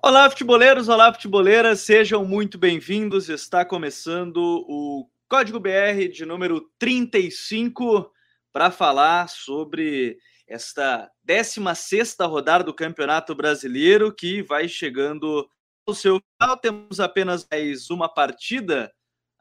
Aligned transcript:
Olá, 0.00 0.30
futeboleiros, 0.30 0.88
olá, 0.88 1.12
futeboleiras, 1.12 1.80
sejam 1.80 2.24
muito 2.24 2.56
bem-vindos. 2.56 3.28
Está 3.28 3.64
começando 3.64 4.36
o 4.68 5.10
Código 5.28 5.58
BR 5.58 6.08
de 6.12 6.24
número 6.24 6.60
35 6.78 8.08
para 8.52 8.70
falar 8.70 9.28
sobre 9.28 10.16
esta 10.46 11.10
16 11.24 12.16
rodada 12.20 12.62
do 12.62 12.72
Campeonato 12.72 13.34
Brasileiro 13.34 14.14
que 14.14 14.40
vai 14.40 14.68
chegando 14.68 15.50
ao 15.84 15.92
seu 15.92 16.20
final. 16.40 16.56
Temos 16.58 17.00
apenas 17.00 17.44
mais 17.50 17.90
uma 17.90 18.08
partida 18.08 18.92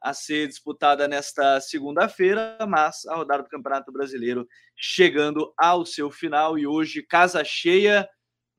a 0.02 0.12
ser 0.12 0.48
disputada 0.48 1.08
nesta 1.08 1.62
segunda-feira, 1.62 2.58
mas 2.68 3.06
a 3.06 3.16
rodada 3.16 3.44
do 3.44 3.50
Campeonato 3.50 3.92
Brasileiro 3.92 4.48
chegando 4.76 5.54
ao 5.56 5.86
seu 5.86 6.10
final 6.10 6.58
e 6.58 6.66
hoje 6.66 7.04
casa 7.04 7.44
cheia 7.44 8.10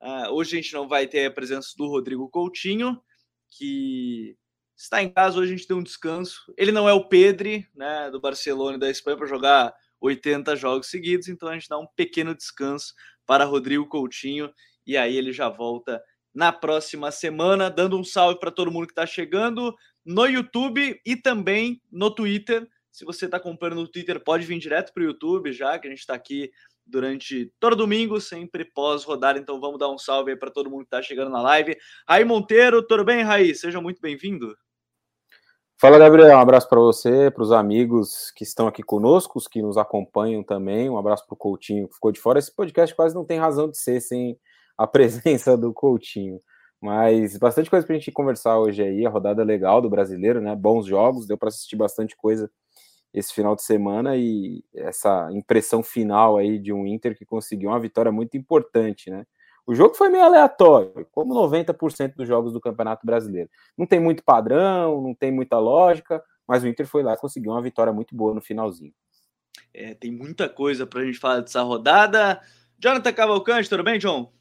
Uh, 0.01 0.33
hoje 0.33 0.57
a 0.57 0.61
gente 0.61 0.73
não 0.73 0.87
vai 0.87 1.07
ter 1.07 1.27
a 1.27 1.31
presença 1.31 1.75
do 1.77 1.87
Rodrigo 1.87 2.29
Coutinho, 2.29 3.01
que 3.49 4.37
está 4.77 5.03
em 5.03 5.11
casa. 5.11 5.39
Hoje 5.39 5.53
a 5.53 5.57
gente 5.57 5.67
tem 5.67 5.77
um 5.77 5.83
descanso. 5.83 6.53
Ele 6.57 6.71
não 6.71 6.89
é 6.89 6.93
o 6.93 7.09
Pedri, 7.09 7.67
né, 7.75 8.11
do 8.11 8.21
Barcelona 8.21 8.77
e 8.77 8.81
da 8.81 8.91
Espanha, 8.91 9.17
para 9.17 9.27
jogar 9.27 9.75
80 10.01 10.55
jogos 10.57 10.89
seguidos, 10.89 11.29
então 11.29 11.49
a 11.49 11.55
gente 11.55 11.69
dá 11.69 11.79
um 11.79 11.87
pequeno 11.97 12.35
descanso 12.35 12.95
para 13.27 13.45
Rodrigo 13.45 13.87
Coutinho 13.87 14.53
e 14.87 14.97
aí 14.97 15.17
ele 15.17 15.33
já 15.33 15.49
volta 15.49 16.03
na 16.33 16.53
próxima 16.53 17.11
semana, 17.11 17.69
dando 17.69 17.99
um 17.99 18.05
salve 18.05 18.39
para 18.39 18.51
todo 18.51 18.71
mundo 18.71 18.87
que 18.87 18.93
está 18.93 19.07
chegando 19.07 19.75
no 20.05 20.27
YouTube 20.27 21.01
e 21.05 21.17
também 21.17 21.83
no 21.91 22.11
Twitter. 22.15 22.67
Se 22.91 23.05
você 23.05 23.25
está 23.25 23.37
acompanhando 23.37 23.83
no 23.83 23.89
Twitter, 23.89 24.23
pode 24.23 24.47
vir 24.47 24.59
direto 24.59 24.93
para 24.93 25.03
o 25.03 25.07
YouTube 25.07 25.53
já, 25.53 25.79
que 25.79 25.87
a 25.87 25.91
gente 25.91 26.01
está 26.01 26.15
aqui 26.15 26.51
durante 26.89 27.53
todo 27.61 27.77
domingo, 27.77 28.21
sempre 28.21 28.65
pós-rodada. 28.65 29.39
Então 29.39 29.61
vamos 29.61 29.79
dar 29.79 29.89
um 29.89 29.99
salve 29.99 30.33
aí 30.33 30.37
para 30.37 30.51
todo 30.51 30.71
mundo 30.71 30.81
que 30.81 30.87
está 30.87 31.03
chegando 31.03 31.31
na 31.31 31.43
live. 31.43 31.77
Raí 32.09 32.25
Monteiro, 32.25 32.83
tudo 32.83 33.05
bem, 33.05 33.23
Raí? 33.23 33.55
Seja 33.55 33.81
muito 33.81 34.01
bem-vindo. 34.01 34.57
Fala, 35.81 35.97
Gabriel. 35.97 36.37
Um 36.37 36.41
abraço 36.41 36.69
para 36.69 36.81
você, 36.81 37.31
para 37.31 37.43
os 37.43 37.53
amigos 37.53 38.33
que 38.35 38.43
estão 38.43 38.67
aqui 38.67 38.83
conosco, 38.83 39.39
os 39.39 39.47
que 39.47 39.63
nos 39.63 39.77
acompanham 39.77 40.43
também. 40.43 40.91
Um 40.91 40.99
abraço 40.99 41.25
para 41.25 41.35
o 41.35 41.39
Coutinho 41.39 41.87
que 41.87 41.95
ficou 41.95 42.11
de 42.11 42.19
fora. 42.19 42.41
Esse 42.41 42.53
podcast 42.53 42.95
quase 42.97 43.15
não 43.15 43.25
tem 43.25 43.39
razão 43.39 43.71
de 43.71 43.79
ser 43.79 44.01
sem 44.01 44.37
a 44.77 44.87
presença 44.89 45.57
do 45.57 45.73
Coutinho. 45.73 46.41
Mas 46.81 47.37
bastante 47.37 47.71
coisa 47.71 47.87
para 47.87 47.95
a 47.95 47.99
gente 47.99 48.11
conversar 48.11 48.59
hoje 48.59 48.83
aí. 48.83 49.07
A 49.07 49.11
rodada 49.11 49.45
legal 49.45 49.81
do 49.81 49.89
brasileiro, 49.89 50.41
né? 50.41 50.55
Bons 50.57 50.87
jogos, 50.87 51.29
deu 51.29 51.39
para 51.39 51.49
assistir 51.49 51.77
bastante 51.77 52.17
coisa 52.17 52.51
esse 53.13 53.33
final 53.33 53.57
de 53.57 53.63
semana 53.63 54.17
e 54.17 54.63
essa 54.75 55.29
impressão 55.33 55.83
final 55.83 56.37
aí 56.37 56.59
de 56.59 56.73
um 56.73 56.87
Inter 56.87 57.17
que 57.17 57.25
conseguiu 57.25 57.71
uma 57.71 57.81
vitória 57.81 58.13
muito 58.13 58.37
importante, 58.37 59.11
né? 59.11 59.25
O 59.67 59.75
jogo 59.75 59.95
foi 59.95 60.09
meio 60.09 60.25
aleatório, 60.25 61.07
como 61.13 61.35
90% 61.35 62.15
dos 62.15 62.27
jogos 62.27 62.55
do 62.55 62.61
Campeonato 62.61 63.05
Brasileiro. 63.05 63.51
Não 63.77 63.87
tem 63.87 64.01
muito 64.01 64.25
padrão, 64.25 65.03
não 65.03 65.15
tem 65.15 65.31
muita 65.31 65.59
lógica, 65.59 66.23
mas 66.47 66.63
o 66.63 66.67
Inter 66.67 66.87
foi 66.87 67.03
lá 67.03 67.13
e 67.13 67.19
conseguiu 67.19 67.53
uma 67.53 67.61
vitória 67.61 67.93
muito 67.93 68.17
boa 68.17 68.35
no 68.35 68.41
finalzinho. 68.41 68.95
É, 69.75 69.93
tem 69.93 70.11
muita 70.11 70.49
coisa 70.49 70.87
para 70.87 71.03
a 71.03 71.05
gente 71.05 71.19
falar 71.19 71.41
dessa 71.41 71.61
rodada. 71.61 72.41
Jonathan 72.79 73.13
Cavalcante, 73.13 73.69
tudo 73.69 73.85
bem, 73.85 73.99
John? 73.99 74.33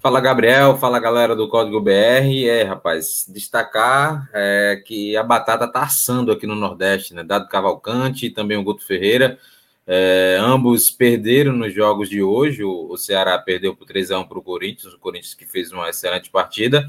Fala 0.00 0.18
Gabriel, 0.18 0.78
fala 0.78 0.98
galera 0.98 1.36
do 1.36 1.46
Código 1.46 1.78
BR. 1.78 2.48
É, 2.48 2.62
rapaz, 2.62 3.26
destacar 3.28 4.30
é, 4.32 4.82
que 4.86 5.14
a 5.14 5.22
batata 5.22 5.70
tá 5.70 5.82
assando 5.82 6.32
aqui 6.32 6.46
no 6.46 6.54
Nordeste, 6.54 7.12
né? 7.12 7.22
Dado 7.22 7.46
Cavalcante 7.50 8.24
e 8.24 8.30
também 8.30 8.56
o 8.56 8.62
Guto 8.62 8.82
Ferreira. 8.82 9.38
É, 9.86 10.38
ambos 10.40 10.88
perderam 10.88 11.52
nos 11.52 11.74
jogos 11.74 12.08
de 12.08 12.22
hoje. 12.22 12.64
O, 12.64 12.96
Ceará 12.96 13.38
perdeu 13.38 13.76
por 13.76 13.84
3 13.84 14.10
a 14.10 14.20
1 14.20 14.24
para 14.24 14.38
o 14.38 14.42
Corinthians, 14.42 14.94
o 14.94 14.98
Corinthians 14.98 15.34
que 15.34 15.44
fez 15.44 15.70
uma 15.70 15.90
excelente 15.90 16.30
partida. 16.30 16.88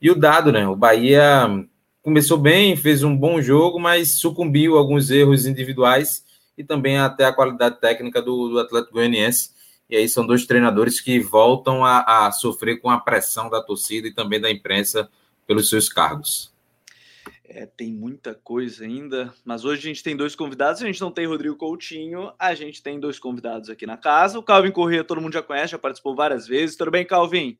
E 0.00 0.08
o 0.08 0.14
Dado, 0.14 0.52
né? 0.52 0.64
O 0.68 0.76
Bahia 0.76 1.48
começou 2.02 2.38
bem, 2.38 2.76
fez 2.76 3.02
um 3.02 3.16
bom 3.16 3.42
jogo, 3.42 3.80
mas 3.80 4.20
sucumbiu 4.20 4.76
a 4.76 4.78
alguns 4.78 5.10
erros 5.10 5.44
individuais 5.44 6.24
e 6.56 6.62
também 6.62 6.98
até 6.98 7.24
a 7.24 7.32
qualidade 7.32 7.80
técnica 7.80 8.22
do, 8.22 8.50
do 8.50 8.60
Atlético 8.60 8.92
Goianiense 8.92 9.53
e 9.88 9.96
aí 9.96 10.08
são 10.08 10.26
dois 10.26 10.46
treinadores 10.46 11.00
que 11.00 11.20
voltam 11.20 11.84
a, 11.84 12.26
a 12.26 12.32
sofrer 12.32 12.80
com 12.80 12.90
a 12.90 13.00
pressão 13.00 13.50
da 13.50 13.62
torcida 13.62 14.08
e 14.08 14.14
também 14.14 14.40
da 14.40 14.50
imprensa 14.50 15.08
pelos 15.46 15.68
seus 15.68 15.88
cargos. 15.88 16.52
É, 17.46 17.66
tem 17.66 17.92
muita 17.92 18.34
coisa 18.34 18.84
ainda, 18.84 19.32
mas 19.44 19.64
hoje 19.64 19.80
a 19.80 19.88
gente 19.88 20.02
tem 20.02 20.16
dois 20.16 20.34
convidados. 20.34 20.82
A 20.82 20.86
gente 20.86 21.00
não 21.00 21.10
tem 21.10 21.26
Rodrigo 21.26 21.54
Coutinho, 21.56 22.32
a 22.38 22.54
gente 22.54 22.82
tem 22.82 22.98
dois 22.98 23.18
convidados 23.18 23.68
aqui 23.68 23.86
na 23.86 23.96
casa. 23.96 24.38
O 24.38 24.42
Calvin 24.42 24.72
Corrêa, 24.72 25.04
todo 25.04 25.20
mundo 25.20 25.34
já 25.34 25.42
conhece, 25.42 25.72
já 25.72 25.78
participou 25.78 26.16
várias 26.16 26.48
vezes. 26.48 26.74
Tudo 26.74 26.90
bem, 26.90 27.04
Calvin? 27.04 27.58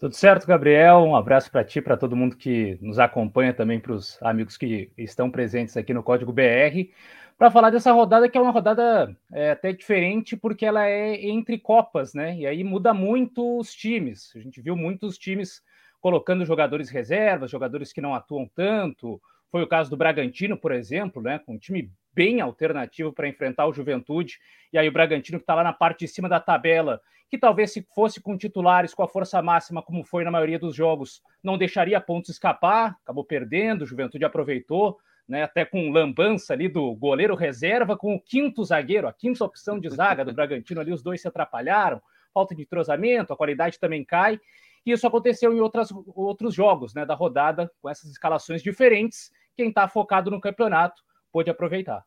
Tudo 0.00 0.14
certo, 0.14 0.46
Gabriel. 0.46 0.98
Um 0.98 1.14
abraço 1.14 1.50
para 1.50 1.62
ti, 1.62 1.80
para 1.80 1.96
todo 1.96 2.16
mundo 2.16 2.36
que 2.36 2.78
nos 2.80 2.98
acompanha, 2.98 3.54
também 3.54 3.78
para 3.78 3.92
os 3.92 4.18
amigos 4.22 4.56
que 4.56 4.90
estão 4.98 5.30
presentes 5.30 5.76
aqui 5.76 5.94
no 5.94 6.02
Código 6.02 6.32
BR 6.32 6.90
para 7.36 7.50
falar 7.50 7.70
dessa 7.70 7.92
rodada, 7.92 8.28
que 8.28 8.38
é 8.38 8.40
uma 8.40 8.50
rodada 8.50 9.14
é, 9.32 9.50
até 9.50 9.72
diferente, 9.72 10.36
porque 10.36 10.64
ela 10.64 10.86
é 10.86 11.26
entre 11.26 11.58
Copas, 11.58 12.14
né? 12.14 12.36
E 12.36 12.46
aí 12.46 12.62
muda 12.62 12.94
muito 12.94 13.58
os 13.58 13.74
times. 13.74 14.32
A 14.36 14.38
gente 14.38 14.60
viu 14.60 14.76
muitos 14.76 15.18
times 15.18 15.62
colocando 16.00 16.44
jogadores 16.44 16.90
reservas, 16.90 17.50
jogadores 17.50 17.92
que 17.92 18.00
não 18.00 18.14
atuam 18.14 18.48
tanto. 18.54 19.20
Foi 19.50 19.62
o 19.62 19.66
caso 19.66 19.90
do 19.90 19.96
Bragantino, 19.96 20.56
por 20.56 20.72
exemplo, 20.72 21.20
né? 21.22 21.38
Com 21.38 21.54
um 21.54 21.58
time 21.58 21.90
bem 22.12 22.40
alternativo 22.40 23.12
para 23.12 23.28
enfrentar 23.28 23.66
o 23.66 23.72
Juventude. 23.72 24.38
E 24.72 24.78
aí 24.78 24.88
o 24.88 24.92
Bragantino, 24.92 25.38
que 25.38 25.42
está 25.42 25.54
lá 25.54 25.64
na 25.64 25.72
parte 25.72 26.00
de 26.00 26.08
cima 26.08 26.28
da 26.28 26.38
tabela, 26.38 27.00
que 27.28 27.38
talvez 27.38 27.72
se 27.72 27.82
fosse 27.94 28.20
com 28.20 28.36
titulares, 28.36 28.94
com 28.94 29.02
a 29.02 29.08
força 29.08 29.42
máxima, 29.42 29.82
como 29.82 30.04
foi 30.04 30.22
na 30.22 30.30
maioria 30.30 30.58
dos 30.58 30.76
jogos, 30.76 31.20
não 31.42 31.58
deixaria 31.58 32.00
pontos 32.00 32.30
escapar, 32.30 32.96
acabou 33.02 33.24
perdendo, 33.24 33.82
o 33.82 33.86
Juventude 33.86 34.24
aproveitou 34.24 34.98
né, 35.28 35.42
até 35.42 35.64
com 35.64 35.90
lambança 35.90 36.52
ali 36.52 36.68
do 36.68 36.94
goleiro 36.94 37.34
reserva 37.34 37.96
com 37.96 38.14
o 38.14 38.20
quinto 38.20 38.62
zagueiro, 38.64 39.08
a 39.08 39.12
quinta 39.12 39.44
opção 39.44 39.78
de 39.78 39.88
zaga 39.88 40.24
do 40.24 40.32
Bragantino 40.32 40.80
ali, 40.80 40.92
os 40.92 41.02
dois 41.02 41.20
se 41.20 41.28
atrapalharam, 41.28 42.00
falta 42.32 42.54
de 42.54 42.62
entrosamento, 42.62 43.32
a 43.32 43.36
qualidade 43.36 43.78
também 43.78 44.04
cai. 44.04 44.38
E 44.84 44.92
isso 44.92 45.06
aconteceu 45.06 45.52
em 45.52 45.60
outras, 45.60 45.88
outros 46.14 46.54
jogos 46.54 46.92
né, 46.92 47.06
da 47.06 47.14
rodada, 47.14 47.70
com 47.80 47.88
essas 47.88 48.10
escalações 48.10 48.62
diferentes. 48.62 49.30
Quem 49.56 49.68
está 49.68 49.88
focado 49.88 50.30
no 50.30 50.40
campeonato 50.40 51.02
pôde 51.32 51.50
aproveitar. 51.50 52.04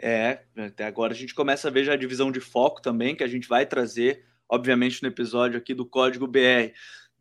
É, 0.00 0.40
até 0.56 0.84
agora 0.84 1.12
a 1.12 1.16
gente 1.16 1.34
começa 1.34 1.68
a 1.68 1.70
ver 1.70 1.84
já 1.84 1.92
a 1.92 1.96
divisão 1.96 2.32
de 2.32 2.40
foco 2.40 2.82
também, 2.82 3.14
que 3.14 3.22
a 3.22 3.28
gente 3.28 3.46
vai 3.46 3.64
trazer, 3.64 4.24
obviamente, 4.48 5.00
no 5.02 5.08
episódio 5.08 5.56
aqui 5.56 5.72
do 5.72 5.86
Código 5.86 6.26
BR. 6.26 6.72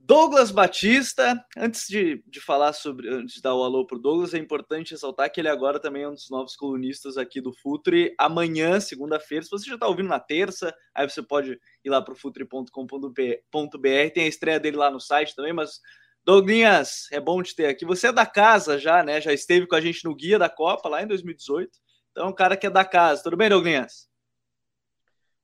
Douglas 0.04 0.50
Batista, 0.50 1.46
antes 1.56 1.88
de, 1.88 2.24
de 2.28 2.42
falar 2.42 2.74
sobre, 2.74 3.08
antes 3.08 3.36
de 3.36 3.42
dar 3.42 3.54
o 3.54 3.64
alô 3.64 3.86
para 3.86 3.98
o 3.98 4.02
Douglas, 4.02 4.34
é 4.34 4.38
importante 4.40 4.92
ressaltar 4.92 5.32
que 5.32 5.40
ele 5.40 5.48
agora 5.48 5.80
também 5.80 6.04
é 6.04 6.10
um 6.10 6.14
dos 6.14 6.30
novos 6.30 6.56
colunistas 6.56 7.18
aqui 7.18 7.40
do 7.40 7.54
Futre. 7.54 8.14
Amanhã, 8.18 8.80
segunda-feira, 8.80 9.46
se 9.46 9.52
você 9.52 9.70
já 9.70 9.76
está 9.76 9.88
ouvindo 9.88 10.10
na 10.10 10.20
terça, 10.20 10.76
aí 10.94 11.08
você 11.08 11.22
pode 11.22 11.52
ir 11.86 11.90
lá 11.90 12.02
para 12.02 12.14
o 12.14 12.18
futre.com.br, 12.18 13.14
tem 14.14 14.24
a 14.24 14.28
estreia 14.28 14.60
dele 14.60 14.76
lá 14.76 14.90
no 14.90 15.00
site 15.00 15.36
também, 15.36 15.54
mas 15.54 15.80
Douglas, 16.26 17.08
é 17.12 17.20
bom 17.20 17.42
te 17.44 17.56
ter 17.56 17.68
aqui. 17.68 17.86
Você 17.86 18.08
é 18.08 18.12
da 18.12 18.26
casa 18.26 18.80
já, 18.80 19.04
né? 19.04 19.22
Já 19.22 19.32
esteve 19.32 19.68
com 19.68 19.76
a 19.76 19.82
gente 19.82 20.04
no 20.04 20.16
Guia 20.16 20.40
da 20.40 20.50
Copa 20.50 20.90
lá 20.90 21.04
em 21.04 21.08
2018. 21.08 21.70
Então, 22.12 22.26
é 22.26 22.30
um 22.30 22.36
cara 22.36 22.58
que 22.58 22.66
é 22.66 22.70
da 22.70 22.84
casa. 22.84 23.24
Tudo 23.24 23.38
bem, 23.38 23.50
Douglas? 23.50 24.10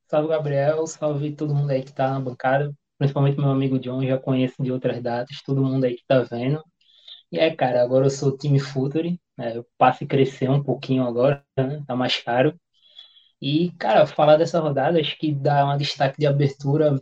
Salve, 0.07 0.29
Gabriel. 0.29 0.85
Salve 0.87 1.35
todo 1.35 1.53
mundo 1.53 1.71
aí 1.71 1.83
que 1.83 1.89
está 1.91 2.09
na 2.09 2.19
bancada 2.19 2.75
principalmente 2.97 3.37
meu 3.39 3.49
amigo 3.51 3.79
John, 3.79 4.03
já 4.05 4.17
conheço 4.19 4.61
de 4.63 4.71
outras 4.71 5.01
datas, 5.01 5.41
todo 5.43 5.63
mundo 5.63 5.85
aí 5.85 5.95
que 5.95 6.05
tá 6.07 6.21
vendo. 6.21 6.63
E 7.31 7.39
é, 7.39 7.55
cara, 7.55 7.83
agora 7.83 8.05
eu 8.07 8.09
sou 8.09 8.37
time 8.37 8.59
Futuri, 8.59 9.19
né? 9.37 9.57
Eu 9.57 9.65
passo 9.77 10.03
a 10.03 10.07
crescer 10.07 10.49
um 10.49 10.63
pouquinho 10.63 11.03
agora, 11.05 11.43
né? 11.57 11.83
Tá 11.87 11.95
mais 11.95 12.17
caro. 12.21 12.59
E, 13.41 13.71
cara, 13.79 14.05
falar 14.07 14.37
dessa 14.37 14.59
rodada, 14.59 14.99
acho 14.99 15.17
que 15.17 15.31
dá 15.33 15.65
um 15.67 15.77
destaque 15.77 16.17
de 16.19 16.25
abertura 16.27 16.99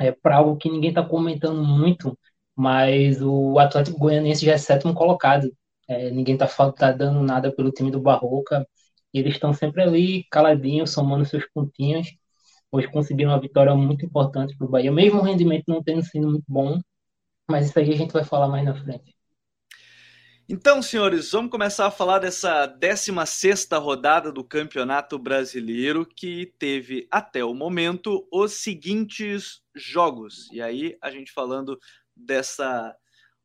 é, 0.00 0.12
para 0.12 0.36
algo 0.36 0.56
que 0.56 0.70
ninguém 0.70 0.92
tá 0.92 1.04
comentando 1.04 1.62
muito, 1.64 2.18
mas 2.56 3.22
o 3.22 3.58
Atlético 3.58 3.98
Goianiense 3.98 4.46
já 4.46 4.52
é 4.54 4.58
sétimo 4.58 4.94
colocado. 4.94 5.52
É, 5.88 6.10
ninguém 6.10 6.36
tá, 6.36 6.46
tá 6.72 6.92
dando 6.92 7.22
nada 7.22 7.52
pelo 7.54 7.72
time 7.72 7.90
do 7.90 8.00
Barroca. 8.00 8.66
E 9.12 9.18
eles 9.20 9.34
estão 9.34 9.52
sempre 9.54 9.82
ali, 9.82 10.24
caladinhos, 10.30 10.90
somando 10.92 11.24
seus 11.24 11.46
pontinhos 11.54 12.08
hoje 12.74 12.88
conseguiram 12.88 13.30
uma 13.30 13.40
vitória 13.40 13.72
muito 13.74 14.04
importante 14.04 14.56
para 14.56 14.66
o 14.66 14.70
Bahia, 14.70 14.90
mesmo 14.90 15.20
o 15.20 15.22
rendimento 15.22 15.64
não 15.68 15.80
tendo 15.80 16.02
sido 16.02 16.28
muito 16.28 16.44
bom, 16.48 16.80
mas 17.48 17.68
isso 17.68 17.78
aí 17.78 17.92
a 17.92 17.96
gente 17.96 18.12
vai 18.12 18.24
falar 18.24 18.48
mais 18.48 18.64
na 18.64 18.74
frente. 18.74 19.14
Então, 20.48 20.82
senhores, 20.82 21.30
vamos 21.30 21.52
começar 21.52 21.86
a 21.86 21.90
falar 21.90 22.18
dessa 22.18 22.66
16 22.66 23.68
rodada 23.74 24.32
do 24.32 24.44
Campeonato 24.44 25.18
Brasileiro, 25.18 26.04
que 26.04 26.52
teve 26.58 27.06
até 27.10 27.44
o 27.44 27.54
momento 27.54 28.26
os 28.30 28.52
seguintes 28.54 29.62
jogos. 29.74 30.50
E 30.52 30.60
aí, 30.60 30.98
a 31.00 31.10
gente 31.10 31.32
falando 31.32 31.78
dessa 32.14 32.94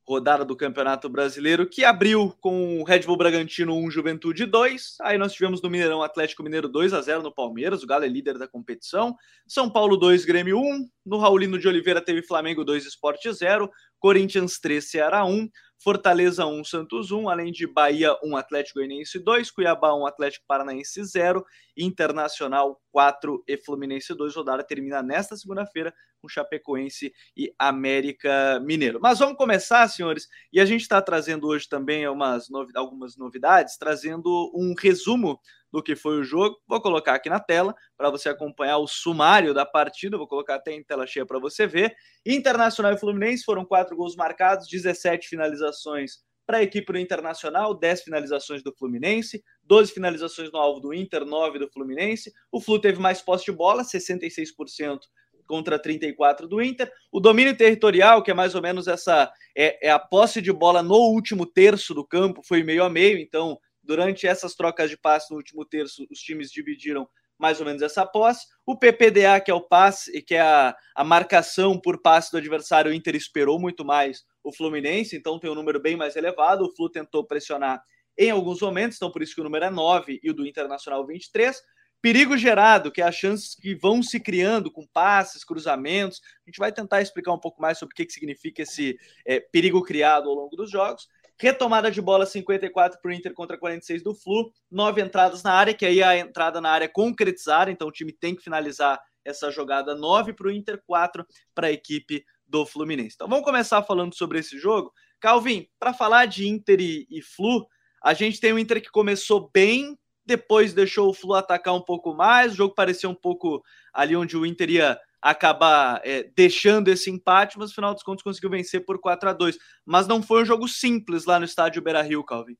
rodada 0.09 0.43
do 0.43 0.55
Campeonato 0.55 1.07
Brasileiro, 1.07 1.67
que 1.67 1.85
abriu 1.85 2.35
com 2.41 2.81
o 2.81 2.83
Red 2.83 3.01
Bull 3.01 3.15
Bragantino 3.15 3.77
1, 3.77 3.91
Juventude 3.91 4.47
2. 4.47 4.97
Aí 5.01 5.19
nós 5.19 5.33
tivemos 5.33 5.61
no 5.61 5.69
Mineirão 5.69 6.01
Atlético 6.01 6.41
Mineiro 6.41 6.67
2 6.67 6.95
a 6.95 7.01
0 7.01 7.21
no 7.21 7.31
Palmeiras, 7.31 7.83
o 7.83 7.85
Galo 7.85 8.05
é 8.05 8.07
líder 8.07 8.39
da 8.39 8.47
competição. 8.47 9.15
São 9.47 9.69
Paulo 9.69 9.95
2, 9.97 10.25
Grêmio 10.25 10.57
1, 10.57 10.89
No 11.05 11.19
Raulino 11.19 11.59
de 11.59 11.67
Oliveira 11.67 12.01
teve 12.01 12.23
Flamengo 12.23 12.65
2, 12.65 12.87
Esporte 12.87 13.31
0, 13.31 13.69
Corinthians 13.99 14.59
3, 14.59 14.89
Ceará 14.89 15.25
1, 15.25 15.49
Fortaleza 15.81 16.45
1, 16.45 16.63
Santos 16.65 17.11
1, 17.11 17.29
além 17.29 17.51
de 17.51 17.65
Bahia 17.65 18.13
1, 18.21 18.35
Atlético 18.35 18.79
Goianiense 18.79 19.17
2, 19.17 19.49
Cuiabá 19.49 19.93
1, 19.93 20.05
Atlético 20.05 20.45
Paranaense 20.45 21.03
0, 21.03 21.45
Internacional 21.77 22.81
4 22.91 23.43
e 23.47 23.57
Fluminense 23.57 24.13
2. 24.13 24.35
Rodada 24.35 24.63
termina 24.63 25.01
nesta 25.01 25.37
segunda-feira 25.37 25.93
com 26.21 26.27
Chapecoense 26.27 27.13
e 27.35 27.53
América 27.57 28.59
Mineiro. 28.59 28.99
Mas 29.01 29.19
vamos 29.19 29.37
começar, 29.37 29.87
senhores, 29.87 30.27
e 30.51 30.59
a 30.59 30.65
gente 30.65 30.81
está 30.81 31.01
trazendo 31.01 31.47
hoje 31.47 31.67
também 31.69 32.07
umas 32.09 32.49
novi 32.49 32.73
algumas 32.75 33.15
novidades, 33.15 33.77
trazendo 33.77 34.51
um 34.53 34.73
resumo 34.77 35.39
do 35.71 35.83
que 35.83 35.95
foi 35.95 36.19
o 36.19 36.23
jogo. 36.23 36.57
Vou 36.67 36.81
colocar 36.81 37.13
aqui 37.13 37.29
na 37.29 37.39
tela 37.39 37.75
para 37.97 38.09
você 38.09 38.29
acompanhar 38.29 38.77
o 38.77 38.87
sumário 38.87 39.53
da 39.53 39.65
partida. 39.65 40.17
Vou 40.17 40.27
colocar 40.27 40.55
até 40.55 40.73
em 40.73 40.83
tela 40.83 41.05
cheia 41.05 41.25
para 41.25 41.39
você 41.39 41.67
ver. 41.67 41.95
Internacional 42.25 42.93
e 42.93 42.97
Fluminense 42.97 43.43
foram 43.43 43.65
quatro 43.65 43.95
gols 43.95 44.15
marcados, 44.15 44.67
17 44.67 45.27
finalizações 45.27 46.19
para 46.49 46.57
a 46.57 46.63
equipe 46.63 46.91
do 46.91 46.97
Internacional, 46.97 47.75
10 47.75 48.01
finalizações 48.01 48.63
do 48.63 48.73
Fluminense, 48.73 49.43
12 49.65 49.93
finalizações 49.93 50.51
no 50.51 50.57
alvo 50.57 50.79
do 50.79 50.91
Inter, 50.91 51.23
9 51.23 51.59
do 51.59 51.69
Fluminense. 51.69 52.33
O 52.51 52.59
Flu 52.59 52.81
teve 52.81 52.99
mais 52.99 53.21
posse 53.21 53.45
de 53.45 53.51
bola, 53.51 53.83
66% 53.83 54.97
contra 55.45 55.77
34 55.77 56.47
do 56.47 56.59
Inter. 56.59 56.91
O 57.11 57.19
domínio 57.19 57.55
territorial, 57.55 58.23
que 58.23 58.31
é 58.31 58.33
mais 58.33 58.55
ou 58.55 58.63
menos 58.63 58.87
essa 58.87 59.31
é, 59.55 59.87
é, 59.87 59.91
a 59.91 59.99
posse 59.99 60.41
de 60.41 60.51
bola 60.51 60.81
no 60.81 60.95
último 60.95 61.45
terço 61.45 61.93
do 61.93 62.03
campo, 62.03 62.41
foi 62.43 62.63
meio 62.63 62.83
a 62.83 62.89
meio. 62.89 63.19
Então, 63.19 63.59
durante 63.89 64.27
essas 64.27 64.53
trocas 64.53 64.87
de 64.87 64.95
passe 64.95 65.31
no 65.31 65.37
último 65.37 65.65
terço, 65.65 66.05
os 66.11 66.19
times 66.19 66.51
dividiram 66.51 67.09
mais 67.39 67.59
ou 67.59 67.65
menos 67.65 67.81
essa 67.81 68.05
posse. 68.05 68.45
O 68.63 68.77
PPDA, 68.77 69.41
que 69.43 69.49
é 69.49 69.53
o 69.53 69.61
passe, 69.61 70.21
que 70.21 70.35
é 70.35 70.41
a, 70.41 70.75
a 70.93 71.03
marcação 71.03 71.79
por 71.79 71.99
passe 71.99 72.31
do 72.31 72.37
adversário, 72.37 72.91
o 72.91 72.93
Inter 72.93 73.15
esperou 73.15 73.59
muito 73.59 73.83
mais 73.83 74.23
o 74.43 74.53
Fluminense, 74.53 75.15
então 75.15 75.39
tem 75.39 75.49
um 75.49 75.55
número 75.55 75.81
bem 75.81 75.97
mais 75.97 76.15
elevado. 76.15 76.65
O 76.65 76.75
Flu 76.75 76.87
tentou 76.87 77.25
pressionar 77.25 77.81
em 78.15 78.29
alguns 78.29 78.61
momentos, 78.61 78.97
então 78.97 79.11
por 79.11 79.23
isso 79.23 79.33
que 79.33 79.41
o 79.41 79.43
número 79.43 79.65
é 79.65 79.71
9 79.71 80.19
e 80.21 80.29
o 80.29 80.35
do 80.35 80.45
Internacional 80.45 81.03
23. 81.07 81.59
Perigo 81.99 82.37
gerado, 82.37 82.91
que 82.91 83.01
é 83.01 83.05
as 83.05 83.15
chances 83.15 83.55
que 83.55 83.73
vão 83.73 84.03
se 84.03 84.19
criando 84.19 84.71
com 84.71 84.85
passes, 84.85 85.43
cruzamentos. 85.43 86.21
A 86.45 86.49
gente 86.49 86.59
vai 86.59 86.71
tentar 86.71 87.01
explicar 87.01 87.33
um 87.33 87.39
pouco 87.39 87.59
mais 87.59 87.79
sobre 87.79 87.93
o 87.93 87.95
que, 87.95 88.05
que 88.05 88.13
significa 88.13 88.61
esse 88.61 88.99
é, 89.25 89.39
perigo 89.39 89.81
criado 89.81 90.29
ao 90.29 90.35
longo 90.35 90.55
dos 90.55 90.69
jogos. 90.69 91.09
Retomada 91.41 91.89
de 91.89 92.01
bola 92.01 92.25
54 92.25 92.99
para 93.01 93.09
o 93.09 93.13
Inter 93.13 93.33
contra 93.33 93.57
46 93.57 94.03
do 94.03 94.13
Flu. 94.13 94.51
Nove 94.69 95.01
entradas 95.01 95.41
na 95.41 95.53
área, 95.53 95.73
que 95.73 95.85
aí 95.85 96.03
a 96.03 96.17
entrada 96.17 96.59
na 96.59 96.69
área 96.69 96.89
concretizada, 96.89 97.71
então 97.71 97.87
o 97.87 97.91
time 97.91 98.11
tem 98.11 98.35
que 98.35 98.43
finalizar 98.43 98.99
essa 99.23 99.49
jogada. 99.49 99.95
Nove 99.95 100.33
para 100.33 100.47
o 100.47 100.51
Inter, 100.51 100.81
quatro 100.85 101.25
para 101.55 101.67
a 101.67 101.71
equipe 101.71 102.25
do 102.45 102.65
Fluminense. 102.65 103.15
Então 103.15 103.29
vamos 103.29 103.45
começar 103.45 103.81
falando 103.83 104.13
sobre 104.15 104.39
esse 104.39 104.59
jogo. 104.59 104.91
Calvin, 105.17 105.65
para 105.79 105.93
falar 105.93 106.25
de 106.25 106.45
Inter 106.45 106.81
e, 106.81 107.07
e 107.09 107.21
Flu, 107.21 107.65
a 108.03 108.13
gente 108.13 108.41
tem 108.41 108.51
o 108.51 108.59
Inter 108.59 108.81
que 108.81 108.89
começou 108.89 109.49
bem, 109.53 109.97
depois 110.25 110.73
deixou 110.73 111.09
o 111.09 111.13
Flu 111.13 111.35
atacar 111.35 111.73
um 111.73 111.81
pouco 111.81 112.13
mais, 112.13 112.51
o 112.51 112.55
jogo 112.55 112.73
parecia 112.75 113.09
um 113.09 113.15
pouco 113.15 113.63
ali 113.93 114.13
onde 114.13 114.35
o 114.35 114.45
Inter 114.45 114.69
ia 114.69 114.99
acabar 115.21 116.01
é, 116.03 116.23
deixando 116.35 116.87
esse 116.87 117.09
empate, 117.09 117.57
mas 117.57 117.69
no 117.69 117.75
final 117.75 117.93
dos 117.93 118.03
contos 118.03 118.23
conseguiu 118.23 118.49
vencer 118.49 118.85
por 118.85 118.99
4 118.99 119.29
a 119.29 119.33
2 119.33 119.57
Mas 119.85 120.07
não 120.07 120.21
foi 120.21 120.41
um 120.41 120.45
jogo 120.45 120.67
simples 120.67 121.25
lá 121.25 121.39
no 121.39 121.45
estádio 121.45 121.81
Beira 121.81 122.01
Rio, 122.01 122.23
Calvin. 122.23 122.57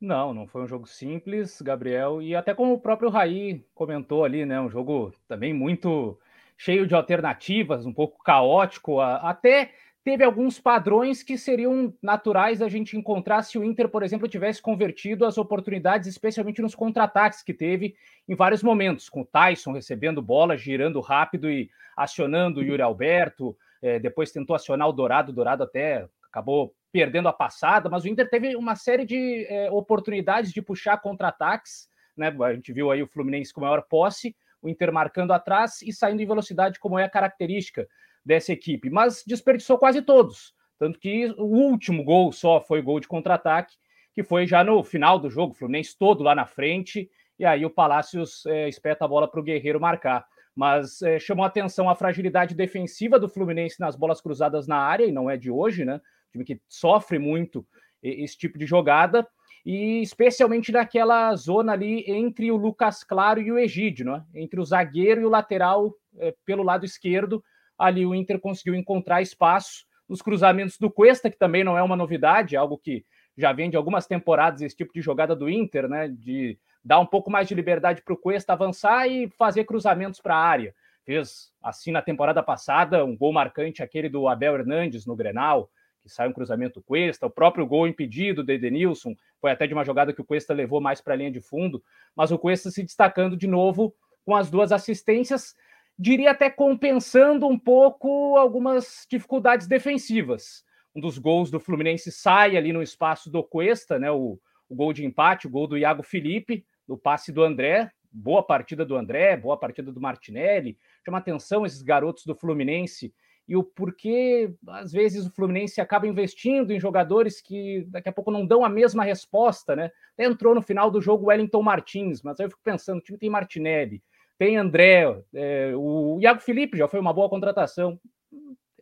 Não, 0.00 0.34
não 0.34 0.46
foi 0.46 0.62
um 0.62 0.66
jogo 0.66 0.86
simples, 0.86 1.62
Gabriel, 1.62 2.20
e 2.20 2.34
até 2.34 2.52
como 2.52 2.74
o 2.74 2.80
próprio 2.80 3.08
Raí 3.08 3.64
comentou 3.74 4.24
ali, 4.24 4.44
né? 4.44 4.60
Um 4.60 4.68
jogo 4.68 5.14
também 5.26 5.54
muito 5.54 6.18
cheio 6.58 6.86
de 6.86 6.94
alternativas, 6.94 7.86
um 7.86 7.92
pouco 7.92 8.22
caótico, 8.22 9.00
até 9.00 9.72
teve 10.04 10.22
alguns 10.22 10.60
padrões 10.60 11.22
que 11.22 11.38
seriam 11.38 11.92
naturais 12.02 12.60
a 12.60 12.68
gente 12.68 12.94
encontrar 12.94 13.42
se 13.42 13.58
o 13.58 13.64
Inter, 13.64 13.88
por 13.88 14.02
exemplo, 14.02 14.28
tivesse 14.28 14.60
convertido 14.60 15.24
as 15.24 15.38
oportunidades, 15.38 16.06
especialmente 16.06 16.60
nos 16.60 16.74
contra-ataques 16.74 17.42
que 17.42 17.54
teve 17.54 17.96
em 18.28 18.34
vários 18.34 18.62
momentos, 18.62 19.08
com 19.08 19.22
o 19.22 19.24
Tyson 19.24 19.72
recebendo 19.72 20.20
bola, 20.20 20.58
girando 20.58 21.00
rápido 21.00 21.50
e 21.50 21.70
acionando 21.96 22.60
o 22.60 22.62
Yuri 22.62 22.82
Alberto, 22.82 23.56
é, 23.80 23.98
depois 23.98 24.30
tentou 24.30 24.54
acionar 24.54 24.88
o 24.88 24.92
Dourado, 24.92 25.32
o 25.32 25.34
Dourado 25.34 25.62
até 25.62 26.06
acabou 26.28 26.74
perdendo 26.92 27.28
a 27.28 27.32
passada, 27.32 27.88
mas 27.88 28.04
o 28.04 28.08
Inter 28.08 28.28
teve 28.28 28.54
uma 28.56 28.76
série 28.76 29.06
de 29.06 29.46
é, 29.48 29.70
oportunidades 29.70 30.52
de 30.52 30.60
puxar 30.60 30.98
contra-ataques, 30.98 31.88
né? 32.16 32.34
A 32.42 32.52
gente 32.52 32.72
viu 32.72 32.90
aí 32.90 33.02
o 33.02 33.06
Fluminense 33.06 33.52
com 33.52 33.62
maior 33.62 33.82
posse, 33.82 34.36
o 34.60 34.68
Inter 34.68 34.92
marcando 34.92 35.32
atrás 35.32 35.80
e 35.82 35.92
saindo 35.92 36.22
em 36.22 36.26
velocidade, 36.26 36.78
como 36.78 36.98
é 36.98 37.04
a 37.04 37.10
característica 37.10 37.88
dessa 38.24 38.52
equipe, 38.52 38.90
mas 38.90 39.22
desperdiçou 39.26 39.78
quase 39.78 40.02
todos. 40.02 40.54
Tanto 40.78 40.98
que 40.98 41.26
o 41.38 41.44
último 41.44 42.02
gol 42.02 42.32
só 42.32 42.60
foi 42.60 42.82
gol 42.82 43.00
de 43.00 43.08
contra-ataque, 43.08 43.74
que 44.14 44.22
foi 44.22 44.46
já 44.46 44.62
no 44.62 44.82
final 44.82 45.18
do 45.18 45.30
jogo, 45.30 45.52
o 45.52 45.56
Fluminense 45.56 45.96
todo 45.98 46.22
lá 46.22 46.34
na 46.34 46.46
frente, 46.46 47.10
e 47.38 47.44
aí 47.44 47.64
o 47.66 47.70
Palácios 47.70 48.46
é, 48.46 48.68
espeta 48.68 49.04
a 49.04 49.08
bola 49.08 49.28
para 49.28 49.40
o 49.40 49.42
Guerreiro 49.42 49.80
marcar. 49.80 50.24
Mas 50.54 51.02
é, 51.02 51.18
chamou 51.18 51.44
atenção 51.44 51.90
a 51.90 51.96
fragilidade 51.96 52.54
defensiva 52.54 53.18
do 53.18 53.28
Fluminense 53.28 53.80
nas 53.80 53.96
bolas 53.96 54.20
cruzadas 54.20 54.68
na 54.68 54.76
área, 54.76 55.04
e 55.04 55.12
não 55.12 55.28
é 55.28 55.36
de 55.36 55.50
hoje, 55.50 55.84
né? 55.84 55.96
O 55.96 56.32
time 56.32 56.44
que 56.44 56.60
sofre 56.68 57.18
muito 57.18 57.66
esse 58.02 58.36
tipo 58.36 58.58
de 58.58 58.66
jogada 58.66 59.26
e 59.64 60.02
especialmente 60.02 60.70
naquela 60.70 61.34
zona 61.36 61.72
ali 61.72 62.04
entre 62.06 62.50
o 62.50 62.56
Lucas 62.56 63.02
Claro 63.02 63.40
e 63.40 63.50
o 63.50 63.58
Egídio, 63.58 64.04
né? 64.04 64.24
entre 64.34 64.60
o 64.60 64.64
zagueiro 64.64 65.22
e 65.22 65.24
o 65.24 65.30
lateral 65.30 65.94
é, 66.18 66.34
pelo 66.44 66.62
lado 66.62 66.84
esquerdo. 66.84 67.42
Ali 67.78 68.06
o 68.06 68.14
Inter 68.14 68.38
conseguiu 68.38 68.74
encontrar 68.74 69.22
espaço 69.22 69.84
nos 70.08 70.22
cruzamentos 70.22 70.78
do 70.78 70.90
Cuesta, 70.90 71.30
que 71.30 71.38
também 71.38 71.64
não 71.64 71.76
é 71.76 71.82
uma 71.82 71.96
novidade, 71.96 72.56
algo 72.56 72.78
que 72.78 73.04
já 73.36 73.52
vem 73.52 73.70
de 73.70 73.76
algumas 73.76 74.06
temporadas 74.06 74.62
esse 74.62 74.76
tipo 74.76 74.92
de 74.92 75.00
jogada 75.00 75.34
do 75.34 75.48
Inter, 75.48 75.88
né? 75.88 76.08
De 76.08 76.58
dar 76.84 77.00
um 77.00 77.06
pouco 77.06 77.30
mais 77.30 77.48
de 77.48 77.54
liberdade 77.54 78.02
para 78.02 78.14
o 78.14 78.16
Cuesta 78.16 78.52
avançar 78.52 79.08
e 79.08 79.28
fazer 79.30 79.64
cruzamentos 79.64 80.20
para 80.20 80.36
a 80.36 80.44
área. 80.44 80.74
Fez 81.04 81.52
assim 81.62 81.90
na 81.90 82.02
temporada 82.02 82.42
passada 82.42 83.04
um 83.04 83.16
gol 83.16 83.32
marcante, 83.32 83.82
aquele 83.82 84.08
do 84.08 84.28
Abel 84.28 84.54
Hernandes 84.54 85.06
no 85.06 85.16
Grenal 85.16 85.70
que 86.04 86.10
sai 86.10 86.28
um 86.28 86.32
cruzamento 86.34 86.82
Cuesta, 86.82 87.26
o 87.26 87.30
próprio 87.30 87.66
gol 87.66 87.88
impedido 87.88 88.44
do 88.44 88.52
Edenilson, 88.52 89.16
foi 89.40 89.50
até 89.50 89.66
de 89.66 89.72
uma 89.72 89.86
jogada 89.86 90.12
que 90.12 90.20
o 90.20 90.24
Cuesta 90.24 90.52
levou 90.52 90.78
mais 90.78 91.00
para 91.00 91.14
a 91.14 91.16
linha 91.16 91.30
de 91.30 91.40
fundo, 91.40 91.82
mas 92.14 92.30
o 92.30 92.38
Cuesta 92.38 92.70
se 92.70 92.82
destacando 92.82 93.38
de 93.38 93.46
novo 93.46 93.94
com 94.22 94.36
as 94.36 94.50
duas 94.50 94.70
assistências, 94.70 95.56
diria 95.98 96.32
até 96.32 96.50
compensando 96.50 97.46
um 97.46 97.58
pouco 97.58 98.36
algumas 98.36 99.06
dificuldades 99.08 99.66
defensivas. 99.66 100.64
Um 100.94 101.00
dos 101.00 101.18
gols 101.18 101.50
do 101.50 101.60
Fluminense 101.60 102.10
sai 102.12 102.56
ali 102.56 102.72
no 102.72 102.82
espaço 102.82 103.30
do 103.30 103.42
Cuesta, 103.42 103.98
né? 103.98 104.10
O, 104.10 104.38
o 104.68 104.74
gol 104.74 104.92
de 104.92 105.04
empate, 105.04 105.46
o 105.46 105.50
gol 105.50 105.66
do 105.66 105.78
Iago 105.78 106.02
Felipe, 106.02 106.64
do 106.86 106.96
passe 106.96 107.32
do 107.32 107.42
André, 107.42 107.90
boa 108.12 108.42
partida 108.42 108.84
do 108.84 108.96
André, 108.96 109.36
boa 109.36 109.56
partida 109.56 109.90
do 109.90 110.00
Martinelli. 110.00 110.78
Chama 111.04 111.18
atenção 111.18 111.66
esses 111.66 111.82
garotos 111.82 112.24
do 112.24 112.34
Fluminense 112.34 113.12
e 113.46 113.56
o 113.56 113.62
porquê, 113.62 114.54
às 114.68 114.90
vezes, 114.90 115.26
o 115.26 115.30
Fluminense 115.30 115.80
acaba 115.80 116.06
investindo 116.06 116.72
em 116.72 116.80
jogadores 116.80 117.42
que 117.42 117.84
daqui 117.88 118.08
a 118.08 118.12
pouco 118.12 118.30
não 118.30 118.46
dão 118.46 118.64
a 118.64 118.70
mesma 118.70 119.04
resposta, 119.04 119.76
né? 119.76 119.90
Até 120.14 120.24
entrou 120.24 120.54
no 120.54 120.62
final 120.62 120.90
do 120.90 121.00
jogo 121.00 121.24
o 121.24 121.28
Wellington 121.28 121.62
Martins, 121.62 122.22
mas 122.22 122.40
aí 122.40 122.46
eu 122.46 122.50
fico 122.50 122.62
pensando: 122.64 122.98
o 122.98 123.02
time 123.02 123.18
tem 123.18 123.28
Martinelli, 123.28 124.02
tem 124.38 124.56
André, 124.56 125.04
é, 125.34 125.72
o 125.76 126.18
Iago 126.20 126.40
Felipe 126.40 126.78
já 126.78 126.88
foi 126.88 127.00
uma 127.00 127.12
boa 127.12 127.28
contratação. 127.28 128.00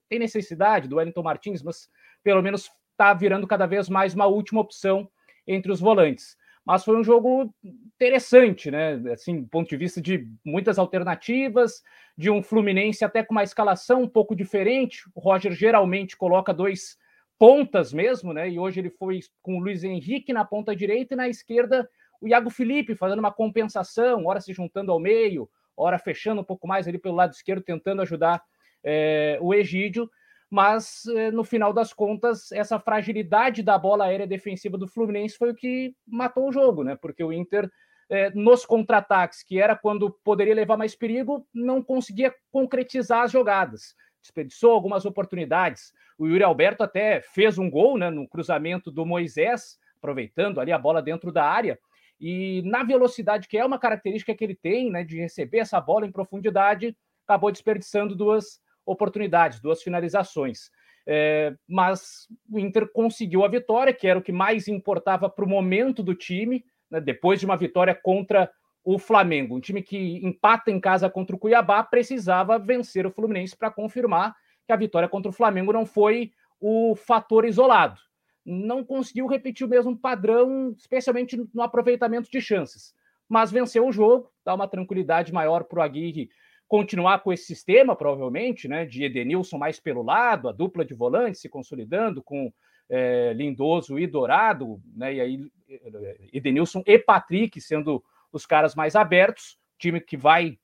Tem 0.09 0.19
necessidade 0.19 0.89
do 0.89 0.97
Wellington 0.97 1.23
Martins, 1.23 1.63
mas 1.63 1.89
pelo 2.23 2.43
menos 2.43 2.71
está 2.93 3.13
virando 3.15 3.47
cada 3.47 3.67
vez 3.67 3.89
mais 3.89 4.15
uma 4.15 4.27
última 4.27 4.61
opção 4.61 5.09
entre 5.47 5.73
os 5.73 5.81
volantes 5.81 6.37
mas 6.65 6.85
foi 6.85 6.97
um 6.97 7.03
jogo 7.03 7.53
interessante, 7.63 8.71
né? 8.71 8.95
Assim, 9.13 9.43
do 9.43 9.49
ponto 9.49 9.69
de 9.69 9.77
vista 9.77 10.01
de 10.01 10.29
muitas 10.45 10.79
alternativas, 10.79 11.83
de 12.17 12.31
um 12.31 12.43
Fluminense 12.43 13.05
até 13.05 13.23
com 13.23 13.35
uma 13.35 13.43
escalação 13.43 14.03
um 14.03 14.09
pouco 14.09 14.35
diferente. 14.35 15.03
O 15.15 15.21
Roger 15.21 15.53
geralmente 15.53 16.17
coloca 16.17 16.55
dois 16.55 16.97
pontas 17.39 17.93
mesmo, 17.93 18.33
né? 18.33 18.49
E 18.49 18.59
hoje 18.59 18.81
ele 18.81 18.91
foi 18.91 19.21
com 19.43 19.57
o 19.57 19.61
Luiz 19.61 19.83
Henrique 19.83 20.33
na 20.33 20.45
ponta 20.45 20.75
direita 20.77 21.15
e 21.15 21.17
na 21.17 21.29
esquerda 21.29 21.89
o 22.23 22.29
Iago 22.29 22.49
Felipe 22.49 22.95
fazendo 22.95 23.19
uma 23.19 23.33
compensação, 23.33 24.25
ora 24.27 24.41
se 24.41 24.53
juntando 24.53 24.93
ao 24.93 24.99
meio, 24.99 25.49
ora 25.77 25.99
fechando 25.99 26.41
um 26.41 26.45
pouco 26.45 26.67
mais 26.67 26.89
ali 26.89 26.99
pelo 26.99 27.17
lado 27.17 27.33
esquerdo, 27.33 27.63
tentando 27.63 28.03
ajudar 28.03 28.43
é, 28.85 29.39
o 29.41 29.53
Egídio 29.53 30.09
mas 30.53 31.07
eh, 31.07 31.31
no 31.31 31.45
final 31.45 31.73
das 31.73 31.95
contas, 31.95 32.53
essa 32.53 32.79
fragilidade 32.79 33.63
da 33.63 33.79
bola 33.79 34.05
aérea 34.05 34.27
defensiva 34.27 34.77
do 34.77 34.87
Fluminense 34.87 35.39
foi 35.39 35.51
o 35.51 35.55
que 35.55 35.97
matou 36.07 36.47
o 36.47 36.53
jogo, 36.53 36.85
né? 36.85 36.95
Porque 36.95 37.25
o 37.25 37.33
Inter, 37.33 37.71
eh, 38.11 38.31
nos 38.35 38.67
contra-ataques, 38.67 39.43
que 39.43 39.59
era 39.59 39.75
quando 39.75 40.11
poderia 40.23 40.55
levar 40.55 40.77
mais 40.77 40.95
perigo, 40.95 41.49
não 41.55 41.83
conseguia 41.83 42.35
concretizar 42.51 43.23
as 43.23 43.33
jogadas. 43.33 43.95
Desperdiçou 44.21 44.73
algumas 44.73 45.07
oportunidades. 45.07 45.91
O 46.19 46.27
Yuri 46.27 46.45
Alberto 46.45 46.83
até 46.83 47.23
fez 47.23 47.57
um 47.57 47.71
gol 47.71 47.97
né, 47.97 48.11
no 48.11 48.29
cruzamento 48.29 48.91
do 48.91 49.07
Moisés, 49.07 49.79
aproveitando 49.97 50.61
ali 50.61 50.71
a 50.71 50.79
bola 50.79 51.01
dentro 51.01 51.33
da 51.33 51.47
área. 51.47 51.79
E 52.23 52.63
na 52.65 52.85
velocidade, 52.85 53.49
que 53.49 53.59
é 53.59 53.65
uma 53.65 53.81
característica 53.81 54.33
que 54.33 54.45
ele 54.45 54.55
tem, 54.55 54.89
né, 54.89 55.03
de 55.03 55.19
receber 55.19 55.59
essa 55.59 55.81
bola 55.81 56.07
em 56.07 56.13
profundidade, 56.13 56.97
acabou 57.27 57.51
desperdiçando 57.51 58.15
duas 58.15 58.61
oportunidades, 58.87 59.61
duas 59.61 59.83
finalizações. 59.83 60.71
É, 61.05 61.53
mas 61.69 62.29
o 62.49 62.61
Inter 62.61 62.89
conseguiu 62.93 63.45
a 63.45 63.49
vitória, 63.49 63.93
que 63.93 64.07
era 64.07 64.21
o 64.21 64.23
que 64.23 64.31
mais 64.31 64.69
importava 64.69 65.29
para 65.29 65.45
o 65.45 65.49
momento 65.49 66.01
do 66.01 66.15
time, 66.15 66.65
né, 66.89 67.01
depois 67.01 67.41
de 67.41 67.47
uma 67.47 67.57
vitória 67.57 67.93
contra 67.93 68.49
o 68.85 69.01
Flamengo. 69.01 69.57
Um 69.57 69.61
time 69.61 69.83
que 69.83 70.25
empata 70.25 70.71
em 70.71 70.79
casa 70.79 71.11
contra 71.11 71.35
o 71.35 71.39
Cuiabá 71.39 71.83
precisava 71.83 72.57
vencer 72.57 73.05
o 73.05 73.11
Fluminense 73.11 73.57
para 73.57 73.69
confirmar 73.69 74.37
que 74.65 74.73
a 74.73 74.77
vitória 74.77 75.09
contra 75.09 75.29
o 75.29 75.35
Flamengo 75.35 75.73
não 75.73 75.85
foi 75.85 76.31
o 76.61 76.95
fator 76.95 77.45
isolado. 77.45 78.01
Não 78.45 78.85
conseguiu 78.85 79.27
repetir 79.27 79.67
o 79.67 79.71
mesmo 79.71 79.97
padrão, 79.97 80.75
especialmente 80.77 81.37
no 81.55 81.63
aproveitamento 81.63 82.31
de 82.31 82.41
chances. 82.41 82.95
Mas 83.29 83.51
venceu 83.51 83.87
o 83.87 83.93
jogo, 83.93 84.31
dá 84.45 84.55
uma 84.55 84.69
tranquilidade 84.69 85.33
maior 85.33 85.65
para 85.65 85.79
o 85.79 85.83
Aguirre 85.83 86.29
continuar 86.73 87.19
com 87.19 87.31
esse 87.31 87.45
sistema, 87.45 87.95
provavelmente, 87.95 88.67
né, 88.67 88.87
de 88.87 89.05
Edenilson 89.05 89.59
mais 89.59 89.79
pelo 89.79 90.03
lado, 90.03 90.49
a 90.49 90.53
dupla 90.53 90.87
de 90.87 90.95
volantes 90.95 91.43
se 91.43 91.49
consolidando 91.49 92.23
com 92.23 92.51
é, 92.89 93.35
Lindoso 93.35 93.99
e 93.99 94.07
Dourado, 94.07 94.81
né, 94.97 95.13
e 95.13 95.21
aí 95.21 95.51
eh, 95.69 96.29
Edenilson 96.33 96.83
e 96.87 96.99
Patrick 96.99 97.61
sendo 97.61 98.03
os 98.33 98.47
caras 98.47 98.75
mais 98.75 98.97
abertos, 98.97 99.59
time 99.79 100.01
que 100.01 100.17
vai 100.17 100.59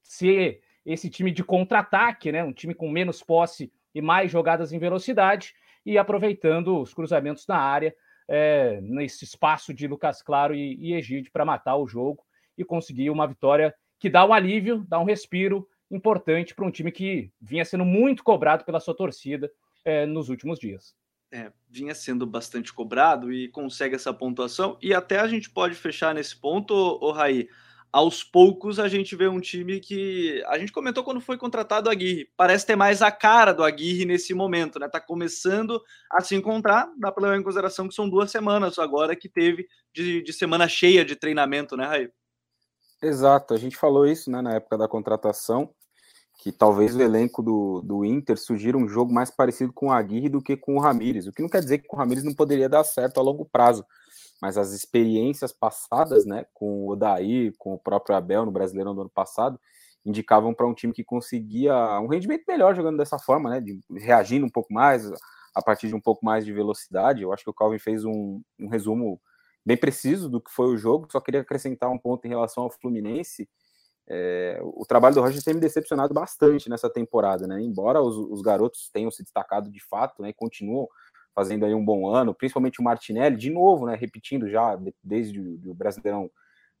ser 0.00 0.60
esse 0.84 1.10
time 1.10 1.32
de 1.32 1.42
contra-ataque, 1.42 2.30
né, 2.30 2.44
um 2.44 2.52
time 2.52 2.72
com 2.72 2.88
menos 2.88 3.20
posse 3.20 3.72
e 3.92 4.00
mais 4.00 4.30
jogadas 4.30 4.72
em 4.72 4.78
velocidade, 4.78 5.54
e 5.86 5.96
aproveitando 5.96 6.80
os 6.80 6.92
cruzamentos 6.92 7.46
na 7.46 7.56
área, 7.56 7.94
é, 8.28 8.80
nesse 8.82 9.24
espaço 9.24 9.72
de 9.72 9.86
Lucas 9.86 10.20
Claro 10.20 10.52
e, 10.52 10.74
e 10.74 10.94
Egide 10.94 11.30
para 11.30 11.44
matar 11.44 11.76
o 11.76 11.86
jogo 11.86 12.24
e 12.58 12.64
conseguir 12.64 13.08
uma 13.08 13.26
vitória 13.26 13.72
que 14.00 14.10
dá 14.10 14.26
um 14.26 14.32
alívio, 14.32 14.84
dá 14.88 14.98
um 14.98 15.04
respiro 15.04 15.66
importante 15.88 16.54
para 16.54 16.66
um 16.66 16.70
time 16.70 16.90
que 16.90 17.30
vinha 17.40 17.64
sendo 17.64 17.84
muito 17.84 18.24
cobrado 18.24 18.64
pela 18.64 18.80
sua 18.80 18.96
torcida 18.96 19.48
é, 19.84 20.04
nos 20.04 20.28
últimos 20.28 20.58
dias. 20.58 20.94
É, 21.32 21.52
vinha 21.68 21.94
sendo 21.94 22.26
bastante 22.26 22.72
cobrado 22.72 23.32
e 23.32 23.48
consegue 23.48 23.94
essa 23.94 24.12
pontuação. 24.12 24.76
E 24.82 24.92
até 24.92 25.20
a 25.20 25.28
gente 25.28 25.48
pode 25.50 25.74
fechar 25.76 26.14
nesse 26.14 26.36
ponto, 26.36 26.74
o 26.74 27.12
Raí. 27.12 27.48
Aos 27.96 28.22
poucos 28.22 28.78
a 28.78 28.88
gente 28.88 29.16
vê 29.16 29.26
um 29.26 29.40
time 29.40 29.80
que 29.80 30.44
a 30.48 30.58
gente 30.58 30.70
comentou 30.70 31.02
quando 31.02 31.18
foi 31.18 31.38
contratado 31.38 31.88
o 31.88 31.90
Aguirre. 31.90 32.28
Parece 32.36 32.66
ter 32.66 32.76
mais 32.76 33.00
a 33.00 33.10
cara 33.10 33.54
do 33.54 33.64
Aguirre 33.64 34.04
nesse 34.04 34.34
momento, 34.34 34.78
né? 34.78 34.86
Tá 34.86 35.00
começando 35.00 35.82
a 36.12 36.20
se 36.20 36.34
encontrar. 36.34 36.92
Dá 36.98 37.10
para 37.10 37.22
levar 37.22 37.38
em 37.38 37.42
consideração 37.42 37.88
que 37.88 37.94
são 37.94 38.06
duas 38.06 38.30
semanas 38.30 38.78
agora 38.78 39.16
que 39.16 39.30
teve 39.30 39.66
de, 39.94 40.20
de 40.20 40.32
semana 40.34 40.68
cheia 40.68 41.06
de 41.06 41.16
treinamento, 41.16 41.74
né, 41.74 41.86
Raí? 41.86 42.10
Exato, 43.02 43.54
a 43.54 43.56
gente 43.56 43.78
falou 43.78 44.06
isso 44.06 44.30
né, 44.30 44.42
na 44.42 44.56
época 44.56 44.76
da 44.76 44.86
contratação, 44.86 45.70
que 46.42 46.52
talvez 46.52 46.94
o 46.94 47.00
elenco 47.00 47.42
do, 47.42 47.80
do 47.80 48.04
Inter 48.04 48.36
sugira 48.36 48.76
um 48.76 48.86
jogo 48.86 49.10
mais 49.10 49.30
parecido 49.30 49.72
com 49.72 49.86
o 49.86 49.92
Aguirre 49.92 50.28
do 50.28 50.42
que 50.42 50.54
com 50.54 50.76
o 50.76 50.80
Ramires, 50.80 51.26
o 51.26 51.32
que 51.32 51.40
não 51.40 51.48
quer 51.48 51.60
dizer 51.60 51.78
que 51.78 51.88
o 51.90 51.96
Ramires 51.96 52.24
não 52.24 52.34
poderia 52.34 52.68
dar 52.68 52.84
certo 52.84 53.18
a 53.18 53.22
longo 53.22 53.46
prazo, 53.46 53.86
mas 54.40 54.58
as 54.58 54.72
experiências 54.72 55.52
passadas, 55.52 56.26
né, 56.26 56.46
com 56.52 56.84
o 56.84 56.90
Odair, 56.90 57.54
com 57.58 57.74
o 57.74 57.78
próprio 57.78 58.16
Abel 58.16 58.44
no 58.44 58.52
Brasileirão 58.52 58.94
do 58.94 59.02
ano 59.02 59.10
passado, 59.10 59.58
indicavam 60.04 60.54
para 60.54 60.66
um 60.66 60.74
time 60.74 60.92
que 60.92 61.02
conseguia 61.02 61.74
um 62.00 62.06
rendimento 62.06 62.44
melhor 62.46 62.74
jogando 62.74 62.98
dessa 62.98 63.18
forma, 63.18 63.50
né, 63.50 63.60
de, 63.60 63.80
reagindo 63.90 64.46
um 64.46 64.50
pouco 64.50 64.72
mais, 64.72 65.10
a 65.54 65.62
partir 65.62 65.88
de 65.88 65.94
um 65.94 66.00
pouco 66.00 66.24
mais 66.24 66.44
de 66.44 66.52
velocidade. 66.52 67.22
Eu 67.22 67.32
acho 67.32 67.42
que 67.42 67.50
o 67.50 67.54
Calvin 67.54 67.78
fez 67.78 68.04
um, 68.04 68.40
um 68.58 68.68
resumo 68.68 69.20
bem 69.64 69.76
preciso 69.76 70.28
do 70.28 70.40
que 70.40 70.50
foi 70.50 70.66
o 70.66 70.76
jogo. 70.76 71.08
Só 71.10 71.20
queria 71.20 71.40
acrescentar 71.40 71.90
um 71.90 71.98
ponto 71.98 72.24
em 72.24 72.28
relação 72.28 72.64
ao 72.64 72.70
Fluminense. 72.70 73.48
É, 74.08 74.60
o 74.62 74.86
trabalho 74.86 75.16
do 75.16 75.20
Roger 75.20 75.42
tem 75.42 75.54
me 75.54 75.60
decepcionado 75.60 76.14
bastante 76.14 76.70
nessa 76.70 76.88
temporada, 76.88 77.46
né? 77.46 77.60
Embora 77.60 78.00
os, 78.00 78.16
os 78.16 78.40
garotos 78.40 78.88
tenham 78.92 79.10
se 79.10 79.24
destacado 79.24 79.68
de 79.68 79.80
fato, 79.82 80.22
né? 80.22 80.32
continuam 80.32 80.86
fazendo 81.36 81.64
aí 81.64 81.74
um 81.74 81.84
bom 81.84 82.08
ano, 82.08 82.34
principalmente 82.34 82.80
o 82.80 82.82
Martinelli, 82.82 83.36
de 83.36 83.50
novo, 83.50 83.86
né? 83.86 83.94
Repetindo 83.94 84.48
já 84.48 84.76
desde 85.04 85.38
o 85.38 85.74
Brasileirão 85.74 86.28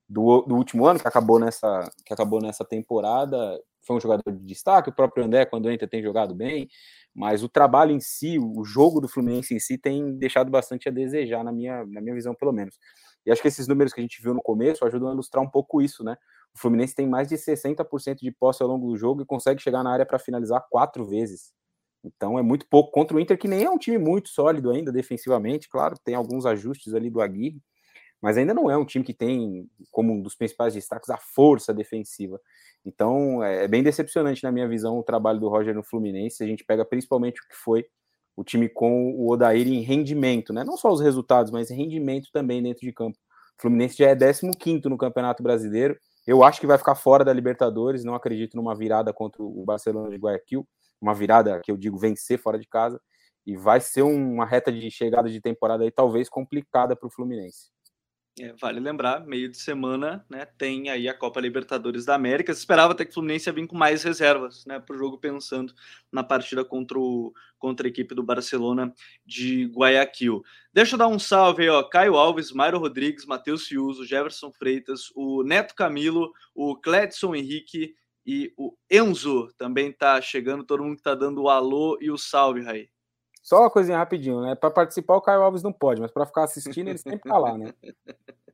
do, 0.08 0.42
do, 0.42 0.56
último 0.56 0.86
ano 0.86 0.98
que 0.98 1.06
acabou 1.06 1.38
nessa 1.38 1.88
que 2.04 2.12
acabou 2.12 2.40
nessa 2.40 2.64
temporada, 2.64 3.60
foi 3.82 3.96
um 3.96 4.00
jogador 4.00 4.32
de 4.32 4.44
destaque. 4.44 4.88
O 4.88 4.94
próprio 4.94 5.24
André, 5.24 5.44
quando 5.44 5.70
entra, 5.70 5.86
tem 5.86 6.02
jogado 6.02 6.34
bem 6.34 6.68
mas 7.16 7.42
o 7.42 7.48
trabalho 7.48 7.92
em 7.92 7.98
si, 7.98 8.38
o 8.38 8.62
jogo 8.62 9.00
do 9.00 9.08
Fluminense 9.08 9.54
em 9.54 9.58
si 9.58 9.78
tem 9.78 10.18
deixado 10.18 10.50
bastante 10.50 10.86
a 10.86 10.92
desejar, 10.92 11.42
na 11.42 11.50
minha, 11.50 11.82
na 11.86 12.02
minha 12.02 12.14
visão, 12.14 12.34
pelo 12.34 12.52
menos. 12.52 12.78
E 13.24 13.32
acho 13.32 13.40
que 13.40 13.48
esses 13.48 13.66
números 13.66 13.94
que 13.94 14.00
a 14.00 14.02
gente 14.02 14.20
viu 14.20 14.34
no 14.34 14.42
começo 14.42 14.84
ajudam 14.84 15.08
a 15.08 15.12
ilustrar 15.14 15.42
um 15.42 15.48
pouco 15.48 15.80
isso, 15.80 16.04
né? 16.04 16.14
O 16.54 16.58
Fluminense 16.58 16.94
tem 16.94 17.08
mais 17.08 17.26
de 17.26 17.36
60% 17.36 18.18
de 18.20 18.30
posse 18.30 18.62
ao 18.62 18.68
longo 18.68 18.86
do 18.90 18.98
jogo 18.98 19.22
e 19.22 19.24
consegue 19.24 19.62
chegar 19.62 19.82
na 19.82 19.90
área 19.90 20.04
para 20.04 20.18
finalizar 20.18 20.62
quatro 20.68 21.06
vezes. 21.06 21.54
Então 22.06 22.38
é 22.38 22.42
muito 22.42 22.66
pouco 22.68 22.92
contra 22.92 23.16
o 23.16 23.20
Inter, 23.20 23.36
que 23.36 23.48
nem 23.48 23.64
é 23.64 23.70
um 23.70 23.78
time 23.78 23.98
muito 23.98 24.28
sólido 24.28 24.70
ainda 24.70 24.92
defensivamente, 24.92 25.68
claro, 25.68 25.96
tem 26.04 26.14
alguns 26.14 26.46
ajustes 26.46 26.94
ali 26.94 27.10
do 27.10 27.20
Aguirre, 27.20 27.60
mas 28.22 28.38
ainda 28.38 28.54
não 28.54 28.70
é 28.70 28.76
um 28.76 28.84
time 28.84 29.04
que 29.04 29.12
tem 29.12 29.68
como 29.90 30.12
um 30.12 30.22
dos 30.22 30.34
principais 30.34 30.74
destaques 30.74 31.10
a 31.10 31.16
força 31.16 31.74
defensiva. 31.74 32.40
Então 32.84 33.42
é, 33.42 33.64
é 33.64 33.68
bem 33.68 33.82
decepcionante 33.82 34.42
na 34.44 34.52
minha 34.52 34.68
visão 34.68 34.98
o 34.98 35.02
trabalho 35.02 35.40
do 35.40 35.48
Roger 35.48 35.74
no 35.74 35.82
Fluminense. 35.82 36.42
A 36.42 36.46
gente 36.46 36.64
pega 36.64 36.84
principalmente 36.84 37.40
o 37.40 37.48
que 37.48 37.54
foi 37.56 37.84
o 38.36 38.44
time 38.44 38.68
com 38.68 39.12
o 39.12 39.30
Odair 39.32 39.66
em 39.66 39.80
rendimento, 39.80 40.52
né? 40.52 40.62
Não 40.62 40.76
só 40.76 40.92
os 40.92 41.00
resultados, 41.00 41.50
mas 41.50 41.70
rendimento 41.70 42.28
também 42.32 42.62
dentro 42.62 42.82
de 42.82 42.92
campo. 42.92 43.18
O 43.58 43.62
Fluminense 43.62 43.96
já 43.96 44.10
é 44.10 44.14
15 44.14 44.88
no 44.88 44.98
Campeonato 44.98 45.42
Brasileiro. 45.42 45.98
Eu 46.26 46.44
acho 46.44 46.60
que 46.60 46.66
vai 46.66 46.76
ficar 46.76 46.94
fora 46.94 47.24
da 47.24 47.32
Libertadores. 47.32 48.04
Não 48.04 48.14
acredito 48.14 48.56
numa 48.56 48.74
virada 48.74 49.12
contra 49.12 49.42
o 49.42 49.64
Barcelona 49.64 50.10
de 50.10 50.16
Guayaquil. 50.16 50.66
Uma 51.00 51.14
virada 51.14 51.60
que 51.62 51.70
eu 51.70 51.76
digo 51.76 51.98
vencer 51.98 52.38
fora 52.38 52.58
de 52.58 52.66
casa. 52.66 53.00
E 53.46 53.56
vai 53.56 53.80
ser 53.80 54.02
uma 54.02 54.44
reta 54.44 54.72
de 54.72 54.90
chegada 54.90 55.28
de 55.30 55.40
temporada 55.40 55.84
aí, 55.84 55.90
talvez 55.90 56.28
complicada 56.28 56.96
para 56.96 57.06
o 57.06 57.10
Fluminense. 57.10 57.70
É, 58.38 58.52
vale 58.60 58.78
lembrar, 58.78 59.26
meio 59.26 59.48
de 59.48 59.56
semana, 59.56 60.22
né, 60.28 60.44
tem 60.58 60.90
aí 60.90 61.08
a 61.08 61.14
Copa 61.14 61.40
Libertadores 61.40 62.04
da 62.04 62.14
América. 62.14 62.52
Se 62.52 62.58
esperava 62.58 62.92
até 62.92 63.02
que 63.02 63.10
o 63.10 63.14
Fluminense 63.14 63.48
ia 63.48 63.52
vir 63.52 63.66
com 63.66 63.74
mais 63.74 64.02
reservas, 64.02 64.66
né, 64.66 64.78
para 64.78 64.94
o 64.94 64.98
jogo 64.98 65.16
pensando 65.16 65.72
na 66.12 66.22
partida 66.22 66.62
contra, 66.62 66.98
o, 66.98 67.32
contra 67.58 67.86
a 67.86 67.88
equipe 67.88 68.14
do 68.14 68.22
Barcelona 68.22 68.92
de 69.24 69.64
Guayaquil. 69.74 70.42
Deixa 70.70 70.96
eu 70.96 70.98
dar 70.98 71.08
um 71.08 71.18
salve 71.18 71.62
aí, 71.62 71.70
ó, 71.70 71.82
Caio 71.82 72.14
Alves, 72.16 72.52
Mairo 72.52 72.78
Rodrigues, 72.78 73.24
Matheus 73.24 73.66
Fiuso, 73.66 74.04
Jefferson 74.04 74.52
Freitas, 74.52 75.10
o 75.14 75.42
Neto 75.42 75.74
Camilo, 75.74 76.30
o 76.54 76.76
Cledson 76.76 77.34
Henrique 77.34 77.94
e 78.26 78.52
o 78.56 78.76
Enzo 78.90 79.52
também 79.56 79.92
tá 79.92 80.20
chegando, 80.20 80.64
todo 80.64 80.82
mundo 80.82 80.96
que 80.96 81.02
tá 81.02 81.14
dando 81.14 81.42
o 81.42 81.48
alô 81.48 81.96
e 82.00 82.10
o 82.10 82.18
salve, 82.18 82.62
Raí. 82.62 82.88
Só 83.40 83.60
uma 83.60 83.70
coisinha 83.70 83.96
rapidinho, 83.96 84.40
né? 84.40 84.56
Para 84.56 84.72
participar, 84.72 85.14
o 85.14 85.20
Caio 85.20 85.42
Alves 85.42 85.62
não 85.62 85.72
pode, 85.72 86.00
mas 86.00 86.10
para 86.10 86.26
ficar 86.26 86.42
assistindo, 86.42 86.88
ele 86.88 86.98
sempre 86.98 87.20
tá 87.20 87.38
lá, 87.38 87.56
né? 87.56 87.72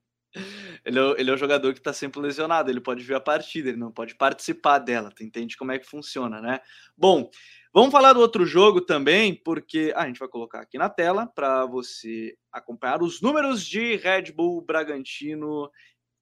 Ele 0.83 0.99
é, 0.99 1.21
ele 1.21 1.31
é 1.31 1.35
o 1.35 1.37
jogador 1.37 1.75
que 1.75 1.79
está 1.79 1.93
sempre 1.93 2.19
lesionado, 2.19 2.71
ele 2.71 2.81
pode 2.81 3.05
ver 3.05 3.17
a 3.17 3.21
partida, 3.21 3.69
ele 3.69 3.77
não 3.77 3.93
pode 3.93 4.15
participar 4.15 4.79
dela, 4.79 5.13
tu 5.15 5.23
entende 5.23 5.59
como 5.59 5.73
é 5.73 5.79
que 5.79 5.87
funciona, 5.87 6.41
né? 6.41 6.61
Bom, 6.97 7.31
vamos 7.73 7.93
falar 7.93 8.15
do 8.15 8.21
outro 8.21 8.47
jogo 8.47 8.81
também, 8.81 9.35
porque 9.35 9.93
ah, 9.95 10.05
a 10.05 10.07
gente 10.07 10.19
vai 10.19 10.29
colocar 10.29 10.61
aqui 10.61 10.79
na 10.79 10.89
tela 10.89 11.27
para 11.27 11.67
você 11.67 12.35
acompanhar 12.51 13.03
os 13.03 13.21
números 13.21 13.63
de 13.63 13.97
Red 13.97 14.33
Bull, 14.33 14.63
Bragantino 14.63 15.71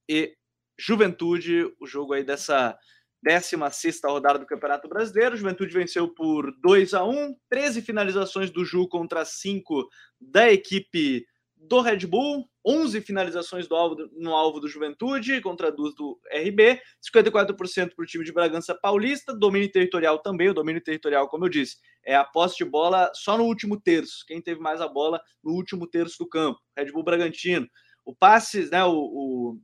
e 0.09 0.35
Juventude, 0.77 1.73
o 1.81 1.87
jogo 1.87 2.13
aí 2.13 2.25
dessa 2.25 2.77
16 3.23 4.01
rodada 4.05 4.39
do 4.39 4.47
Campeonato 4.47 4.89
Brasileiro. 4.89 5.37
Juventude 5.37 5.73
venceu 5.73 6.09
por 6.09 6.55
2 6.61 6.95
a 6.95 7.05
1 7.05 7.37
13 7.49 7.83
finalizações 7.83 8.51
do 8.51 8.65
Ju 8.65 8.89
contra 8.89 9.25
5 9.25 9.89
da 10.21 10.51
equipe 10.51 11.27
do 11.61 11.81
Red 11.81 12.07
Bull, 12.07 12.49
11 12.65 13.03
finalizações 13.03 13.71
alvo, 13.71 13.97
no 14.17 14.35
alvo 14.35 14.61
do 14.61 14.69
Juventude 14.69 15.41
contra 15.43 15.71
duas 15.71 15.95
do 15.95 16.19
RB, 16.33 16.81
54% 17.15 17.95
para 17.95 18.03
o 18.03 18.07
time 18.07 18.25
de 18.25 18.33
Bragança 18.33 18.75
Paulista, 18.75 19.37
domínio 19.37 19.71
territorial 19.71 20.19
também, 20.19 20.49
o 20.49 20.55
domínio 20.55 20.83
territorial, 20.83 21.29
como 21.29 21.45
eu 21.45 21.49
disse, 21.51 21.77
é 22.05 22.17
a 22.17 22.25
posse 22.25 22.57
de 22.57 22.65
bola 22.65 23.11
só 23.15 23.37
no 23.37 23.45
último 23.45 23.79
terço, 23.79 24.25
quem 24.27 24.41
teve 24.41 24.61
mais 24.61 24.81
a 24.81 24.89
bola 24.89 25.21
no 25.45 25.53
último 25.53 25.87
terço 25.87 26.19
do 26.19 26.29
campo, 26.29 26.59
Red 26.77 26.91
Bull 26.93 27.05
Bragantino. 27.05 27.69
O 28.07 28.17
passe, 28.17 28.71
né, 28.71 28.83
o, 28.85 28.95
o 28.95 29.61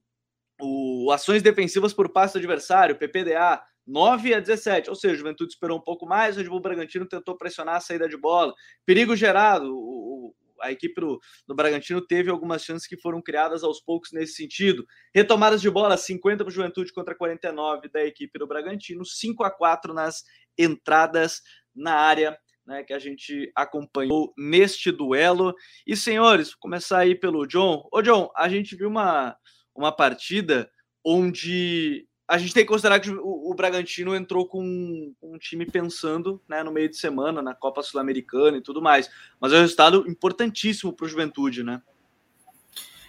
o 0.60 1.10
ações 1.12 1.42
defensivas 1.42 1.92
por 1.92 2.08
passe 2.08 2.34
do 2.34 2.38
adversário, 2.38 2.96
PPDA, 2.96 3.62
9 3.86 4.34
a 4.34 4.40
17. 4.40 4.90
Ou 4.90 4.96
seja, 4.96 5.14
o 5.14 5.18
Juventude 5.18 5.52
esperou 5.52 5.78
um 5.78 5.82
pouco 5.82 6.06
mais, 6.06 6.36
o 6.36 6.40
Red 6.40 6.48
Bull 6.48 6.60
Bragantino 6.60 7.06
tentou 7.06 7.36
pressionar 7.36 7.76
a 7.76 7.80
saída 7.80 8.08
de 8.08 8.16
bola. 8.16 8.52
Perigo 8.84 9.14
gerado, 9.14 9.72
o, 9.72 10.34
a 10.60 10.72
equipe 10.72 11.00
do, 11.00 11.20
do, 11.46 11.54
Bragantino 11.54 12.00
teve 12.00 12.30
algumas 12.30 12.64
chances 12.64 12.86
que 12.86 12.96
foram 12.96 13.22
criadas 13.22 13.62
aos 13.62 13.80
poucos 13.80 14.10
nesse 14.12 14.34
sentido. 14.34 14.84
Retomadas 15.14 15.60
de 15.60 15.70
bola, 15.70 15.96
50 15.96 16.44
para 16.44 16.50
o 16.50 16.54
Juventude 16.54 16.92
contra 16.92 17.14
49 17.14 17.88
da 17.88 18.04
equipe 18.04 18.38
do 18.38 18.46
Bragantino, 18.46 19.04
5 19.04 19.44
a 19.44 19.50
4 19.50 19.94
nas 19.94 20.24
entradas 20.58 21.40
na 21.74 21.94
área. 21.94 22.36
Né, 22.68 22.82
que 22.82 22.92
a 22.92 22.98
gente 22.98 23.48
acompanhou 23.54 24.34
neste 24.36 24.90
duelo. 24.90 25.54
E, 25.86 25.94
senhores, 25.94 26.52
começar 26.52 26.98
aí 26.98 27.14
pelo 27.14 27.46
John. 27.46 27.88
Ô, 27.92 28.02
John, 28.02 28.28
a 28.34 28.48
gente 28.48 28.74
viu 28.74 28.88
uma, 28.88 29.36
uma 29.76 29.92
partida 29.92 30.70
onde 31.04 32.06
a 32.28 32.38
gente 32.38 32.52
tem 32.52 32.64
que 32.64 32.68
considerar 32.68 32.98
que 32.98 33.10
o, 33.10 33.50
o 33.50 33.54
Bragantino 33.54 34.14
entrou 34.14 34.46
com 34.46 34.60
um, 34.60 35.14
um, 35.22 35.38
time 35.38 35.64
pensando 35.64 36.40
né, 36.48 36.62
no 36.62 36.72
meio 36.72 36.88
de 36.88 36.96
semana, 36.96 37.40
na 37.40 37.54
Copa 37.54 37.82
Sul-Americana 37.82 38.56
e 38.56 38.60
tudo 38.60 38.82
mais. 38.82 39.08
Mas 39.40 39.52
é 39.52 39.56
um 39.56 39.60
resultado 39.60 40.04
importantíssimo 40.08 40.92
para 40.92 41.06
o 41.06 41.08
Juventude, 41.08 41.62
né? 41.62 41.80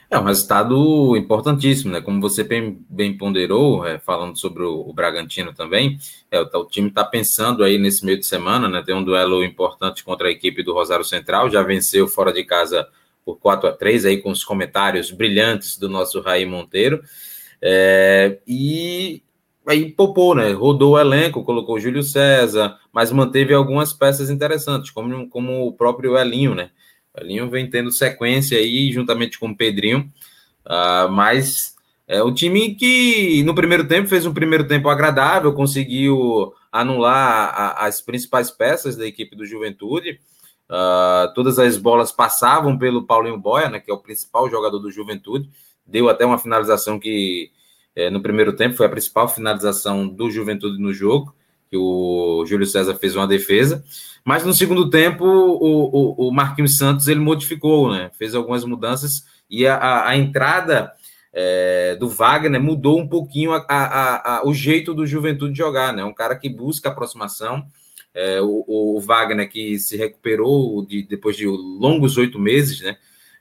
É 0.10 0.18
um 0.18 0.24
resultado 0.24 1.18
importantíssimo, 1.18 1.92
né? 1.92 2.00
Como 2.00 2.22
você 2.22 2.42
bem, 2.44 2.86
bem 2.90 3.18
ponderou, 3.18 3.86
é, 3.86 4.00
falando 4.00 4.38
sobre 4.38 4.64
o, 4.64 4.88
o, 4.88 4.94
Bragantino 4.94 5.54
também, 5.54 6.00
é, 6.32 6.40
o, 6.40 6.46
o 6.60 6.66
time 6.66 6.88
está 6.88 7.04
pensando 7.04 7.64
aí 7.64 7.78
nesse 7.78 8.06
meio 8.06 8.18
de 8.18 8.26
semana, 8.26 8.70
né? 8.70 8.82
Tem 8.86 8.96
um 8.96 9.04
duelo 9.04 9.44
importante 9.44 10.06
contra 10.06 10.28
a 10.28 10.32
equipe 10.32 10.64
do 10.64 10.74
Rosário 10.74 11.04
Central, 11.04 11.50
já 11.50 11.62
venceu 11.62 12.08
fora 12.08 12.32
de 12.32 12.44
casa 12.46 12.88
por 13.28 13.38
4 13.40 13.68
a 13.68 13.74
3 13.74 14.06
aí 14.06 14.22
com 14.22 14.32
os 14.32 14.46
comentários 14.46 15.12
brilhantes 15.12 15.78
do 15.78 15.90
nosso 15.90 16.22
Raí 16.22 16.46
Monteiro. 16.46 17.02
É, 17.62 18.40
e 18.48 19.22
aí 19.68 19.92
popou, 19.92 20.34
né? 20.34 20.54
Rodou 20.54 20.94
o 20.94 21.00
elenco, 21.00 21.44
colocou 21.44 21.78
Júlio 21.78 22.04
César, 22.04 22.78
mas 22.94 23.12
manteve 23.12 23.54
algumas 23.54 23.92
peças 23.92 24.30
interessantes, 24.30 24.92
como, 24.92 25.28
como 25.28 25.68
o 25.68 25.74
próprio 25.74 26.18
Elinho, 26.18 26.56
né? 26.56 26.70
O 27.14 27.22
Elinho 27.22 27.50
vem 27.50 27.70
tendo 27.70 27.92
sequência 27.92 28.58
aí, 28.58 28.94
juntamente 28.94 29.38
com 29.38 29.50
o 29.50 29.58
Pedrinho, 29.58 30.10
uh, 30.66 31.12
mas 31.12 31.76
é 32.08 32.24
o 32.24 32.34
time 32.34 32.76
que 32.76 33.44
no 33.44 33.54
primeiro 33.54 33.86
tempo 33.86 34.08
fez 34.08 34.26
um 34.26 34.34
primeiro 34.34 34.66
tempo 34.66 34.88
agradável, 34.88 35.52
conseguiu 35.52 36.54
anular 36.72 37.54
a, 37.54 37.88
as 37.88 38.00
principais 38.00 38.50
peças 38.50 38.96
da 38.96 39.06
equipe 39.06 39.36
do 39.36 39.46
Juventude. 39.46 40.18
Uh, 40.70 41.34
todas 41.34 41.58
as 41.60 41.78
bolas 41.78 42.12
passavam 42.12 42.78
pelo 42.78 43.06
Paulinho 43.06 43.38
Boia, 43.38 43.70
né, 43.70 43.80
que 43.80 43.90
é 43.90 43.94
o 43.94 44.00
principal 44.00 44.50
jogador 44.50 44.80
do 44.80 44.92
Juventude 44.92 45.50
deu 45.88 46.10
até 46.10 46.26
uma 46.26 46.38
finalização 46.38 47.00
que 47.00 47.52
é, 47.96 48.10
no 48.10 48.22
primeiro 48.22 48.54
tempo 48.56 48.76
foi 48.76 48.86
a 48.86 48.90
principal 48.90 49.28
finalização 49.28 50.08
do 50.08 50.30
Juventude 50.30 50.80
no 50.80 50.94
jogo, 50.94 51.34
que 51.70 51.78
o 51.78 52.46
Júlio 52.46 52.66
César 52.66 52.96
fez 52.96 53.16
uma 53.16 53.28
defesa. 53.28 53.84
Mas 54.24 54.44
no 54.44 54.54
segundo 54.54 54.90
tempo, 54.90 55.26
o, 55.26 56.18
o, 56.18 56.28
o 56.28 56.32
Marquinhos 56.32 56.78
Santos 56.78 57.08
ele 57.08 57.20
modificou, 57.20 57.92
né? 57.92 58.12
Fez 58.18 58.36
algumas 58.36 58.64
mudanças 58.66 59.24
e 59.50 59.66
a, 59.66 59.76
a, 59.76 60.10
a 60.10 60.18
entrada 60.18 60.92
é, 61.34 61.96
do 61.96 62.10
Wagner 62.10 62.62
mudou 62.62 63.00
um 63.00 63.08
pouquinho 63.08 63.52
a, 63.54 64.42
o 64.46 64.54
jeito 64.54 64.94
do 64.94 65.08
Juventude 65.08 65.58
jogar, 65.58 65.94
né? 65.94 66.04
Um 66.04 66.14
cara 66.14 66.36
que 66.36 66.50
busca 66.50 66.90
aproximação. 66.90 67.66
É, 68.20 68.42
o, 68.42 68.66
o, 68.68 69.00
Wagner 69.00 69.48
que 69.48 69.78
se 69.78 69.96
recuperou 69.96 70.84
de, 70.84 71.04
depois 71.04 71.38
de 71.38 71.46
longos 71.46 72.18
oito 72.18 72.40
meses, 72.40 72.82
né? 72.82 72.98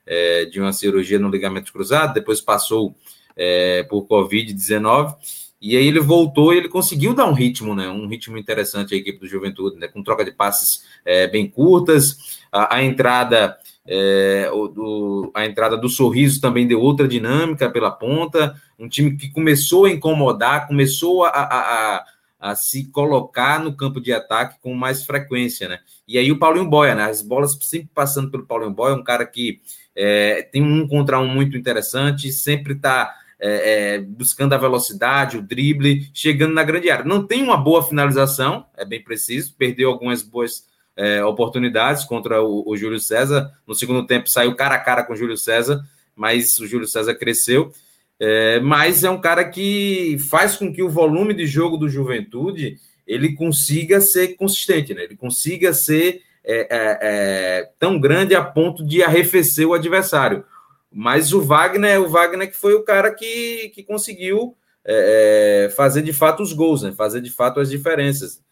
é, 0.06 0.44
de 0.44 0.60
uma 0.60 0.72
cirurgia 0.72 1.18
no 1.18 1.30
ligamento 1.30 1.72
cruzado, 1.72 2.12
depois 2.12 2.42
passou 2.42 2.94
é, 3.34 3.82
por 3.84 4.06
Covid-19, 4.06 5.16
e 5.62 5.76
aí 5.78 5.86
ele 5.86 6.00
voltou 6.00 6.52
e 6.52 6.58
ele 6.58 6.68
conseguiu 6.68 7.14
dar 7.14 7.24
um 7.24 7.32
ritmo, 7.32 7.74
né? 7.74 7.88
Um 7.88 8.06
ritmo 8.06 8.36
interessante 8.36 8.94
à 8.94 8.98
equipe 8.98 9.18
do 9.18 9.26
Juventude, 9.26 9.78
né? 9.78 9.88
Com 9.88 10.02
troca 10.02 10.24
de 10.24 10.30
passes 10.30 10.84
é, 11.04 11.26
bem 11.26 11.48
curtas, 11.48 12.38
a, 12.52 12.76
a 12.76 12.84
entrada. 12.84 13.56
É, 13.88 14.50
o, 14.52 14.66
do, 14.66 15.30
a 15.32 15.46
entrada 15.46 15.76
do 15.76 15.88
sorriso 15.88 16.40
também 16.40 16.66
deu 16.66 16.80
outra 16.80 17.08
dinâmica 17.08 17.70
pela 17.70 17.90
ponta. 17.90 18.54
Um 18.78 18.88
time 18.88 19.16
que 19.16 19.30
começou 19.30 19.86
a 19.86 19.90
incomodar, 19.90 20.68
começou 20.68 21.24
a, 21.24 21.28
a, 21.30 21.96
a, 21.96 22.04
a, 22.38 22.54
se 22.54 22.90
colocar 22.90 23.60
no 23.60 23.76
campo 23.76 24.00
de 24.00 24.12
ataque 24.12 24.58
com 24.60 24.74
mais 24.74 25.04
frequência, 25.04 25.68
né? 25.68 25.78
E 26.06 26.18
aí 26.18 26.30
o 26.30 26.38
Paulinho 26.38 26.68
Boia, 26.68 26.94
né? 26.94 27.04
As 27.04 27.22
bolas 27.22 27.58
sempre 27.62 27.90
passando 27.94 28.30
pelo 28.30 28.46
Paulinho 28.46 28.72
Boia, 28.72 28.94
um 28.94 29.04
cara 29.04 29.26
que 29.26 29.60
é, 29.94 30.42
tem 30.42 30.62
um 30.62 30.86
contra 30.86 31.18
um 31.18 31.26
muito 31.26 31.56
interessante, 31.56 32.30
sempre 32.30 32.74
está 32.74 33.14
é, 33.38 33.94
é, 33.94 33.98
buscando 33.98 34.54
a 34.54 34.58
velocidade, 34.58 35.36
o 35.36 35.42
drible, 35.42 36.08
chegando 36.12 36.54
na 36.54 36.64
grande 36.64 36.90
área. 36.90 37.04
Não 37.04 37.26
tem 37.26 37.42
uma 37.42 37.56
boa 37.56 37.82
finalização, 37.82 38.66
é 38.76 38.84
bem 38.84 39.02
preciso, 39.02 39.54
perdeu 39.56 39.90
algumas 39.90 40.22
boas 40.22 40.64
é, 40.96 41.22
oportunidades 41.24 42.04
contra 42.04 42.42
o, 42.42 42.64
o, 42.66 42.76
Júlio 42.76 42.98
César. 42.98 43.50
No 43.66 43.74
segundo 43.74 44.06
tempo 44.06 44.30
saiu 44.30 44.54
cara 44.54 44.76
a 44.76 44.78
cara 44.78 45.04
com 45.04 45.12
o 45.12 45.16
Júlio 45.16 45.36
César, 45.36 45.82
mas 46.14 46.58
o 46.58 46.66
Júlio 46.66 46.86
César 46.86 47.14
cresceu. 47.14 47.72
É, 48.18 48.60
mas 48.60 49.04
é 49.04 49.10
um 49.10 49.20
cara 49.20 49.44
que 49.44 50.16
faz 50.30 50.56
com 50.56 50.72
que 50.72 50.82
o 50.82 50.88
volume 50.88 51.34
de 51.34 51.46
jogo 51.46 51.76
do 51.76 51.88
Juventude 51.88 52.78
ele 53.06 53.34
consiga 53.34 54.00
ser 54.00 54.36
consistente, 54.36 54.94
né? 54.94 55.04
ele 55.04 55.16
consiga 55.16 55.72
ser 55.72 56.22
é, 56.42 56.60
é, 56.60 56.98
é, 57.02 57.70
tão 57.78 58.00
grande 58.00 58.34
a 58.34 58.42
ponto 58.42 58.84
de 58.84 59.02
arrefecer 59.02 59.66
o 59.66 59.74
adversário. 59.74 60.44
Mas 60.90 61.32
o 61.32 61.42
Wagner, 61.42 62.00
o 62.00 62.08
Wagner 62.08 62.50
que 62.50 62.56
foi 62.56 62.74
o 62.74 62.82
cara 62.82 63.12
que, 63.12 63.68
que 63.74 63.82
conseguiu 63.82 64.56
é, 64.84 65.66
é 65.66 65.70
fazer 65.70 66.02
de 66.02 66.12
fato 66.12 66.42
os 66.42 66.52
gols, 66.52 66.82
né? 66.82 66.92
fazer 66.92 67.20
de 67.20 67.30
fato 67.30 67.60
as 67.60 67.70
diferenças. 67.70 68.44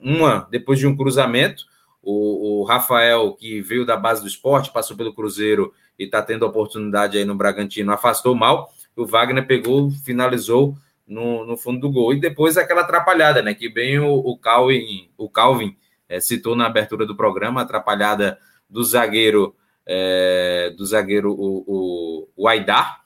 Uma, 0.00 0.46
depois 0.50 0.78
de 0.78 0.86
um 0.86 0.94
cruzamento, 0.94 1.64
o, 2.04 2.60
o, 2.60 2.64
Rafael, 2.64 3.32
que 3.34 3.60
veio 3.60 3.86
da 3.86 3.96
base 3.96 4.22
do 4.22 4.28
esporte, 4.28 4.72
passou 4.72 4.96
pelo 4.96 5.14
Cruzeiro 5.14 5.72
e 5.98 6.04
está 6.04 6.22
tendo 6.22 6.44
oportunidade 6.44 7.16
aí 7.16 7.24
no 7.24 7.34
Bragantino, 7.34 7.92
afastou 7.92 8.34
mal. 8.34 8.70
O 8.96 9.06
Wagner 9.06 9.46
pegou, 9.46 9.90
finalizou 10.04 10.76
no, 11.06 11.44
no 11.44 11.56
fundo 11.56 11.80
do 11.80 11.90
gol. 11.90 12.12
E 12.12 12.20
depois 12.20 12.56
aquela 12.56 12.82
atrapalhada, 12.82 13.42
né? 13.42 13.54
Que 13.54 13.68
bem 13.68 13.98
o, 13.98 14.12
o 14.12 14.38
Calvin, 14.38 15.10
o 15.16 15.28
Calvin 15.28 15.76
é, 16.08 16.20
citou 16.20 16.54
na 16.54 16.66
abertura 16.66 17.06
do 17.06 17.16
programa, 17.16 17.62
atrapalhada 17.62 18.38
do 18.68 18.82
zagueiro 18.84 19.54
é, 19.86 20.72
do 20.76 20.84
zagueiro 20.86 21.32
o, 21.32 21.64
o, 21.66 22.28
o 22.36 22.48
Aidar, 22.48 23.00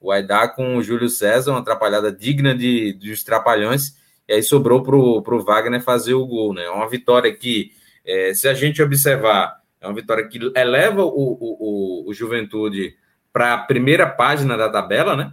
o 0.00 0.10
Aidar 0.10 0.54
com 0.54 0.76
o 0.76 0.82
Júlio 0.82 1.08
César, 1.08 1.52
uma 1.52 1.60
atrapalhada 1.60 2.12
digna 2.12 2.54
de, 2.54 2.92
dos 2.94 3.22
trapalhões, 3.22 3.96
e 4.28 4.34
aí 4.34 4.42
sobrou 4.42 4.82
para 4.82 4.96
o 4.96 5.44
Wagner 5.44 5.82
fazer 5.82 6.14
o 6.14 6.26
gol, 6.26 6.52
né? 6.54 6.68
Uma 6.70 6.88
vitória 6.88 7.32
que, 7.34 7.72
é, 8.04 8.34
se 8.34 8.48
a 8.48 8.54
gente 8.54 8.82
observar, 8.82 9.60
é 9.80 9.86
uma 9.86 9.94
vitória 9.94 10.26
que 10.26 10.38
eleva 10.56 11.04
o, 11.04 11.08
o, 11.08 12.10
o 12.10 12.14
Juventude 12.14 12.96
para 13.32 13.54
a 13.54 13.58
primeira 13.58 14.06
página 14.08 14.56
da 14.56 14.68
tabela, 14.68 15.16
né? 15.16 15.32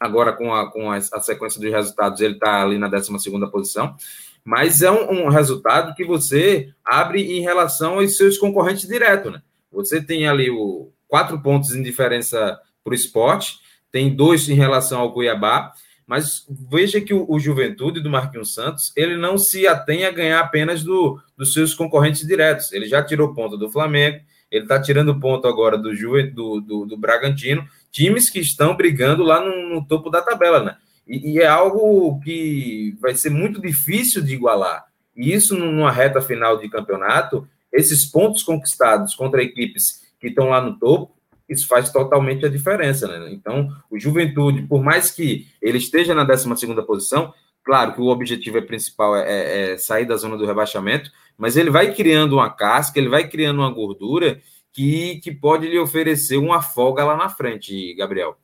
Agora, 0.00 0.32
com 0.32 0.52
a, 0.52 0.70
com 0.70 0.90
a, 0.90 0.96
a 0.96 1.20
sequência 1.20 1.60
dos 1.60 1.70
resultados, 1.70 2.20
ele 2.20 2.34
está 2.34 2.62
ali 2.62 2.78
na 2.78 2.88
12 2.88 3.10
posição 3.50 3.96
mas 4.44 4.82
é 4.82 4.90
um, 4.90 5.26
um, 5.26 5.28
resultado 5.28 5.94
que 5.94 6.04
você 6.04 6.72
abre 6.84 7.38
em 7.38 7.40
relação 7.40 7.94
aos 7.94 8.16
seus 8.16 8.36
concorrentes 8.36 8.88
diretos, 8.88 9.32
né? 9.32 9.42
Você 9.70 10.02
tem 10.02 10.26
ali 10.26 10.50
o 10.50 10.90
quatro 11.06 11.40
pontos 11.40 11.74
em 11.74 11.82
diferença 11.82 12.60
para 12.82 12.90
o 12.90 12.94
esporte, 12.94 13.60
tem 13.90 14.14
dois 14.14 14.48
em 14.48 14.54
relação 14.54 15.00
ao 15.00 15.12
Cuiabá, 15.12 15.72
mas 16.12 16.46
veja 16.68 17.00
que 17.00 17.14
o, 17.14 17.24
o, 17.26 17.40
Juventude 17.40 17.98
do 17.98 18.10
Marquinhos 18.10 18.52
Santos 18.52 18.92
ele 18.94 19.16
não 19.16 19.38
se 19.38 19.66
atém 19.66 20.04
a 20.04 20.10
ganhar 20.10 20.40
apenas 20.40 20.84
do, 20.84 21.18
dos 21.34 21.54
seus 21.54 21.72
concorrentes 21.72 22.26
diretos. 22.26 22.70
Ele 22.70 22.84
já 22.84 23.02
tirou 23.02 23.32
ponto 23.32 23.56
do 23.56 23.70
Flamengo, 23.70 24.20
ele 24.50 24.64
está 24.64 24.78
tirando 24.78 25.18
ponto 25.18 25.48
agora 25.48 25.78
do, 25.78 25.90
do, 26.34 26.60
do, 26.60 26.84
do 26.84 26.96
Bragantino, 26.98 27.66
times 27.90 28.28
que 28.28 28.40
estão 28.40 28.76
brigando 28.76 29.22
lá 29.22 29.40
no, 29.40 29.74
no 29.74 29.86
topo 29.86 30.10
da 30.10 30.20
tabela, 30.20 30.62
né? 30.62 30.76
E, 31.08 31.32
e, 31.32 31.38
é 31.38 31.46
algo 31.46 32.20
que 32.20 32.94
vai 33.00 33.14
ser 33.14 33.30
muito 33.30 33.58
difícil 33.58 34.20
de 34.20 34.34
igualar. 34.34 34.84
E 35.16 35.32
isso, 35.32 35.56
numa 35.56 35.90
reta 35.90 36.20
final 36.20 36.58
de 36.58 36.68
campeonato, 36.68 37.48
esses 37.72 38.04
pontos 38.04 38.42
conquistados 38.42 39.14
contra 39.14 39.42
equipes 39.42 40.02
que 40.20 40.28
estão 40.28 40.50
lá 40.50 40.60
no 40.60 40.78
topo, 40.78 41.16
isso 41.52 41.66
faz 41.68 41.90
totalmente 41.90 42.44
a 42.44 42.48
diferença. 42.48 43.06
Né? 43.06 43.32
Então, 43.32 43.68
o 43.90 43.98
Juventude, 43.98 44.62
por 44.62 44.82
mais 44.82 45.10
que 45.10 45.46
ele 45.60 45.78
esteja 45.78 46.14
na 46.14 46.24
12 46.24 46.48
posição, 46.86 47.32
claro 47.64 47.94
que 47.94 48.00
o 48.00 48.08
objetivo 48.08 48.58
é 48.58 48.62
principal 48.62 49.16
é, 49.16 49.22
é, 49.28 49.72
é 49.72 49.78
sair 49.78 50.04
da 50.04 50.16
zona 50.16 50.36
do 50.36 50.46
rebaixamento, 50.46 51.10
mas 51.36 51.56
ele 51.56 51.70
vai 51.70 51.94
criando 51.94 52.34
uma 52.34 52.50
casca, 52.50 52.98
ele 52.98 53.08
vai 53.08 53.28
criando 53.28 53.58
uma 53.58 53.70
gordura 53.70 54.40
que, 54.72 55.20
que 55.20 55.32
pode 55.32 55.68
lhe 55.68 55.78
oferecer 55.78 56.38
uma 56.38 56.62
folga 56.62 57.04
lá 57.04 57.16
na 57.16 57.28
frente, 57.28 57.94
Gabriel. 57.94 58.36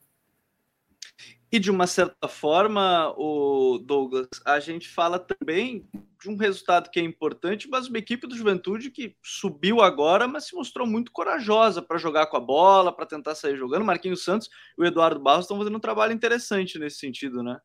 E 1.51 1.57
de 1.57 1.71
uma 1.71 1.87
certa 1.87 2.27
forma, 2.27 3.11
o 3.17 3.79
Douglas, 3.79 4.27
a 4.45 4.59
gente 4.59 4.87
fala 4.87 5.17
também 5.17 5.89
de 6.21 6.29
um 6.29 6.35
resultado 6.35 6.91
que 6.91 6.99
é 6.99 7.03
importante, 7.03 7.67
mas 7.67 7.87
uma 7.87 7.97
equipe 7.97 8.27
do 8.27 8.35
Juventude 8.35 8.91
que 8.91 9.15
subiu 9.23 9.81
agora, 9.81 10.27
mas 10.27 10.45
se 10.45 10.55
mostrou 10.55 10.85
muito 10.85 11.11
corajosa 11.11 11.81
para 11.81 11.97
jogar 11.97 12.27
com 12.27 12.37
a 12.37 12.41
bola, 12.41 12.91
para 12.91 13.05
tentar 13.05 13.33
sair 13.33 13.57
jogando. 13.57 13.83
Marquinhos 13.83 14.23
Santos 14.23 14.47
e 14.77 14.81
o 14.81 14.85
Eduardo 14.85 15.19
Barros 15.19 15.45
estão 15.45 15.57
fazendo 15.57 15.77
um 15.77 15.79
trabalho 15.79 16.13
interessante 16.13 16.77
nesse 16.77 16.97
sentido, 16.97 17.41
né? 17.41 17.59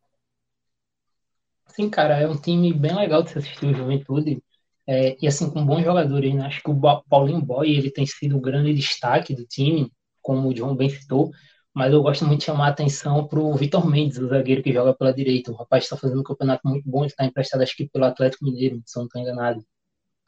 Sim, 1.69 1.91
cara, 1.91 2.19
é 2.19 2.27
um 2.27 2.41
time 2.41 2.73
bem 2.73 2.95
legal 2.95 3.23
de 3.23 3.31
se 3.31 3.39
assistir 3.39 3.67
o 3.67 3.75
Juventude. 3.75 4.43
É, 4.87 5.17
e 5.21 5.27
assim, 5.27 5.51
com 5.51 5.65
bons 5.65 5.83
jogadores, 5.83 6.35
né? 6.35 6.47
Acho 6.47 6.63
que 6.63 6.71
o 6.71 7.03
Paulinho 7.09 7.43
Boy 7.43 7.71
ele 7.71 7.91
tem 7.91 8.07
sido 8.07 8.37
o 8.37 8.41
grande 8.41 8.73
destaque 8.73 9.35
do 9.35 9.45
time, 9.45 9.91
como 10.23 10.49
o 10.49 10.57
João 10.57 10.75
bem 10.75 10.89
citou 10.89 11.31
mas 11.75 11.93
eu 11.93 12.03
gosto 12.03 12.25
muito 12.25 12.41
de 12.41 12.47
chamar 12.47 12.69
a 12.69 12.71
atenção 12.71 13.27
para 13.27 13.41
o 13.41 13.55
Vitor 13.57 13.87
Mendes, 13.87 14.19
o 14.19 14.29
zagueiro 14.29 14.63
que 14.63 14.73
joga 14.73 14.95
pela 14.95 15.13
direita. 15.13 15.51
O 15.51 15.57
rapaz 15.57 15.85
está 15.85 15.97
fazendo 15.97 16.21
um 16.21 16.25
campeonato 16.25 16.67
muito 16.69 16.89
bom, 16.89 17.05
está 17.05 17.25
emprestado 17.25 17.63
acho 17.63 17.77
que 17.77 17.89
pelo 17.89 18.05
Atlético 18.05 18.45
Mineiro, 18.45 18.81
se 18.87 18.97
não 18.97 19.07
estou 19.07 19.21
enganado. 19.21 19.65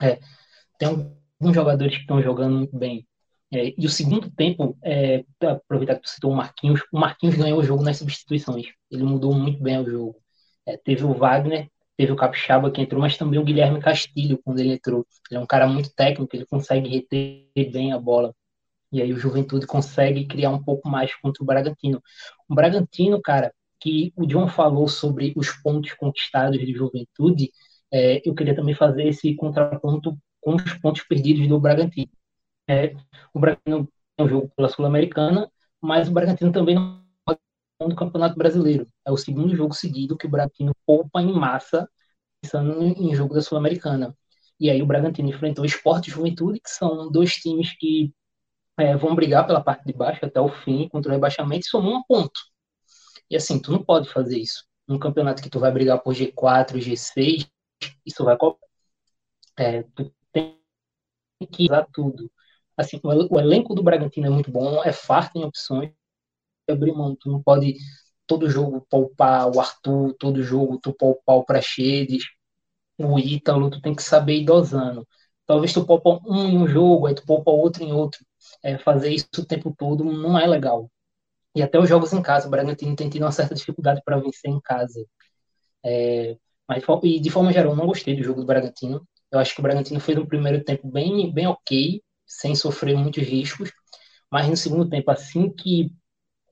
É, 0.02 0.18
tem 0.78 0.88
alguns 0.88 1.54
jogadores 1.54 1.94
que 1.94 2.00
estão 2.02 2.20
jogando 2.22 2.56
muito 2.56 2.76
bem. 2.76 3.06
É, 3.52 3.72
e 3.78 3.86
o 3.86 3.88
segundo 3.88 4.30
tempo, 4.30 4.76
é, 4.82 5.24
aproveitar 5.40 5.94
que 5.96 6.02
tu 6.02 6.08
citou 6.10 6.32
o 6.32 6.36
Marquinhos, 6.36 6.80
o 6.92 6.98
Marquinhos 6.98 7.36
ganhou 7.36 7.60
o 7.60 7.64
jogo 7.64 7.82
nas 7.82 7.98
substituições. 7.98 8.66
Ele 8.90 9.04
mudou 9.04 9.32
muito 9.32 9.62
bem 9.62 9.78
o 9.78 9.88
jogo. 9.88 10.16
É, 10.66 10.76
teve 10.76 11.04
o 11.04 11.14
Wagner, 11.14 11.70
teve 11.96 12.12
o 12.12 12.16
Capixaba 12.16 12.70
que 12.70 12.80
entrou, 12.80 13.00
mas 13.00 13.16
também 13.16 13.38
o 13.38 13.44
Guilherme 13.44 13.80
Castilho 13.80 14.40
quando 14.44 14.58
ele 14.58 14.74
entrou. 14.74 15.06
Ele 15.30 15.38
é 15.38 15.42
um 15.42 15.46
cara 15.46 15.66
muito 15.68 15.94
técnico, 15.94 16.34
ele 16.34 16.46
consegue 16.46 16.88
reter 16.88 17.48
bem 17.72 17.92
a 17.92 17.98
bola. 17.98 18.34
E 18.96 19.02
aí 19.02 19.12
o 19.12 19.18
Juventude 19.18 19.66
consegue 19.66 20.26
criar 20.26 20.48
um 20.50 20.62
pouco 20.62 20.88
mais 20.88 21.14
contra 21.16 21.42
o 21.42 21.46
Bragantino. 21.46 22.02
O 22.48 22.54
Bragantino, 22.54 23.20
cara, 23.20 23.52
que 23.78 24.10
o 24.16 24.26
John 24.26 24.48
falou 24.48 24.88
sobre 24.88 25.34
os 25.36 25.50
pontos 25.50 25.92
conquistados 25.92 26.58
de 26.58 26.72
Juventude, 26.72 27.50
é, 27.92 28.22
eu 28.26 28.34
queria 28.34 28.56
também 28.56 28.74
fazer 28.74 29.06
esse 29.06 29.34
contraponto 29.34 30.16
com 30.40 30.54
os 30.54 30.72
pontos 30.78 31.02
perdidos 31.02 31.46
do 31.46 31.60
Bragantino. 31.60 32.10
É, 32.66 32.94
o 33.34 33.38
Bragantino 33.38 33.86
é 34.16 34.22
um 34.22 34.28
jogo 34.28 34.50
pela 34.56 34.70
Sul-Americana, 34.70 35.50
mas 35.78 36.08
o 36.08 36.12
Bragantino 36.12 36.50
também 36.50 36.74
não 36.74 37.04
do 37.86 37.94
Campeonato 37.94 38.34
Brasileiro. 38.34 38.86
É 39.04 39.12
o 39.12 39.16
segundo 39.18 39.54
jogo 39.54 39.74
seguido 39.74 40.16
que 40.16 40.26
o 40.26 40.30
Bragantino 40.30 40.72
poupa 40.86 41.20
em 41.20 41.34
massa, 41.34 41.86
pensando 42.40 42.82
em 42.82 43.14
jogo 43.14 43.34
da 43.34 43.42
Sul-Americana. 43.42 44.16
E 44.58 44.70
aí 44.70 44.80
o 44.80 44.86
Bragantino 44.86 45.28
enfrentou 45.28 45.64
o 45.64 45.66
Esporte 45.66 46.08
e 46.08 46.12
Juventude, 46.14 46.60
que 46.60 46.70
são 46.70 47.12
dois 47.12 47.32
times 47.34 47.76
que 47.78 48.10
é, 48.78 48.96
vão 48.96 49.14
brigar 49.14 49.46
pela 49.46 49.62
parte 49.62 49.84
de 49.86 49.92
baixo 49.92 50.24
até 50.24 50.40
o 50.40 50.48
fim 50.48 50.88
contra 50.88 51.10
o 51.10 51.14
rebaixamento 51.14 51.66
e 51.66 51.70
somam 51.70 51.98
um 51.98 52.02
ponto. 52.04 52.40
E 53.30 53.36
assim, 53.36 53.60
tu 53.60 53.72
não 53.72 53.82
pode 53.84 54.08
fazer 54.10 54.38
isso. 54.38 54.64
Num 54.88 54.98
campeonato 54.98 55.42
que 55.42 55.50
tu 55.50 55.58
vai 55.60 55.72
brigar 55.72 56.00
por 56.02 56.14
G4, 56.14 56.80
G6, 56.80 57.48
isso 58.04 58.24
vai 58.24 58.36
é, 59.58 59.82
tu 59.94 60.12
tem 60.32 60.58
que 61.50 61.64
usar 61.64 61.86
tudo. 61.92 62.30
Assim, 62.76 63.00
o, 63.02 63.36
o 63.36 63.40
elenco 63.40 63.74
do 63.74 63.82
Bragantino 63.82 64.26
é 64.26 64.30
muito 64.30 64.50
bom, 64.50 64.82
é 64.84 64.92
farto 64.92 65.38
em 65.38 65.44
opções. 65.44 65.92
Abrir 66.70 66.92
mão, 66.92 67.16
tu 67.16 67.30
não 67.30 67.42
pode 67.42 67.76
todo 68.26 68.50
jogo 68.50 68.86
poupar 68.90 69.48
o 69.54 69.60
Arthur, 69.60 70.14
todo 70.18 70.42
jogo 70.42 70.80
tu 70.82 70.92
poupar 70.94 71.36
o 71.36 71.44
Praxedes, 71.44 72.24
o 72.98 73.18
Ítalo, 73.20 73.70
tu 73.70 73.80
tem 73.82 73.94
que 73.94 74.02
saber 74.04 74.38
ir 74.40 74.46
dosando. 74.46 75.06
Talvez 75.46 75.72
tu 75.74 75.86
poupa 75.86 76.20
um 76.26 76.46
em 76.46 76.58
um 76.58 76.68
jogo, 76.68 77.06
aí 77.08 77.14
tu 77.16 77.24
poupa 77.26 77.52
outro 77.52 77.84
em 77.84 77.92
outro. 77.94 78.25
É, 78.62 78.78
fazer 78.78 79.10
isso 79.10 79.28
o 79.38 79.44
tempo 79.44 79.74
todo 79.76 80.04
não 80.04 80.38
é 80.38 80.46
legal. 80.46 80.90
E 81.54 81.62
até 81.62 81.78
os 81.78 81.88
jogos 81.88 82.12
em 82.12 82.22
casa, 82.22 82.46
o 82.48 82.50
Bragantino 82.50 82.96
tem 82.96 83.08
tido 83.08 83.22
uma 83.22 83.32
certa 83.32 83.54
dificuldade 83.54 84.02
para 84.04 84.18
vencer 84.18 84.50
em 84.50 84.60
casa. 84.60 85.04
É, 85.84 86.36
mas, 86.68 86.82
e 87.04 87.20
de 87.20 87.30
forma 87.30 87.52
geral, 87.52 87.74
não 87.76 87.86
gostei 87.86 88.16
do 88.16 88.22
jogo 88.22 88.40
do 88.40 88.46
Bragantino. 88.46 89.06
Eu 89.30 89.38
acho 89.38 89.54
que 89.54 89.60
o 89.60 89.62
Bragantino 89.62 90.00
fez 90.00 90.18
um 90.18 90.26
primeiro 90.26 90.62
tempo 90.64 90.88
bem, 90.90 91.32
bem 91.32 91.46
ok, 91.46 92.02
sem 92.26 92.54
sofrer 92.54 92.96
muitos 92.96 93.22
riscos. 93.22 93.72
Mas 94.30 94.48
no 94.48 94.56
segundo 94.56 94.88
tempo, 94.88 95.10
assim 95.10 95.50
que 95.50 95.90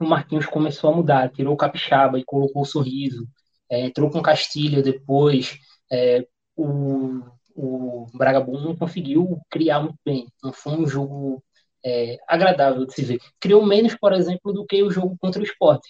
o 0.00 0.06
Marquinhos 0.06 0.46
começou 0.46 0.90
a 0.90 0.96
mudar, 0.96 1.30
tirou 1.32 1.54
o 1.54 1.56
Capixaba 1.56 2.18
e 2.18 2.24
colocou 2.24 2.62
o 2.62 2.66
Sorriso, 2.66 3.28
é, 3.70 3.80
entrou 3.86 4.10
com 4.10 4.22
Castilho 4.22 4.82
depois, 4.82 5.58
é, 5.90 6.26
o, 6.56 7.20
o 7.54 8.06
Bragabun 8.14 8.60
não 8.60 8.76
conseguiu 8.76 9.40
criar 9.50 9.80
muito 9.80 9.98
bem. 10.04 10.26
Não 10.42 10.52
foi 10.52 10.74
um 10.74 10.86
jogo 10.86 11.42
é, 11.84 12.18
agradável 12.26 12.86
de 12.86 12.94
se 12.94 13.02
ver. 13.04 13.20
Criou 13.38 13.64
menos, 13.64 13.94
por 13.96 14.12
exemplo, 14.12 14.52
do 14.52 14.64
que 14.66 14.82
o 14.82 14.90
jogo 14.90 15.16
contra 15.20 15.40
o 15.40 15.44
esporte. 15.44 15.88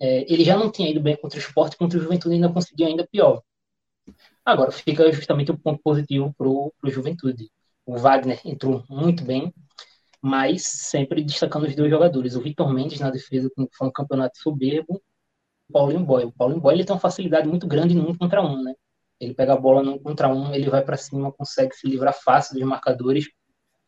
É, 0.00 0.30
ele 0.32 0.44
já 0.44 0.56
não 0.56 0.70
tinha 0.70 0.90
ido 0.90 1.00
bem 1.00 1.16
contra 1.16 1.38
o 1.38 1.42
esporte, 1.42 1.76
contra 1.76 1.98
o 1.98 2.02
Juventude 2.02 2.34
ainda 2.34 2.52
conseguiu 2.52 2.86
ainda 2.86 3.06
pior. 3.06 3.42
Agora, 4.44 4.70
fica 4.70 5.10
justamente 5.12 5.50
o 5.50 5.58
ponto 5.58 5.82
positivo 5.82 6.32
para 6.36 6.48
o 6.48 6.72
Juventude. 6.84 7.50
O 7.84 7.96
Wagner 7.98 8.40
entrou 8.44 8.84
muito 8.88 9.24
bem, 9.24 9.52
mas 10.22 10.62
sempre 10.64 11.22
destacando 11.24 11.66
os 11.66 11.74
dois 11.74 11.90
jogadores. 11.90 12.36
O 12.36 12.40
Vitor 12.40 12.72
Mendes 12.72 13.00
na 13.00 13.10
defesa, 13.10 13.50
que 13.50 13.68
foi 13.76 13.88
um 13.88 13.92
campeonato 13.92 14.38
soberbo, 14.38 15.02
o 15.68 15.72
Paulinho 15.72 16.04
Boy. 16.04 16.24
O 16.26 16.32
Paulinho 16.32 16.60
Boy 16.60 16.74
ele 16.74 16.84
tem 16.84 16.94
uma 16.94 17.00
facilidade 17.00 17.48
muito 17.48 17.66
grande 17.66 17.94
no 17.94 18.08
um 18.08 18.14
contra 18.16 18.42
um, 18.42 18.62
né? 18.62 18.74
Ele 19.18 19.34
pega 19.34 19.54
a 19.54 19.56
bola 19.56 19.82
no 19.82 19.94
um 19.94 19.98
contra 19.98 20.28
um, 20.28 20.54
ele 20.54 20.68
vai 20.70 20.84
para 20.84 20.96
cima, 20.96 21.32
consegue 21.32 21.74
se 21.74 21.86
livrar 21.88 22.14
fácil 22.14 22.54
dos 22.54 22.64
marcadores 22.64 23.26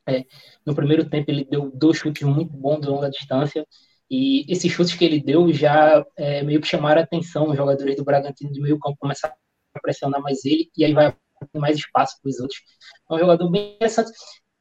é, 0.08 0.24
no 0.64 0.74
primeiro 0.74 1.08
tempo 1.08 1.30
ele 1.30 1.44
deu 1.44 1.70
dois 1.70 1.98
chutes 1.98 2.22
muito 2.26 2.56
bons 2.56 2.80
de 2.80 2.88
longa 2.88 3.10
distância 3.10 3.66
e 4.10 4.50
esses 4.50 4.72
chutes 4.72 4.94
que 4.94 5.04
ele 5.04 5.20
deu 5.20 5.52
já 5.52 6.04
é, 6.16 6.42
meio 6.42 6.60
que 6.60 6.66
chamaram 6.66 7.00
a 7.00 7.04
atenção 7.04 7.50
os 7.50 7.56
jogadores 7.56 7.94
do 7.94 8.04
Bragantino 8.04 8.50
de 8.50 8.60
meio 8.60 8.78
campo 8.78 8.96
começaram 8.98 9.34
a 9.74 9.80
pressionar 9.80 10.20
mais 10.22 10.44
ele 10.44 10.70
e 10.76 10.84
aí 10.84 10.94
vai 10.94 11.14
mais 11.54 11.76
espaço 11.76 12.16
para 12.20 12.30
os 12.30 12.40
outros. 12.40 12.60
É 13.08 13.14
um 13.14 13.18
jogador 13.18 13.48
bem 13.50 13.74
interessante. 13.74 14.10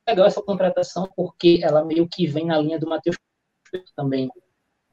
Legal 0.08 0.28
essa 0.28 0.42
contratação 0.42 1.10
porque 1.16 1.60
ela 1.64 1.84
meio 1.84 2.08
que 2.08 2.28
vem 2.28 2.46
na 2.46 2.60
linha 2.60 2.78
do 2.78 2.88
Matheus 2.88 3.18
também, 3.96 4.30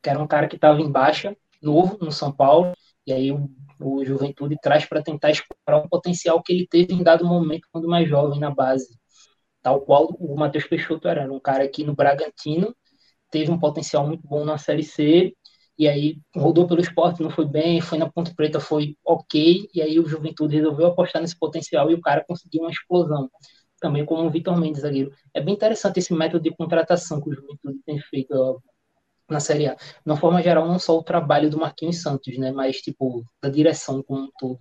que 0.02 0.08
era 0.08 0.18
um 0.18 0.26
cara 0.26 0.48
que 0.48 0.56
estava 0.56 0.80
em 0.80 0.90
baixa, 0.90 1.36
novo 1.60 1.98
no 2.00 2.10
São 2.10 2.32
Paulo, 2.32 2.72
e 3.06 3.12
aí 3.12 3.30
o, 3.30 3.48
o 3.80 4.04
Juventude 4.04 4.56
traz 4.60 4.86
para 4.86 5.02
tentar 5.02 5.30
explorar 5.30 5.84
um 5.84 5.88
potencial 5.88 6.42
que 6.42 6.52
ele 6.52 6.66
teve 6.66 6.94
em 6.94 7.02
dado 7.02 7.24
momento 7.24 7.68
quando 7.70 7.86
mais 7.86 8.08
jovem 8.08 8.40
na 8.40 8.50
base 8.50 8.98
tal 9.64 9.80
qual 9.80 10.14
o 10.20 10.36
Matheus 10.36 10.66
Peixoto 10.66 11.08
era, 11.08 11.32
um 11.32 11.40
cara 11.40 11.66
que 11.66 11.82
no 11.84 11.94
Bragantino 11.96 12.76
teve 13.30 13.50
um 13.50 13.58
potencial 13.58 14.06
muito 14.06 14.28
bom 14.28 14.44
na 14.44 14.58
Série 14.58 14.84
C, 14.84 15.34
e 15.78 15.88
aí 15.88 16.20
rodou 16.36 16.68
pelo 16.68 16.80
esporte, 16.80 17.22
não 17.22 17.30
foi 17.30 17.46
bem, 17.46 17.80
foi 17.80 17.98
na 17.98 18.08
Ponte 18.10 18.34
Preta, 18.34 18.60
foi 18.60 18.96
ok, 19.04 19.66
e 19.74 19.80
aí 19.82 19.98
o 19.98 20.06
Juventude 20.06 20.56
resolveu 20.56 20.86
apostar 20.88 21.22
nesse 21.22 21.38
potencial 21.38 21.90
e 21.90 21.94
o 21.94 22.00
cara 22.00 22.22
conseguiu 22.28 22.62
uma 22.62 22.70
explosão. 22.70 23.28
Também 23.80 24.04
como 24.04 24.24
o 24.24 24.30
Vitor 24.30 24.56
Mendes, 24.56 24.82
zagueiro. 24.82 25.10
É 25.32 25.40
bem 25.40 25.54
interessante 25.54 25.98
esse 25.98 26.12
método 26.14 26.44
de 26.44 26.54
contratação 26.54 27.20
que 27.20 27.30
o 27.30 27.34
Juventude 27.34 27.80
tem 27.86 27.98
feito 28.00 28.32
ó, 28.34 28.58
na 29.28 29.40
Série 29.40 29.66
A. 29.68 29.76
Na 30.04 30.16
forma 30.16 30.42
geral, 30.42 30.68
não 30.68 30.78
só 30.78 30.96
o 30.98 31.02
trabalho 31.02 31.50
do 31.50 31.58
Marquinhos 31.58 32.02
Santos, 32.02 32.36
né, 32.38 32.52
mas 32.52 32.76
tipo, 32.76 33.24
da 33.42 33.48
direção 33.48 34.02
como 34.02 34.24
um 34.24 34.30
todo. 34.38 34.60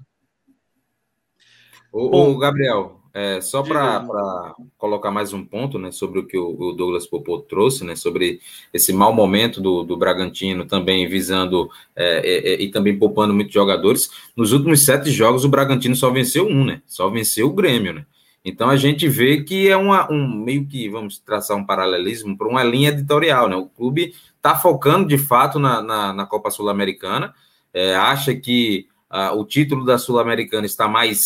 O, 1.95 2.35
Gabriel, 2.39 2.99
é, 3.13 3.39
só 3.39 3.61
para 3.61 4.55
colocar 4.79 5.11
mais 5.11 5.31
um 5.31 5.45
ponto 5.45 5.77
né, 5.77 5.91
sobre 5.91 6.19
o 6.19 6.25
que 6.25 6.35
o, 6.35 6.49
o, 6.59 6.73
Douglas 6.73 7.05
Popô 7.05 7.37
trouxe, 7.37 7.85
né, 7.85 7.95
sobre 7.95 8.39
esse 8.73 8.91
mau 8.91 9.13
momento 9.13 9.61
do, 9.61 9.83
do 9.83 9.95
Bragantino, 9.95 10.65
também 10.65 11.07
visando 11.07 11.69
é, 11.95 12.17
é, 12.17 12.53
é, 12.53 12.61
e 12.63 12.71
também 12.71 12.97
poupando 12.97 13.31
muitos 13.31 13.53
jogadores. 13.53 14.09
Nos 14.35 14.51
últimos 14.51 14.83
sete 14.83 15.11
jogos, 15.11 15.45
o 15.45 15.49
Bragantino 15.49 15.95
só 15.95 16.09
venceu 16.09 16.47
um, 16.47 16.65
né? 16.65 16.81
Só 16.87 17.07
venceu 17.09 17.47
o 17.47 17.53
Grêmio, 17.53 17.93
né? 17.93 18.05
Então 18.43 18.69
a 18.69 18.75
gente 18.75 19.07
vê 19.07 19.43
que 19.43 19.69
é 19.69 19.77
uma, 19.77 20.11
um 20.11 20.27
meio 20.27 20.65
que 20.65 20.89
vamos 20.89 21.19
traçar 21.19 21.55
um 21.55 21.65
paralelismo 21.65 22.35
para 22.35 22.47
uma 22.47 22.63
linha 22.63 22.89
editorial, 22.89 23.47
né? 23.47 23.55
O 23.55 23.67
clube 23.67 24.15
está 24.35 24.55
focando 24.55 25.07
de 25.07 25.17
fato 25.17 25.59
na, 25.59 25.81
na, 25.81 26.11
na 26.11 26.25
Copa 26.25 26.49
Sul-Americana, 26.49 27.33
é, 27.73 27.95
acha 27.95 28.35
que 28.35 28.87
uh, 29.09 29.37
o 29.37 29.45
título 29.45 29.85
da 29.85 29.97
Sul-Americana 29.97 30.65
está 30.65 30.87
mais, 30.87 31.19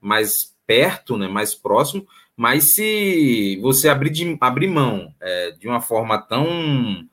mais 0.00 0.54
perto, 0.66 1.18
né, 1.18 1.28
mais 1.28 1.54
próximo, 1.54 2.06
mas 2.36 2.74
se 2.74 3.58
você 3.60 3.88
abrir, 3.88 4.10
de, 4.10 4.36
abrir 4.40 4.68
mão 4.68 5.12
é, 5.20 5.50
de 5.52 5.68
uma 5.68 5.80
forma 5.80 6.16
tão, 6.16 7.04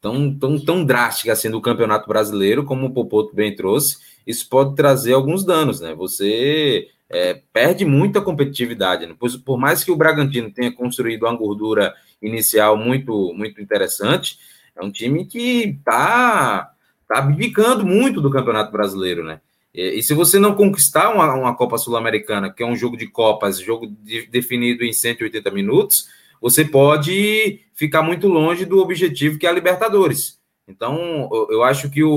tão, 0.00 0.38
tão, 0.38 0.58
tão 0.58 0.84
drástica 0.84 1.32
assim 1.32 1.50
do 1.50 1.60
Campeonato 1.60 2.08
Brasileiro, 2.08 2.64
como 2.64 2.86
o 2.86 2.92
Popoto 2.94 3.34
bem 3.34 3.54
trouxe, 3.54 3.98
isso 4.26 4.48
pode 4.48 4.74
trazer 4.74 5.12
alguns 5.12 5.44
danos, 5.44 5.80
né? 5.80 5.94
Você 5.94 6.88
é, 7.12 7.42
perde 7.52 7.84
muita 7.84 8.20
competitividade. 8.22 9.06
Né? 9.06 9.14
Por, 9.18 9.30
por, 9.40 9.58
mais 9.58 9.84
que 9.84 9.90
o 9.90 9.96
Bragantino 9.96 10.50
tenha 10.50 10.72
construído 10.72 11.24
uma 11.24 11.36
gordura 11.36 11.94
inicial 12.22 12.76
muito, 12.76 13.34
muito 13.34 13.60
interessante, 13.60 14.38
é 14.74 14.82
um 14.82 14.90
time 14.90 15.26
que 15.26 15.76
está 15.78 16.72
tá 17.06 17.18
abdicando 17.18 17.84
muito 17.84 18.20
do 18.20 18.30
Campeonato 18.30 18.72
Brasileiro, 18.72 19.22
né? 19.22 19.40
E, 19.74 20.02
se 20.02 20.12
você 20.12 20.38
não 20.38 20.54
conquistar 20.54 21.14
uma, 21.14 21.32
uma 21.34 21.56
Copa 21.56 21.78
Sul-Americana, 21.78 22.52
que 22.52 22.62
é 22.62 22.66
um 22.66 22.76
jogo 22.76 22.96
de 22.96 23.06
Copas, 23.06 23.58
jogo 23.58 23.86
de, 23.86 24.26
definido 24.26 24.84
em 24.84 24.92
180 24.92 25.50
minutos, 25.50 26.08
você 26.40 26.64
pode 26.64 27.60
ficar 27.74 28.02
muito 28.02 28.28
longe 28.28 28.64
do 28.64 28.78
objetivo 28.78 29.38
que 29.38 29.46
é 29.46 29.48
a 29.48 29.52
Libertadores. 29.52 30.40
Então, 30.68 31.28
eu, 31.32 31.48
eu 31.50 31.62
acho 31.62 31.88
que 31.90 32.02
o, 32.02 32.12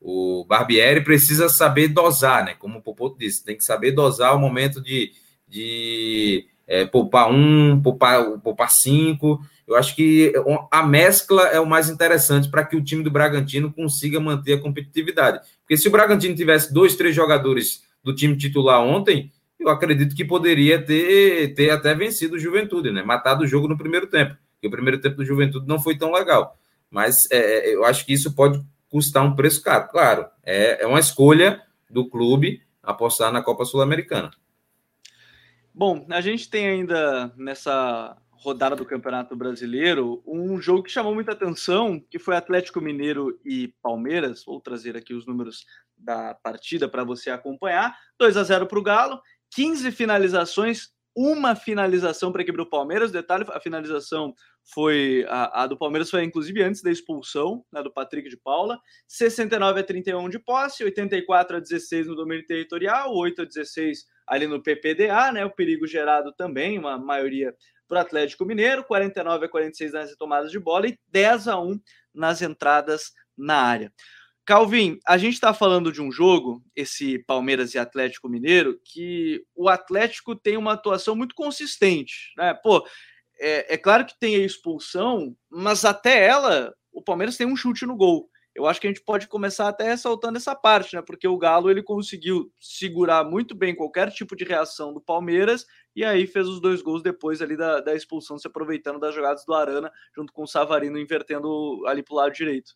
o, 0.00 0.40
o, 0.40 0.44
Barbieri 0.44 1.02
precisa 1.02 1.48
saber 1.48 1.88
dosar, 1.88 2.44
né? 2.44 2.54
Como 2.58 2.78
o 2.78 2.82
Popoto 2.82 3.18
disse, 3.18 3.44
tem 3.44 3.56
que 3.56 3.64
saber 3.64 3.92
dosar 3.92 4.34
o 4.34 4.38
momento 4.38 4.80
de, 4.80 5.12
de 5.48 6.46
é, 6.66 6.84
poupar 6.84 7.30
um, 7.30 7.80
poupar, 7.80 8.38
poupar 8.40 8.70
cinco. 8.70 9.40
Eu 9.72 9.78
acho 9.78 9.96
que 9.96 10.32
a 10.70 10.86
mescla 10.86 11.48
é 11.48 11.58
o 11.58 11.66
mais 11.66 11.88
interessante 11.88 12.50
para 12.50 12.64
que 12.64 12.76
o 12.76 12.84
time 12.84 13.02
do 13.02 13.10
Bragantino 13.10 13.72
consiga 13.72 14.20
manter 14.20 14.54
a 14.54 14.60
competitividade. 14.60 15.40
Porque 15.60 15.76
se 15.76 15.88
o 15.88 15.90
Bragantino 15.90 16.36
tivesse 16.36 16.72
dois, 16.72 16.94
três 16.94 17.14
jogadores 17.14 17.82
do 18.04 18.14
time 18.14 18.36
titular 18.36 18.82
ontem, 18.82 19.32
eu 19.58 19.68
acredito 19.68 20.14
que 20.14 20.24
poderia 20.24 20.84
ter, 20.84 21.54
ter 21.54 21.70
até 21.70 21.94
vencido 21.94 22.36
o 22.36 22.38
Juventude, 22.38 22.90
né? 22.90 23.02
Matado 23.02 23.44
o 23.44 23.46
jogo 23.46 23.66
no 23.66 23.78
primeiro 23.78 24.06
tempo. 24.06 24.36
Porque 24.54 24.66
o 24.68 24.70
primeiro 24.70 25.00
tempo 25.00 25.16
do 25.16 25.24
Juventude 25.24 25.66
não 25.66 25.80
foi 25.80 25.96
tão 25.96 26.12
legal. 26.12 26.56
Mas 26.90 27.30
é, 27.30 27.38
é, 27.70 27.74
eu 27.74 27.84
acho 27.84 28.04
que 28.04 28.12
isso 28.12 28.34
pode 28.34 28.62
custar 28.90 29.24
um 29.24 29.34
preço 29.34 29.62
caro. 29.62 29.88
Claro, 29.88 30.26
é, 30.44 30.82
é 30.82 30.86
uma 30.86 31.00
escolha 31.00 31.62
do 31.88 32.08
clube 32.08 32.60
apostar 32.82 33.32
na 33.32 33.42
Copa 33.42 33.64
Sul-Americana. 33.64 34.30
Bom, 35.74 36.04
a 36.10 36.20
gente 36.20 36.50
tem 36.50 36.68
ainda 36.68 37.32
nessa 37.36 38.16
rodada 38.42 38.74
do 38.74 38.84
Campeonato 38.84 39.36
Brasileiro, 39.36 40.20
um 40.26 40.60
jogo 40.60 40.82
que 40.82 40.90
chamou 40.90 41.14
muita 41.14 41.30
atenção, 41.30 42.00
que 42.10 42.18
foi 42.18 42.34
Atlético 42.34 42.80
Mineiro 42.80 43.38
e 43.44 43.68
Palmeiras. 43.80 44.44
Vou 44.44 44.60
trazer 44.60 44.96
aqui 44.96 45.14
os 45.14 45.24
números 45.24 45.64
da 45.96 46.34
partida 46.34 46.88
para 46.88 47.04
você 47.04 47.30
acompanhar. 47.30 47.96
2 48.18 48.36
a 48.36 48.42
0 48.42 48.66
para 48.66 48.78
o 48.78 48.82
Galo, 48.82 49.20
15 49.54 49.92
finalizações, 49.92 50.88
uma 51.14 51.54
finalização 51.54 52.32
para 52.32 52.42
equipe 52.42 52.58
do 52.58 52.68
Palmeiras. 52.68 53.12
Detalhe, 53.12 53.44
a 53.48 53.60
finalização 53.60 54.34
foi 54.74 55.24
a, 55.28 55.62
a, 55.62 55.66
do 55.66 55.76
Palmeiras 55.76 56.10
foi 56.10 56.24
inclusive 56.24 56.62
antes 56.62 56.82
da 56.82 56.90
expulsão 56.90 57.64
né, 57.72 57.80
do 57.80 57.92
Patrick 57.92 58.28
de 58.28 58.36
Paula. 58.36 58.80
69 59.06 59.80
a 59.80 59.84
31 59.84 60.28
de 60.28 60.40
posse, 60.40 60.82
84 60.82 61.58
a 61.58 61.60
16 61.60 62.08
no 62.08 62.16
domínio 62.16 62.44
territorial, 62.44 63.14
8 63.14 63.42
a 63.42 63.44
16 63.44 64.04
ali 64.26 64.46
no 64.46 64.62
PPDA, 64.62 65.30
né? 65.32 65.44
O 65.44 65.50
perigo 65.50 65.86
gerado 65.86 66.32
também, 66.32 66.78
uma 66.78 66.98
maioria 66.98 67.54
para 67.92 67.98
o 67.98 68.00
Atlético 68.00 68.46
Mineiro, 68.46 68.82
49 68.84 69.44
a 69.44 69.48
46 69.50 69.92
nas 69.92 70.08
retomadas 70.08 70.50
de 70.50 70.58
bola 70.58 70.88
e 70.88 70.98
10 71.08 71.48
a 71.48 71.60
1 71.60 71.78
nas 72.14 72.40
entradas 72.40 73.12
na 73.36 73.56
área. 73.56 73.92
Calvin, 74.46 74.98
a 75.06 75.18
gente 75.18 75.34
está 75.34 75.52
falando 75.52 75.92
de 75.92 76.00
um 76.00 76.10
jogo, 76.10 76.62
esse 76.74 77.18
Palmeiras 77.26 77.74
e 77.74 77.78
Atlético 77.78 78.30
Mineiro, 78.30 78.80
que 78.82 79.44
o 79.54 79.68
Atlético 79.68 80.34
tem 80.34 80.56
uma 80.56 80.72
atuação 80.72 81.14
muito 81.14 81.34
consistente, 81.34 82.32
né? 82.38 82.54
Pô, 82.54 82.82
é, 83.38 83.74
é 83.74 83.76
claro 83.76 84.06
que 84.06 84.18
tem 84.18 84.36
a 84.36 84.44
expulsão, 84.44 85.36
mas 85.50 85.84
até 85.84 86.26
ela, 86.26 86.74
o 86.90 87.02
Palmeiras 87.02 87.36
tem 87.36 87.46
um 87.46 87.56
chute 87.56 87.84
no 87.84 87.94
gol. 87.94 88.26
Eu 88.54 88.66
acho 88.66 88.80
que 88.80 88.86
a 88.86 88.90
gente 88.90 89.04
pode 89.04 89.28
começar 89.28 89.68
até 89.68 89.84
ressaltando 89.84 90.38
essa 90.38 90.54
parte, 90.54 90.96
né? 90.96 91.02
Porque 91.02 91.28
o 91.28 91.38
Galo 91.38 91.70
ele 91.70 91.82
conseguiu 91.82 92.50
segurar 92.58 93.22
muito 93.22 93.54
bem 93.54 93.74
qualquer 93.74 94.10
tipo 94.10 94.34
de 94.34 94.44
reação 94.44 94.94
do 94.94 95.00
Palmeiras 95.00 95.66
e 95.94 96.04
aí 96.04 96.26
fez 96.26 96.48
os 96.48 96.60
dois 96.60 96.82
gols 96.82 97.02
depois 97.02 97.42
ali 97.42 97.56
da, 97.56 97.80
da 97.80 97.94
expulsão, 97.94 98.38
se 98.38 98.46
aproveitando 98.46 98.98
das 98.98 99.14
jogadas 99.14 99.44
do 99.44 99.54
Arana, 99.54 99.90
junto 100.14 100.32
com 100.32 100.42
o 100.42 100.46
Savarino 100.46 100.98
invertendo 100.98 101.84
ali 101.86 102.02
para 102.02 102.14
o 102.14 102.16
lado 102.16 102.32
direito. 102.32 102.72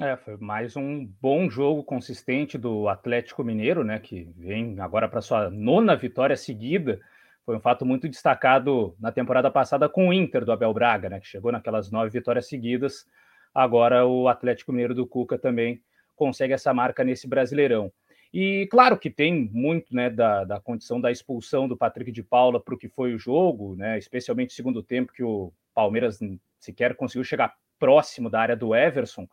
É, 0.00 0.16
foi 0.16 0.36
mais 0.36 0.76
um 0.76 1.04
bom 1.20 1.50
jogo 1.50 1.82
consistente 1.82 2.56
do 2.56 2.88
Atlético 2.88 3.42
Mineiro, 3.42 3.82
né? 3.82 3.98
Que 3.98 4.30
vem 4.36 4.78
agora 4.78 5.08
para 5.08 5.20
sua 5.20 5.50
nona 5.50 5.96
vitória 5.96 6.36
seguida. 6.36 7.00
Foi 7.44 7.56
um 7.56 7.60
fato 7.60 7.84
muito 7.84 8.08
destacado 8.08 8.94
na 9.00 9.10
temporada 9.10 9.50
passada 9.50 9.88
com 9.88 10.08
o 10.08 10.12
Inter 10.12 10.44
do 10.44 10.52
Abel 10.52 10.72
Braga, 10.72 11.08
né? 11.08 11.18
Que 11.18 11.26
chegou 11.26 11.50
naquelas 11.50 11.90
nove 11.90 12.10
vitórias 12.10 12.46
seguidas. 12.46 13.06
Agora 13.52 14.06
o 14.06 14.28
Atlético 14.28 14.70
Mineiro 14.70 14.94
do 14.94 15.04
Cuca 15.04 15.36
também 15.36 15.82
consegue 16.14 16.52
essa 16.52 16.72
marca 16.72 17.02
nesse 17.02 17.26
Brasileirão. 17.26 17.92
E 18.32 18.68
claro 18.70 18.98
que 18.98 19.08
tem 19.08 19.48
muito 19.52 19.94
né, 19.94 20.10
da, 20.10 20.44
da 20.44 20.60
condição 20.60 21.00
da 21.00 21.10
expulsão 21.10 21.66
do 21.66 21.76
Patrick 21.76 22.12
de 22.12 22.22
Paula 22.22 22.60
para 22.60 22.74
o 22.74 22.78
que 22.78 22.88
foi 22.88 23.14
o 23.14 23.18
jogo, 23.18 23.74
né, 23.76 23.98
especialmente 23.98 24.50
no 24.50 24.56
segundo 24.56 24.82
tempo, 24.82 25.12
que 25.12 25.22
o 25.22 25.52
Palmeiras 25.74 26.18
sequer 26.58 26.94
conseguiu 26.94 27.24
chegar 27.24 27.54
próximo 27.78 28.28
da 28.28 28.40
área 28.40 28.56
do 28.56 28.74
Everson 28.74 29.26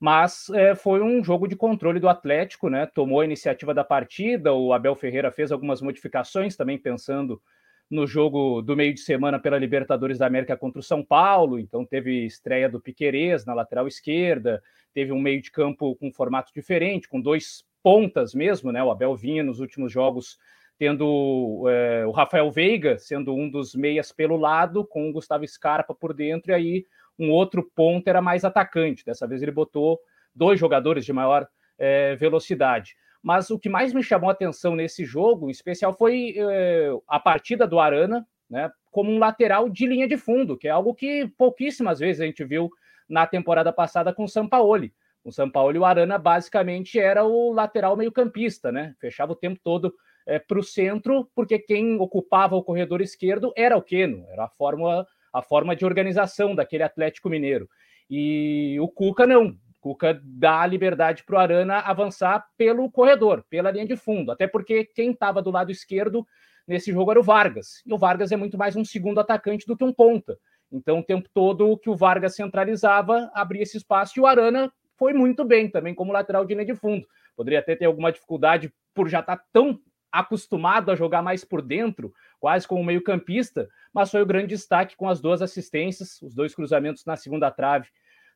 mas 0.00 0.48
é, 0.50 0.74
foi 0.74 1.02
um 1.02 1.22
jogo 1.24 1.48
de 1.48 1.56
controle 1.56 1.98
do 1.98 2.08
Atlético, 2.08 2.68
né? 2.68 2.86
Tomou 2.86 3.20
a 3.20 3.24
iniciativa 3.24 3.74
da 3.74 3.82
partida, 3.82 4.52
o 4.52 4.72
Abel 4.72 4.94
Ferreira 4.94 5.32
fez 5.32 5.50
algumas 5.50 5.82
modificações 5.82 6.56
também 6.56 6.78
pensando 6.78 7.42
no 7.90 8.06
jogo 8.06 8.62
do 8.62 8.76
meio 8.76 8.94
de 8.94 9.00
semana 9.00 9.38
pela 9.40 9.58
Libertadores 9.58 10.18
da 10.18 10.26
América 10.26 10.56
contra 10.56 10.78
o 10.78 10.82
São 10.82 11.02
Paulo, 11.02 11.58
então 11.58 11.86
teve 11.86 12.26
estreia 12.26 12.68
do 12.68 12.80
Piquerez 12.80 13.44
na 13.46 13.54
lateral 13.54 13.88
esquerda, 13.88 14.62
teve 14.92 15.10
um 15.10 15.20
meio 15.20 15.40
de 15.40 15.50
campo 15.50 15.96
com 15.96 16.12
formato 16.12 16.52
diferente, 16.54 17.08
com 17.08 17.20
dois 17.20 17.64
pontas 17.82 18.34
mesmo, 18.34 18.72
né? 18.72 18.82
O 18.82 18.90
Abel 18.90 19.14
vinha 19.14 19.42
nos 19.42 19.60
últimos 19.60 19.92
jogos 19.92 20.38
tendo 20.78 21.64
é, 21.68 22.06
o 22.06 22.12
Rafael 22.12 22.50
Veiga 22.50 22.98
sendo 22.98 23.34
um 23.34 23.50
dos 23.50 23.74
meias 23.74 24.12
pelo 24.12 24.36
lado, 24.36 24.86
com 24.86 25.08
o 25.08 25.12
Gustavo 25.12 25.46
Scarpa 25.46 25.94
por 25.94 26.14
dentro, 26.14 26.52
e 26.52 26.54
aí 26.54 26.86
um 27.18 27.30
outro 27.30 27.68
ponto 27.74 28.06
era 28.06 28.22
mais 28.22 28.44
atacante. 28.44 29.04
Dessa 29.04 29.26
vez 29.26 29.42
ele 29.42 29.50
botou 29.50 29.98
dois 30.34 30.58
jogadores 30.58 31.04
de 31.04 31.12
maior 31.12 31.48
é, 31.76 32.14
velocidade. 32.14 32.96
Mas 33.20 33.50
o 33.50 33.58
que 33.58 33.68
mais 33.68 33.92
me 33.92 34.02
chamou 34.02 34.30
a 34.30 34.32
atenção 34.32 34.76
nesse 34.76 35.04
jogo, 35.04 35.48
em 35.48 35.50
especial, 35.50 35.92
foi 35.92 36.34
é, 36.36 36.90
a 37.08 37.18
partida 37.18 37.66
do 37.66 37.80
Arana, 37.80 38.24
né, 38.48 38.70
como 38.92 39.10
um 39.10 39.18
lateral 39.18 39.68
de 39.68 39.86
linha 39.86 40.06
de 40.06 40.16
fundo, 40.16 40.56
que 40.56 40.68
é 40.68 40.70
algo 40.70 40.94
que 40.94 41.26
pouquíssimas 41.36 41.98
vezes 41.98 42.20
a 42.20 42.24
gente 42.24 42.44
viu 42.44 42.70
na 43.08 43.26
temporada 43.26 43.72
passada 43.72 44.12
com 44.12 44.24
o 44.24 44.28
Sampaoli. 44.28 44.94
O 45.28 45.32
Sampaoli, 45.32 45.78
o 45.78 45.84
Arana 45.84 46.16
basicamente 46.16 46.98
era 46.98 47.22
o 47.22 47.52
lateral 47.52 47.94
meio-campista, 47.94 48.72
né? 48.72 48.94
Fechava 48.98 49.32
o 49.32 49.36
tempo 49.36 49.60
todo 49.62 49.94
é, 50.26 50.38
para 50.38 50.58
o 50.58 50.62
centro, 50.62 51.30
porque 51.34 51.58
quem 51.58 52.00
ocupava 52.00 52.56
o 52.56 52.62
corredor 52.62 53.02
esquerdo 53.02 53.52
era 53.54 53.76
o 53.76 53.82
Keno, 53.82 54.24
era 54.30 54.44
a 54.44 54.48
fórmula 54.48 55.06
a 55.30 55.42
forma 55.42 55.76
de 55.76 55.84
organização 55.84 56.54
daquele 56.54 56.82
Atlético 56.82 57.28
Mineiro. 57.28 57.68
E 58.08 58.78
o 58.80 58.88
Cuca 58.88 59.26
não. 59.26 59.48
O 59.48 59.80
Cuca 59.80 60.18
dá 60.24 60.66
liberdade 60.66 61.22
para 61.22 61.36
o 61.36 61.38
Arana 61.38 61.80
avançar 61.80 62.46
pelo 62.56 62.90
corredor, 62.90 63.44
pela 63.50 63.70
linha 63.70 63.86
de 63.86 63.96
fundo, 63.96 64.32
até 64.32 64.46
porque 64.46 64.86
quem 64.86 65.10
estava 65.10 65.42
do 65.42 65.50
lado 65.50 65.70
esquerdo 65.70 66.26
nesse 66.66 66.90
jogo 66.90 67.10
era 67.10 67.20
o 67.20 67.22
Vargas. 67.22 67.82
E 67.86 67.92
o 67.92 67.98
Vargas 67.98 68.32
é 68.32 68.36
muito 68.36 68.56
mais 68.56 68.76
um 68.76 68.84
segundo 68.84 69.20
atacante 69.20 69.66
do 69.66 69.76
que 69.76 69.84
um 69.84 69.92
ponta. 69.92 70.38
Então, 70.72 71.00
o 71.00 71.04
tempo 71.04 71.28
todo 71.34 71.76
que 71.76 71.90
o 71.90 71.96
Vargas 71.96 72.34
centralizava, 72.34 73.30
abria 73.34 73.62
esse 73.62 73.76
espaço 73.76 74.18
e 74.18 74.22
o 74.22 74.26
Arana 74.26 74.72
foi 74.98 75.12
muito 75.12 75.44
bem 75.44 75.70
também 75.70 75.94
como 75.94 76.12
lateral 76.12 76.44
de 76.44 76.54
linha 76.54 76.66
de 76.66 76.74
fundo. 76.74 77.06
Poderia 77.36 77.60
até 77.60 77.76
ter 77.76 77.84
alguma 77.84 78.10
dificuldade 78.10 78.72
por 78.92 79.08
já 79.08 79.20
estar 79.20 79.36
tá 79.36 79.44
tão 79.52 79.80
acostumado 80.10 80.90
a 80.90 80.96
jogar 80.96 81.22
mais 81.22 81.44
por 81.44 81.62
dentro, 81.62 82.12
quase 82.40 82.66
como 82.66 82.82
meio-campista, 82.82 83.68
mas 83.92 84.10
foi 84.10 84.22
o 84.22 84.26
grande 84.26 84.48
destaque 84.48 84.96
com 84.96 85.08
as 85.08 85.20
duas 85.20 85.42
assistências, 85.42 86.20
os 86.22 86.34
dois 86.34 86.54
cruzamentos 86.54 87.04
na 87.04 87.16
segunda 87.16 87.50
trave, 87.50 87.88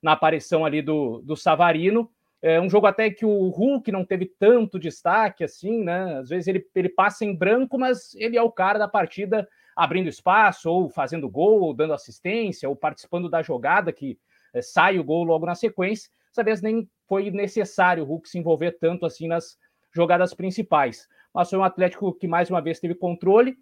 na 0.02 0.12
aparição 0.12 0.64
ali 0.64 0.82
do, 0.82 1.22
do 1.22 1.36
Savarino. 1.36 2.10
É 2.40 2.60
um 2.60 2.68
jogo 2.68 2.86
até 2.86 3.08
que 3.08 3.24
o 3.24 3.48
Hulk 3.48 3.90
não 3.92 4.04
teve 4.04 4.26
tanto 4.26 4.78
destaque 4.78 5.44
assim, 5.44 5.82
né? 5.82 6.18
Às 6.18 6.28
vezes 6.28 6.48
ele, 6.48 6.66
ele 6.74 6.88
passa 6.88 7.24
em 7.24 7.34
branco, 7.34 7.78
mas 7.78 8.14
ele 8.16 8.36
é 8.36 8.42
o 8.42 8.50
cara 8.50 8.78
da 8.78 8.88
partida 8.88 9.48
abrindo 9.76 10.08
espaço, 10.08 10.68
ou 10.68 10.88
fazendo 10.88 11.30
gol, 11.30 11.60
ou 11.60 11.72
dando 11.72 11.94
assistência, 11.94 12.68
ou 12.68 12.76
participando 12.76 13.30
da 13.30 13.42
jogada 13.42 13.92
que 13.92 14.18
é, 14.52 14.60
sai 14.60 14.98
o 14.98 15.04
gol 15.04 15.24
logo 15.24 15.46
na 15.46 15.54
sequência. 15.54 16.10
Dessa 16.32 16.44
vez 16.44 16.62
nem 16.62 16.88
foi 17.06 17.30
necessário 17.30 18.02
o 18.02 18.06
Hulk 18.06 18.28
se 18.28 18.38
envolver 18.38 18.72
tanto 18.80 19.06
assim 19.06 19.28
nas 19.28 19.58
jogadas 19.94 20.34
principais 20.34 21.06
mas 21.34 21.48
foi 21.48 21.58
um 21.58 21.64
Atlético 21.64 22.12
que 22.12 22.28
mais 22.28 22.50
uma 22.50 22.60
vez 22.60 22.78
teve 22.78 22.94
controle. 22.94 23.56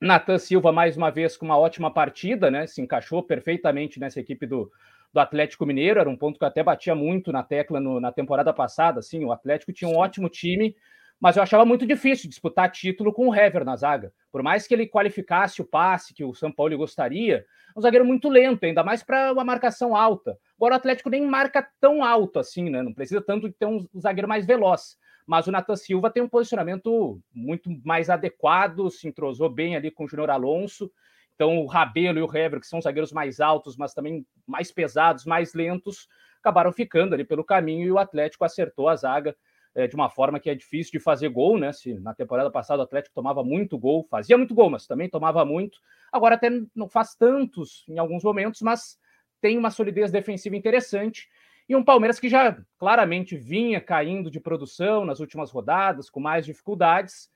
Natan 0.00 0.38
Silva, 0.38 0.72
mais 0.72 0.96
uma 0.96 1.10
vez, 1.10 1.36
com 1.36 1.44
uma 1.44 1.58
ótima 1.58 1.92
partida, 1.92 2.50
né? 2.50 2.66
Se 2.66 2.80
encaixou 2.80 3.22
perfeitamente 3.22 4.00
nessa 4.00 4.20
equipe 4.20 4.46
do, 4.46 4.70
do 5.12 5.20
Atlético 5.20 5.66
Mineiro. 5.66 6.00
Era 6.00 6.08
um 6.08 6.16
ponto 6.16 6.38
que 6.38 6.44
eu 6.44 6.48
até 6.48 6.62
batia 6.62 6.94
muito 6.94 7.32
na 7.32 7.42
tecla 7.42 7.80
no, 7.80 8.00
na 8.00 8.10
temporada 8.10 8.52
passada. 8.52 9.00
Assim, 9.00 9.24
o 9.24 9.32
Atlético 9.32 9.72
tinha 9.72 9.90
um 9.90 9.96
ótimo 9.96 10.28
time, 10.28 10.74
mas 11.20 11.36
eu 11.36 11.42
achava 11.42 11.66
muito 11.66 11.86
difícil 11.86 12.30
disputar 12.30 12.70
título 12.70 13.12
com 13.12 13.28
o 13.28 13.34
Hever 13.34 13.64
na 13.64 13.76
zaga. 13.76 14.10
Por 14.32 14.42
mais 14.42 14.66
que 14.66 14.72
ele 14.72 14.86
qualificasse 14.86 15.60
o 15.60 15.66
passe 15.66 16.14
que 16.14 16.24
o 16.24 16.32
São 16.32 16.50
Paulo 16.50 16.78
gostaria, 16.78 17.44
um 17.76 17.80
zagueiro 17.80 18.06
muito 18.06 18.28
lento, 18.28 18.64
ainda 18.64 18.82
mais 18.82 19.02
para 19.02 19.32
uma 19.32 19.44
marcação 19.44 19.94
alta. 19.94 20.38
Agora 20.60 20.74
o 20.74 20.76
Atlético 20.76 21.08
nem 21.08 21.26
marca 21.26 21.66
tão 21.80 22.04
alto 22.04 22.38
assim, 22.38 22.68
né? 22.68 22.82
Não 22.82 22.92
precisa 22.92 23.22
tanto 23.22 23.48
de 23.48 23.54
ter 23.54 23.66
um 23.66 23.86
zagueiro 23.98 24.28
mais 24.28 24.46
veloz 24.46 24.98
mas 25.30 25.46
o 25.46 25.52
Nathan 25.52 25.76
Silva 25.76 26.10
tem 26.10 26.20
um 26.20 26.28
posicionamento 26.28 27.22
muito 27.32 27.70
mais 27.84 28.10
adequado, 28.10 28.90
se 28.90 29.06
entrosou 29.06 29.48
bem 29.48 29.76
ali 29.76 29.88
com 29.88 30.02
o 30.02 30.08
Júnior 30.08 30.28
Alonso. 30.28 30.90
Então, 31.36 31.58
o 31.58 31.66
Rabelo 31.66 32.18
e 32.18 32.22
o 32.22 32.36
Hever, 32.36 32.58
que 32.58 32.66
são 32.66 32.80
zagueiros 32.80 33.12
mais 33.12 33.38
altos, 33.38 33.76
mas 33.76 33.94
também 33.94 34.26
mais 34.44 34.72
pesados, 34.72 35.24
mais 35.24 35.54
lentos, 35.54 36.08
acabaram 36.40 36.72
ficando 36.72 37.14
ali 37.14 37.24
pelo 37.24 37.44
caminho 37.44 37.86
e 37.86 37.92
o 37.92 37.98
Atlético 37.98 38.44
acertou 38.44 38.88
a 38.88 38.96
zaga 38.96 39.36
é, 39.72 39.86
de 39.86 39.94
uma 39.94 40.10
forma 40.10 40.40
que 40.40 40.50
é 40.50 40.54
difícil 40.56 40.90
de 40.90 40.98
fazer 40.98 41.28
gol, 41.28 41.56
né? 41.56 41.72
Se 41.72 41.94
na 41.94 42.12
temporada 42.12 42.50
passada 42.50 42.80
o 42.80 42.84
Atlético 42.84 43.14
tomava 43.14 43.44
muito 43.44 43.78
gol, 43.78 44.04
fazia 44.10 44.36
muito 44.36 44.52
gol, 44.52 44.68
mas 44.68 44.84
também 44.88 45.08
tomava 45.08 45.44
muito. 45.44 45.78
Agora 46.10 46.34
até 46.34 46.50
não 46.74 46.88
faz 46.88 47.14
tantos 47.14 47.84
em 47.88 48.00
alguns 48.00 48.24
momentos, 48.24 48.60
mas 48.62 48.98
tem 49.40 49.58
uma 49.58 49.70
solidez 49.70 50.10
defensiva 50.10 50.56
interessante 50.56 51.28
e 51.70 51.76
um 51.76 51.84
Palmeiras 51.84 52.18
que 52.18 52.28
já 52.28 52.60
claramente 52.76 53.36
vinha 53.36 53.80
caindo 53.80 54.28
de 54.28 54.40
produção 54.40 55.04
nas 55.04 55.20
últimas 55.20 55.52
rodadas, 55.52 56.10
com 56.10 56.18
mais 56.18 56.44
dificuldades, 56.44 57.30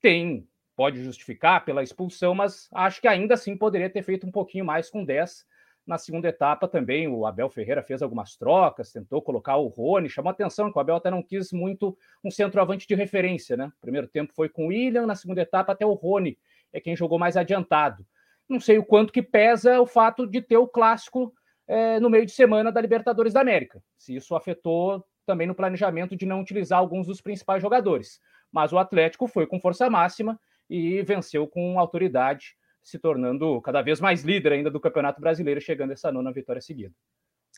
tem, 0.00 0.44
pode 0.74 1.00
justificar 1.04 1.64
pela 1.64 1.80
expulsão, 1.80 2.34
mas 2.34 2.68
acho 2.72 3.00
que 3.00 3.06
ainda 3.06 3.34
assim 3.34 3.56
poderia 3.56 3.88
ter 3.88 4.02
feito 4.02 4.26
um 4.26 4.30
pouquinho 4.30 4.64
mais 4.64 4.90
com 4.90 5.04
10. 5.04 5.46
Na 5.86 5.98
segunda 5.98 6.28
etapa 6.28 6.66
também 6.66 7.06
o 7.06 7.24
Abel 7.24 7.48
Ferreira 7.48 7.80
fez 7.80 8.02
algumas 8.02 8.34
trocas, 8.36 8.92
tentou 8.92 9.22
colocar 9.22 9.56
o 9.56 9.68
Rony, 9.68 10.10
chamou 10.10 10.30
atenção 10.30 10.70
que 10.70 10.76
o 10.76 10.80
Abel 10.80 10.96
até 10.96 11.08
não 11.08 11.22
quis 11.22 11.52
muito 11.52 11.96
um 12.24 12.30
centroavante 12.30 12.88
de 12.88 12.94
referência, 12.96 13.56
né? 13.56 13.72
Primeiro 13.80 14.08
tempo 14.08 14.32
foi 14.34 14.48
com 14.48 14.64
o 14.64 14.68
William, 14.68 15.06
na 15.06 15.14
segunda 15.14 15.42
etapa 15.42 15.70
até 15.70 15.86
o 15.86 15.92
Rony 15.92 16.36
é 16.72 16.80
quem 16.80 16.96
jogou 16.96 17.20
mais 17.20 17.36
adiantado. 17.36 18.04
Não 18.50 18.58
sei 18.58 18.78
o 18.78 18.84
quanto 18.84 19.12
que 19.12 19.22
pesa 19.22 19.80
o 19.80 19.86
fato 19.86 20.26
de 20.26 20.42
ter 20.42 20.56
o 20.56 20.66
clássico 20.66 21.32
é, 21.68 22.00
no 22.00 22.10
meio 22.10 22.26
de 22.26 22.32
semana 22.32 22.72
da 22.72 22.80
Libertadores 22.80 23.32
da 23.32 23.40
América. 23.40 23.80
Se 23.96 24.16
isso 24.16 24.34
afetou 24.34 25.06
também 25.24 25.46
no 25.46 25.54
planejamento 25.54 26.16
de 26.16 26.26
não 26.26 26.40
utilizar 26.40 26.80
alguns 26.80 27.06
dos 27.06 27.20
principais 27.20 27.62
jogadores. 27.62 28.20
Mas 28.50 28.72
o 28.72 28.78
Atlético 28.78 29.28
foi 29.28 29.46
com 29.46 29.60
força 29.60 29.88
máxima 29.88 30.38
e 30.68 31.00
venceu 31.02 31.46
com 31.46 31.78
autoridade 31.78 32.56
se 32.82 32.98
tornando 32.98 33.60
cada 33.60 33.82
vez 33.82 34.00
mais 34.00 34.24
líder 34.24 34.52
ainda 34.52 34.70
do 34.70 34.80
Campeonato 34.80 35.20
Brasileiro, 35.20 35.60
chegando 35.60 35.92
essa 35.92 36.10
nona 36.10 36.32
vitória 36.32 36.60
seguida. 36.60 36.92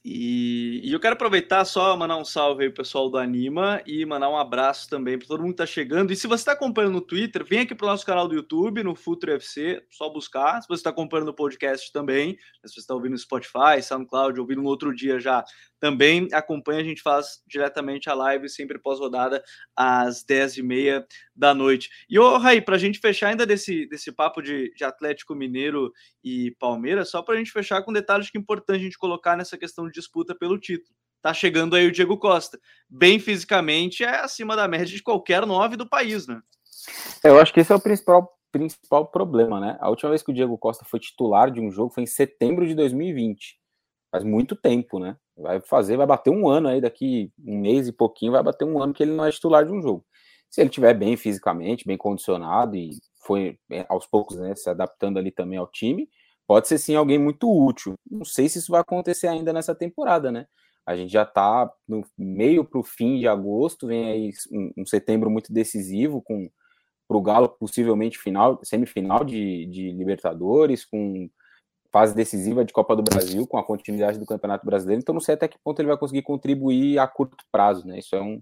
E, 0.04 0.80
e, 0.82 0.92
eu 0.92 0.98
quero 0.98 1.14
aproveitar 1.14 1.64
só 1.64 1.96
mandar 1.96 2.16
um 2.16 2.24
salve 2.24 2.64
aí 2.64 2.70
pro 2.70 2.82
pessoal 2.82 3.08
do 3.08 3.16
Anima 3.16 3.80
e 3.86 4.04
mandar 4.04 4.28
um 4.28 4.36
abraço 4.36 4.88
também 4.88 5.16
para 5.16 5.28
todo 5.28 5.40
mundo 5.40 5.52
que 5.52 5.58
tá 5.58 5.66
chegando. 5.66 6.12
E 6.12 6.16
se 6.16 6.26
você 6.26 6.40
está 6.42 6.52
acompanhando 6.52 6.94
no 6.94 7.00
Twitter, 7.00 7.44
vem 7.44 7.60
aqui 7.60 7.72
pro 7.72 7.86
nosso 7.86 8.04
canal 8.04 8.26
do 8.26 8.34
YouTube, 8.34 8.82
no 8.82 8.96
Futuro 8.96 9.32
FC, 9.34 9.80
só 9.88 10.08
buscar. 10.08 10.60
Se 10.60 10.66
você 10.66 10.80
está 10.80 10.90
acompanhando 10.90 11.26
no 11.26 11.34
podcast 11.34 11.92
também, 11.92 12.36
se 12.64 12.74
você 12.74 12.80
está 12.80 12.94
ouvindo 12.94 13.12
no 13.12 13.18
Spotify, 13.18 13.80
SoundCloud, 13.80 14.40
ouvindo 14.40 14.62
no 14.62 14.68
outro 14.68 14.92
dia 14.92 15.20
já, 15.20 15.44
também 15.82 16.28
acompanha, 16.32 16.80
a 16.80 16.84
gente 16.84 17.02
faz 17.02 17.42
diretamente 17.44 18.08
a 18.08 18.14
live, 18.14 18.48
sempre 18.48 18.78
pós-rodada, 18.78 19.42
às 19.74 20.24
10h30 20.24 21.04
da 21.34 21.52
noite. 21.52 21.90
E, 22.08 22.20
ô, 22.20 22.38
Raí, 22.38 22.60
para 22.60 22.76
a 22.76 22.78
gente 22.78 23.00
fechar 23.00 23.30
ainda 23.30 23.44
desse, 23.44 23.84
desse 23.88 24.12
papo 24.12 24.40
de, 24.40 24.72
de 24.76 24.84
Atlético 24.84 25.34
Mineiro 25.34 25.92
e 26.22 26.52
Palmeiras, 26.52 27.10
só 27.10 27.20
para 27.20 27.34
a 27.34 27.36
gente 27.36 27.50
fechar 27.50 27.82
com 27.82 27.92
detalhes 27.92 28.30
que 28.30 28.38
é 28.38 28.40
importante 28.40 28.78
a 28.78 28.84
gente 28.84 28.96
colocar 28.96 29.36
nessa 29.36 29.58
questão 29.58 29.84
de 29.86 29.92
disputa 29.92 30.36
pelo 30.36 30.56
título. 30.56 30.94
Tá 31.20 31.34
chegando 31.34 31.74
aí 31.74 31.88
o 31.88 31.90
Diego 31.90 32.16
Costa. 32.16 32.60
Bem 32.88 33.18
fisicamente, 33.18 34.04
é 34.04 34.20
acima 34.20 34.54
da 34.54 34.68
média 34.68 34.86
de 34.86 35.02
qualquer 35.02 35.44
nove 35.44 35.76
do 35.76 35.88
país, 35.88 36.28
né? 36.28 36.40
É, 37.24 37.28
eu 37.28 37.40
acho 37.40 37.52
que 37.52 37.58
esse 37.58 37.72
é 37.72 37.74
o 37.74 37.80
principal, 37.80 38.38
principal 38.52 39.08
problema, 39.08 39.58
né? 39.58 39.76
A 39.80 39.90
última 39.90 40.10
vez 40.10 40.22
que 40.22 40.30
o 40.30 40.34
Diego 40.34 40.56
Costa 40.56 40.84
foi 40.84 41.00
titular 41.00 41.50
de 41.50 41.60
um 41.60 41.72
jogo 41.72 41.92
foi 41.92 42.04
em 42.04 42.06
setembro 42.06 42.68
de 42.68 42.76
2020. 42.76 43.58
Faz 44.12 44.22
muito 44.22 44.54
tempo, 44.54 45.00
né? 45.00 45.16
Vai 45.36 45.60
fazer, 45.60 45.96
vai 45.96 46.06
bater 46.06 46.30
um 46.30 46.48
ano 46.48 46.68
aí, 46.68 46.80
daqui 46.80 47.32
um 47.44 47.58
mês 47.58 47.88
e 47.88 47.92
pouquinho, 47.92 48.32
vai 48.32 48.42
bater 48.42 48.64
um 48.64 48.80
ano 48.82 48.92
que 48.92 49.02
ele 49.02 49.12
não 49.12 49.24
é 49.24 49.30
titular 49.30 49.64
de 49.64 49.72
um 49.72 49.80
jogo. 49.80 50.04
Se 50.50 50.60
ele 50.60 50.68
estiver 50.68 50.94
bem 50.94 51.16
fisicamente, 51.16 51.86
bem 51.86 51.96
condicionado 51.96 52.76
e 52.76 52.90
foi 53.24 53.58
é, 53.70 53.86
aos 53.88 54.06
poucos 54.06 54.36
né, 54.36 54.54
se 54.54 54.68
adaptando 54.68 55.18
ali 55.18 55.30
também 55.30 55.58
ao 55.58 55.66
time, 55.66 56.08
pode 56.46 56.68
ser 56.68 56.78
sim 56.78 56.94
alguém 56.94 57.18
muito 57.18 57.50
útil. 57.50 57.94
Não 58.10 58.24
sei 58.24 58.48
se 58.48 58.58
isso 58.58 58.72
vai 58.72 58.80
acontecer 58.82 59.28
ainda 59.28 59.52
nessa 59.52 59.74
temporada, 59.74 60.30
né? 60.30 60.46
A 60.84 60.96
gente 60.96 61.12
já 61.12 61.22
está 61.22 61.70
no 61.88 62.04
meio 62.18 62.64
para 62.64 62.80
o 62.80 62.82
fim 62.82 63.18
de 63.18 63.28
agosto, 63.28 63.86
vem 63.86 64.10
aí 64.10 64.30
um, 64.50 64.72
um 64.78 64.86
setembro 64.86 65.30
muito 65.30 65.52
decisivo 65.52 66.20
com 66.20 66.50
para 67.12 67.16
o 67.16 67.22
Galo 67.22 67.48
possivelmente 67.48 68.18
final, 68.18 68.58
semifinal 68.64 69.24
de, 69.24 69.66
de 69.66 69.92
Libertadores, 69.92 70.84
com 70.84 71.28
fase 71.92 72.14
decisiva 72.14 72.64
de 72.64 72.72
Copa 72.72 72.96
do 72.96 73.02
Brasil, 73.02 73.46
com 73.46 73.58
a 73.58 73.64
continuidade 73.64 74.18
do 74.18 74.24
Campeonato 74.24 74.64
Brasileiro, 74.64 75.02
então 75.02 75.12
não 75.12 75.20
sei 75.20 75.34
até 75.34 75.46
que 75.46 75.58
ponto 75.62 75.78
ele 75.78 75.88
vai 75.88 75.98
conseguir 75.98 76.22
contribuir 76.22 76.98
a 76.98 77.06
curto 77.06 77.44
prazo, 77.52 77.86
né? 77.86 77.98
Isso 77.98 78.16
é 78.16 78.22
um, 78.22 78.40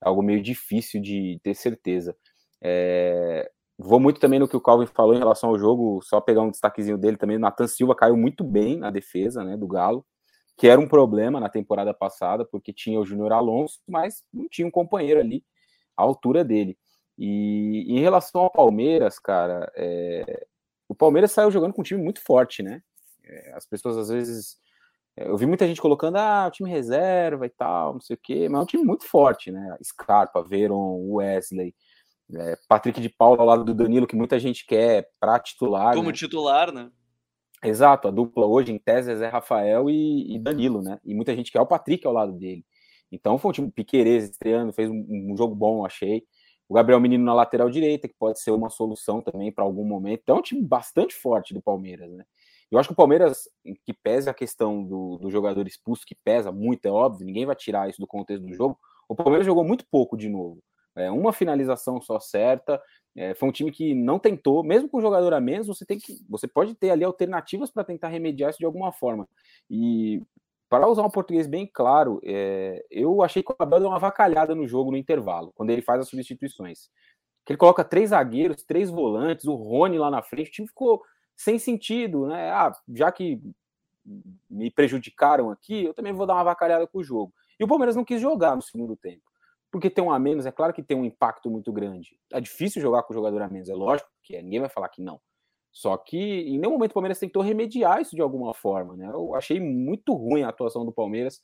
algo 0.00 0.22
meio 0.22 0.42
difícil 0.42 1.00
de 1.00 1.40
ter 1.42 1.54
certeza. 1.54 2.16
É, 2.60 3.48
vou 3.78 4.00
muito 4.00 4.18
também 4.18 4.40
no 4.40 4.48
que 4.48 4.56
o 4.56 4.60
Calvin 4.60 4.86
falou 4.86 5.14
em 5.14 5.18
relação 5.18 5.50
ao 5.50 5.58
jogo, 5.58 6.00
só 6.02 6.20
pegar 6.20 6.42
um 6.42 6.50
destaquezinho 6.50 6.98
dele 6.98 7.16
também. 7.16 7.36
O 7.36 7.40
Nathan 7.40 7.68
Silva 7.68 7.94
caiu 7.94 8.16
muito 8.16 8.42
bem 8.42 8.76
na 8.76 8.90
defesa 8.90 9.44
né, 9.44 9.56
do 9.56 9.68
Galo, 9.68 10.04
que 10.56 10.66
era 10.66 10.80
um 10.80 10.88
problema 10.88 11.38
na 11.38 11.48
temporada 11.48 11.94
passada, 11.94 12.44
porque 12.44 12.72
tinha 12.72 12.98
o 12.98 13.06
Júnior 13.06 13.32
Alonso, 13.32 13.78
mas 13.86 14.24
não 14.34 14.48
tinha 14.48 14.66
um 14.66 14.72
companheiro 14.72 15.20
ali 15.20 15.44
à 15.96 16.02
altura 16.02 16.44
dele. 16.44 16.76
E 17.16 17.84
em 17.88 18.00
relação 18.00 18.42
ao 18.42 18.50
Palmeiras, 18.50 19.18
cara, 19.18 19.70
é, 19.76 20.46
o 20.88 20.94
Palmeiras 20.94 21.32
saiu 21.32 21.50
jogando 21.50 21.74
com 21.74 21.82
um 21.82 21.84
time 21.84 22.02
muito 22.02 22.20
forte, 22.20 22.62
né? 22.62 22.82
É, 23.24 23.52
as 23.54 23.66
pessoas 23.66 23.96
às 23.96 24.08
vezes. 24.08 24.56
É, 25.16 25.28
eu 25.28 25.36
vi 25.36 25.46
muita 25.46 25.66
gente 25.66 25.80
colocando, 25.80 26.16
ah, 26.16 26.46
o 26.48 26.50
time 26.50 26.70
reserva 26.70 27.44
e 27.44 27.50
tal, 27.50 27.94
não 27.94 28.00
sei 28.00 28.14
o 28.14 28.20
quê, 28.22 28.48
mas 28.48 28.60
é 28.60 28.62
um 28.62 28.66
time 28.66 28.84
muito 28.84 29.04
forte, 29.04 29.50
né? 29.50 29.76
Scarpa, 29.82 30.42
Veron, 30.42 31.12
Wesley, 31.12 31.74
é, 32.34 32.56
Patrick 32.68 33.00
de 33.00 33.08
Paula 33.08 33.40
ao 33.40 33.46
lado 33.46 33.64
do 33.64 33.74
Danilo, 33.74 34.06
que 34.06 34.16
muita 34.16 34.38
gente 34.38 34.64
quer 34.66 35.10
para 35.20 35.38
titular. 35.38 35.94
Como 35.94 36.08
né? 36.08 36.14
titular, 36.14 36.72
né? 36.72 36.90
Exato, 37.62 38.06
a 38.08 38.10
dupla 38.10 38.46
hoje 38.46 38.72
em 38.72 38.78
tese 38.78 39.10
é 39.10 39.16
Zé 39.16 39.28
Rafael 39.28 39.90
e, 39.90 40.36
e, 40.36 40.38
Danilo, 40.38 40.80
né? 40.80 41.00
E 41.04 41.12
muita 41.12 41.34
gente 41.34 41.50
quer 41.50 41.60
o 41.60 41.66
Patrick 41.66 42.06
ao 42.06 42.12
lado 42.12 42.32
dele. 42.32 42.64
Então 43.10 43.36
foi 43.36 43.50
um 43.50 43.52
time 43.52 43.70
Piqueires 43.70 44.24
estreando, 44.24 44.72
fez 44.72 44.88
um, 44.88 45.32
um 45.32 45.36
jogo 45.36 45.54
bom, 45.54 45.84
achei. 45.84 46.22
O 46.68 46.74
Gabriel 46.74 47.00
Menino 47.00 47.24
na 47.24 47.34
lateral 47.34 47.70
direita, 47.70 48.06
que 48.06 48.14
pode 48.18 48.40
ser 48.40 48.50
uma 48.50 48.68
solução 48.68 49.22
também 49.22 49.50
para 49.50 49.64
algum 49.64 49.84
momento. 49.84 50.20
Então 50.22 50.36
é 50.36 50.38
um 50.38 50.42
time 50.42 50.62
bastante 50.62 51.14
forte 51.14 51.54
do 51.54 51.62
Palmeiras, 51.62 52.10
né? 52.12 52.24
Eu 52.70 52.78
acho 52.78 52.88
que 52.88 52.92
o 52.92 52.96
Palmeiras, 52.96 53.48
que 53.84 53.94
pesa 53.94 54.30
a 54.30 54.34
questão 54.34 54.84
do, 54.84 55.16
do 55.16 55.30
jogador 55.30 55.66
expulso, 55.66 56.04
que 56.04 56.14
pesa 56.14 56.52
muito, 56.52 56.84
é 56.84 56.90
óbvio, 56.90 57.24
ninguém 57.24 57.46
vai 57.46 57.56
tirar 57.56 57.88
isso 57.88 58.00
do 58.00 58.06
contexto 58.06 58.44
do 58.44 58.52
jogo. 58.52 58.78
O 59.08 59.14
Palmeiras 59.14 59.46
jogou 59.46 59.64
muito 59.64 59.86
pouco 59.90 60.16
de 60.18 60.28
novo. 60.28 60.62
É, 60.94 61.10
uma 61.10 61.32
finalização 61.32 62.00
só 62.00 62.20
certa. 62.20 62.80
É, 63.16 63.34
foi 63.34 63.48
um 63.48 63.52
time 63.52 63.70
que 63.70 63.94
não 63.94 64.18
tentou, 64.18 64.62
mesmo 64.62 64.88
com 64.88 64.98
o 64.98 65.00
jogador 65.00 65.32
a 65.32 65.40
menos, 65.40 65.66
você 65.66 65.86
tem 65.86 65.98
que. 65.98 66.18
Você 66.28 66.46
pode 66.46 66.74
ter 66.74 66.90
ali 66.90 67.04
alternativas 67.04 67.70
para 67.70 67.84
tentar 67.84 68.08
remediar 68.08 68.50
isso 68.50 68.58
de 68.58 68.66
alguma 68.66 68.92
forma. 68.92 69.26
E 69.70 70.20
para 70.68 70.88
usar 70.88 71.02
um 71.02 71.10
português 71.10 71.46
bem 71.46 71.66
claro, 71.66 72.20
é, 72.22 72.84
eu 72.90 73.22
achei 73.22 73.42
que 73.42 73.50
o 73.50 73.56
Abel 73.58 73.80
deu 73.80 73.88
uma 73.88 73.98
vacalhada 73.98 74.54
no 74.54 74.66
jogo 74.66 74.90
no 74.90 74.96
intervalo, 74.96 75.52
quando 75.54 75.70
ele 75.70 75.82
faz 75.82 76.00
as 76.00 76.08
substituições. 76.08 76.90
Que 77.44 77.52
ele 77.52 77.58
coloca 77.58 77.84
três 77.84 78.10
zagueiros, 78.10 78.62
três 78.62 78.90
volantes, 78.90 79.46
o 79.46 79.54
Rony 79.54 79.98
lá 79.98 80.10
na 80.10 80.22
frente, 80.22 80.48
o 80.48 80.52
time 80.52 80.68
ficou 80.68 81.02
sem 81.34 81.58
sentido, 81.58 82.26
né? 82.26 82.50
Ah, 82.50 82.72
já 82.94 83.10
que 83.10 83.40
me 84.50 84.70
prejudicaram 84.70 85.50
aqui, 85.50 85.84
eu 85.84 85.94
também 85.94 86.12
vou 86.12 86.26
dar 86.26 86.34
uma 86.34 86.44
vacalhada 86.44 86.86
com 86.86 86.98
o 86.98 87.04
jogo. 87.04 87.32
E 87.58 87.64
o 87.64 87.68
Palmeiras 87.68 87.96
não 87.96 88.04
quis 88.04 88.20
jogar 88.20 88.56
no 88.56 88.62
segundo 88.62 88.96
tempo. 88.96 89.22
Porque 89.70 89.90
tem 89.90 90.02
um 90.02 90.10
a 90.10 90.18
menos, 90.18 90.46
é 90.46 90.52
claro 90.52 90.72
que 90.72 90.82
tem 90.82 90.96
um 90.96 91.04
impacto 91.04 91.50
muito 91.50 91.72
grande. 91.72 92.18
É 92.32 92.40
difícil 92.40 92.80
jogar 92.80 93.02
com 93.02 93.12
o 93.12 93.16
jogador 93.16 93.42
a 93.42 93.48
menos, 93.48 93.68
é 93.68 93.74
lógico 93.74 94.08
que 94.22 94.36
é, 94.36 94.42
ninguém 94.42 94.60
vai 94.60 94.68
falar 94.68 94.88
que 94.88 95.02
não. 95.02 95.20
Só 95.78 95.96
que 95.96 96.18
em 96.18 96.58
nenhum 96.58 96.72
momento 96.72 96.90
o 96.90 96.94
Palmeiras 96.94 97.20
tentou 97.20 97.40
remediar 97.40 98.00
isso 98.00 98.16
de 98.16 98.20
alguma 98.20 98.52
forma, 98.52 98.96
né? 98.96 99.08
Eu 99.12 99.32
achei 99.36 99.60
muito 99.60 100.12
ruim 100.12 100.42
a 100.42 100.48
atuação 100.48 100.84
do 100.84 100.90
Palmeiras, 100.90 101.40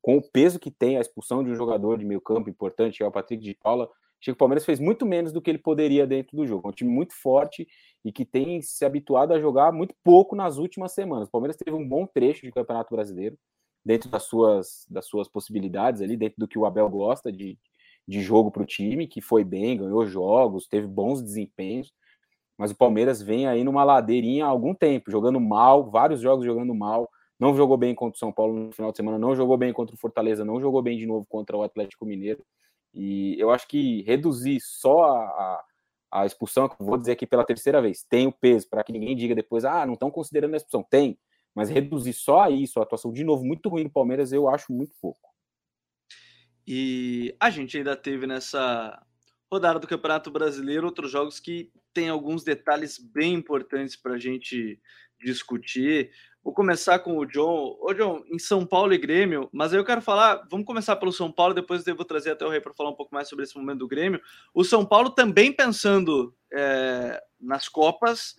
com 0.00 0.16
o 0.16 0.22
peso 0.22 0.58
que 0.58 0.70
tem 0.70 0.96
a 0.96 1.02
expulsão 1.02 1.44
de 1.44 1.50
um 1.50 1.54
jogador 1.54 1.98
de 1.98 2.04
meio 2.06 2.18
campo 2.18 2.48
importante, 2.48 2.96
que 2.96 3.02
é 3.02 3.06
o 3.06 3.12
Patrick 3.12 3.44
de 3.44 3.54
Paula. 3.54 3.84
Achei 4.18 4.32
que 4.32 4.36
o 4.36 4.36
Palmeiras 4.36 4.64
fez 4.64 4.80
muito 4.80 5.04
menos 5.04 5.34
do 5.34 5.42
que 5.42 5.50
ele 5.50 5.58
poderia 5.58 6.06
dentro 6.06 6.34
do 6.34 6.46
jogo. 6.46 6.66
É 6.66 6.70
um 6.70 6.72
time 6.72 6.90
muito 6.90 7.12
forte 7.12 7.68
e 8.02 8.10
que 8.10 8.24
tem 8.24 8.62
se 8.62 8.86
habituado 8.86 9.34
a 9.34 9.38
jogar 9.38 9.70
muito 9.70 9.94
pouco 10.02 10.34
nas 10.34 10.56
últimas 10.56 10.92
semanas. 10.92 11.28
O 11.28 11.30
Palmeiras 11.30 11.58
teve 11.58 11.76
um 11.76 11.86
bom 11.86 12.06
trecho 12.06 12.40
de 12.40 12.52
Campeonato 12.52 12.94
Brasileiro, 12.94 13.36
dentro 13.84 14.08
das 14.08 14.22
suas, 14.22 14.86
das 14.88 15.04
suas 15.04 15.28
possibilidades 15.28 16.00
ali, 16.00 16.16
dentro 16.16 16.36
do 16.38 16.48
que 16.48 16.58
o 16.58 16.64
Abel 16.64 16.88
gosta 16.88 17.30
de, 17.30 17.58
de 18.08 18.22
jogo 18.22 18.50
para 18.50 18.62
o 18.62 18.66
time, 18.66 19.06
que 19.06 19.20
foi 19.20 19.44
bem, 19.44 19.76
ganhou 19.76 20.06
jogos, 20.06 20.66
teve 20.66 20.86
bons 20.86 21.22
desempenhos 21.22 21.92
mas 22.56 22.70
o 22.70 22.76
Palmeiras 22.76 23.20
vem 23.20 23.46
aí 23.46 23.64
numa 23.64 23.84
ladeirinha 23.84 24.46
há 24.46 24.48
algum 24.48 24.74
tempo, 24.74 25.10
jogando 25.10 25.40
mal, 25.40 25.90
vários 25.90 26.20
jogos 26.20 26.44
jogando 26.44 26.74
mal, 26.74 27.10
não 27.38 27.54
jogou 27.54 27.76
bem 27.76 27.94
contra 27.94 28.16
o 28.16 28.18
São 28.18 28.32
Paulo 28.32 28.54
no 28.54 28.72
final 28.72 28.90
de 28.90 28.96
semana, 28.96 29.18
não 29.18 29.34
jogou 29.34 29.56
bem 29.56 29.72
contra 29.72 29.94
o 29.94 29.98
Fortaleza, 29.98 30.44
não 30.44 30.60
jogou 30.60 30.82
bem 30.82 30.96
de 30.96 31.06
novo 31.06 31.26
contra 31.28 31.56
o 31.56 31.62
Atlético 31.62 32.06
Mineiro, 32.06 32.44
e 32.92 33.36
eu 33.38 33.50
acho 33.50 33.66
que 33.66 34.02
reduzir 34.02 34.60
só 34.60 35.04
a, 35.04 35.64
a, 36.12 36.26
expulsão, 36.26 36.68
que 36.68 36.76
eu 36.80 36.86
vou 36.86 36.96
dizer 36.96 37.12
aqui 37.12 37.26
pela 37.26 37.44
terceira 37.44 37.82
vez, 37.82 38.04
tem 38.04 38.26
o 38.26 38.32
peso, 38.32 38.68
para 38.68 38.84
que 38.84 38.92
ninguém 38.92 39.16
diga 39.16 39.34
depois, 39.34 39.64
ah, 39.64 39.84
não 39.84 39.94
estão 39.94 40.10
considerando 40.10 40.54
a 40.54 40.56
expulsão, 40.56 40.86
tem, 40.88 41.18
mas 41.54 41.68
reduzir 41.68 42.12
só 42.12 42.42
a 42.42 42.50
isso, 42.50 42.78
a 42.78 42.84
atuação 42.84 43.12
de 43.12 43.24
novo 43.24 43.44
muito 43.44 43.68
ruim 43.68 43.84
do 43.84 43.90
Palmeiras, 43.90 44.32
eu 44.32 44.48
acho 44.48 44.72
muito 44.72 44.94
pouco. 45.00 45.34
E 46.66 47.36
a 47.38 47.50
gente 47.50 47.76
ainda 47.76 47.96
teve 47.96 48.26
nessa 48.26 49.04
rodada 49.52 49.78
do 49.78 49.86
Campeonato 49.86 50.30
Brasileiro 50.30 50.86
outros 50.86 51.10
jogos 51.10 51.38
que 51.38 51.70
tem 51.94 52.08
alguns 52.08 52.42
detalhes 52.42 52.98
bem 52.98 53.34
importantes 53.34 53.96
para 53.96 54.14
a 54.14 54.18
gente 54.18 54.80
discutir. 55.22 56.10
Vou 56.42 56.52
começar 56.52 56.98
com 56.98 57.16
o 57.16 57.24
John. 57.24 57.78
Ô, 57.80 57.94
John, 57.94 58.22
em 58.26 58.38
São 58.38 58.66
Paulo 58.66 58.92
e 58.92 58.98
Grêmio, 58.98 59.48
mas 59.50 59.72
aí 59.72 59.78
eu 59.78 59.84
quero 59.84 60.02
falar, 60.02 60.46
vamos 60.50 60.66
começar 60.66 60.96
pelo 60.96 61.12
São 61.12 61.32
Paulo, 61.32 61.54
depois 61.54 61.86
eu 61.86 61.96
vou 61.96 62.04
trazer 62.04 62.32
até 62.32 62.44
o 62.44 62.50
Rei 62.50 62.60
para 62.60 62.74
falar 62.74 62.90
um 62.90 62.96
pouco 62.96 63.14
mais 63.14 63.28
sobre 63.28 63.44
esse 63.44 63.56
momento 63.56 63.78
do 63.78 63.88
Grêmio. 63.88 64.20
O 64.52 64.62
São 64.62 64.84
Paulo 64.84 65.08
também 65.08 65.50
pensando 65.50 66.34
é, 66.52 67.22
nas 67.40 67.68
Copas, 67.68 68.34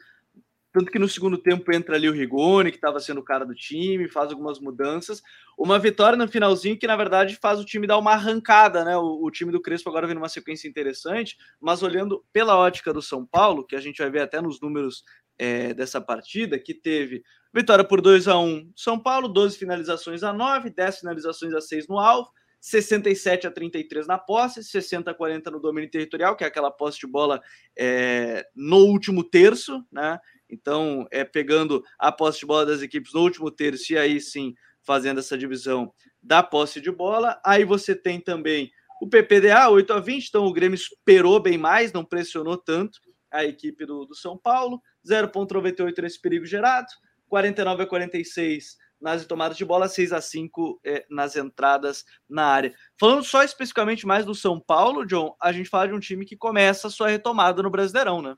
tanto 0.75 0.91
que 0.91 0.99
no 0.99 1.07
segundo 1.07 1.37
tempo 1.37 1.71
entra 1.71 1.95
ali 1.95 2.09
o 2.09 2.11
Rigoni, 2.11 2.69
que 2.69 2.75
estava 2.75 2.99
sendo 2.99 3.21
o 3.21 3.23
cara 3.23 3.45
do 3.45 3.55
time, 3.55 4.09
faz 4.09 4.29
algumas 4.29 4.59
mudanças. 4.59 5.23
Uma 5.57 5.79
vitória 5.79 6.17
no 6.17 6.27
finalzinho 6.27 6.77
que, 6.77 6.85
na 6.85 6.97
verdade, 6.97 7.39
faz 7.41 7.61
o 7.61 7.63
time 7.63 7.87
dar 7.87 7.97
uma 7.97 8.11
arrancada, 8.11 8.83
né? 8.83 8.97
O, 8.97 9.23
o 9.23 9.31
time 9.31 9.53
do 9.53 9.61
Crespo 9.61 9.87
agora 9.87 10.05
vem 10.05 10.15
numa 10.15 10.27
sequência 10.27 10.67
interessante, 10.67 11.37
mas 11.61 11.81
olhando 11.81 12.25
pela 12.33 12.57
ótica 12.57 12.91
do 12.91 13.01
São 13.01 13.25
Paulo, 13.25 13.65
que 13.65 13.73
a 13.73 13.79
gente 13.79 13.99
vai 13.99 14.11
ver 14.11 14.19
até 14.19 14.41
nos 14.41 14.59
números 14.59 15.05
é, 15.39 15.73
dessa 15.73 16.01
partida, 16.01 16.59
que 16.59 16.73
teve 16.73 17.23
vitória 17.53 17.85
por 17.85 18.01
2 18.01 18.27
a 18.27 18.37
1 18.37 18.73
São 18.75 18.99
Paulo, 18.99 19.29
12 19.29 19.57
finalizações 19.57 20.23
a 20.23 20.33
9, 20.33 20.71
10 20.71 20.99
finalizações 20.99 21.53
a 21.53 21.61
6 21.61 21.87
no 21.87 21.97
alvo, 21.99 22.29
67 22.59 23.47
a 23.47 23.51
33 23.51 24.07
na 24.07 24.17
posse, 24.17 24.61
60 24.61 25.09
a 25.09 25.13
40 25.13 25.51
no 25.51 25.59
domínio 25.61 25.89
territorial, 25.89 26.35
que 26.35 26.43
é 26.43 26.47
aquela 26.47 26.69
posse 26.69 26.99
de 26.99 27.07
bola 27.07 27.41
é, 27.77 28.45
no 28.53 28.79
último 28.87 29.23
terço, 29.23 29.85
né? 29.89 30.19
Então, 30.49 31.07
é 31.11 31.23
pegando 31.23 31.83
a 31.99 32.11
posse 32.11 32.39
de 32.39 32.45
bola 32.45 32.65
das 32.65 32.81
equipes 32.81 33.13
no 33.13 33.21
último 33.21 33.49
terço 33.49 33.93
e 33.93 33.97
aí 33.97 34.19
sim 34.21 34.53
fazendo 34.83 35.19
essa 35.19 35.37
divisão 35.37 35.91
da 36.21 36.43
posse 36.43 36.79
de 36.79 36.91
bola. 36.91 37.39
Aí 37.43 37.65
você 37.65 37.95
tem 37.95 38.19
também 38.19 38.71
o 39.01 39.09
PPDA 39.09 39.69
8 39.69 39.93
a 39.93 39.99
20, 39.99 40.27
então 40.27 40.45
o 40.45 40.53
Grêmio 40.53 40.75
esperou 40.75 41.39
bem 41.39 41.57
mais, 41.57 41.91
não 41.91 42.05
pressionou 42.05 42.57
tanto. 42.57 42.99
a 43.31 43.43
equipe 43.43 43.85
do, 43.85 44.05
do 44.05 44.15
São 44.15 44.37
Paulo, 44.37 44.81
0,98 45.05 46.01
nesse 46.01 46.21
perigo 46.21 46.45
gerado, 46.45 46.87
49 47.27 47.83
a 47.83 47.87
46 47.87 48.77
nas 49.01 49.25
tomadas 49.25 49.57
de 49.57 49.65
bola, 49.65 49.89
6 49.89 50.13
a 50.13 50.21
5 50.21 50.79
é, 50.83 51.05
nas 51.09 51.35
entradas 51.35 52.05
na 52.29 52.45
área. 52.45 52.73
Falando 52.97 53.23
só 53.23 53.43
especificamente 53.43 54.07
mais 54.07 54.25
do 54.25 54.33
São 54.33 54.59
Paulo, 54.59 55.05
John, 55.05 55.35
a 55.41 55.51
gente 55.51 55.69
fala 55.69 55.89
de 55.89 55.93
um 55.93 55.99
time 55.99 56.25
que 56.25 56.37
começa 56.37 56.87
a 56.87 56.91
sua 56.91 57.09
retomada 57.09 57.61
no 57.61 57.69
Brasileirão, 57.69 58.21
né? 58.21 58.35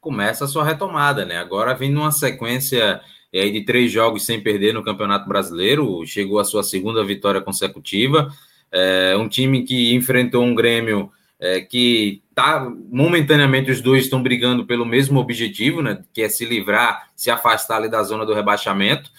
Começa 0.00 0.44
a 0.44 0.48
sua 0.48 0.64
retomada, 0.64 1.24
né? 1.24 1.38
Agora 1.38 1.74
vem 1.74 1.90
numa 1.90 2.12
sequência 2.12 3.00
é, 3.32 3.48
de 3.48 3.64
três 3.64 3.90
jogos 3.90 4.24
sem 4.24 4.40
perder 4.40 4.72
no 4.72 4.84
Campeonato 4.84 5.28
Brasileiro, 5.28 6.06
chegou 6.06 6.38
a 6.38 6.44
sua 6.44 6.62
segunda 6.62 7.04
vitória 7.04 7.40
consecutiva. 7.40 8.30
É, 8.70 9.16
um 9.16 9.28
time 9.28 9.64
que 9.64 9.94
enfrentou 9.94 10.44
um 10.44 10.54
Grêmio 10.54 11.10
é, 11.40 11.60
que 11.60 12.22
tá 12.34 12.70
momentaneamente 12.90 13.70
os 13.70 13.80
dois 13.80 14.04
estão 14.04 14.22
brigando 14.22 14.64
pelo 14.64 14.86
mesmo 14.86 15.18
objetivo, 15.18 15.82
né? 15.82 16.02
Que 16.12 16.22
é 16.22 16.28
se 16.28 16.44
livrar, 16.44 17.10
se 17.16 17.30
afastar 17.30 17.78
ali 17.78 17.88
da 17.88 18.02
zona 18.02 18.24
do 18.24 18.34
rebaixamento. 18.34 19.10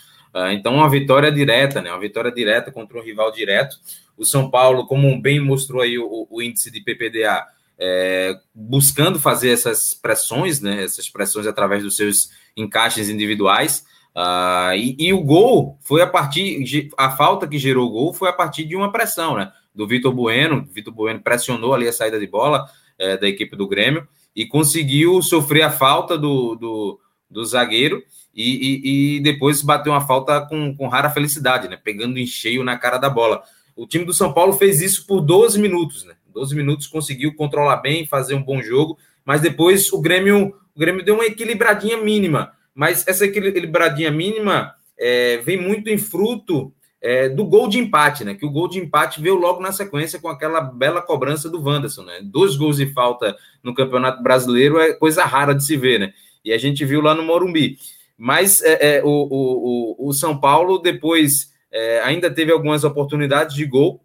Então, 0.52 0.76
uma 0.76 0.90
vitória 0.90 1.32
direta, 1.32 1.82
né? 1.82 1.90
Uma 1.90 2.00
vitória 2.00 2.30
direta 2.30 2.70
contra 2.70 2.98
um 2.98 3.02
rival 3.02 3.32
direto. 3.32 3.78
O 4.18 4.26
São 4.26 4.52
Paulo, 4.52 4.86
como 4.86 5.22
bem 5.22 5.40
mostrou 5.40 5.82
aí 5.82 5.98
o, 5.98 6.28
o 6.30 6.42
índice 6.42 6.70
de 6.70 6.82
PPDA, 6.82 7.46
é, 7.78 8.34
buscando 8.54 9.20
fazer 9.20 9.50
essas 9.50 9.94
pressões, 9.94 10.62
né? 10.62 10.84
Essas 10.84 11.10
pressões 11.10 11.48
através 11.48 11.84
dos 11.84 11.96
seus 11.96 12.30
encaixes 12.56 13.10
individuais. 13.10 13.86
Uh, 14.16 14.74
e, 14.78 14.96
e, 14.98 15.14
o 15.14 15.22
gol 15.22 15.78
foi 15.82 16.02
a 16.02 16.08
partir, 16.08 16.90
a 16.98 17.12
falta 17.12 17.46
que 17.46 17.58
gerou 17.58 17.88
o 17.88 17.92
gol 17.92 18.14
foi 18.14 18.30
a 18.30 18.34
partir 18.34 18.64
de 18.64 18.76
uma 18.76 18.92
pressão, 18.92 19.36
né? 19.36 19.52
Do 19.74 19.86
Vitor 19.86 20.14
Bueno. 20.14 20.66
Vitor 20.72 20.94
Bueno 20.94 21.20
pressionou 21.20 21.74
ali 21.74 21.88
a 21.88 21.94
saída 21.94 22.18
de 22.18 22.28
bola 22.28 22.66
é, 22.98 23.18
da 23.18 23.28
equipe 23.28 23.58
do 23.58 23.68
Grêmio 23.68 24.08
e 24.34 24.46
conseguiu 24.46 25.22
sofrer 25.22 25.64
a 25.64 25.72
falta 25.72 26.18
do, 26.18 26.56
do, 26.56 27.00
do 27.30 27.46
zagueiro 27.46 28.02
e, 28.34 28.44
e, 28.44 29.18
e, 29.18 29.20
depois 29.22 29.62
bateu 29.62 29.92
uma 29.92 30.06
falta 30.06 30.42
com, 30.42 30.76
com 30.76 30.88
rara 30.88 31.10
felicidade, 31.10 31.68
né? 31.68 31.78
Pegando 31.82 32.18
em 32.18 32.26
cheio 32.26 32.64
na 32.64 32.78
cara 32.78 32.98
da 32.98 33.10
bola. 33.10 33.44
O 33.76 33.86
time 33.86 34.06
do 34.06 34.14
São 34.14 34.32
Paulo 34.32 34.54
fez 34.54 34.82
isso 34.82 35.06
por 35.06 35.20
12 35.20 35.60
minutos, 35.60 36.06
né? 36.06 36.16
12 36.36 36.56
minutos 36.56 36.86
conseguiu 36.86 37.34
controlar 37.34 37.78
bem, 37.78 38.06
fazer 38.06 38.36
um 38.36 38.44
bom 38.44 38.62
jogo, 38.62 39.00
mas 39.26 39.42
depois 39.42 39.92
o 39.92 40.00
Grêmio, 40.00 40.54
o 40.76 40.80
Grêmio 40.80 41.04
deu 41.04 41.16
uma 41.16 41.26
equilibradinha 41.26 41.98
mínima 41.98 42.54
mas 42.76 43.08
essa 43.08 43.26
equilibradinha 43.26 44.12
mínima 44.12 44.76
é, 45.00 45.38
vem 45.38 45.58
muito 45.58 45.90
em 45.90 45.98
fruto 45.98 46.74
é, 47.02 47.30
do 47.30 47.46
gol 47.46 47.70
de 47.70 47.80
empate, 47.80 48.26
né? 48.26 48.36
Que 48.36 48.46
o 48.46 48.52
gol 48.52 48.68
de 48.68 48.80
empate 48.80 49.22
veio 49.22 49.36
logo 49.36 49.62
na 49.62 49.72
sequência 49.72 50.20
com 50.20 50.28
aquela 50.28 50.60
bela 50.60 51.02
cobrança 51.02 51.50
do 51.50 51.64
Wanderson, 51.64 52.04
né? 52.04 52.20
Dois 52.22 52.58
gols 52.58 52.78
de 52.78 52.88
falta 52.88 53.38
no 53.64 53.74
Campeonato 53.74 54.22
Brasileiro 54.22 54.78
é 54.78 54.92
coisa 54.94 55.24
rara 55.24 55.56
de 55.56 55.64
se 55.64 55.78
ver, 55.78 56.00
né? 56.00 56.14
E 56.44 56.52
a 56.52 56.58
gente 56.58 56.84
viu 56.84 57.02
lá 57.02 57.16
no 57.16 57.24
Morumbi. 57.24 57.78
Mas 58.18 58.62
é, 58.62 58.98
é 58.98 59.04
o, 59.04 59.08
o, 59.08 60.10
o, 60.10 60.14
São 60.14 60.38
Paulo 60.38 60.78
depois 60.78 61.54
é, 61.72 62.02
ainda 62.02 62.30
teve 62.30 62.52
algumas 62.52 62.84
oportunidades 62.84 63.56
de 63.56 63.66
gol. 63.66 64.02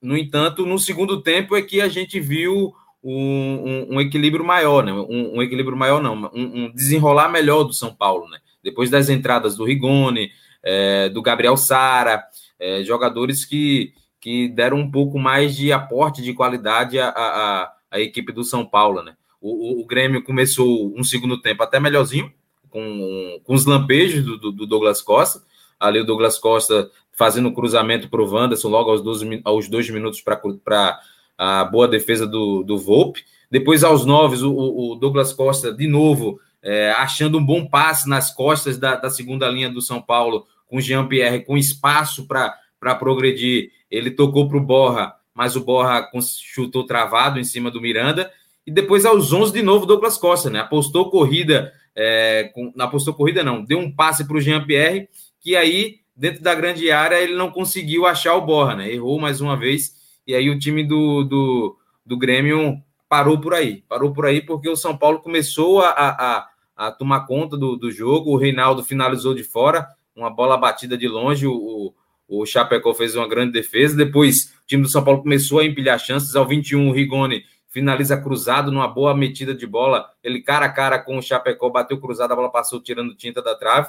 No 0.00 0.16
entanto, 0.16 0.64
no 0.64 0.78
segundo 0.78 1.20
tempo 1.22 1.54
é 1.54 1.62
que 1.62 1.80
a 1.80 1.88
gente 1.88 2.18
viu 2.18 2.72
um, 3.02 3.86
um, 3.90 3.94
um 3.96 4.00
equilíbrio 4.00 4.44
maior, 4.44 4.84
né? 4.84 4.92
Um, 4.92 5.36
um, 5.36 5.42
equilíbrio 5.42 5.76
maior, 5.76 6.02
não, 6.02 6.30
um, 6.34 6.70
desenrolar 6.72 7.28
melhor 7.28 7.64
do 7.64 7.72
São 7.72 7.94
Paulo, 7.94 8.28
né? 8.28 8.38
Depois 8.62 8.90
das 8.90 9.08
entradas 9.08 9.56
do 9.56 9.64
Rigoni, 9.64 10.30
é, 10.62 11.08
do 11.08 11.22
Gabriel 11.22 11.56
Sara, 11.56 12.22
é, 12.58 12.82
jogadores 12.84 13.44
que, 13.44 13.92
que 14.20 14.48
deram 14.48 14.78
um 14.78 14.90
pouco 14.90 15.18
mais 15.18 15.56
de 15.56 15.72
aporte 15.72 16.22
de 16.22 16.34
qualidade 16.34 16.98
à, 16.98 17.08
à, 17.08 17.72
à 17.90 18.00
equipe 18.00 18.32
do 18.32 18.44
São 18.44 18.64
Paulo, 18.64 19.02
né? 19.02 19.16
O, 19.40 19.78
o, 19.78 19.80
o, 19.80 19.86
Grêmio 19.86 20.22
começou 20.22 20.94
um 20.94 21.02
segundo 21.02 21.40
tempo 21.40 21.62
até 21.62 21.80
melhorzinho, 21.80 22.30
com, 22.68 23.40
com 23.42 23.54
os 23.54 23.64
lampejos 23.64 24.22
do, 24.22 24.36
do, 24.36 24.52
do 24.52 24.66
Douglas 24.66 25.00
Costa. 25.00 25.42
Ali 25.78 25.98
o 25.98 26.04
Douglas 26.04 26.38
Costa 26.38 26.90
fazendo 27.20 27.52
cruzamento 27.52 28.08
para 28.08 28.22
o 28.22 28.26
Wanderson 28.26 28.70
logo 28.70 28.90
aos, 28.90 29.02
12, 29.02 29.42
aos 29.44 29.68
dois 29.68 29.90
minutos 29.90 30.22
para 30.22 30.98
a 31.36 31.64
boa 31.66 31.86
defesa 31.86 32.26
do, 32.26 32.62
do 32.62 32.78
Volpe. 32.78 33.22
Depois, 33.50 33.84
aos 33.84 34.06
nove, 34.06 34.42
o, 34.42 34.92
o 34.92 34.94
Douglas 34.94 35.30
Costa, 35.30 35.70
de 35.70 35.86
novo, 35.86 36.40
é, 36.62 36.92
achando 36.92 37.36
um 37.36 37.44
bom 37.44 37.66
passe 37.66 38.08
nas 38.08 38.34
costas 38.34 38.78
da, 38.78 38.96
da 38.96 39.10
segunda 39.10 39.46
linha 39.50 39.68
do 39.68 39.82
São 39.82 40.00
Paulo, 40.00 40.46
com 40.66 40.80
Jean-Pierre 40.80 41.44
com 41.44 41.58
espaço 41.58 42.26
para 42.26 42.94
progredir. 42.94 43.70
Ele 43.90 44.10
tocou 44.10 44.48
para 44.48 44.56
o 44.56 44.64
Borra, 44.64 45.14
mas 45.34 45.56
o 45.56 45.60
Borra 45.60 46.08
chutou 46.42 46.86
travado 46.86 47.38
em 47.38 47.44
cima 47.44 47.70
do 47.70 47.82
Miranda. 47.82 48.32
E 48.66 48.70
depois, 48.70 49.04
aos 49.04 49.30
11, 49.30 49.52
de 49.52 49.60
novo, 49.60 49.84
Douglas 49.84 50.16
Costa, 50.16 50.48
né? 50.48 50.60
Apostou 50.60 51.10
corrida, 51.10 51.70
é, 51.94 52.50
com, 52.54 52.72
apostou 52.78 53.12
corrida, 53.12 53.44
não, 53.44 53.62
deu 53.62 53.78
um 53.78 53.94
passe 53.94 54.26
para 54.26 54.38
o 54.38 54.40
Jean-Pierre, 54.40 55.06
que 55.38 55.54
aí, 55.54 55.99
dentro 56.20 56.42
da 56.42 56.54
grande 56.54 56.90
área, 56.90 57.18
ele 57.18 57.34
não 57.34 57.50
conseguiu 57.50 58.04
achar 58.04 58.34
o 58.34 58.42
Borra, 58.42 58.76
né? 58.76 58.92
Errou 58.92 59.18
mais 59.18 59.40
uma 59.40 59.56
vez 59.56 59.94
e 60.26 60.34
aí 60.34 60.50
o 60.50 60.58
time 60.58 60.84
do, 60.84 61.24
do, 61.24 61.78
do 62.04 62.18
Grêmio 62.18 62.76
parou 63.08 63.40
por 63.40 63.54
aí. 63.54 63.82
Parou 63.88 64.12
por 64.12 64.26
aí 64.26 64.42
porque 64.42 64.68
o 64.68 64.76
São 64.76 64.94
Paulo 64.94 65.20
começou 65.20 65.80
a, 65.80 65.88
a, 65.88 66.48
a 66.76 66.92
tomar 66.92 67.26
conta 67.26 67.56
do, 67.56 67.74
do 67.74 67.90
jogo. 67.90 68.32
O 68.32 68.36
Reinaldo 68.36 68.84
finalizou 68.84 69.34
de 69.34 69.42
fora, 69.42 69.88
uma 70.14 70.28
bola 70.28 70.58
batida 70.58 70.94
de 70.94 71.08
longe. 71.08 71.46
O, 71.46 71.94
o 72.28 72.44
Chapecó 72.44 72.92
fez 72.92 73.16
uma 73.16 73.26
grande 73.26 73.52
defesa. 73.52 73.96
Depois 73.96 74.52
o 74.62 74.66
time 74.66 74.82
do 74.82 74.90
São 74.90 75.02
Paulo 75.02 75.22
começou 75.22 75.60
a 75.60 75.64
empilhar 75.64 75.98
chances. 75.98 76.36
Ao 76.36 76.46
21, 76.46 76.86
o 76.86 76.92
Rigoni 76.92 77.44
finaliza 77.70 78.20
cruzado 78.20 78.70
numa 78.70 78.88
boa 78.88 79.16
metida 79.16 79.54
de 79.54 79.66
bola. 79.66 80.10
Ele 80.22 80.42
cara 80.42 80.66
a 80.66 80.70
cara 80.70 80.98
com 80.98 81.16
o 81.16 81.22
Chapecó, 81.22 81.70
bateu 81.70 81.98
cruzado, 81.98 82.34
a 82.34 82.36
bola 82.36 82.52
passou 82.52 82.78
tirando 82.78 83.14
tinta 83.14 83.40
da 83.40 83.54
trave. 83.54 83.88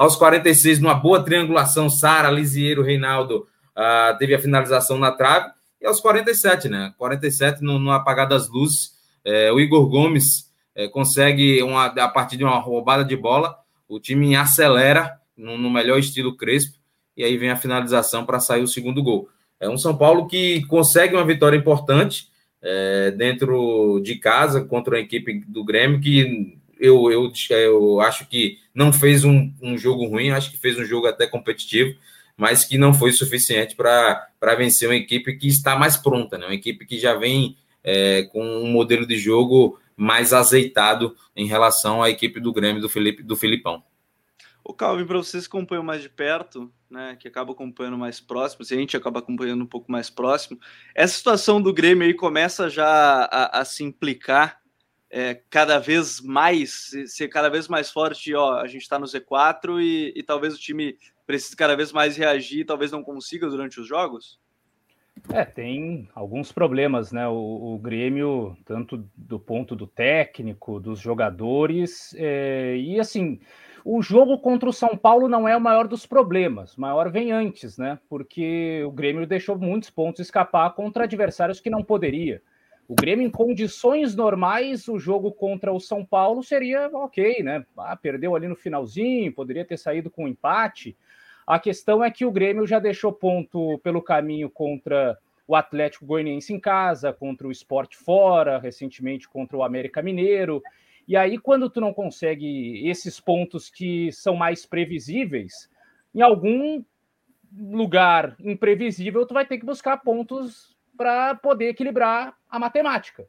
Aos 0.00 0.16
46, 0.16 0.80
numa 0.80 0.94
boa 0.94 1.22
triangulação, 1.22 1.90
Sara, 1.90 2.30
Lisieiro, 2.30 2.82
Reinaldo 2.82 3.46
uh, 3.76 4.16
teve 4.18 4.34
a 4.34 4.38
finalização 4.38 4.96
na 4.96 5.12
trave. 5.12 5.50
E 5.78 5.86
aos 5.86 6.00
47, 6.00 6.70
né? 6.70 6.94
47 6.96 7.62
no, 7.62 7.78
no 7.78 7.90
apagar 7.90 8.26
das 8.26 8.48
luzes, 8.48 8.92
é, 9.22 9.52
o 9.52 9.60
Igor 9.60 9.86
Gomes 9.90 10.50
é, 10.74 10.88
consegue, 10.88 11.62
uma, 11.62 11.84
a 11.84 12.08
partir 12.08 12.38
de 12.38 12.44
uma 12.44 12.58
roubada 12.58 13.04
de 13.04 13.14
bola, 13.14 13.58
o 13.86 14.00
time 14.00 14.34
acelera 14.34 15.18
no, 15.36 15.58
no 15.58 15.68
melhor 15.68 15.98
estilo 15.98 16.34
Crespo, 16.34 16.78
e 17.14 17.22
aí 17.22 17.36
vem 17.36 17.50
a 17.50 17.56
finalização 17.56 18.24
para 18.24 18.40
sair 18.40 18.62
o 18.62 18.68
segundo 18.68 19.02
gol. 19.02 19.28
É 19.60 19.68
um 19.68 19.76
São 19.76 19.94
Paulo 19.94 20.26
que 20.26 20.64
consegue 20.64 21.14
uma 21.14 21.26
vitória 21.26 21.58
importante 21.58 22.30
é, 22.62 23.10
dentro 23.10 24.00
de 24.02 24.16
casa 24.16 24.64
contra 24.64 24.96
a 24.96 25.00
equipe 25.00 25.44
do 25.46 25.62
Grêmio, 25.62 26.00
que 26.00 26.58
eu, 26.80 27.12
eu, 27.12 27.32
eu 27.50 28.00
acho 28.00 28.26
que 28.26 28.58
não 28.74 28.92
fez 28.92 29.24
um, 29.24 29.52
um 29.62 29.78
jogo 29.78 30.06
ruim, 30.06 30.30
acho 30.30 30.50
que 30.50 30.58
fez 30.58 30.78
um 30.78 30.84
jogo 30.84 31.06
até 31.06 31.26
competitivo 31.26 31.94
mas 32.40 32.64
que 32.64 32.78
não 32.78 32.94
foi 32.94 33.12
suficiente 33.12 33.76
para 33.76 34.54
vencer 34.56 34.88
uma 34.88 34.96
equipe 34.96 35.36
que 35.36 35.46
está 35.46 35.78
mais 35.78 35.98
pronta, 35.98 36.38
né? 36.38 36.46
uma 36.46 36.54
equipe 36.54 36.86
que 36.86 36.98
já 36.98 37.12
vem 37.14 37.54
é, 37.84 38.22
com 38.32 38.42
um 38.42 38.72
modelo 38.72 39.06
de 39.06 39.18
jogo 39.18 39.78
mais 39.94 40.32
azeitado 40.32 41.14
em 41.36 41.46
relação 41.46 42.02
à 42.02 42.08
equipe 42.08 42.40
do 42.40 42.50
Grêmio 42.50 42.80
do 42.80 42.88
Felipe 42.88 43.22
do 43.22 43.36
Filipão. 43.36 43.84
O 44.64 44.72
Calvin, 44.72 45.04
para 45.04 45.18
vocês 45.18 45.46
que 45.46 45.54
acompanham 45.54 45.82
mais 45.82 46.00
de 46.00 46.08
perto, 46.08 46.72
né, 46.90 47.14
que 47.20 47.28
acaba 47.28 47.52
acompanhando 47.52 47.98
mais 47.98 48.20
próximo, 48.20 48.64
se 48.64 48.72
a 48.72 48.78
gente 48.78 48.96
acaba 48.96 49.18
acompanhando 49.18 49.62
um 49.62 49.66
pouco 49.66 49.92
mais 49.92 50.08
próximo, 50.08 50.58
essa 50.94 51.14
situação 51.14 51.60
do 51.60 51.74
Grêmio 51.74 52.06
aí 52.06 52.14
começa 52.14 52.70
já 52.70 52.86
a, 53.30 53.60
a 53.60 53.64
se 53.66 53.84
implicar 53.84 54.59
é, 55.10 55.40
cada 55.50 55.78
vez 55.78 56.20
mais, 56.20 56.90
ser 57.06 57.28
cada 57.28 57.48
vez 57.48 57.66
mais 57.66 57.90
forte, 57.90 58.34
ó, 58.34 58.60
a 58.60 58.66
gente 58.66 58.82
está 58.82 58.98
no 58.98 59.06
Z4 59.06 59.82
e, 59.82 60.12
e 60.16 60.22
talvez 60.22 60.54
o 60.54 60.58
time 60.58 60.96
precisa 61.26 61.56
cada 61.56 61.76
vez 61.76 61.92
mais 61.92 62.16
reagir, 62.16 62.64
talvez 62.64 62.92
não 62.92 63.02
consiga 63.02 63.48
durante 63.48 63.80
os 63.80 63.88
jogos? 63.88 64.38
É, 65.32 65.44
tem 65.44 66.08
alguns 66.14 66.52
problemas, 66.52 67.12
né? 67.12 67.26
O, 67.28 67.74
o 67.74 67.78
Grêmio, 67.78 68.56
tanto 68.64 69.04
do 69.16 69.38
ponto 69.38 69.76
do 69.76 69.86
técnico, 69.86 70.80
dos 70.80 71.00
jogadores, 71.00 72.14
é, 72.16 72.76
e 72.76 72.98
assim, 72.98 73.40
o 73.84 74.00
jogo 74.00 74.38
contra 74.38 74.68
o 74.68 74.72
São 74.72 74.96
Paulo 74.96 75.28
não 75.28 75.46
é 75.46 75.56
o 75.56 75.60
maior 75.60 75.88
dos 75.88 76.06
problemas, 76.06 76.76
o 76.76 76.80
maior 76.80 77.10
vem 77.10 77.32
antes, 77.32 77.76
né? 77.76 77.98
Porque 78.08 78.82
o 78.86 78.92
Grêmio 78.92 79.26
deixou 79.26 79.58
muitos 79.58 79.90
pontos 79.90 80.20
escapar 80.20 80.70
contra 80.74 81.04
adversários 81.04 81.60
que 81.60 81.68
não 81.68 81.82
poderia. 81.82 82.42
O 82.90 82.94
Grêmio, 82.96 83.24
em 83.24 83.30
condições 83.30 84.16
normais, 84.16 84.88
o 84.88 84.98
jogo 84.98 85.30
contra 85.30 85.72
o 85.72 85.78
São 85.78 86.04
Paulo 86.04 86.42
seria 86.42 86.90
ok, 86.92 87.40
né? 87.40 87.64
Ah, 87.78 87.96
perdeu 87.96 88.34
ali 88.34 88.48
no 88.48 88.56
finalzinho, 88.56 89.32
poderia 89.32 89.64
ter 89.64 89.76
saído 89.76 90.10
com 90.10 90.24
um 90.24 90.28
empate. 90.28 90.96
A 91.46 91.56
questão 91.60 92.02
é 92.02 92.10
que 92.10 92.24
o 92.24 92.32
Grêmio 92.32 92.66
já 92.66 92.80
deixou 92.80 93.12
ponto 93.12 93.78
pelo 93.78 94.02
caminho 94.02 94.50
contra 94.50 95.16
o 95.46 95.54
Atlético 95.54 96.04
Goianiense 96.04 96.52
em 96.52 96.58
casa, 96.58 97.12
contra 97.12 97.46
o 97.46 97.52
Sport 97.52 97.94
fora, 97.94 98.58
recentemente 98.58 99.28
contra 99.28 99.56
o 99.56 99.62
América 99.62 100.02
Mineiro. 100.02 100.60
E 101.06 101.16
aí, 101.16 101.38
quando 101.38 101.70
tu 101.70 101.80
não 101.80 101.94
consegue 101.94 102.88
esses 102.88 103.20
pontos 103.20 103.70
que 103.70 104.10
são 104.10 104.34
mais 104.34 104.66
previsíveis, 104.66 105.70
em 106.12 106.22
algum 106.22 106.82
lugar 107.56 108.34
imprevisível, 108.40 109.24
tu 109.24 109.32
vai 109.32 109.46
ter 109.46 109.58
que 109.58 109.64
buscar 109.64 109.98
pontos 109.98 110.76
para 111.00 111.34
poder 111.34 111.70
equilibrar 111.70 112.36
a 112.46 112.58
matemática. 112.58 113.26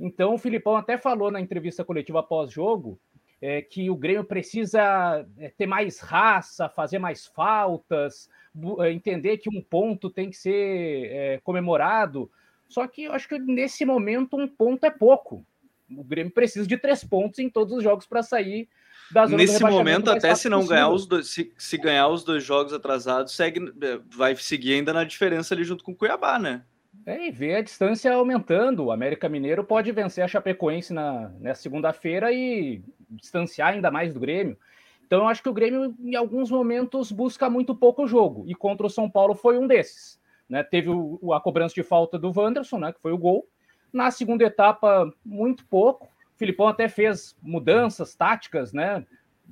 Então, 0.00 0.32
o 0.32 0.38
Filipão 0.38 0.74
até 0.74 0.96
falou 0.96 1.30
na 1.30 1.38
entrevista 1.38 1.84
coletiva 1.84 2.22
pós-jogo 2.22 2.98
é, 3.42 3.60
que 3.60 3.90
o 3.90 3.94
Grêmio 3.94 4.24
precisa 4.24 5.26
é, 5.36 5.50
ter 5.50 5.66
mais 5.66 6.00
raça, 6.00 6.66
fazer 6.70 6.98
mais 6.98 7.26
faltas, 7.26 8.30
é, 8.78 8.90
entender 8.90 9.36
que 9.36 9.50
um 9.50 9.60
ponto 9.60 10.08
tem 10.08 10.30
que 10.30 10.36
ser 10.38 11.10
é, 11.12 11.40
comemorado. 11.44 12.30
Só 12.66 12.86
que 12.86 13.04
eu 13.04 13.12
acho 13.12 13.28
que 13.28 13.38
nesse 13.38 13.84
momento 13.84 14.38
um 14.38 14.48
ponto 14.48 14.86
é 14.86 14.90
pouco. 14.90 15.44
O 15.94 16.02
Grêmio 16.02 16.32
precisa 16.32 16.66
de 16.66 16.78
três 16.78 17.04
pontos 17.04 17.38
em 17.38 17.50
todos 17.50 17.76
os 17.76 17.84
jogos 17.84 18.06
para 18.06 18.22
sair 18.22 18.66
da 19.12 19.26
zona 19.26 19.36
Nesse 19.36 19.62
momento, 19.62 20.10
até 20.10 20.34
se 20.34 20.48
não 20.48 20.66
ganhar 20.66 20.88
os 20.88 21.04
dois, 21.04 21.28
se, 21.28 21.52
se 21.58 21.76
ganhar 21.76 22.08
os 22.08 22.24
dois 22.24 22.42
jogos 22.42 22.72
atrasados, 22.72 23.36
segue, 23.36 23.60
vai 24.08 24.34
seguir 24.36 24.72
ainda 24.72 24.94
na 24.94 25.04
diferença 25.04 25.52
ali 25.52 25.64
junto 25.64 25.84
com 25.84 25.92
o 25.92 25.94
Cuiabá, 25.94 26.38
né? 26.38 26.62
É, 27.06 27.28
e 27.28 27.30
ver 27.30 27.56
a 27.56 27.62
distância 27.62 28.12
aumentando. 28.12 28.84
O 28.84 28.92
América 28.92 29.28
Mineiro 29.28 29.64
pode 29.64 29.90
vencer 29.92 30.22
a 30.22 30.28
Chapecoense 30.28 30.92
na, 30.92 31.30
na 31.40 31.54
segunda-feira 31.54 32.32
e 32.32 32.82
distanciar 33.08 33.72
ainda 33.72 33.90
mais 33.90 34.12
do 34.12 34.20
Grêmio. 34.20 34.56
Então, 35.06 35.20
eu 35.20 35.28
acho 35.28 35.42
que 35.42 35.48
o 35.48 35.52
Grêmio, 35.52 35.94
em 35.98 36.14
alguns 36.14 36.50
momentos, 36.50 37.10
busca 37.10 37.50
muito 37.50 37.74
pouco 37.74 38.06
jogo. 38.06 38.44
E 38.46 38.54
contra 38.54 38.86
o 38.86 38.90
São 38.90 39.10
Paulo 39.10 39.34
foi 39.34 39.58
um 39.58 39.66
desses. 39.66 40.20
Né? 40.48 40.62
Teve 40.62 40.90
o, 40.90 41.32
a 41.32 41.40
cobrança 41.40 41.74
de 41.74 41.82
falta 41.82 42.18
do 42.18 42.32
Wanderson, 42.34 42.78
né? 42.78 42.92
que 42.92 43.00
foi 43.00 43.12
o 43.12 43.18
gol. 43.18 43.48
Na 43.92 44.10
segunda 44.10 44.44
etapa, 44.44 45.12
muito 45.24 45.64
pouco. 45.66 46.06
O 46.06 46.38
Filipão 46.38 46.68
até 46.68 46.88
fez 46.88 47.36
mudanças 47.42 48.14
táticas, 48.14 48.72
né? 48.72 49.04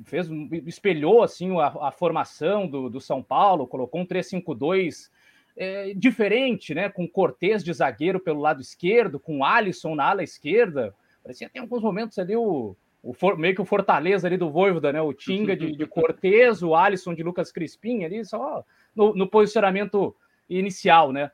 Fez, 0.04 0.28
espelhou 0.64 1.24
assim 1.24 1.58
a, 1.58 1.88
a 1.88 1.90
formação 1.90 2.68
do, 2.68 2.88
do 2.88 3.00
São 3.00 3.20
Paulo, 3.20 3.66
colocou 3.66 4.00
um 4.00 4.06
3-5-2 4.06 5.10
é, 5.58 5.92
diferente, 5.94 6.72
né? 6.72 6.88
Com 6.88 7.08
Cortez 7.08 7.64
de 7.64 7.72
zagueiro 7.72 8.20
pelo 8.20 8.40
lado 8.40 8.62
esquerdo, 8.62 9.18
com 9.18 9.44
Alisson 9.44 9.96
na 9.96 10.08
ala 10.08 10.22
esquerda. 10.22 10.94
Parecia 11.22 11.48
até 11.48 11.58
alguns 11.58 11.82
momentos 11.82 12.16
ali 12.18 12.36
o, 12.36 12.76
o 13.02 13.36
meio 13.36 13.54
que 13.56 13.60
o 13.60 13.66
Fortaleza 13.66 14.28
ali 14.28 14.36
do 14.36 14.50
Voivoda, 14.50 14.92
né? 14.92 15.02
O 15.02 15.12
Tinga 15.12 15.56
de, 15.56 15.72
de 15.72 15.84
Cortez, 15.86 16.62
o 16.62 16.76
Alisson 16.76 17.12
de 17.12 17.24
Lucas 17.24 17.50
Crispim 17.50 18.04
ali, 18.04 18.24
só 18.24 18.64
no, 18.94 19.12
no 19.14 19.28
posicionamento 19.28 20.14
inicial, 20.48 21.12
né? 21.12 21.30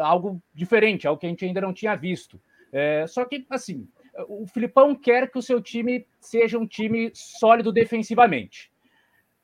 algo 0.00 0.40
diferente, 0.54 1.06
algo 1.06 1.18
que 1.18 1.26
a 1.26 1.30
gente 1.30 1.44
ainda 1.44 1.62
não 1.62 1.72
tinha 1.72 1.96
visto. 1.96 2.40
É, 2.70 3.06
só 3.06 3.24
que, 3.24 3.46
assim, 3.48 3.88
o 4.28 4.46
Filipão 4.46 4.94
quer 4.94 5.30
que 5.30 5.38
o 5.38 5.42
seu 5.42 5.62
time 5.62 6.06
seja 6.20 6.58
um 6.58 6.66
time 6.66 7.10
sólido 7.14 7.72
defensivamente. 7.72 8.70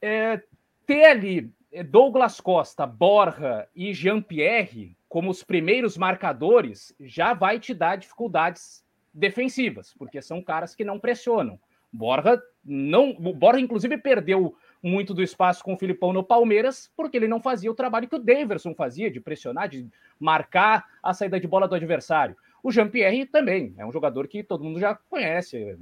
É, 0.02 0.42
ter 0.86 1.04
ali 1.04 1.50
Douglas 1.88 2.40
Costa, 2.40 2.86
Borja 2.86 3.68
e 3.74 3.94
Jean-Pierre 3.94 4.96
como 5.08 5.30
os 5.30 5.42
primeiros 5.42 5.96
marcadores 5.96 6.94
já 6.98 7.34
vai 7.34 7.58
te 7.58 7.74
dar 7.74 7.96
dificuldades 7.96 8.82
defensivas, 9.12 9.94
porque 9.98 10.22
são 10.22 10.42
caras 10.42 10.74
que 10.74 10.84
não 10.84 10.98
pressionam. 10.98 11.60
Borja 11.92 12.42
não, 12.64 13.12
Borja 13.12 13.60
inclusive 13.60 13.98
perdeu 13.98 14.56
muito 14.82 15.12
do 15.12 15.22
espaço 15.22 15.62
com 15.62 15.74
o 15.74 15.78
Filipão 15.78 16.12
no 16.12 16.24
Palmeiras, 16.24 16.90
porque 16.96 17.16
ele 17.16 17.28
não 17.28 17.40
fazia 17.40 17.70
o 17.70 17.74
trabalho 17.74 18.08
que 18.08 18.16
o 18.16 18.18
Daverson 18.18 18.74
fazia, 18.74 19.10
de 19.10 19.20
pressionar, 19.20 19.68
de 19.68 19.86
marcar 20.18 20.86
a 21.02 21.12
saída 21.12 21.38
de 21.38 21.46
bola 21.46 21.68
do 21.68 21.74
adversário. 21.74 22.36
O 22.62 22.70
Jean-Pierre 22.70 23.26
também 23.26 23.74
é 23.76 23.84
um 23.84 23.90
jogador 23.90 24.28
que 24.28 24.44
todo 24.44 24.62
mundo 24.62 24.78
já 24.78 24.94
conhece, 24.94 25.76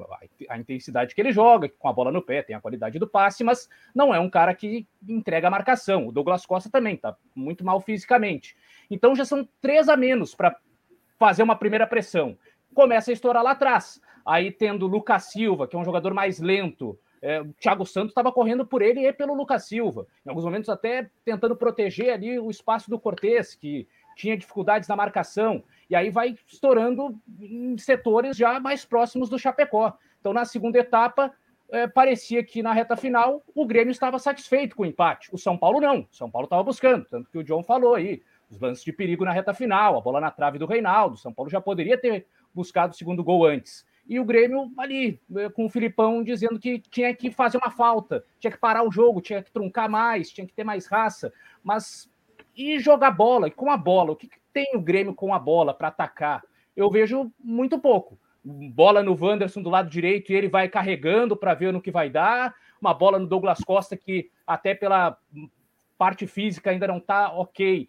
a 0.49 0.59
intensidade 0.59 1.15
que 1.15 1.21
ele 1.21 1.31
joga, 1.31 1.69
com 1.69 1.89
a 1.89 1.93
bola 1.93 2.11
no 2.11 2.23
pé, 2.23 2.43
tem 2.43 2.57
a 2.57 2.61
qualidade 2.61 2.99
do 2.99 3.07
passe, 3.07 3.45
mas 3.45 3.69
não 3.95 4.15
é 4.15 4.19
um 4.19 4.31
cara 4.31 4.55
que 4.55 4.87
entrega 5.07 5.49
a 5.49 5.51
marcação. 5.51 6.09
O 6.09 6.13
Douglas 6.13 6.47
Costa 6.47 6.71
também 6.71 6.95
está 6.95 7.15
muito 7.35 7.65
mal 7.65 7.81
fisicamente. 7.81 8.57
Então 8.91 9.15
já 9.15 9.27
são 9.27 9.47
três 9.61 9.91
a 9.91 9.97
menos 9.97 10.35
para 10.35 10.57
fazer 11.19 11.43
uma 11.43 11.55
primeira 11.55 11.87
pressão. 11.87 12.39
Começa 12.75 13.11
a 13.11 13.15
estourar 13.15 13.43
lá 13.43 13.51
atrás. 13.51 14.01
Aí 14.25 14.51
tendo 14.51 14.87
o 14.87 14.89
Lucas 14.89 15.25
Silva, 15.25 15.69
que 15.69 15.77
é 15.77 15.79
um 15.79 15.85
jogador 15.85 16.15
mais 16.15 16.41
lento, 16.41 16.99
é, 17.21 17.43
o 17.43 17.53
Thiago 17.53 17.85
Santos 17.85 18.13
estava 18.13 18.33
correndo 18.33 18.65
por 18.65 18.81
ele 18.81 19.07
e 19.07 19.13
pelo 19.13 19.35
Lucas 19.35 19.67
Silva. 19.67 20.07
Em 20.25 20.31
alguns 20.31 20.45
momentos, 20.45 20.71
até 20.71 21.11
tentando 21.25 21.55
proteger 21.55 22.15
ali 22.15 22.39
o 22.39 22.51
espaço 22.51 22.89
do 22.89 22.99
Cortez, 22.99 23.55
que 23.55 23.87
tinha 24.17 24.37
dificuldades 24.37 24.89
na 24.89 24.97
marcação. 24.97 25.63
E 25.91 25.97
aí 25.97 26.09
vai 26.09 26.37
estourando 26.47 27.21
em 27.39 27.77
setores 27.77 28.37
já 28.37 28.59
mais 28.61 28.85
próximos 28.85 29.29
do 29.29 29.39
Chapecó. 29.39 29.93
Então, 30.21 30.33
na 30.33 30.45
segunda 30.45 30.79
etapa, 30.79 31.33
é, 31.69 31.87
parecia 31.87 32.43
que 32.45 32.63
na 32.63 32.73
reta 32.73 32.97
final 32.97 33.43
o 33.55 33.67
Grêmio 33.67 33.91
estava 33.91 34.19
satisfeito 34.19 34.77
com 34.77 34.85
o 34.85 34.87
empate. 34.87 35.29
O 35.33 35.39
São 35.39 35.59
Paulo 35.59 35.81
não. 35.81 36.01
O 36.01 36.09
São 36.15 36.31
Paulo 36.31 36.47
estava 36.47 36.63
buscando, 36.63 37.05
tanto 37.05 37.29
que 37.31 37.39
o 37.39 37.45
John 37.45 37.63
falou 37.63 37.95
aí. 37.95 38.23
Os 38.49 38.59
lances 38.59 38.85
de 38.85 38.93
perigo 38.93 39.25
na 39.25 39.33
reta 39.33 39.53
final, 39.53 39.99
a 39.99 40.01
bola 40.01 40.21
na 40.21 40.31
trave 40.31 40.59
do 40.59 40.67
Reinaldo. 40.67 41.17
O 41.17 41.19
São 41.19 41.33
Paulo 41.33 41.51
já 41.51 41.61
poderia 41.61 41.99
ter 41.99 42.27
buscado 42.55 42.93
o 42.93 42.97
segundo 42.97 43.23
gol 43.23 43.45
antes 43.45 43.85
e 44.11 44.19
o 44.19 44.25
Grêmio 44.25 44.73
ali, 44.77 45.21
eh, 45.37 45.49
com 45.51 45.67
o 45.67 45.69
Filipão 45.71 46.25
dizendo 46.25 46.59
que 46.59 46.81
tinha 46.81 47.15
que 47.15 47.31
fazer 47.31 47.59
uma 47.59 47.71
falta, 47.71 48.25
tinha 48.41 48.51
que 48.51 48.59
parar 48.59 48.83
o 48.83 48.91
jogo, 48.91 49.21
tinha 49.21 49.41
que 49.41 49.53
truncar 49.53 49.89
mais, 49.89 50.31
tinha 50.31 50.45
que 50.45 50.53
ter 50.53 50.65
mais 50.65 50.89
raça, 50.89 51.33
mas 51.63 52.11
e 52.57 52.81
jogar 52.81 53.13
bola? 53.13 53.47
E 53.47 53.53
com 53.53 53.71
a 53.71 53.77
bola? 53.77 54.11
O 54.11 54.17
que 54.17 54.29
tem 54.53 54.73
o 54.75 54.81
Grêmio 54.81 55.15
com 55.15 55.35
a 55.35 55.39
bola 55.39 55.75
para 55.75 55.89
atacar? 55.89 56.43
Eu 56.77 56.91
vejo 56.91 57.33
muito 57.39 57.79
pouco. 57.79 58.19
Bola 58.45 59.03
no 59.03 59.17
Wanderson 59.21 59.63
do 59.63 59.69
lado 59.69 59.91
direito 59.91 60.33
e 60.33 60.35
ele 60.35 60.49
vai 60.49 60.69
carregando 60.69 61.37
para 61.37 61.55
ver 61.55 61.73
no 61.73 61.81
que 61.81 61.91
vai 61.91 62.09
dar. 62.09 62.55
Uma 62.81 62.95
bola 62.95 63.19
no 63.19 63.27
Douglas 63.27 63.61
Costa 63.61 63.97
que 63.97 64.31
até 64.47 64.75
pela 64.75 65.17
parte 66.01 66.27
física 66.27 66.71
ainda 66.71 66.87
não 66.87 66.97
está 66.97 67.31
ok. 67.31 67.87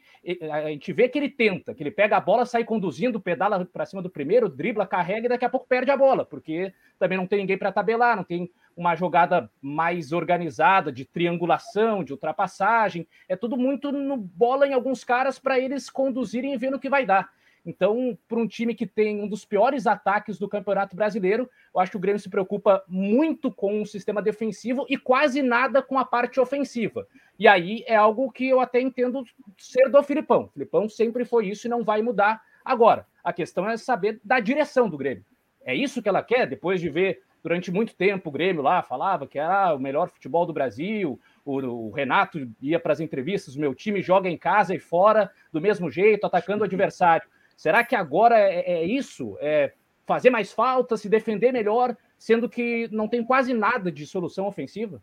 A 0.51 0.69
gente 0.69 0.91
vê 0.91 1.07
que 1.07 1.17
ele 1.17 1.29
tenta, 1.29 1.73
que 1.73 1.81
ele 1.81 1.91
pega 1.91 2.17
a 2.17 2.19
bola, 2.19 2.45
sai 2.45 2.65
conduzindo, 2.65 3.21
pedala 3.21 3.63
para 3.63 3.85
cima 3.85 4.01
do 4.01 4.09
primeiro, 4.09 4.49
dribla, 4.49 4.85
carrega 4.85 5.27
e 5.27 5.29
daqui 5.29 5.45
a 5.45 5.49
pouco 5.49 5.65
perde 5.65 5.91
a 5.91 5.95
bola, 5.95 6.25
porque 6.25 6.73
também 6.99 7.17
não 7.17 7.25
tem 7.25 7.39
ninguém 7.39 7.57
para 7.57 7.71
tabelar, 7.71 8.17
não 8.17 8.25
tem 8.25 8.51
uma 8.75 8.95
jogada 8.95 9.49
mais 9.61 10.11
organizada 10.11 10.91
de 10.91 11.05
triangulação, 11.05 12.03
de 12.03 12.11
ultrapassagem. 12.13 13.07
É 13.27 13.35
tudo 13.35 13.57
muito 13.57 13.91
no 13.91 14.17
bola 14.17 14.67
em 14.67 14.73
alguns 14.73 15.03
caras 15.03 15.39
para 15.39 15.59
eles 15.59 15.89
conduzirem 15.89 16.53
e 16.53 16.57
ver 16.57 16.71
no 16.71 16.79
que 16.79 16.89
vai 16.89 17.05
dar. 17.05 17.29
Então, 17.65 18.17
para 18.27 18.39
um 18.39 18.47
time 18.47 18.73
que 18.73 18.87
tem 18.87 19.21
um 19.21 19.27
dos 19.27 19.45
piores 19.45 19.85
ataques 19.85 20.39
do 20.39 20.49
Campeonato 20.49 20.95
Brasileiro, 20.95 21.49
eu 21.73 21.79
acho 21.79 21.91
que 21.91 21.97
o 21.97 21.99
Grêmio 21.99 22.19
se 22.19 22.29
preocupa 22.29 22.83
muito 22.87 23.51
com 23.51 23.81
o 23.81 23.85
sistema 23.85 24.21
defensivo 24.21 24.85
e 24.89 24.97
quase 24.97 25.41
nada 25.41 25.81
com 25.81 25.97
a 25.97 26.05
parte 26.05 26.39
ofensiva. 26.39 27.07
E 27.37 27.47
aí 27.47 27.83
é 27.87 27.95
algo 27.95 28.31
que 28.31 28.47
eu 28.47 28.59
até 28.59 28.81
entendo 28.81 29.23
ser 29.57 29.89
do 29.89 30.01
Filipão. 30.01 30.45
O 30.45 30.49
Filipão 30.49 30.89
sempre 30.89 31.23
foi 31.23 31.47
isso 31.47 31.67
e 31.67 31.69
não 31.69 31.83
vai 31.83 32.01
mudar 32.01 32.41
agora. 32.65 33.05
A 33.23 33.31
questão 33.31 33.69
é 33.69 33.77
saber 33.77 34.19
da 34.23 34.39
direção 34.39 34.89
do 34.89 34.97
Grêmio. 34.97 35.25
É 35.63 35.75
isso 35.75 36.01
que 36.01 36.09
ela 36.09 36.23
quer, 36.23 36.47
depois 36.47 36.81
de 36.81 36.89
ver 36.89 37.21
durante 37.43 37.71
muito 37.71 37.95
tempo 37.95 38.29
o 38.29 38.31
Grêmio 38.31 38.61
lá 38.61 38.81
falava 38.81 39.27
que 39.27 39.39
era 39.39 39.73
o 39.75 39.79
melhor 39.79 40.09
futebol 40.09 40.45
do 40.45 40.53
Brasil, 40.53 41.19
o, 41.45 41.59
o 41.59 41.91
Renato 41.91 42.47
ia 42.61 42.79
para 42.79 42.93
as 42.93 42.99
entrevistas, 42.99 43.55
o 43.55 43.59
meu 43.59 43.73
time 43.73 44.01
joga 44.01 44.29
em 44.29 44.37
casa 44.37 44.75
e 44.75 44.79
fora 44.79 45.31
do 45.51 45.61
mesmo 45.61 45.89
jeito, 45.89 46.25
atacando 46.25 46.61
o 46.61 46.65
adversário. 46.65 47.27
Será 47.57 47.83
que 47.83 47.95
agora 47.95 48.37
é, 48.39 48.81
é 48.81 48.85
isso? 48.85 49.37
É 49.39 49.73
fazer 50.05 50.29
mais 50.29 50.51
falta, 50.51 50.97
se 50.97 51.07
defender 51.07 51.51
melhor, 51.51 51.95
sendo 52.17 52.49
que 52.49 52.87
não 52.91 53.07
tem 53.07 53.23
quase 53.23 53.53
nada 53.53 53.91
de 53.91 54.05
solução 54.05 54.47
ofensiva? 54.47 55.01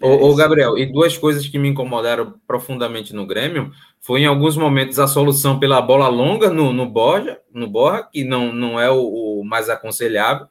Ô, 0.00 0.34
Gabriel, 0.34 0.76
e 0.76 0.84
duas 0.84 1.16
coisas 1.16 1.46
que 1.48 1.58
me 1.58 1.68
incomodaram 1.68 2.34
profundamente 2.46 3.14
no 3.14 3.26
Grêmio 3.26 3.72
foi 3.98 4.20
em 4.20 4.26
alguns 4.26 4.54
momentos 4.54 4.98
a 4.98 5.06
solução 5.06 5.58
pela 5.58 5.80
bola 5.80 6.06
longa 6.08 6.50
no, 6.50 6.70
no 6.70 6.86
Borja, 6.86 7.40
no 7.50 7.70
que 8.12 8.22
não, 8.22 8.52
não 8.52 8.78
é 8.78 8.90
o, 8.90 9.40
o 9.40 9.44
mais 9.44 9.70
aconselhável, 9.70 10.46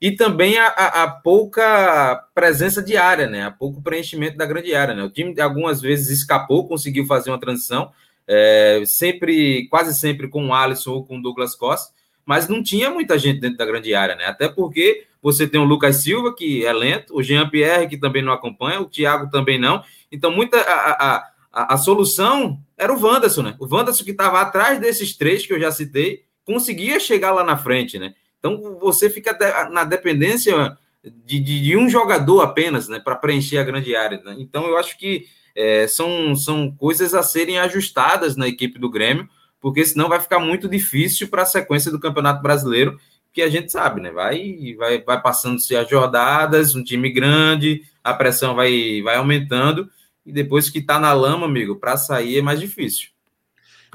e 0.00 0.12
também 0.12 0.56
a, 0.58 0.68
a, 0.68 1.02
a, 1.02 1.10
pouca 1.10 2.14
presença 2.34 2.80
de 2.80 2.96
área, 2.96 3.26
né? 3.26 3.44
A 3.44 3.50
pouco 3.50 3.82
preenchimento 3.82 4.36
da 4.36 4.46
grande 4.46 4.74
área, 4.74 4.94
né? 4.94 5.02
O 5.02 5.10
time 5.10 5.38
algumas 5.40 5.80
vezes 5.80 6.20
escapou, 6.20 6.68
conseguiu 6.68 7.04
fazer 7.06 7.30
uma 7.30 7.40
transição, 7.40 7.90
é, 8.26 8.82
sempre, 8.86 9.66
quase 9.68 9.98
sempre 9.98 10.28
com 10.28 10.46
o 10.46 10.54
Alisson 10.54 10.92
ou 10.92 11.04
com 11.04 11.18
o 11.18 11.22
Douglas 11.22 11.56
Costa, 11.56 11.92
mas 12.24 12.46
não 12.46 12.62
tinha 12.62 12.90
muita 12.90 13.18
gente 13.18 13.40
dentro 13.40 13.56
da 13.56 13.66
grande 13.66 13.92
área, 13.94 14.14
né? 14.14 14.26
Até 14.26 14.48
porque 14.48 15.06
você 15.20 15.48
tem 15.48 15.60
o 15.60 15.64
Lucas 15.64 15.96
Silva, 15.96 16.34
que 16.34 16.64
é 16.64 16.72
lento, 16.72 17.16
o 17.16 17.22
Jean 17.22 17.48
Pierre, 17.48 17.88
que 17.88 17.96
também 17.96 18.22
não 18.22 18.32
acompanha, 18.32 18.80
o 18.80 18.88
Thiago 18.88 19.30
também 19.30 19.58
não. 19.58 19.82
Então, 20.12 20.30
muita 20.30 20.58
a, 20.60 21.24
a, 21.52 21.74
a, 21.74 21.76
solução 21.76 22.60
era 22.76 22.92
o 22.92 23.02
Wanderson, 23.02 23.42
né? 23.42 23.56
O 23.58 23.66
Wanderson 23.66 24.04
que 24.04 24.12
estava 24.12 24.40
atrás 24.40 24.78
desses 24.78 25.16
três 25.16 25.44
que 25.44 25.52
eu 25.52 25.58
já 25.58 25.72
citei, 25.72 26.24
conseguia 26.44 27.00
chegar 27.00 27.32
lá 27.32 27.42
na 27.42 27.56
frente, 27.56 27.98
né? 27.98 28.14
Então, 28.38 28.78
você 28.80 29.10
fica 29.10 29.36
na 29.70 29.84
dependência 29.84 30.76
de, 31.02 31.38
de, 31.38 31.60
de 31.60 31.76
um 31.76 31.88
jogador 31.88 32.40
apenas, 32.40 32.88
né? 32.88 33.00
Para 33.00 33.16
preencher 33.16 33.58
a 33.58 33.64
grande 33.64 33.94
área. 33.94 34.20
Né? 34.24 34.36
Então, 34.38 34.66
eu 34.66 34.76
acho 34.76 34.96
que 34.98 35.26
é, 35.56 35.86
são, 35.88 36.34
são 36.36 36.70
coisas 36.70 37.14
a 37.14 37.22
serem 37.22 37.58
ajustadas 37.58 38.36
na 38.36 38.46
equipe 38.46 38.78
do 38.78 38.90
Grêmio, 38.90 39.28
porque 39.60 39.84
senão 39.84 40.08
vai 40.08 40.20
ficar 40.20 40.38
muito 40.38 40.68
difícil 40.68 41.28
para 41.28 41.42
a 41.42 41.46
sequência 41.46 41.90
do 41.90 41.98
Campeonato 41.98 42.42
Brasileiro, 42.42 42.98
que 43.32 43.42
a 43.42 43.48
gente 43.48 43.70
sabe, 43.72 44.00
né? 44.00 44.10
Vai, 44.10 44.74
vai, 44.76 45.02
vai 45.02 45.20
passando-se 45.20 45.74
as 45.76 45.88
jornadas, 45.88 46.74
um 46.74 46.82
time 46.82 47.10
grande, 47.10 47.82
a 48.02 48.14
pressão 48.14 48.54
vai, 48.54 49.02
vai 49.02 49.16
aumentando, 49.16 49.88
e 50.24 50.32
depois 50.32 50.70
que 50.70 50.78
está 50.78 50.98
na 50.98 51.12
lama, 51.12 51.46
amigo, 51.46 51.76
para 51.76 51.96
sair 51.96 52.38
é 52.38 52.42
mais 52.42 52.60
difícil. 52.60 53.10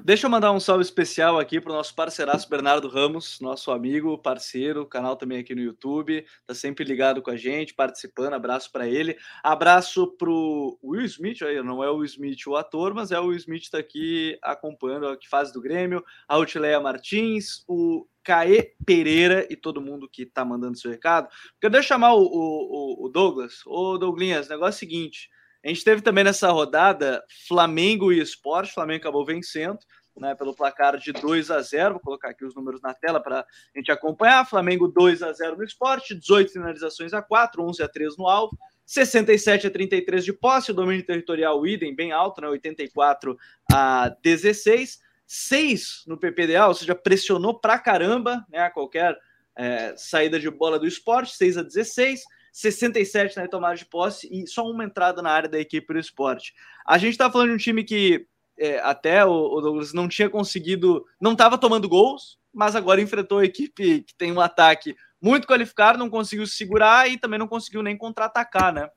Deixa 0.01 0.25
eu 0.25 0.29
mandar 0.29 0.51
um 0.51 0.59
salve 0.59 0.83
especial 0.83 1.39
aqui 1.39 1.61
para 1.61 1.71
o 1.71 1.75
nosso 1.75 1.93
parceiraço 1.95 2.49
Bernardo 2.49 2.87
Ramos, 2.87 3.39
nosso 3.39 3.71
amigo, 3.71 4.17
parceiro, 4.17 4.85
canal 4.85 5.15
também 5.15 5.39
aqui 5.39 5.53
no 5.53 5.61
YouTube, 5.61 6.25
tá 6.45 6.53
sempre 6.53 6.83
ligado 6.83 7.21
com 7.21 7.29
a 7.29 7.37
gente, 7.37 7.73
participando. 7.73 8.33
Abraço 8.33 8.71
para 8.71 8.87
ele. 8.87 9.15
Abraço 9.43 10.07
para 10.17 10.29
o 10.29 10.77
Will 10.83 11.05
Smith, 11.05 11.43
aí 11.43 11.61
não 11.61 11.83
é 11.83 11.89
o 11.89 11.97
Will 11.97 12.05
Smith 12.05 12.47
o 12.47 12.55
ator, 12.55 12.93
mas 12.93 13.11
é 13.11 13.19
o 13.19 13.27
Will 13.27 13.37
Smith 13.37 13.63
está 13.63 13.77
aqui 13.77 14.37
acompanhando 14.41 15.07
a 15.07 15.15
que 15.15 15.29
faz 15.29 15.53
do 15.53 15.61
Grêmio, 15.61 16.03
a 16.27 16.37
Utileia 16.37 16.81
Martins, 16.81 17.63
o 17.67 18.05
Caê 18.23 18.73
Pereira 18.85 19.47
e 19.49 19.55
todo 19.55 19.81
mundo 19.81 20.09
que 20.09 20.25
tá 20.25 20.43
mandando 20.43 20.77
seu 20.77 20.89
recado. 20.89 21.29
Porque 21.53 21.69
deixa 21.69 21.85
eu 21.85 21.95
chamar 21.95 22.13
o, 22.13 22.23
o, 22.23 23.05
o 23.05 23.09
Douglas. 23.09 23.61
Ô, 23.65 23.97
Douglinhas, 23.97 24.49
negócio 24.49 24.73
é 24.73 24.75
o 24.75 24.79
seguinte. 24.79 25.29
A 25.63 25.69
gente 25.69 25.83
teve 25.83 26.01
também 26.01 26.23
nessa 26.23 26.49
rodada 26.51 27.23
Flamengo 27.47 28.11
e 28.11 28.19
Esporte. 28.19 28.73
Flamengo 28.73 29.01
acabou 29.01 29.25
vencendo 29.25 29.79
né, 30.17 30.35
pelo 30.35 30.55
placar 30.55 30.97
de 30.97 31.11
2 31.11 31.49
a 31.49 31.61
0. 31.61 31.93
Vou 31.93 32.01
colocar 32.01 32.29
aqui 32.29 32.45
os 32.45 32.55
números 32.55 32.81
na 32.81 32.93
tela 32.93 33.19
para 33.21 33.39
a 33.39 33.45
gente 33.77 33.91
acompanhar. 33.91 34.47
Flamengo 34.47 34.87
2 34.87 35.23
a 35.23 35.31
0 35.31 35.57
no 35.57 35.63
esporte, 35.63 36.15
18 36.15 36.51
finalizações 36.51 37.13
a 37.13 37.21
4, 37.21 37.63
11 37.63 37.83
a 37.83 37.87
3 37.87 38.17
no 38.17 38.27
alvo. 38.27 38.57
67 38.85 39.67
a 39.67 39.71
33 39.71 40.25
de 40.25 40.33
posse, 40.33 40.71
o 40.71 40.73
domínio 40.73 41.05
territorial 41.05 41.65
idem 41.65 41.95
bem 41.95 42.11
alto, 42.11 42.41
né, 42.41 42.49
84 42.49 43.37
a 43.71 44.09
16, 44.21 44.99
6 45.25 46.03
no 46.05 46.17
PPDA, 46.17 46.67
ou 46.67 46.73
seja, 46.73 46.93
pressionou 46.93 47.57
pra 47.57 47.79
caramba, 47.79 48.45
né, 48.49 48.69
qualquer 48.71 49.17
é, 49.57 49.95
saída 49.95 50.37
de 50.37 50.49
bola 50.49 50.77
do 50.77 50.85
esporte, 50.85 51.33
6 51.35 51.57
a 51.57 51.63
16, 51.63 52.23
67 52.53 53.35
na 53.35 53.47
tomada 53.47 53.75
de 53.75 53.83
posse 53.83 54.29
e 54.31 54.45
só 54.47 54.63
uma 54.69 54.85
entrada 54.85 55.23
na 55.23 55.31
área 55.31 55.49
da 55.49 55.59
equipe 55.59 55.91
do 55.91 55.99
esporte. 55.99 56.53
A 56.85 56.99
gente 56.99 57.13
está 57.13 57.29
falando 57.29 57.49
de 57.49 57.55
um 57.55 57.57
time 57.57 57.83
que 57.83 58.27
é, 58.57 58.79
até 58.79 59.25
o, 59.25 59.31
o, 59.31 59.59
Douglas 59.59 59.91
não 59.91 60.07
tinha 60.07 60.29
conseguido, 60.29 61.03
não 61.19 61.31
estava 61.31 61.57
tomando 61.57 61.89
gols, 61.89 62.37
mas 62.53 62.75
agora 62.75 63.01
enfrentou 63.01 63.39
a 63.39 63.45
equipe 63.45 64.03
que 64.03 64.15
tem 64.15 64.31
um 64.31 64.39
ataque 64.39 64.95
muito 65.19 65.47
qualificado, 65.47 65.97
não 65.97 66.11
conseguiu 66.11 66.45
segurar 66.45 67.09
e 67.09 67.17
também 67.17 67.39
não 67.39 67.47
conseguiu 67.47 67.81
nem 67.81 67.97
contra-atacar, 67.97 68.71
né? 68.71 68.87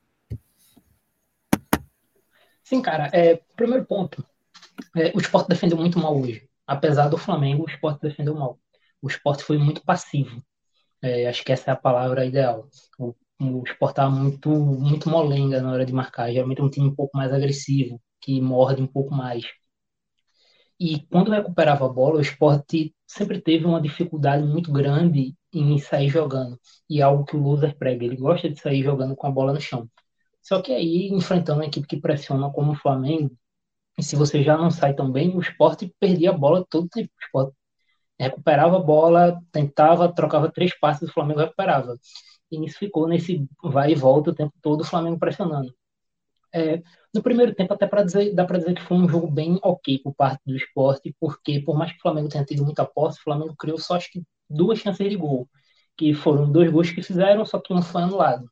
Sim, 2.62 2.82
cara. 2.82 3.08
É, 3.14 3.40
primeiro 3.56 3.86
ponto, 3.86 4.22
é, 4.94 5.12
o 5.14 5.18
esporte 5.18 5.48
defendeu 5.48 5.78
muito 5.78 5.98
mal 5.98 6.14
hoje. 6.20 6.46
Apesar 6.66 7.08
do 7.08 7.16
Flamengo, 7.16 7.64
o 7.64 7.70
esporte 7.70 8.02
defendeu 8.02 8.34
mal. 8.34 8.58
O 9.00 9.08
esporte 9.08 9.42
foi 9.42 9.56
muito 9.56 9.82
passivo. 9.82 10.44
É, 11.00 11.26
acho 11.26 11.42
que 11.44 11.52
essa 11.52 11.70
é 11.70 11.72
a 11.72 11.76
palavra 11.76 12.26
ideal. 12.26 12.68
O 12.98 13.14
o 13.40 13.62
Sport 13.66 13.90
estava 13.92 14.10
muito, 14.10 14.48
muito 14.50 15.08
molenga 15.10 15.60
na 15.60 15.72
hora 15.72 15.86
de 15.86 15.92
marcar. 15.92 16.32
Geralmente 16.32 16.60
é 16.60 16.64
um 16.64 16.70
time 16.70 16.88
um 16.88 16.94
pouco 16.94 17.16
mais 17.16 17.32
agressivo, 17.32 18.00
que 18.20 18.40
morde 18.40 18.82
um 18.82 18.86
pouco 18.86 19.14
mais. 19.14 19.44
E 20.78 21.00
quando 21.06 21.30
recuperava 21.30 21.86
a 21.86 21.88
bola, 21.88 22.18
o 22.18 22.20
Sport 22.20 22.70
sempre 23.06 23.40
teve 23.40 23.64
uma 23.64 23.80
dificuldade 23.80 24.44
muito 24.44 24.70
grande 24.72 25.34
em 25.52 25.78
sair 25.78 26.08
jogando. 26.08 26.58
E 26.88 27.00
é 27.00 27.02
algo 27.02 27.24
que 27.24 27.36
o 27.36 27.40
Loser 27.40 27.76
prega, 27.78 28.04
ele 28.04 28.16
gosta 28.16 28.48
de 28.50 28.60
sair 28.60 28.82
jogando 28.82 29.16
com 29.16 29.26
a 29.26 29.30
bola 29.30 29.52
no 29.54 29.60
chão. 29.60 29.88
Só 30.42 30.60
que 30.62 30.72
aí, 30.72 31.08
enfrentando 31.08 31.60
uma 31.60 31.66
equipe 31.66 31.86
que 31.86 32.00
pressiona 32.00 32.50
como 32.52 32.72
o 32.72 32.76
Flamengo, 32.76 33.36
e 33.98 34.02
se 34.02 34.16
você 34.16 34.42
já 34.42 34.56
não 34.56 34.70
sai 34.70 34.94
tão 34.94 35.10
bem, 35.10 35.36
o 35.36 35.40
Sport 35.40 35.84
perdia 36.00 36.30
a 36.30 36.32
bola 36.32 36.66
todo 36.68 36.86
o 36.86 36.88
tempo. 36.88 37.10
O 37.18 37.24
Sport 37.26 37.54
recuperava 38.18 38.76
a 38.76 38.80
bola, 38.80 39.40
tentava, 39.52 40.12
trocava 40.14 40.50
três 40.52 40.78
passes, 40.78 41.08
o 41.08 41.12
Flamengo 41.12 41.40
recuperava 41.40 41.96
e 42.50 42.64
isso 42.64 42.78
ficou 42.78 43.08
nesse 43.08 43.46
vai 43.62 43.92
e 43.92 43.94
volta 43.94 44.30
o 44.30 44.34
tempo 44.34 44.54
todo, 44.62 44.82
o 44.82 44.84
Flamengo 44.84 45.18
pressionando. 45.18 45.74
É, 46.54 46.82
no 47.14 47.22
primeiro 47.22 47.54
tempo, 47.54 47.74
até 47.74 47.86
para 47.86 48.02
dizer, 48.02 48.34
dá 48.34 48.44
para 48.44 48.58
dizer 48.58 48.74
que 48.74 48.82
foi 48.82 48.96
um 48.96 49.08
jogo 49.08 49.30
bem 49.30 49.58
ok 49.62 49.98
por 50.00 50.14
parte 50.14 50.40
do 50.46 50.56
esporte, 50.56 51.14
porque 51.20 51.60
por 51.60 51.76
mais 51.76 51.92
que 51.92 51.98
o 51.98 52.02
Flamengo 52.02 52.28
tenha 52.28 52.44
tido 52.44 52.64
muita 52.64 52.84
posse, 52.84 53.18
o 53.20 53.22
Flamengo 53.22 53.54
criou 53.56 53.78
só 53.78 53.96
acho 53.96 54.10
que 54.10 54.22
duas 54.48 54.78
chances 54.78 55.10
de 55.10 55.16
gol, 55.16 55.48
que 55.96 56.14
foram 56.14 56.50
dois 56.50 56.70
gols 56.70 56.90
que 56.90 57.02
fizeram, 57.02 57.44
só 57.44 57.58
que 57.60 57.72
um 57.74 57.82
foi 57.82 58.02
anulado. 58.02 58.50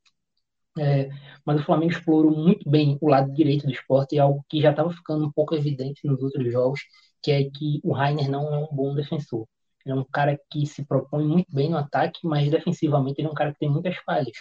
É, 0.78 1.08
mas 1.44 1.60
o 1.60 1.64
Flamengo 1.64 1.92
explorou 1.92 2.32
muito 2.32 2.68
bem 2.68 2.98
o 3.00 3.08
lado 3.08 3.32
direito 3.32 3.66
do 3.66 3.72
esporte, 3.72 4.16
e 4.16 4.18
algo 4.18 4.44
que 4.48 4.60
já 4.60 4.70
estava 4.70 4.90
ficando 4.90 5.26
um 5.26 5.32
pouco 5.32 5.54
evidente 5.54 6.06
nos 6.06 6.22
outros 6.22 6.52
jogos, 6.52 6.80
que 7.22 7.30
é 7.30 7.44
que 7.50 7.80
o 7.84 7.92
Rainer 7.92 8.30
não 8.30 8.52
é 8.54 8.58
um 8.58 8.68
bom 8.74 8.94
defensor. 8.94 9.46
É 9.86 9.94
um 9.94 10.04
cara 10.04 10.38
que 10.50 10.66
se 10.66 10.84
propõe 10.84 11.24
muito 11.26 11.52
bem 11.54 11.70
no 11.70 11.76
ataque, 11.76 12.20
mas 12.26 12.50
defensivamente 12.50 13.20
ele 13.20 13.28
é 13.28 13.30
um 13.30 13.34
cara 13.34 13.52
que 13.52 13.58
tem 13.58 13.70
muitas 13.70 13.96
falhas. 13.98 14.36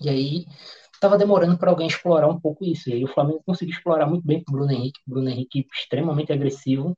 E 0.00 0.08
aí 0.08 0.46
estava 0.92 1.18
demorando 1.18 1.58
para 1.58 1.70
alguém 1.70 1.86
explorar 1.88 2.28
um 2.28 2.40
pouco 2.40 2.64
isso. 2.64 2.90
E 2.90 2.94
aí 2.94 3.04
o 3.04 3.08
Flamengo 3.08 3.42
conseguiu 3.44 3.74
explorar 3.74 4.06
muito 4.06 4.26
bem 4.26 4.42
com 4.42 4.52
o 4.52 4.54
Bruno 4.56 4.72
Henrique. 4.72 5.00
Bruno 5.06 5.28
Henrique 5.28 5.66
extremamente 5.74 6.32
agressivo. 6.32 6.96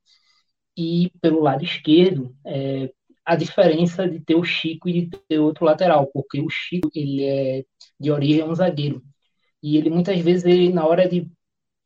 E 0.77 1.11
pelo 1.21 1.41
lado 1.41 1.63
esquerdo, 1.63 2.35
é, 2.45 2.91
a 3.25 3.35
diferença 3.35 4.07
de 4.09 4.19
ter 4.21 4.35
o 4.35 4.43
Chico 4.43 4.89
e 4.89 5.07
de 5.07 5.17
ter 5.27 5.39
outro 5.39 5.65
lateral, 5.65 6.07
porque 6.13 6.41
o 6.41 6.49
Chico 6.49 6.89
ele 6.95 7.23
é 7.23 7.63
de 7.99 8.11
origem 8.11 8.43
um 8.43 8.55
zagueiro. 8.55 9.01
E 9.63 9.77
ele 9.77 9.89
muitas 9.89 10.19
vezes, 10.21 10.45
ele, 10.45 10.73
na 10.73 10.85
hora 10.85 11.07
de 11.07 11.29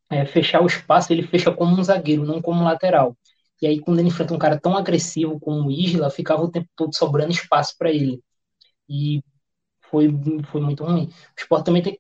é, 0.09 0.25
fechar 0.25 0.61
o 0.61 0.67
espaço, 0.67 1.11
ele 1.13 1.23
fecha 1.23 1.51
como 1.51 1.77
um 1.79 1.83
zagueiro, 1.83 2.25
não 2.25 2.41
como 2.41 2.61
um 2.61 2.63
lateral. 2.63 3.17
E 3.61 3.67
aí, 3.67 3.79
quando 3.79 3.99
ele 3.99 4.09
enfrenta 4.09 4.33
um 4.33 4.39
cara 4.39 4.59
tão 4.59 4.75
agressivo 4.75 5.39
como 5.39 5.69
o 5.69 5.71
Isla, 5.71 6.09
ficava 6.09 6.43
o 6.43 6.51
tempo 6.51 6.67
todo 6.75 6.95
sobrando 6.95 7.31
espaço 7.31 7.75
para 7.77 7.91
ele. 7.91 8.21
E 8.89 9.23
foi, 9.89 10.09
foi 10.51 10.61
muito 10.61 10.83
ruim. 10.83 11.05
O 11.05 11.39
Sport 11.39 11.65
também 11.65 11.81
tem 11.83 11.99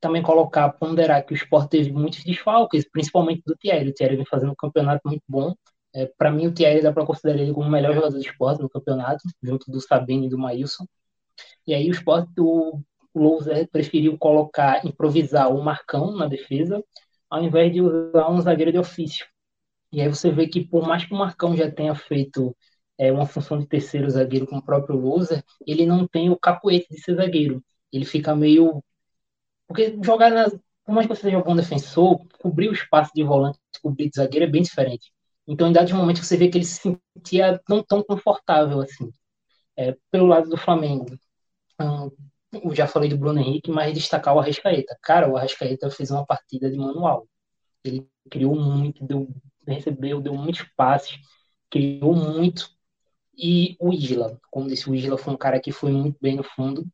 também 0.00 0.20
colocar, 0.20 0.68
ponderar 0.72 1.24
que 1.24 1.32
o 1.32 1.36
Sport 1.36 1.68
teve 1.70 1.92
muitos 1.92 2.24
desfalques, 2.24 2.84
principalmente 2.90 3.42
do 3.46 3.56
Thierry. 3.56 3.90
O 3.90 3.94
Thierry 3.94 4.16
vem 4.16 4.26
fazendo 4.26 4.50
um 4.50 4.56
campeonato 4.56 5.00
muito 5.06 5.22
bom. 5.28 5.54
É, 5.94 6.06
para 6.18 6.30
mim, 6.32 6.48
o 6.48 6.52
Thierry 6.52 6.82
dá 6.82 6.92
para 6.92 7.06
considerar 7.06 7.40
ele 7.40 7.52
como 7.52 7.68
o 7.68 7.70
melhor 7.70 7.94
jogador 7.94 8.16
do 8.16 8.20
Sport 8.20 8.60
no 8.60 8.68
campeonato, 8.68 9.22
junto 9.40 9.70
do 9.70 9.80
Sabine 9.80 10.26
e 10.26 10.28
do 10.28 10.36
Maílson. 10.36 10.84
E 11.66 11.72
aí 11.72 11.88
o 11.88 11.92
Sport, 11.92 12.28
o 12.38 12.80
Louser 13.14 13.68
preferiu 13.70 14.18
colocar, 14.18 14.84
improvisar 14.84 15.54
o 15.54 15.62
Marcão 15.62 16.16
na 16.16 16.26
defesa, 16.26 16.82
ao 17.30 17.44
invés 17.44 17.72
de 17.72 17.80
usar 17.80 18.28
um 18.28 18.40
zagueiro 18.40 18.72
de 18.72 18.78
ofício. 18.78 19.24
E 19.92 20.00
aí 20.00 20.08
você 20.08 20.30
vê 20.30 20.48
que 20.48 20.64
por 20.64 20.86
mais 20.86 21.04
que 21.04 21.14
o 21.14 21.18
Marcão 21.18 21.56
já 21.56 21.70
tenha 21.70 21.94
feito 21.94 22.56
é, 22.98 23.12
uma 23.12 23.26
função 23.26 23.58
de 23.58 23.66
terceiro 23.66 24.08
zagueiro 24.10 24.46
com 24.46 24.56
o 24.58 24.62
próprio 24.64 24.96
Loser, 24.96 25.44
ele 25.66 25.86
não 25.86 26.06
tem 26.06 26.30
o 26.30 26.38
capoete 26.38 26.88
de 26.90 27.00
ser 27.00 27.14
zagueiro. 27.16 27.62
Ele 27.92 28.04
fica 28.04 28.34
meio. 28.34 28.82
Porque 29.68 29.98
jogar 30.04 30.30
na. 30.30 30.50
Por 30.84 30.94
mais 30.94 31.06
que 31.06 31.14
você 31.14 31.22
seja 31.22 31.38
um 31.38 31.42
bom 31.42 31.56
defensor, 31.56 32.26
cobrir 32.40 32.68
o 32.68 32.72
espaço 32.72 33.12
de 33.14 33.22
volante, 33.22 33.58
cobrir 33.82 34.10
de 34.10 34.16
zagueiro 34.16 34.46
é 34.46 34.48
bem 34.50 34.62
diferente. 34.62 35.12
Então, 35.46 35.68
em 35.68 35.72
dados 35.72 35.92
momentos, 35.92 36.26
você 36.26 36.36
vê 36.36 36.48
que 36.48 36.58
ele 36.58 36.64
se 36.64 36.98
sentia 37.16 37.60
não 37.68 37.82
tão 37.84 38.02
confortável 38.02 38.80
assim. 38.80 39.10
É, 39.76 39.96
pelo 40.10 40.26
lado 40.26 40.48
do 40.50 40.56
Flamengo, 40.56 41.06
hum, 41.80 42.10
eu 42.52 42.74
já 42.74 42.86
falei 42.86 43.08
do 43.08 43.18
Bruno 43.18 43.40
Henrique, 43.40 43.70
mas 43.70 43.94
destacar 43.94 44.34
o 44.36 44.40
Arrascaeta. 44.40 44.96
Cara, 45.02 45.28
o 45.30 45.36
Arrascaeta 45.36 45.90
fez 45.90 46.10
uma 46.10 46.26
partida 46.26 46.70
de 46.70 46.78
manual. 46.78 47.26
Ele 47.84 48.08
criou 48.30 48.54
muito, 48.54 49.04
deu 49.06 49.28
recebeu, 49.66 50.20
deu 50.20 50.34
muitos 50.34 50.64
passes, 50.76 51.18
criou 51.70 52.14
muito. 52.14 52.70
E 53.36 53.76
o 53.80 53.92
Isla, 53.92 54.38
como 54.50 54.68
disse, 54.68 54.90
o 54.90 54.94
Isla 54.94 55.18
foi 55.18 55.34
um 55.34 55.36
cara 55.36 55.60
que 55.60 55.72
foi 55.72 55.92
muito 55.92 56.18
bem 56.20 56.36
no 56.36 56.44
fundo. 56.44 56.86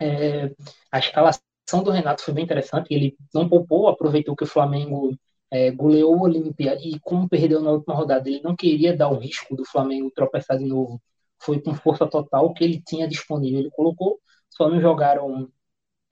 É, 0.00 0.54
a 0.92 0.98
escalação 0.98 1.82
do 1.84 1.90
Renato 1.90 2.22
foi 2.22 2.34
bem 2.34 2.44
interessante, 2.44 2.88
ele 2.92 3.16
não 3.34 3.48
poupou, 3.48 3.88
aproveitou 3.88 4.36
que 4.36 4.44
o 4.44 4.46
Flamengo 4.46 5.16
é, 5.50 5.70
goleou 5.70 6.16
o 6.16 6.22
Olímpia 6.22 6.76
e 6.82 6.98
como 7.00 7.28
perdeu 7.28 7.60
na 7.60 7.70
última 7.70 7.94
rodada, 7.94 8.28
ele 8.28 8.42
não 8.42 8.56
queria 8.56 8.96
dar 8.96 9.08
o 9.08 9.18
risco 9.18 9.56
do 9.56 9.64
Flamengo 9.64 10.10
tropeçar 10.14 10.58
de 10.58 10.64
novo. 10.66 11.00
Foi 11.40 11.60
com 11.60 11.74
força 11.74 12.06
total 12.08 12.52
que 12.54 12.64
ele 12.64 12.82
tinha 12.86 13.08
disponível. 13.08 13.60
Ele 13.60 13.70
colocou, 13.70 14.20
só 14.50 14.68
não 14.68 14.80
jogaram 14.80 15.50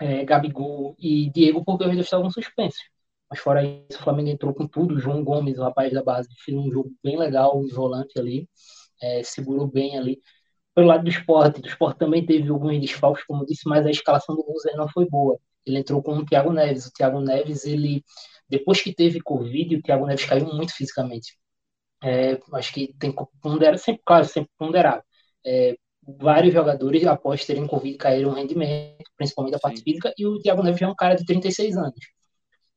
é, 0.01 0.25
Gabigol 0.25 0.97
e 0.99 1.31
Diego 1.31 1.65
porque 1.65 1.85
eles 1.85 2.05
estavam 2.07 2.31
suspensos. 2.31 2.92
Mas 3.33 3.41
fora 3.41 3.65
isso, 3.65 3.99
o 3.99 4.03
Flamengo 4.05 4.29
entrou 4.29 4.53
com 4.53 4.67
tudo. 4.67 4.95
O 4.95 5.01
João 5.01 5.25
Gomes, 5.25 5.59
o 5.59 5.63
rapaz 5.63 5.91
da 5.91 6.03
base, 6.03 6.29
fez 6.45 6.55
um 6.55 6.71
jogo 6.71 6.93
bem 7.03 7.19
legal, 7.19 7.65
de 7.65 7.73
volante 7.73 8.19
ali, 8.19 8.47
é, 9.01 9.23
segurou 9.23 9.67
bem 9.67 9.97
ali. 9.97 10.21
Pelo 10.75 10.89
lado 10.89 11.05
do 11.05 11.09
esporte, 11.09 11.63
do 11.63 11.67
esporte 11.67 11.99
também 11.99 12.27
teve 12.27 12.51
alguns 12.51 12.79
desfalques, 12.79 13.25
como 13.25 13.43
eu 13.43 13.47
disse, 13.47 13.67
mas 13.67 13.87
a 13.87 13.91
escalação 13.91 14.37
do 14.37 14.45
Loser 14.47 14.77
não 14.77 14.87
foi 14.87 15.09
boa. 15.09 15.39
Ele 15.65 15.79
entrou 15.79 16.03
com 16.03 16.15
o 16.19 16.27
Thiago 16.27 16.53
Neves. 16.53 16.87
O 16.87 16.93
Thiago 16.93 17.21
Neves, 17.21 17.65
ele 17.65 18.05
depois 18.47 18.83
que 18.83 18.95
teve 18.95 19.19
Covid, 19.23 19.77
o 19.77 19.83
Thiago 19.83 20.07
Neves 20.07 20.27
caiu 20.27 20.47
muito 20.53 20.75
fisicamente. 20.75 21.39
É, 22.05 22.39
acho 22.53 22.75
que 22.75 22.95
tem 22.99 23.13
que 23.13 23.25
ponderar, 23.41 23.79
sempre, 23.79 24.03
claro, 24.05 24.27
sempre 24.27 24.51
ponderar. 24.59 25.03
É, 25.47 25.75
vários 26.03 26.53
jogadores, 26.53 27.07
após 27.07 27.47
terem 27.47 27.67
Covid, 27.67 27.97
caíram 27.97 28.31
um 28.31 28.35
rendimento, 28.35 29.11
principalmente 29.17 29.53
da 29.53 29.59
parte 29.59 29.79
Sim. 29.79 29.85
física, 29.85 30.13
e 30.19 30.27
o 30.27 30.39
Thiago 30.39 30.63
Neves 30.63 30.83
é 30.83 30.89
um 30.89 30.95
cara 30.95 31.15
de 31.15 31.25
36 31.25 31.79
anos. 31.79 32.22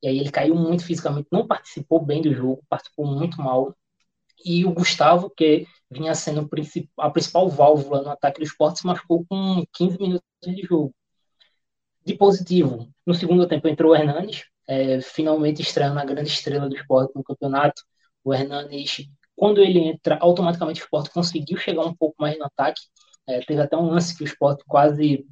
E 0.03 0.07
aí 0.07 0.19
ele 0.19 0.31
caiu 0.31 0.55
muito 0.55 0.85
fisicamente, 0.85 1.27
não 1.31 1.47
participou 1.47 2.03
bem 2.03 2.21
do 2.21 2.33
jogo, 2.33 2.63
participou 2.69 3.05
muito 3.07 3.41
mal. 3.41 3.75
E 4.45 4.65
o 4.65 4.73
Gustavo, 4.73 5.29
que 5.29 5.65
vinha 5.89 6.13
sendo 6.13 6.47
a 6.99 7.09
principal 7.09 7.49
válvula 7.49 8.01
no 8.01 8.09
ataque 8.09 8.39
do 8.39 8.45
esporte, 8.45 8.79
se 8.79 8.87
machucou 8.87 9.25
com 9.27 9.63
15 9.73 9.97
minutos 9.99 10.27
de 10.43 10.61
jogo. 10.63 10.93
De 12.05 12.15
positivo, 12.15 12.87
no 13.05 13.13
segundo 13.15 13.47
tempo 13.47 13.67
entrou 13.67 13.91
o 13.91 13.95
Hernandes, 13.95 14.45
é, 14.67 15.01
finalmente 15.01 15.61
estreando 15.61 15.99
a 15.99 16.05
grande 16.05 16.29
estrela 16.29 16.69
do 16.69 16.75
esporte 16.75 17.13
no 17.15 17.23
campeonato. 17.23 17.81
O 18.23 18.33
Hernanes, 18.33 19.07
quando 19.35 19.61
ele 19.61 19.79
entra, 19.79 20.17
automaticamente 20.19 20.81
o 20.81 20.85
Sport 20.85 21.11
conseguiu 21.11 21.57
chegar 21.57 21.85
um 21.85 21.95
pouco 21.95 22.15
mais 22.19 22.37
no 22.37 22.45
ataque. 22.45 22.81
É, 23.27 23.39
teve 23.41 23.61
até 23.61 23.75
um 23.75 23.89
lance 23.89 24.15
que 24.15 24.23
o 24.23 24.27
Sport 24.27 24.61
quase 24.67 25.25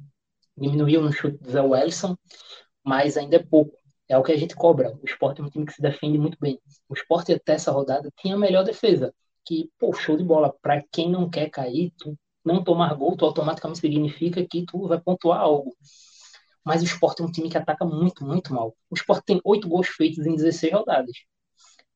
diminuiu 0.56 1.02
no 1.02 1.12
chute 1.12 1.38
do 1.38 1.50
Zé 1.50 1.60
Wellison, 1.60 2.16
mas 2.84 3.16
ainda 3.16 3.36
é 3.36 3.42
pouco. 3.42 3.76
É 4.08 4.18
o 4.18 4.22
que 4.22 4.32
a 4.32 4.36
gente 4.36 4.54
cobra. 4.54 4.92
O 5.02 5.06
Sport 5.06 5.38
é 5.38 5.42
um 5.42 5.50
time 5.50 5.66
que 5.66 5.72
se 5.72 5.82
defende 5.82 6.18
muito 6.18 6.38
bem. 6.40 6.60
O 6.88 6.94
Sport 6.94 7.30
até 7.30 7.54
essa 7.54 7.70
rodada 7.72 8.10
tinha 8.20 8.34
a 8.34 8.38
melhor 8.38 8.64
defesa. 8.64 9.14
Que, 9.44 9.70
pô, 9.78 9.92
show 9.92 10.16
de 10.16 10.24
bola. 10.24 10.54
Para 10.62 10.82
quem 10.92 11.10
não 11.10 11.28
quer 11.30 11.50
cair, 11.50 11.92
tu 11.98 12.16
não 12.44 12.62
tomar 12.62 12.94
gol, 12.94 13.16
tu 13.16 13.24
automaticamente 13.24 13.80
significa 13.80 14.46
que 14.46 14.64
tu 14.66 14.86
vai 14.86 15.00
pontuar 15.00 15.40
algo. 15.40 15.74
Mas 16.64 16.82
o 16.82 16.84
Sport 16.86 17.20
é 17.20 17.24
um 17.24 17.30
time 17.30 17.50
que 17.50 17.58
ataca 17.58 17.84
muito, 17.84 18.24
muito 18.24 18.52
mal. 18.54 18.74
O 18.90 18.94
Sport 18.94 19.22
tem 19.24 19.40
oito 19.44 19.68
gols 19.68 19.88
feitos 19.88 20.26
em 20.26 20.34
16 20.34 20.72
rodadas. 20.72 21.16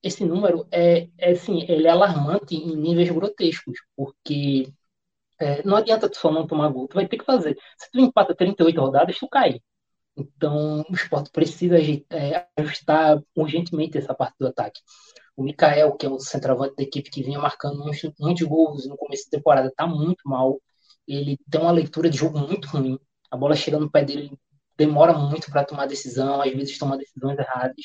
Esse 0.03 0.25
número 0.25 0.67
é, 0.71 1.09
é 1.19 1.33
assim, 1.33 1.63
ele 1.69 1.87
é 1.87 1.91
alarmante 1.91 2.55
em 2.57 2.77
níveis 2.77 3.11
grotescos, 3.11 3.79
porque 3.97 4.73
é, 5.41 5.63
não 5.65 5.77
adianta 5.77 6.09
tu 6.09 6.17
só 6.19 6.31
não 6.33 6.47
tomar 6.47 6.69
gol, 6.71 6.89
tu 6.89 6.95
vai 6.95 7.09
ter 7.09 7.19
que 7.19 7.25
fazer. 7.25 7.57
Se 7.79 7.91
tu 7.91 8.01
empata 8.01 8.35
38 8.35 8.81
rodadas, 8.81 9.19
tu 9.19 9.29
cai. 9.29 9.61
Então, 10.19 10.85
o 10.91 10.95
esporte 10.95 11.31
precisa 11.31 11.77
é, 12.11 12.47
ajustar 12.57 13.23
urgentemente 13.37 13.97
essa 13.97 14.13
parte 14.13 14.35
do 14.41 14.49
ataque. 14.49 14.81
O 15.37 15.45
Mikael, 15.45 15.97
que 15.97 16.07
é 16.07 16.09
o 16.09 16.19
centroavante 16.19 16.75
da 16.75 16.83
equipe 16.83 17.09
que 17.09 17.23
vinha 17.23 17.39
marcando 17.39 17.79
muitos, 17.79 18.13
muitos 18.19 18.47
gols 18.47 18.87
no 18.89 18.97
começo 18.97 19.31
da 19.31 19.39
temporada, 19.39 19.69
está 19.69 19.87
muito 19.87 20.29
mal. 20.29 20.61
Ele 21.07 21.39
tem 21.49 21.61
uma 21.61 21.71
leitura 21.71 22.11
de 22.11 22.19
jogo 22.19 22.37
muito 22.37 22.67
ruim. 22.67 22.99
A 23.31 23.37
bola 23.37 23.55
chega 23.55 23.79
no 23.79 23.91
pé 23.91 24.05
dele, 24.05 24.37
demora 24.77 25.13
muito 25.13 25.51
para 25.53 25.65
tomar 25.65 25.87
decisão, 25.87 26.43
às 26.43 26.53
vezes 26.53 26.77
toma 26.79 26.99
decisões 26.99 27.39
erradas. 27.39 27.85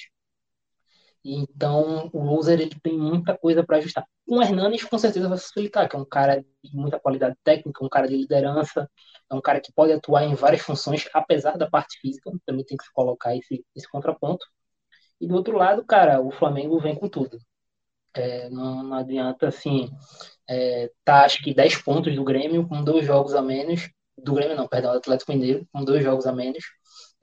Então, 1.23 2.09
o 2.11 2.23
loser 2.23 2.59
ele 2.59 2.75
tem 2.81 2.97
muita 2.97 3.37
coisa 3.37 3.63
para 3.63 3.77
ajustar. 3.77 4.05
Com 4.27 4.37
o 4.37 4.41
Hernanes, 4.41 4.83
com 4.83 4.97
certeza 4.97 5.29
vai 5.29 5.37
facilitar, 5.37 5.87
que 5.87 5.95
é 5.95 5.99
um 5.99 6.05
cara 6.05 6.43
de 6.63 6.75
muita 6.75 6.99
qualidade 6.99 7.35
técnica, 7.43 7.85
um 7.85 7.89
cara 7.89 8.07
de 8.07 8.17
liderança, 8.17 8.89
é 9.33 9.37
um 9.37 9.41
cara 9.41 9.59
que 9.61 9.71
pode 9.73 9.91
atuar 9.91 10.23
em 10.23 10.35
várias 10.35 10.61
funções, 10.61 11.07
apesar 11.13 11.57
da 11.57 11.69
parte 11.69 11.99
física, 11.99 12.31
também 12.45 12.65
tem 12.65 12.77
que 12.77 12.85
colocar 12.93 13.35
esse, 13.35 13.65
esse 13.75 13.89
contraponto. 13.89 14.45
E 15.19 15.27
do 15.27 15.35
outro 15.35 15.57
lado, 15.57 15.85
cara, 15.85 16.21
o 16.21 16.31
Flamengo 16.31 16.79
vem 16.79 16.95
com 16.95 17.07
tudo. 17.07 17.37
É, 18.15 18.49
não, 18.49 18.83
não, 18.83 18.97
adianta, 18.97 19.47
assim, 19.47 19.89
é, 20.47 20.91
tá 21.03 21.25
acho 21.25 21.43
que 21.43 21.53
10 21.53 21.81
pontos 21.81 22.15
do 22.15 22.23
Grêmio, 22.23 22.67
com 22.67 22.83
dois 22.83 23.05
jogos 23.05 23.33
a 23.33 23.41
menos, 23.41 23.89
do 24.17 24.33
Grêmio 24.33 24.55
não, 24.55 24.67
perdão, 24.67 24.91
do 24.91 24.97
Atlético 24.97 25.31
Mineiro, 25.31 25.67
com 25.71 25.83
dois 25.83 26.03
jogos 26.03 26.27
a 26.27 26.31
menos, 26.33 26.63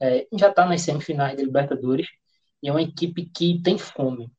é, 0.01 0.27
já 0.33 0.51
tá 0.51 0.65
nas 0.65 0.81
semifinais 0.81 1.37
da 1.37 1.43
Libertadores, 1.43 2.07
e 2.61 2.69
é 2.69 2.71
uma 2.71 2.81
equipe 2.81 3.25
que 3.25 3.61
tem 3.61 3.77
fome. 3.77 4.31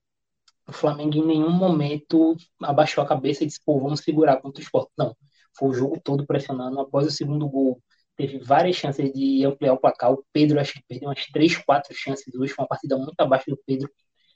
O 0.66 0.72
Flamengo 0.72 1.16
em 1.16 1.26
nenhum 1.26 1.50
momento 1.50 2.36
abaixou 2.62 3.02
a 3.02 3.08
cabeça 3.08 3.42
e 3.44 3.46
disse, 3.46 3.60
pô, 3.64 3.80
vamos 3.80 4.00
segurar 4.00 4.38
contra 4.38 4.60
o 4.60 4.64
esporte. 4.64 4.90
Não, 4.96 5.16
foi 5.56 5.70
o 5.70 5.74
jogo 5.74 6.00
todo 6.02 6.26
pressionando. 6.26 6.80
Após 6.80 7.06
o 7.06 7.10
segundo 7.10 7.48
gol, 7.48 7.80
teve 8.16 8.38
várias 8.38 8.76
chances 8.76 9.12
de 9.12 9.44
ampliar 9.44 9.74
o 9.74 9.78
placar. 9.78 10.12
O 10.12 10.24
Pedro 10.32 10.60
acho 10.60 10.74
que 10.74 10.84
perdeu 10.88 11.08
umas 11.08 11.26
três, 11.26 11.56
quatro 11.56 11.94
chances 11.94 12.34
hoje. 12.34 12.52
Foi 12.52 12.62
uma 12.62 12.68
partida 12.68 12.96
muito 12.96 13.20
abaixo 13.20 13.50
do 13.50 13.60
Pedro. 13.66 13.90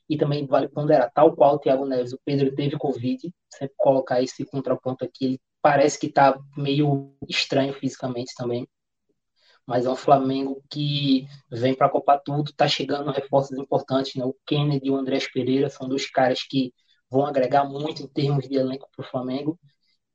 E 0.08 0.16
também 0.16 0.46
vale 0.46 0.68
ponderar, 0.68 1.10
tal 1.12 1.34
qual 1.34 1.56
o 1.56 1.58
Thiago 1.58 1.84
Neves, 1.84 2.12
o 2.12 2.20
Pedro 2.24 2.54
teve 2.54 2.78
Covid. 2.78 3.32
Sempre 3.52 3.74
colocar 3.76 4.22
esse 4.22 4.44
contraponto 4.44 5.04
aqui. 5.04 5.24
Ele 5.24 5.40
parece 5.60 5.98
que 5.98 6.06
está 6.06 6.38
meio 6.56 7.12
estranho 7.28 7.72
fisicamente 7.74 8.32
também 8.36 8.68
mas 9.66 9.84
é 9.84 9.90
um 9.90 9.96
Flamengo 9.96 10.62
que 10.70 11.26
vem 11.50 11.74
para 11.74 11.88
copar 11.88 12.20
tudo, 12.24 12.50
está 12.50 12.68
chegando 12.68 13.10
reforços 13.10 13.58
importantes, 13.58 14.14
né? 14.14 14.24
O 14.24 14.36
Kennedy 14.46 14.86
e 14.86 14.90
o 14.90 14.96
Andrés 14.96 15.30
Pereira 15.30 15.68
são 15.68 15.88
dois 15.88 16.08
caras 16.08 16.42
que 16.44 16.72
vão 17.10 17.26
agregar 17.26 17.64
muito 17.64 18.02
em 18.02 18.06
termos 18.06 18.48
de 18.48 18.56
elenco 18.56 18.88
para 18.94 19.04
o 19.04 19.10
Flamengo. 19.10 19.58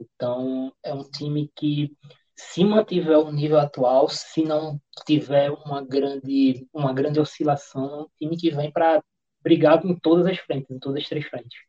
Então, 0.02 0.74
é 0.84 0.94
um 0.94 1.04
time 1.10 1.52
que, 1.56 1.96
se 2.36 2.64
mantiver 2.66 3.20
o 3.20 3.32
nível 3.32 3.60
atual, 3.60 4.10
se 4.10 4.44
não 4.44 4.82
tiver 5.06 5.52
uma 5.52 5.84
grande, 5.84 6.68
uma 6.74 6.94
grande 6.94 7.20
oscilação, 7.20 7.86
é 7.86 8.02
um 8.04 8.08
time 8.20 8.38
que 8.38 8.50
vem 8.50 8.72
para 8.72 9.04
brigar 9.44 9.86
em 9.86 9.96
todas 9.96 10.26
as 10.26 10.38
frentes, 10.40 10.70
em 10.70 10.80
todas 10.80 11.04
as 11.04 11.10
três 11.10 11.26
frentes. 11.28 11.60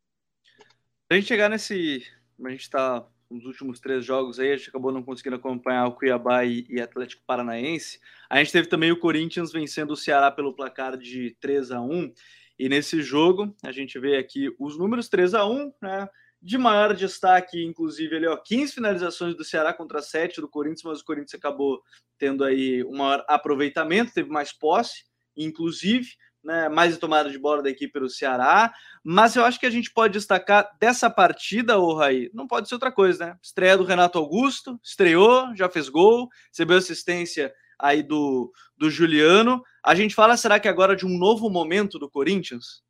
A 1.11 1.15
gente 1.15 1.27
chegar 1.27 1.51
nesse. 1.51 2.07
A 2.43 2.49
gente 2.49 2.63
está 2.63 3.07
nos 3.31 3.45
últimos 3.45 3.81
três 3.81 4.05
jogos 4.05 4.39
aí, 4.39 4.53
a 4.53 4.57
gente 4.57 4.69
acabou 4.69 4.93
não 4.93 5.03
conseguindo 5.03 5.37
acompanhar 5.37 5.87
o 5.87 5.93
Cuiabá 5.93 6.45
e, 6.45 6.67
e, 6.69 6.81
Atlético 6.81 7.23
Paranaense. 7.27 7.99
A 8.29 8.39
gente 8.39 8.53
teve 8.53 8.69
também 8.69 8.93
o 8.93 8.99
Corinthians 8.99 9.53
vencendo 9.53 9.93
o 9.93 9.97
Ceará 9.97 10.31
pelo 10.31 10.55
placar 10.55 10.97
de 10.99 11.35
3 11.41 11.71
a 11.71 11.81
1 11.81 12.13
E 12.59 12.69
nesse 12.69 13.03
jogo, 13.03 13.55
a 13.63 13.73
gente 13.73 13.99
vê 13.99 14.17
aqui 14.17 14.55
os 14.59 14.77
números 14.79 15.09
3 15.09 15.35
a 15.35 15.47
1 15.47 15.73
né? 15.81 16.09
De 16.43 16.59
maior 16.59 16.95
destaque, 16.95 17.65
inclusive, 17.65 18.17
ali, 18.17 18.27
ó, 18.27 18.37
15 18.37 18.73
finalizações 18.75 19.37
do 19.37 19.45
Ceará 19.45 19.73
contra 19.73 20.03
7 20.03 20.41
do 20.41 20.49
Corinthians, 20.49 20.83
mas 20.83 21.01
o 21.01 21.05
Corinthians 21.05 21.35
acabou 21.35 21.81
tendo 22.19 22.43
aí 22.43 22.83
um 22.85 22.97
maior 22.97 23.25
aproveitamento, 23.29 24.13
teve 24.13 24.29
mais 24.29 24.53
posse, 24.53 25.05
inclusive 25.37 26.09
né, 26.43 26.69
mais 26.69 26.97
tomada 26.99 27.31
de 27.31 27.39
bola 27.39 27.63
da 27.63 27.71
equipe 27.71 27.99
do 28.01 28.11
Ceará, 28.11 28.73
mas 29.05 29.37
eu 29.37 29.45
acho 29.45 29.61
que 29.61 29.67
a 29.67 29.71
gente 29.71 29.93
pode 29.93 30.15
destacar 30.15 30.69
dessa 30.81 31.09
partida, 31.09 31.79
o 31.79 31.95
Raí, 31.95 32.31
não 32.35 32.47
pode 32.47 32.69
ser 32.69 32.75
outra 32.75 32.91
coisa, 32.91 33.27
né? 33.27 33.37
Estreia 33.43 33.77
do 33.77 33.85
Renato 33.85 34.19
Augusto, 34.19 34.79
estreou, 34.83 35.55
já 35.55 35.69
fez 35.69 35.89
gol, 35.89 36.29
recebeu 36.49 36.77
assistência 36.77 37.53
aí 37.79 38.03
do, 38.03 38.53
do 38.77 38.91
Juliano. 38.91 39.63
A 39.85 39.95
gente 39.95 40.15
fala, 40.15 40.37
será 40.37 40.59
que 40.59 40.69
agora 40.69 40.97
de 40.97 41.07
um 41.07 41.17
novo 41.17 41.49
momento 41.49 41.99
do 41.99 42.11
Corinthians? 42.11 42.83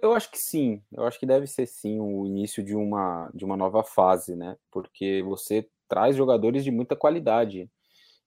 Eu 0.00 0.14
acho 0.14 0.30
que 0.30 0.38
sim, 0.38 0.82
eu 0.92 1.04
acho 1.04 1.18
que 1.20 1.26
deve 1.26 1.46
ser 1.46 1.66
sim 1.66 2.00
o 2.00 2.26
início 2.26 2.64
de 2.64 2.74
uma, 2.74 3.30
de 3.34 3.44
uma 3.44 3.56
nova 3.56 3.84
fase, 3.84 4.34
né? 4.34 4.56
Porque 4.70 5.22
você 5.22 5.68
traz 5.86 6.16
jogadores 6.16 6.64
de 6.64 6.70
muita 6.70 6.96
qualidade. 6.96 7.70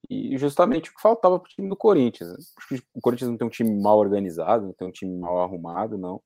E 0.10 0.38
justamente 0.38 0.91
o 0.91 0.93
que 0.93 1.01
faltava 1.01 1.39
para 1.39 1.47
o 1.47 1.49
time 1.49 1.68
do 1.68 1.76
Corinthians. 1.76 2.30
Né? 2.30 2.80
O 2.93 3.01
Corinthians 3.01 3.32
não 3.32 3.38
tem 3.38 3.47
um 3.47 3.49
time 3.49 3.82
mal 3.82 3.97
organizado, 3.97 4.68
não 4.68 4.74
tem 4.74 4.88
um 4.88 4.91
time 4.91 5.18
mal 5.18 5.41
arrumado, 5.41 5.97
não. 5.97 6.22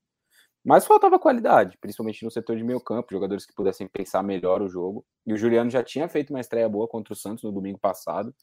Mas 0.64 0.86
faltava 0.86 1.18
qualidade, 1.18 1.78
principalmente 1.80 2.24
no 2.24 2.30
setor 2.30 2.56
de 2.56 2.62
meio 2.62 2.80
campo, 2.80 3.12
jogadores 3.12 3.46
que 3.46 3.54
pudessem 3.54 3.88
pensar 3.88 4.22
melhor 4.22 4.62
o 4.62 4.68
jogo. 4.68 5.04
E 5.26 5.32
o 5.32 5.36
Juliano 5.36 5.70
já 5.70 5.82
tinha 5.82 6.08
feito 6.08 6.30
uma 6.30 6.40
estreia 6.40 6.68
boa 6.68 6.86
contra 6.86 7.14
o 7.14 7.16
Santos 7.16 7.42
no 7.42 7.50
domingo 7.50 7.78
passado. 7.78 8.34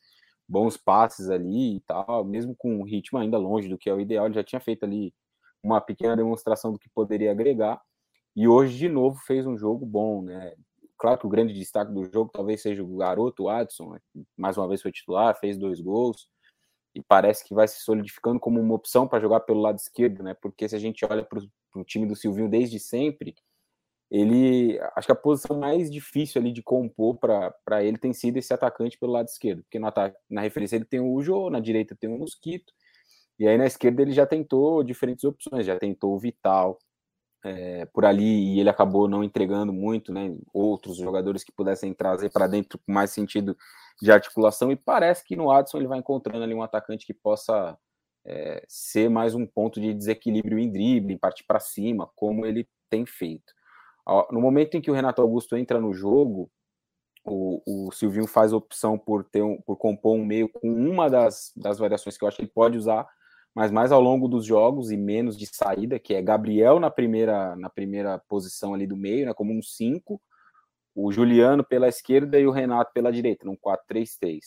Bons 0.48 0.76
passes 0.76 1.30
ali 1.30 1.78
e 1.78 1.80
tal, 1.82 2.26
mesmo 2.26 2.56
com 2.56 2.78
um 2.80 2.84
ritmo 2.84 3.20
ainda 3.20 3.38
longe 3.38 3.70
do 3.70 3.78
que 3.78 3.90
é 3.90 3.94
o 3.94 4.02
ideal, 4.02 4.26
ele 4.26 4.34
já 4.34 4.44
tinha 4.44 4.60
feito 4.60 4.84
ali 4.84 5.14
uma 5.64 5.82
pequena 5.82 6.16
demonstração 6.16 6.72
do 6.72 6.80
que 6.80 6.90
poderia 6.90 7.32
agregar. 7.32 7.82
E 8.36 8.48
hoje, 8.48 8.78
de 8.78 8.90
novo, 8.90 9.20
fez 9.26 9.46
um 9.46 9.58
jogo 9.58 9.86
bom, 9.86 10.22
né? 10.22 10.54
Claro 10.98 11.18
que 11.18 11.26
o 11.26 11.30
grande 11.30 11.54
destaque 11.54 11.94
do 11.94 12.04
jogo 12.12 12.30
talvez 12.32 12.62
seja 12.62 12.84
o 12.84 12.98
garoto 12.98 13.48
Adson, 13.48 13.94
né, 13.94 14.00
mais 14.38 14.58
uma 14.58 14.68
vez 14.68 14.82
foi 14.82 14.92
titular, 14.92 15.34
fez 15.40 15.58
dois 15.58 15.80
gols 15.80 16.28
e 16.94 17.02
parece 17.02 17.46
que 17.48 17.54
vai 17.54 17.68
se 17.68 17.80
solidificando 17.80 18.40
como 18.40 18.60
uma 18.60 18.76
opção 18.76 19.08
para 19.08 19.20
jogar 19.20 19.42
pelo 19.42 19.62
lado 19.62 19.78
esquerdo, 19.78 20.24
né? 20.24 20.34
Porque 20.34 20.68
se 20.68 20.76
a 20.76 20.80
gente 20.80 21.06
olha 21.06 21.24
para 21.24 21.40
o 21.76 21.84
time 21.86 22.06
do 22.06 22.16
Silvinho 22.16 22.50
desde 22.50 22.80
sempre, 22.80 23.36
ele 24.12 24.80
acho 24.96 25.08
que 25.08 25.12
a 25.12 25.16
posição 25.16 25.60
mais 25.60 25.90
difícil 25.90 26.42
ali 26.42 26.52
de 26.52 26.64
compor 26.64 27.18
para 27.18 27.84
ele 27.84 27.98
tem 27.98 28.12
sido 28.12 28.38
esse 28.38 28.54
atacante 28.54 28.98
pelo 28.98 29.14
lado 29.14 29.28
esquerdo, 29.28 29.62
porque 29.64 29.80
no 29.80 29.88
ataque, 29.88 30.18
na 30.30 30.42
referência 30.42 30.76
ele 30.76 30.86
tem 30.86 31.00
o 31.00 31.14
Ujo, 31.14 31.50
na 31.50 31.60
direita 31.60 31.96
tem 31.96 32.10
o 32.10 32.18
Mosquito, 32.18 32.74
e 33.40 33.48
aí 33.48 33.58
na 33.58 33.66
esquerda 33.66 34.02
ele 34.02 34.12
já 34.12 34.26
tentou 34.26 34.84
diferentes 34.84 35.24
opções, 35.24 35.66
já 35.66 35.78
tentou 35.80 36.14
o 36.14 36.20
Vital, 36.20 36.78
é, 37.44 37.86
por 37.86 38.06
ali 38.06 38.56
e 38.56 38.60
ele 38.60 38.70
acabou 38.70 39.08
não 39.08 39.24
entregando 39.24 39.72
muito, 39.72 40.12
né? 40.12 40.36
Outros 40.54 40.98
jogadores 40.98 41.44
que 41.44 41.52
pudessem 41.52 41.94
trazer 41.94 42.30
para 42.32 42.48
dentro 42.48 42.78
com 42.80 42.92
mais 42.92 43.12
sentido 43.12 43.58
de 44.02 44.12
articulação 44.12 44.72
e 44.72 44.76
parece 44.76 45.24
que 45.24 45.36
no 45.36 45.52
Adson 45.52 45.78
ele 45.78 45.88
vai 45.88 46.00
encontrando 46.00 46.44
ali 46.44 46.54
um 46.54 46.64
atacante 46.64 47.06
que 47.06 47.14
possa 47.14 47.78
é, 48.26 48.64
ser 48.68 49.10
mais 49.10 49.34
um 49.36 49.46
ponto 49.46 49.80
de 49.80 49.94
desequilíbrio 49.94 50.60
em 50.60 50.70
drible, 50.72 51.14
em 51.14 51.18
partir 51.18 51.44
para 51.46 51.60
cima, 51.60 52.10
como 52.16 52.46
ele 52.46 52.68
tem 52.90 53.06
feito. 53.06 53.54
No 54.32 54.42
momento 54.42 54.76
em 54.76 54.82
que 54.82 54.90
o 54.90 54.94
Renato 54.94 55.22
Augusto 55.22 55.56
entra 55.56 55.80
no 55.80 55.94
jogo, 55.94 56.50
o, 57.24 57.88
o 57.88 57.92
Silvinho 57.92 58.26
faz 58.26 58.54
opção 58.54 58.98
por 58.98 59.24
ter 59.24 59.44
um, 59.44 59.62
por 59.62 59.78
compor 59.78 60.16
um 60.16 60.26
meio 60.26 60.50
com 60.50 60.68
uma 60.68 61.10
das, 61.10 61.52
das 61.56 61.78
variações 61.78 62.18
que 62.18 62.24
eu 62.24 62.28
acho 62.28 62.38
que 62.38 62.44
ele 62.44 62.52
pode 62.52 62.78
usar, 62.78 63.08
mas 63.56 63.72
mais 63.72 63.92
ao 63.92 64.02
longo 64.02 64.28
dos 64.28 64.46
jogos 64.46 64.92
e 64.92 64.98
menos 64.98 65.38
de 65.38 65.46
saída, 65.46 66.00
que 66.00 66.14
é 66.14 66.22
Gabriel 66.22 66.80
na 66.80 66.90
primeira, 66.90 67.56
na 67.56 67.70
primeira 67.70 68.20
posição 68.28 68.74
ali 68.74 68.86
do 68.86 68.96
meio, 68.96 69.26
né, 69.26 69.34
como 69.34 69.54
um 69.54 69.62
5, 69.62 70.22
o 70.96 71.12
Juliano 71.12 71.64
pela 71.64 71.88
esquerda 71.88 72.40
e 72.40 72.46
o 72.46 72.52
Renato 72.52 72.92
pela 72.94 73.12
direita, 73.12 73.46
num 73.46 73.56
4-3-3. 73.56 74.40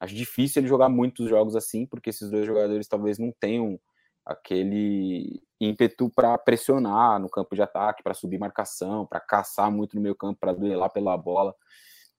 Acho 0.00 0.14
difícil 0.14 0.60
ele 0.60 0.68
jogar 0.68 0.88
muitos 0.88 1.28
jogos 1.28 1.56
assim, 1.56 1.84
porque 1.86 2.10
esses 2.10 2.30
dois 2.30 2.46
jogadores 2.46 2.86
talvez 2.86 3.18
não 3.18 3.32
tenham 3.38 3.78
aquele 4.24 5.42
ímpeto 5.60 6.10
para 6.14 6.36
pressionar 6.38 7.18
no 7.18 7.28
campo 7.28 7.54
de 7.54 7.62
ataque, 7.62 8.02
para 8.02 8.14
subir 8.14 8.38
marcação, 8.38 9.06
para 9.06 9.20
caçar 9.20 9.70
muito 9.72 9.96
no 9.96 10.02
meio 10.02 10.14
campo, 10.14 10.38
para 10.38 10.52
duelar 10.52 10.90
pela 10.90 11.16
bola. 11.16 11.54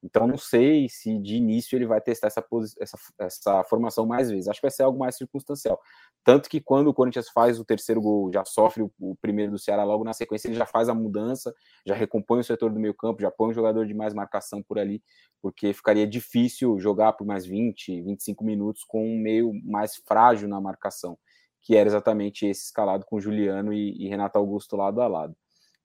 Então, 0.01 0.25
não 0.25 0.37
sei 0.37 0.87
se 0.87 1.19
de 1.19 1.35
início 1.35 1.75
ele 1.75 1.85
vai 1.85 1.99
testar 1.99 2.27
essa, 2.27 2.45
essa, 2.79 2.97
essa 3.19 3.63
formação 3.65 4.05
mais 4.05 4.29
vezes. 4.29 4.47
Acho 4.47 4.59
que 4.59 4.65
vai 4.65 4.71
ser 4.71 4.83
algo 4.83 4.97
mais 4.97 5.17
circunstancial. 5.17 5.79
Tanto 6.23 6.49
que 6.49 6.61
quando 6.61 6.87
o 6.87 6.93
Corinthians 6.93 7.29
faz 7.29 7.59
o 7.59 7.65
terceiro 7.65 8.01
gol, 8.01 8.31
já 8.33 8.45
sofre 8.45 8.81
o, 8.83 8.91
o 8.99 9.15
primeiro 9.17 9.51
do 9.51 9.59
Ceará 9.59 9.83
logo 9.83 10.03
na 10.03 10.13
sequência, 10.13 10.47
ele 10.47 10.55
já 10.55 10.65
faz 10.65 10.87
a 10.87 10.93
mudança, 10.93 11.53
já 11.85 11.93
recompõe 11.95 12.39
o 12.39 12.43
setor 12.43 12.71
do 12.71 12.79
meio 12.79 12.93
campo, 12.93 13.21
já 13.21 13.29
põe 13.29 13.49
um 13.49 13.53
jogador 13.53 13.85
de 13.85 13.93
mais 13.93 14.13
marcação 14.13 14.63
por 14.63 14.79
ali, 14.79 15.03
porque 15.41 15.73
ficaria 15.73 16.07
difícil 16.07 16.79
jogar 16.79 17.13
por 17.13 17.27
mais 17.27 17.45
20, 17.45 18.01
25 18.01 18.43
minutos 18.43 18.83
com 18.85 19.05
um 19.05 19.17
meio 19.17 19.51
mais 19.65 19.97
frágil 19.97 20.47
na 20.47 20.61
marcação, 20.61 21.17
que 21.61 21.75
era 21.75 21.87
exatamente 21.87 22.45
esse 22.45 22.65
escalado 22.65 23.05
com 23.05 23.19
Juliano 23.19 23.73
e, 23.73 24.05
e 24.05 24.07
Renato 24.07 24.37
Augusto 24.37 24.77
lado 24.77 25.01
a 25.01 25.07
lado. 25.07 25.35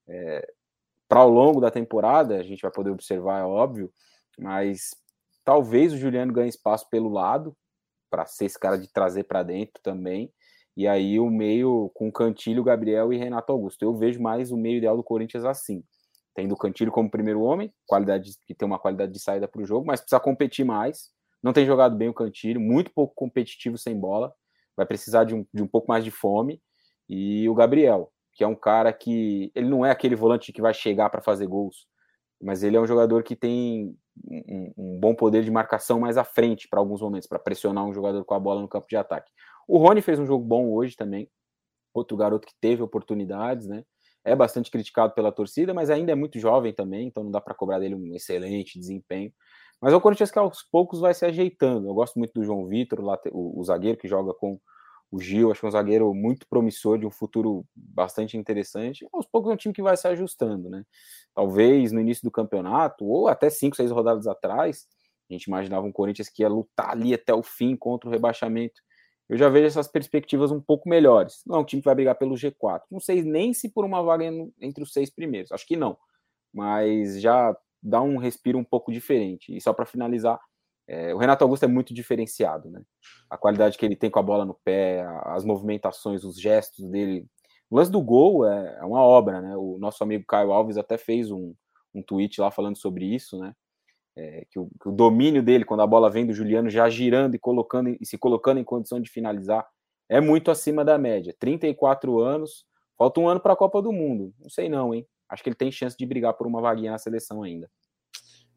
É, 0.07 0.47
para 1.09 1.21
ao 1.21 1.29
longo 1.29 1.61
da 1.61 1.71
temporada, 1.71 2.37
a 2.37 2.43
gente 2.43 2.63
vai 2.63 2.71
poder 2.71 2.91
observar, 2.91 3.41
é 3.41 3.45
óbvio, 3.45 3.93
mas 4.39 4.91
talvez 5.45 5.93
o 5.93 5.99
Juliano 5.99 6.33
ganhe 6.33 6.49
espaço 6.49 6.89
pelo 6.91 7.09
lado, 7.09 7.57
para 8.15 8.27
ser 8.27 8.45
esse 8.45 8.59
cara 8.59 8.79
de 8.79 8.87
trazer 8.87 9.25
para 9.25 9.43
dentro 9.43 9.83
também. 9.83 10.33
E 10.77 10.87
aí 10.87 11.19
o 11.19 11.29
meio 11.29 11.91
com 11.95 12.13
Cantilho, 12.13 12.63
Gabriel 12.63 13.13
e 13.13 13.19
Renato 13.19 13.53
Augusto. 13.53 13.83
Eu 13.83 13.95
vejo 13.97 14.23
mais 14.23 14.53
o 14.53 14.57
meio 14.57 14.79
ideal 14.79 14.97
do 14.97 15.03
Corinthians 15.03 15.45
assim. 15.45 15.83
Tendo 16.33 16.53
o 16.53 16.57
Cantilho 16.57 16.93
como 16.93 17.11
primeiro 17.11 17.41
homem, 17.43 17.73
qualidade 17.87 18.33
que 18.47 18.55
tem 18.55 18.67
uma 18.67 18.79
qualidade 18.79 19.13
de 19.13 19.19
saída 19.21 19.49
para 19.49 19.61
o 19.61 19.67
jogo, 19.67 19.85
mas 19.85 20.01
precisa 20.01 20.21
competir 20.21 20.65
mais. 20.65 21.11
Não 21.43 21.53
tem 21.53 21.67
jogado 21.67 21.97
bem 21.97 22.09
o 22.09 22.15
Cantilho, 22.15 22.61
muito 22.61 22.93
pouco 22.93 23.15
competitivo 23.17 23.77
sem 23.77 23.99
bola. 23.99 24.33
Vai 24.77 24.87
precisar 24.87 25.25
de 25.25 25.35
um, 25.35 25.45
de 25.53 25.63
um 25.63 25.67
pouco 25.67 25.89
mais 25.89 26.05
de 26.05 26.11
fome. 26.13 26.63
E 27.09 27.49
o 27.49 27.55
Gabriel, 27.55 28.13
que 28.35 28.43
é 28.43 28.47
um 28.47 28.55
cara 28.55 28.93
que 28.93 29.53
ele 29.55 29.69
não 29.69 29.87
é 29.87 29.91
aquele 29.91 30.17
volante 30.17 30.53
que 30.53 30.61
vai 30.61 30.75
chegar 30.75 31.09
para 31.09 31.23
fazer 31.23 31.47
gols, 31.47 31.87
mas 32.43 32.63
ele 32.63 32.77
é 32.77 32.81
um 32.81 32.87
jogador 32.87 33.23
que 33.23 33.37
tem 33.37 33.97
um, 34.29 34.73
um 34.77 34.99
bom 34.99 35.15
poder 35.15 35.45
de 35.45 35.51
marcação 35.51 36.01
mais 36.01 36.17
à 36.17 36.25
frente 36.25 36.69
para 36.69 36.81
alguns 36.81 37.01
momentos, 37.01 37.29
para 37.29 37.39
pressionar 37.39 37.85
um 37.85 37.95
jogador 37.95 38.25
com 38.25 38.35
a 38.35 38.41
bola 38.41 38.61
no 38.61 38.69
campo 38.69 38.87
de 38.89 38.97
ataque. 38.97 39.31
O 39.69 39.79
Rony 39.79 40.03
fez 40.03 40.19
um 40.19 40.27
jogo 40.27 40.45
bom 40.45 40.71
hoje 40.73 40.97
também, 40.97 41.31
outro 41.95 42.17
garoto 42.17 42.47
que 42.47 42.55
teve 42.61 42.83
oportunidades, 42.83 43.67
né? 43.67 43.85
É 44.25 44.35
bastante 44.35 44.71
criticado 44.71 45.15
pela 45.15 45.31
torcida, 45.31 45.73
mas 45.73 45.91
ainda 45.91 46.11
é 46.11 46.15
muito 46.15 46.39
jovem 46.39 46.73
também, 46.73 47.09
então 47.09 47.23
não 47.23 47.31
dá 47.31 47.41
para 47.41 47.55
cobrar 47.55 47.79
dele 47.79 47.95
um 47.95 48.15
excelente 48.15 48.79
desempenho. 48.79 49.33
Mas 49.81 49.93
é 49.93 49.97
o 49.97 50.01
Corinthians 50.01 50.31
que 50.31 50.39
aos 50.39 50.63
poucos 50.63 50.99
vai 51.01 51.13
se 51.13 51.27
ajeitando. 51.27 51.89
Eu 51.89 51.95
gosto 51.95 52.19
muito 52.19 52.33
do 52.33 52.43
João 52.43 52.67
Vitor, 52.67 53.01
o, 53.33 53.61
o 53.61 53.65
zagueiro 53.65 53.99
que 53.99 54.09
joga 54.09 54.33
com 54.33 54.59
o 55.15 55.21
Gil, 55.21 55.53
acho 55.53 55.61
que 55.61 55.67
é 55.67 55.69
um 55.69 55.73
zagueiro 55.73 56.13
muito 56.13 56.45
promissor, 56.49 56.99
de 56.99 57.07
um 57.07 57.11
futuro 57.11 57.65
bastante 57.73 58.37
interessante. 58.37 59.07
Aos 59.13 59.25
poucos 59.27 59.49
é 59.49 59.55
um 59.55 59.57
time 59.57 59.73
que 59.73 59.83
vai 59.83 59.97
se 59.97 60.09
ajustando, 60.09 60.69
né? 60.69 60.85
Talvez 61.33 61.93
no 61.93 62.01
início 62.01 62.25
do 62.25 62.33
campeonato, 62.33 63.07
ou 63.07 63.29
até 63.29 63.49
cinco, 63.49 63.77
seis 63.77 63.93
rodadas 63.93 64.27
atrás, 64.27 64.89
a 65.31 65.33
gente 65.33 65.45
imaginava 65.45 65.87
um 65.87 65.93
Corinthians 65.93 66.29
que 66.29 66.43
ia 66.43 66.49
lutar 66.49 66.91
ali 66.91 67.15
até 67.15 67.33
o 67.33 67.45
fim 67.45 67.77
contra 67.77 68.09
o 68.09 68.13
rebaixamento. 68.13 68.83
Eu 69.29 69.39
já 69.39 69.49
vejo 69.49 69.67
essas 69.67 69.87
perspectivas 69.87 70.51
um 70.51 70.61
pouco 70.61 70.89
melhores. 70.89 71.43
Não 71.47 71.57
é 71.57 71.59
um 71.61 71.65
time 71.65 71.81
que 71.81 71.87
vai 71.87 71.95
brigar 71.95 72.17
pelo 72.17 72.35
G4. 72.35 72.83
Não 72.91 72.99
sei 72.99 73.23
nem 73.23 73.55
se 73.55 73.71
por 73.71 73.85
uma 73.85 74.03
vaga 74.03 74.25
entre 74.61 74.83
os 74.83 74.93
seis 74.93 75.11
primeiros. 75.11 75.53
Acho 75.53 75.67
que 75.67 75.77
não. 75.77 75.97
Mas 76.53 77.21
já 77.21 77.57
dá 77.81 78.03
um 78.03 78.17
respiro 78.17 78.59
um 78.59 78.65
pouco 78.65 78.91
diferente. 78.91 79.57
E 79.57 79.61
só 79.61 79.73
para 79.73 79.87
finalizar, 79.87 80.41
é, 80.87 81.15
o 81.15 81.19
Renato 81.19 81.43
Augusto 81.45 81.65
é 81.65 81.69
muito 81.69 81.95
diferenciado, 81.95 82.71
né? 82.71 82.83
A 83.31 83.39
qualidade 83.39 83.79
que 83.79 83.85
ele 83.85 83.97
tem 83.97 84.11
com 84.11 84.19
a 84.19 84.23
bola 84.23 84.45
no 84.45 84.55
pé, 84.55 85.05
as 85.25 85.45
movimentações, 85.45 86.25
os 86.25 86.39
gestos 86.39 86.87
dele. 86.89 87.27
O 87.71 87.77
lance 87.77 87.91
do 87.91 88.03
gol 88.03 88.47
é, 88.47 88.79
é 88.81 88.85
uma 88.85 89.03
obra, 89.03 89.41
né? 89.41 89.57
O 89.57 89.79
nosso 89.79 90.03
amigo 90.03 90.25
Caio 90.27 90.53
Alves 90.53 90.77
até 90.77 90.99
fez 90.99 91.31
um, 91.31 91.55
um 91.95 92.03
tweet 92.03 92.41
lá 92.41 92.51
falando 92.51 92.77
sobre 92.77 93.07
isso, 93.07 93.39
né? 93.39 93.55
É, 94.17 94.47
que, 94.51 94.59
o, 94.59 94.69
que, 94.81 94.89
o, 94.89 94.93
domínio 94.93 95.43
dele, 95.43 95.65
quando 95.65 95.81
a 95.81 95.87
bola 95.87 96.11
vem 96.11 96.27
do 96.27 96.35
Juliano, 96.35 96.71
já 96.71 96.89
girando 96.89 97.35
e 97.35 97.39
colocando 97.39 97.97
e 98.01 98.07
se 98.07 98.17
colocando 98.17 98.61
em 98.61 98.65
condição 98.65 99.01
de 99.01 99.11
finalizar, 99.11 99.67
é 100.09 100.21
muito 100.21 100.51
acima 100.51 100.85
da 100.85 100.99
média. 100.99 101.35
34 101.39 102.21
anos, 102.21 102.65
falta 102.97 103.21
um 103.21 103.29
ano 103.29 103.41
para 103.41 103.55
a 103.55 103.57
Copa 103.57 103.83
do 103.83 103.91
Mundo. 103.91 104.33
Não 104.39 104.51
sei 104.51 104.69
não, 104.69 104.95
hein? 104.95 105.07
Acho 105.29 105.43
que 105.43 105.49
ele 105.49 105.57
tem 105.57 105.73
chance 105.73 105.97
de 105.97 106.07
brigar 106.07 106.35
por 106.35 106.47
uma 106.47 106.61
vaguinha 106.61 106.93
na 106.93 106.99
seleção 106.99 107.43
ainda. 107.43 107.69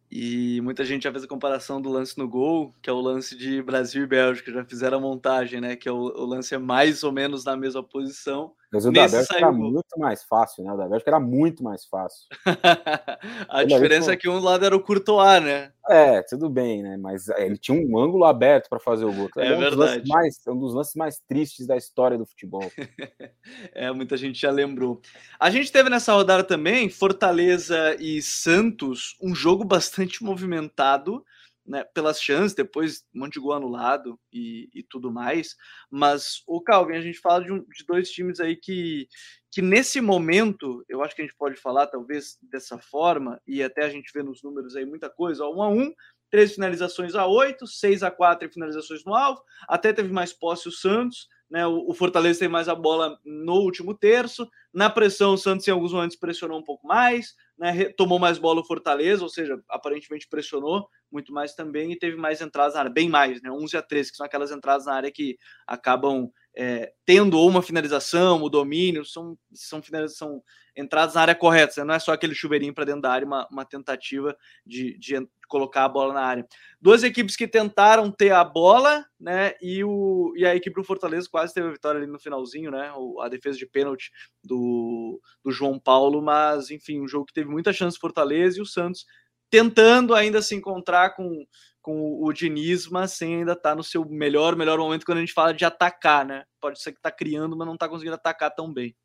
E 0.09 0.61
muita 0.61 0.85
gente 0.85 1.03
já 1.03 1.11
fez 1.11 1.23
a 1.23 1.27
comparação 1.27 1.81
do 1.81 1.89
lance 1.89 2.17
no 2.17 2.27
gol, 2.27 2.73
que 2.81 2.89
é 2.89 2.93
o 2.93 3.01
lance 3.01 3.35
de 3.37 3.61
Brasil 3.61 4.03
e 4.03 4.07
Bélgica, 4.07 4.51
já 4.51 4.63
fizeram 4.63 4.97
a 4.99 5.01
montagem, 5.01 5.59
né? 5.59 5.75
Que 5.75 5.89
é 5.89 5.91
o, 5.91 5.97
o 5.97 6.25
lance 6.25 6.55
é 6.55 6.57
mais 6.57 7.03
ou 7.03 7.11
menos 7.11 7.43
na 7.43 7.57
mesma 7.57 7.83
posição. 7.83 8.53
Mas 8.71 8.85
o 8.85 8.91
Nesse 8.91 9.05
da 9.05 9.17
Bélgica 9.17 9.37
era 9.37 9.51
muito 9.51 9.97
mais 9.97 10.23
fácil, 10.23 10.63
né? 10.63 10.73
O 10.73 10.77
da 10.77 10.87
Bélgica 10.87 11.09
era 11.09 11.19
muito 11.19 11.63
mais 11.63 11.85
fácil. 11.85 12.27
a 13.49 13.61
ele 13.61 13.73
diferença 13.73 14.11
é 14.11 14.17
que 14.17 14.27
um 14.27 14.39
lado 14.39 14.65
era 14.65 14.75
o 14.75 14.81
Courtois, 14.81 15.41
né? 15.41 15.71
É, 15.89 16.21
tudo 16.23 16.49
bem, 16.49 16.83
né? 16.83 16.97
Mas 16.97 17.29
é, 17.29 17.45
ele 17.45 17.57
tinha 17.57 17.79
um 17.79 17.97
ângulo 17.97 18.25
aberto 18.25 18.67
para 18.67 18.79
fazer 18.79 19.05
o 19.05 19.13
gol. 19.13 19.29
É, 19.37 19.47
é 19.47 19.55
um 19.55 19.59
verdade. 19.59 20.07
Mais, 20.07 20.35
é 20.45 20.51
um 20.51 20.59
dos 20.59 20.73
lances 20.73 20.95
mais 20.95 21.17
tristes 21.19 21.65
da 21.65 21.77
história 21.77 22.17
do 22.17 22.25
futebol. 22.25 22.69
é, 23.73 23.89
muita 23.91 24.17
gente 24.17 24.39
já 24.39 24.51
lembrou. 24.51 25.01
A 25.39 25.49
gente 25.49 25.71
teve 25.71 25.89
nessa 25.89 26.13
rodada 26.13 26.43
também 26.43 26.89
Fortaleza 26.89 27.95
e 27.99 28.21
Santos, 28.21 29.17
um 29.21 29.33
jogo 29.33 29.63
bastante 29.63 30.23
movimentado 30.23 31.23
né, 31.67 31.83
pelas 31.93 32.21
chances, 32.21 32.55
depois 32.55 33.03
um 33.13 33.19
monte 33.19 33.33
de 33.33 33.39
gol 33.39 33.53
anulado 33.53 34.19
e, 34.31 34.69
e 34.73 34.83
tudo 34.83 35.11
mais. 35.11 35.55
Mas 35.91 36.41
o 36.47 36.61
Calvin, 36.61 36.95
a 36.95 37.01
gente 37.01 37.19
fala 37.19 37.43
de, 37.43 37.51
um, 37.51 37.59
de, 37.59 37.85
dois 37.85 38.09
times 38.09 38.39
aí 38.39 38.55
que, 38.55 39.07
que 39.51 39.61
nesse 39.61 39.99
momento, 39.99 40.83
eu 40.87 41.03
acho 41.03 41.15
que 41.15 41.21
a 41.21 41.25
gente 41.25 41.37
pode 41.37 41.57
falar 41.57 41.87
talvez 41.87 42.37
dessa 42.41 42.77
forma, 42.77 43.41
e 43.45 43.61
até 43.61 43.83
a 43.83 43.89
gente 43.89 44.11
vê 44.13 44.23
nos 44.23 44.41
números 44.41 44.75
aí 44.75 44.85
muita 44.85 45.09
coisa, 45.09 45.43
ó, 45.43 45.53
um 45.53 45.61
a 45.61 45.69
um, 45.69 45.93
três 46.29 46.53
finalizações 46.53 47.15
a 47.15 47.25
oito, 47.25 47.67
seis 47.67 48.03
a 48.03 48.11
quatro 48.11 48.49
finalizações 48.49 49.03
no 49.05 49.13
alvo, 49.13 49.41
até 49.67 49.91
teve 49.91 50.11
mais 50.11 50.33
posse 50.33 50.67
o 50.67 50.71
Santos, 50.71 51.27
né, 51.49 51.65
o, 51.65 51.93
Fortaleza 51.93 52.39
tem 52.39 52.49
mais 52.49 52.67
a 52.67 52.75
bola 52.75 53.17
no 53.23 53.53
último 53.53 53.93
terço, 53.93 54.49
na 54.73 54.89
pressão 54.89 55.33
o 55.33 55.37
Santos 55.37 55.67
em 55.67 55.71
alguns 55.71 55.93
momentos 55.93 56.17
pressionou 56.17 56.59
um 56.59 56.63
pouco 56.63 56.85
mais, 56.85 57.35
né, 57.57 57.85
tomou 57.97 58.19
mais 58.19 58.37
bola 58.37 58.61
o 58.61 58.65
Fortaleza, 58.65 59.23
ou 59.23 59.29
seja, 59.29 59.59
aparentemente 59.69 60.27
pressionou 60.27 60.87
muito 61.11 61.33
mais 61.33 61.55
também 61.55 61.91
e 61.91 61.97
teve 61.97 62.15
mais 62.17 62.41
entradas 62.41 62.73
na 62.73 62.81
área, 62.81 62.91
bem 62.91 63.09
mais, 63.09 63.41
né, 63.41 63.49
11 63.49 63.77
a 63.77 63.81
13, 63.81 64.11
que 64.11 64.17
são 64.17 64.25
aquelas 64.25 64.51
entradas 64.51 64.85
na 64.85 64.93
área 64.93 65.11
que 65.11 65.37
acabam 65.65 66.29
é, 66.55 66.91
tendo 67.05 67.37
ou 67.37 67.47
uma 67.47 67.61
finalização, 67.61 68.41
o 68.41 68.49
domínio, 68.49 69.05
são, 69.05 69.37
são, 69.53 69.81
são 70.09 70.43
entradas 70.75 71.15
na 71.15 71.21
área 71.21 71.35
correta, 71.35 71.85
não 71.85 71.93
é 71.93 71.99
só 71.99 72.11
aquele 72.13 72.35
chuveirinho 72.35 72.73
para 72.73 72.85
dentro 72.85 73.01
da 73.01 73.11
área, 73.11 73.25
uma, 73.25 73.47
uma 73.51 73.65
tentativa 73.65 74.35
de, 74.65 74.97
de 74.97 75.15
colocar 75.47 75.85
a 75.85 75.89
bola 75.89 76.13
na 76.13 76.21
área. 76.21 76.47
Duas 76.79 77.03
equipes 77.03 77.35
que 77.35 77.47
tentaram 77.47 78.11
ter 78.11 78.31
a 78.31 78.43
bola, 78.43 79.05
né? 79.19 79.53
E, 79.61 79.83
o, 79.83 80.33
e 80.35 80.45
a 80.45 80.55
equipe 80.55 80.75
do 80.75 80.83
Fortaleza 80.83 81.27
quase 81.29 81.53
teve 81.53 81.67
a 81.67 81.71
vitória 81.71 81.99
ali 81.99 82.09
no 82.09 82.19
finalzinho, 82.19 82.71
né? 82.71 82.91
A 83.21 83.29
defesa 83.29 83.57
de 83.57 83.65
pênalti 83.65 84.11
do, 84.43 85.19
do 85.43 85.51
João 85.51 85.79
Paulo, 85.79 86.21
mas 86.21 86.69
enfim, 86.69 87.01
um 87.01 87.07
jogo 87.07 87.25
que 87.25 87.33
teve 87.33 87.49
muita 87.49 87.73
chance 87.73 87.97
Fortaleza 87.97 88.59
e 88.59 88.61
o 88.61 88.65
Santos 88.65 89.05
tentando 89.49 90.13
ainda 90.13 90.41
se 90.41 90.55
encontrar 90.55 91.15
com, 91.15 91.45
com 91.81 92.21
o 92.21 92.33
Diniz, 92.33 92.87
mas 92.87 93.13
sem 93.13 93.35
ainda 93.35 93.53
estar 93.53 93.69
tá 93.69 93.75
no 93.75 93.83
seu 93.83 94.05
melhor, 94.05 94.55
melhor 94.55 94.77
momento 94.77 95.05
quando 95.05 95.19
a 95.19 95.21
gente 95.21 95.33
fala 95.33 95.53
de 95.53 95.65
atacar, 95.65 96.25
né? 96.25 96.43
Pode 96.59 96.81
ser 96.81 96.91
que 96.91 96.99
está 96.99 97.11
criando, 97.11 97.55
mas 97.55 97.65
não 97.65 97.75
está 97.75 97.87
conseguindo 97.87 98.15
atacar 98.15 98.53
tão 98.53 98.71
bem. 98.71 98.95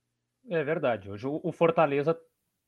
É 0.50 0.64
verdade. 0.64 1.08
Hoje 1.08 1.26
o 1.26 1.52
Fortaleza 1.52 2.18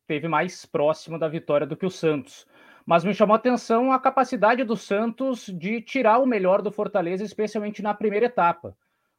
teve 0.06 0.28
mais 0.28 0.64
próximo 0.64 1.18
da 1.18 1.28
vitória 1.28 1.66
do 1.66 1.76
que 1.76 1.86
o 1.86 1.90
Santos. 1.90 2.46
Mas 2.86 3.02
me 3.02 3.14
chamou 3.14 3.34
a 3.34 3.38
atenção 3.38 3.90
a 3.90 3.98
capacidade 3.98 4.62
do 4.62 4.76
Santos 4.76 5.46
de 5.46 5.80
tirar 5.80 6.18
o 6.18 6.26
melhor 6.26 6.60
do 6.60 6.70
Fortaleza, 6.70 7.24
especialmente 7.24 7.82
na 7.82 7.94
primeira 7.94 8.26
etapa. 8.26 8.76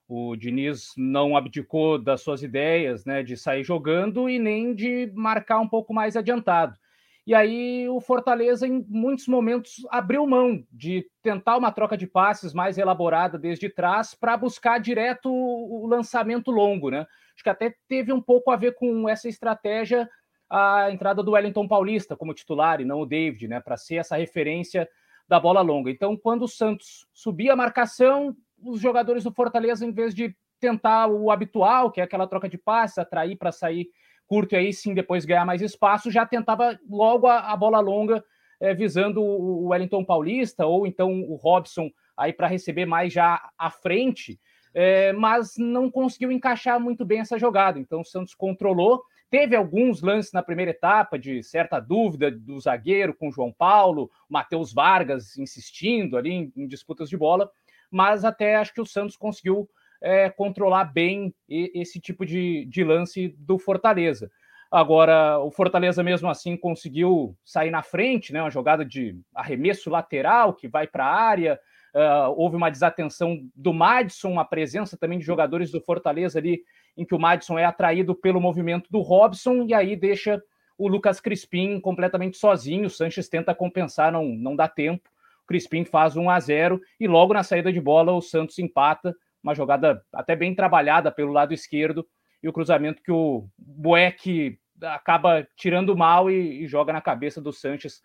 O 0.07 0.35
Diniz 0.35 0.93
não 0.95 1.35
abdicou 1.35 1.97
das 1.97 2.21
suas 2.21 2.43
ideias, 2.43 3.05
né, 3.05 3.23
de 3.23 3.35
sair 3.35 3.63
jogando 3.63 4.29
e 4.29 4.37
nem 4.37 4.75
de 4.75 5.11
marcar 5.15 5.59
um 5.59 5.67
pouco 5.67 5.93
mais 5.93 6.15
adiantado. 6.15 6.77
E 7.25 7.33
aí 7.33 7.89
o 7.89 7.99
Fortaleza, 7.99 8.67
em 8.67 8.85
muitos 8.87 9.27
momentos, 9.27 9.83
abriu 9.89 10.27
mão 10.27 10.63
de 10.71 11.07
tentar 11.23 11.57
uma 11.57 11.71
troca 11.71 11.97
de 11.97 12.05
passes 12.05 12.53
mais 12.53 12.77
elaborada 12.77 13.35
desde 13.39 13.67
trás 13.67 14.13
para 14.13 14.37
buscar 14.37 14.79
direto 14.79 15.27
o 15.33 15.87
lançamento 15.87 16.51
longo, 16.51 16.91
né? 16.91 17.07
Acho 17.33 17.43
que 17.43 17.49
até 17.49 17.73
teve 17.87 18.13
um 18.13 18.21
pouco 18.21 18.51
a 18.51 18.55
ver 18.55 18.75
com 18.75 19.09
essa 19.09 19.27
estratégia 19.27 20.07
a 20.49 20.91
entrada 20.91 21.23
do 21.23 21.31
Wellington 21.31 21.67
Paulista 21.67 22.15
como 22.15 22.33
titular 22.33 22.79
e 22.81 22.85
não 22.85 23.01
o 23.01 23.05
David, 23.05 23.47
né? 23.47 23.59
Para 23.59 23.77
ser 23.77 23.95
essa 23.95 24.15
referência 24.15 24.87
da 25.27 25.39
bola 25.39 25.61
longa. 25.61 25.89
Então, 25.89 26.15
quando 26.15 26.43
o 26.43 26.47
Santos 26.47 27.07
subia 27.13 27.53
a 27.53 27.55
marcação, 27.55 28.35
os 28.63 28.79
jogadores 28.79 29.23
do 29.23 29.33
Fortaleza, 29.33 29.85
em 29.85 29.91
vez 29.91 30.13
de 30.13 30.35
tentar 30.59 31.07
o 31.07 31.31
habitual, 31.31 31.91
que 31.91 31.99
é 31.99 32.03
aquela 32.03 32.27
troca 32.27 32.47
de 32.47 32.57
passes, 32.57 32.97
atrair 32.97 33.35
para 33.35 33.51
sair 33.51 33.89
curto 34.27 34.53
e 34.53 34.57
aí 34.57 34.73
sim 34.73 34.93
depois 34.93 35.25
ganhar 35.25 35.45
mais 35.45 35.61
espaço, 35.61 36.09
já 36.09 36.25
tentava 36.25 36.79
logo 36.89 37.27
a, 37.27 37.51
a 37.51 37.55
bola 37.55 37.79
longa 37.79 38.23
é, 38.59 38.73
visando 38.73 39.21
o 39.21 39.67
Wellington 39.67 40.03
Paulista 40.03 40.65
ou 40.65 40.87
então 40.87 41.21
o 41.21 41.35
Robson 41.35 41.89
aí 42.17 42.33
para 42.33 42.47
receber 42.47 42.85
mais 42.85 43.13
já 43.13 43.49
à 43.57 43.69
frente, 43.69 44.39
é, 44.73 45.11
mas 45.13 45.55
não 45.57 45.91
conseguiu 45.91 46.31
encaixar 46.31 46.79
muito 46.79 47.05
bem 47.05 47.19
essa 47.19 47.37
jogada. 47.37 47.79
Então 47.79 48.01
o 48.01 48.05
Santos 48.05 48.33
controlou, 48.33 49.03
teve 49.35 49.53
alguns 49.53 50.01
lances 50.01 50.31
na 50.31 50.41
primeira 50.41 50.71
etapa 50.71 51.19
de 51.19 51.43
certa 51.43 51.77
dúvida 51.77 52.31
do 52.31 52.57
zagueiro 52.57 53.13
com 53.13 53.29
João 53.29 53.51
Paulo, 53.51 54.09
Matheus 54.29 54.71
Vargas 54.71 55.37
insistindo 55.37 56.15
ali 56.15 56.31
em, 56.31 56.53
em, 56.55 56.65
disputas 56.65 57.09
de 57.09 57.17
bola, 57.17 57.51
mas 57.91 58.23
até 58.23 58.55
acho 58.55 58.73
que 58.73 58.79
o 58.79 58.85
Santos 58.85 59.17
conseguiu 59.17 59.69
é, 60.01 60.29
controlar 60.29 60.85
bem 60.85 61.35
esse 61.49 61.99
tipo 61.99 62.25
de, 62.25 62.63
de 62.63 62.81
lance 62.81 63.35
do 63.37 63.59
Fortaleza. 63.59 64.31
Agora, 64.71 65.37
o 65.39 65.51
Fortaleza 65.51 66.01
mesmo 66.01 66.29
assim 66.29 66.55
conseguiu 66.55 67.35
sair 67.43 67.71
na 67.71 67.83
frente, 67.83 68.31
né? 68.31 68.41
Uma 68.41 68.49
jogada 68.49 68.85
de 68.85 69.19
arremesso 69.33 69.89
lateral 69.89 70.53
que 70.53 70.69
vai 70.69 70.87
para 70.87 71.05
a 71.05 71.13
área. 71.13 71.59
Uh, 71.93 72.31
houve 72.37 72.55
uma 72.55 72.69
desatenção 72.69 73.37
do 73.53 73.73
Madison, 73.73 74.39
a 74.39 74.45
presença 74.45 74.97
também 74.97 75.19
de 75.19 75.25
jogadores 75.25 75.71
do 75.71 75.81
Fortaleza 75.81 76.39
ali, 76.39 76.61
em 76.97 77.05
que 77.05 77.15
o 77.15 77.19
Madison 77.19 77.57
é 77.57 77.65
atraído 77.65 78.15
pelo 78.15 78.41
movimento 78.41 78.89
do 78.91 79.01
Robson, 79.01 79.65
e 79.67 79.73
aí 79.73 79.95
deixa 79.95 80.41
o 80.77 80.87
Lucas 80.87 81.19
Crispim 81.19 81.79
completamente 81.79 82.37
sozinho. 82.37 82.87
O 82.87 82.89
Sanches 82.89 83.29
tenta 83.29 83.55
compensar, 83.55 84.11
não, 84.11 84.25
não 84.25 84.55
dá 84.55 84.67
tempo. 84.67 85.09
O 85.43 85.47
Crispim 85.47 85.85
faz 85.85 86.15
1 86.15 86.29
a 86.29 86.39
0 86.39 86.81
e 86.99 87.07
logo 87.07 87.33
na 87.33 87.43
saída 87.43 87.71
de 87.71 87.79
bola 87.79 88.11
o 88.13 88.21
Santos 88.21 88.59
empata. 88.59 89.15
Uma 89.43 89.53
jogada 89.53 90.03
até 90.11 90.35
bem 90.35 90.55
trabalhada 90.55 91.11
pelo 91.11 91.31
lado 91.31 91.53
esquerdo 91.53 92.05
e 92.41 92.49
o 92.49 92.53
cruzamento 92.53 93.01
que 93.01 93.11
o 93.11 93.47
Boeck 93.57 94.59
acaba 94.81 95.47
tirando 95.55 95.95
mal 95.95 96.29
e, 96.29 96.63
e 96.63 96.67
joga 96.67 96.91
na 96.91 97.01
cabeça 97.01 97.39
do 97.39 97.53
Sanches 97.53 98.01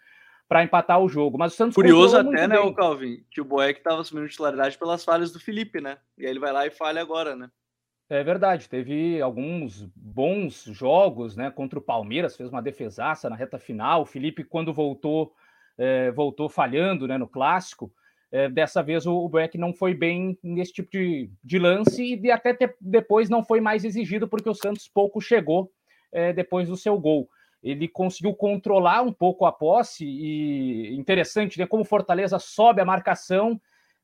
para 0.49 0.65
empatar 0.65 1.01
o 1.01 1.09
jogo. 1.09 1.39
Mas 1.39 1.55
o 1.55 1.57
Santos 1.57 1.75
curioso 1.75 2.17
até, 2.17 2.47
né, 2.47 2.59
o 2.59 2.75
Calvin, 2.75 3.25
que 3.31 3.41
o 3.41 3.45
Boeck 3.45 3.79
estava 3.79 4.01
assumindo 4.01 4.29
titularidade 4.29 4.77
pelas 4.77 5.05
falhas 5.05 5.33
do 5.33 5.41
Felipe, 5.41 5.81
né? 5.81 5.99
E 6.19 6.25
aí 6.25 6.31
ele 6.31 6.41
vai 6.41 6.53
lá 6.53 6.67
e 6.67 6.71
falha 6.71 7.01
agora, 7.01 7.37
né? 7.37 7.51
É 8.13 8.25
verdade, 8.25 8.69
teve 8.69 9.23
alguns 9.23 9.85
bons 9.95 10.65
jogos, 10.65 11.37
né? 11.37 11.49
Contra 11.49 11.79
o 11.79 11.83
Palmeiras, 11.83 12.37
fez 12.37 12.51
uma 12.51 12.61
defesaça 12.61 13.31
na 13.31 13.37
reta 13.37 13.57
final. 13.57 14.03
O 14.03 14.05
Felipe, 14.05 14.43
quando 14.43 14.75
voltou, 14.75 15.33
é, 15.79 16.11
voltou 16.11 16.49
falhando, 16.49 17.07
né? 17.07 17.17
No 17.17 17.29
clássico. 17.29 17.93
É, 18.33 18.49
dessa 18.49 18.83
vez 18.83 19.07
o, 19.07 19.15
o 19.15 19.29
Boeck 19.29 19.57
não 19.57 19.73
foi 19.73 19.95
bem 19.95 20.37
nesse 20.43 20.73
tipo 20.73 20.91
de, 20.91 21.31
de 21.43 21.59
lance 21.59 22.17
e 22.21 22.31
até 22.33 22.53
te, 22.53 22.75
depois 22.81 23.29
não 23.29 23.45
foi 23.45 23.61
mais 23.61 23.85
exigido 23.85 24.27
porque 24.29 24.49
o 24.49 24.55
Santos 24.55 24.89
pouco 24.89 25.21
chegou 25.21 25.71
é, 26.13 26.33
depois 26.33 26.69
do 26.69 26.77
seu 26.77 26.99
gol. 26.99 27.29
Ele 27.63 27.87
conseguiu 27.87 28.35
controlar 28.35 29.03
um 29.03 29.13
pouco 29.13 29.47
a 29.47 29.53
posse 29.53 30.05
e 30.05 30.97
interessante, 30.97 31.61
né? 31.61 31.67
Como 31.67 31.85
Fortaleza 31.85 32.41
sobe 32.41 32.81
a 32.81 32.85
marcação, 32.85 33.61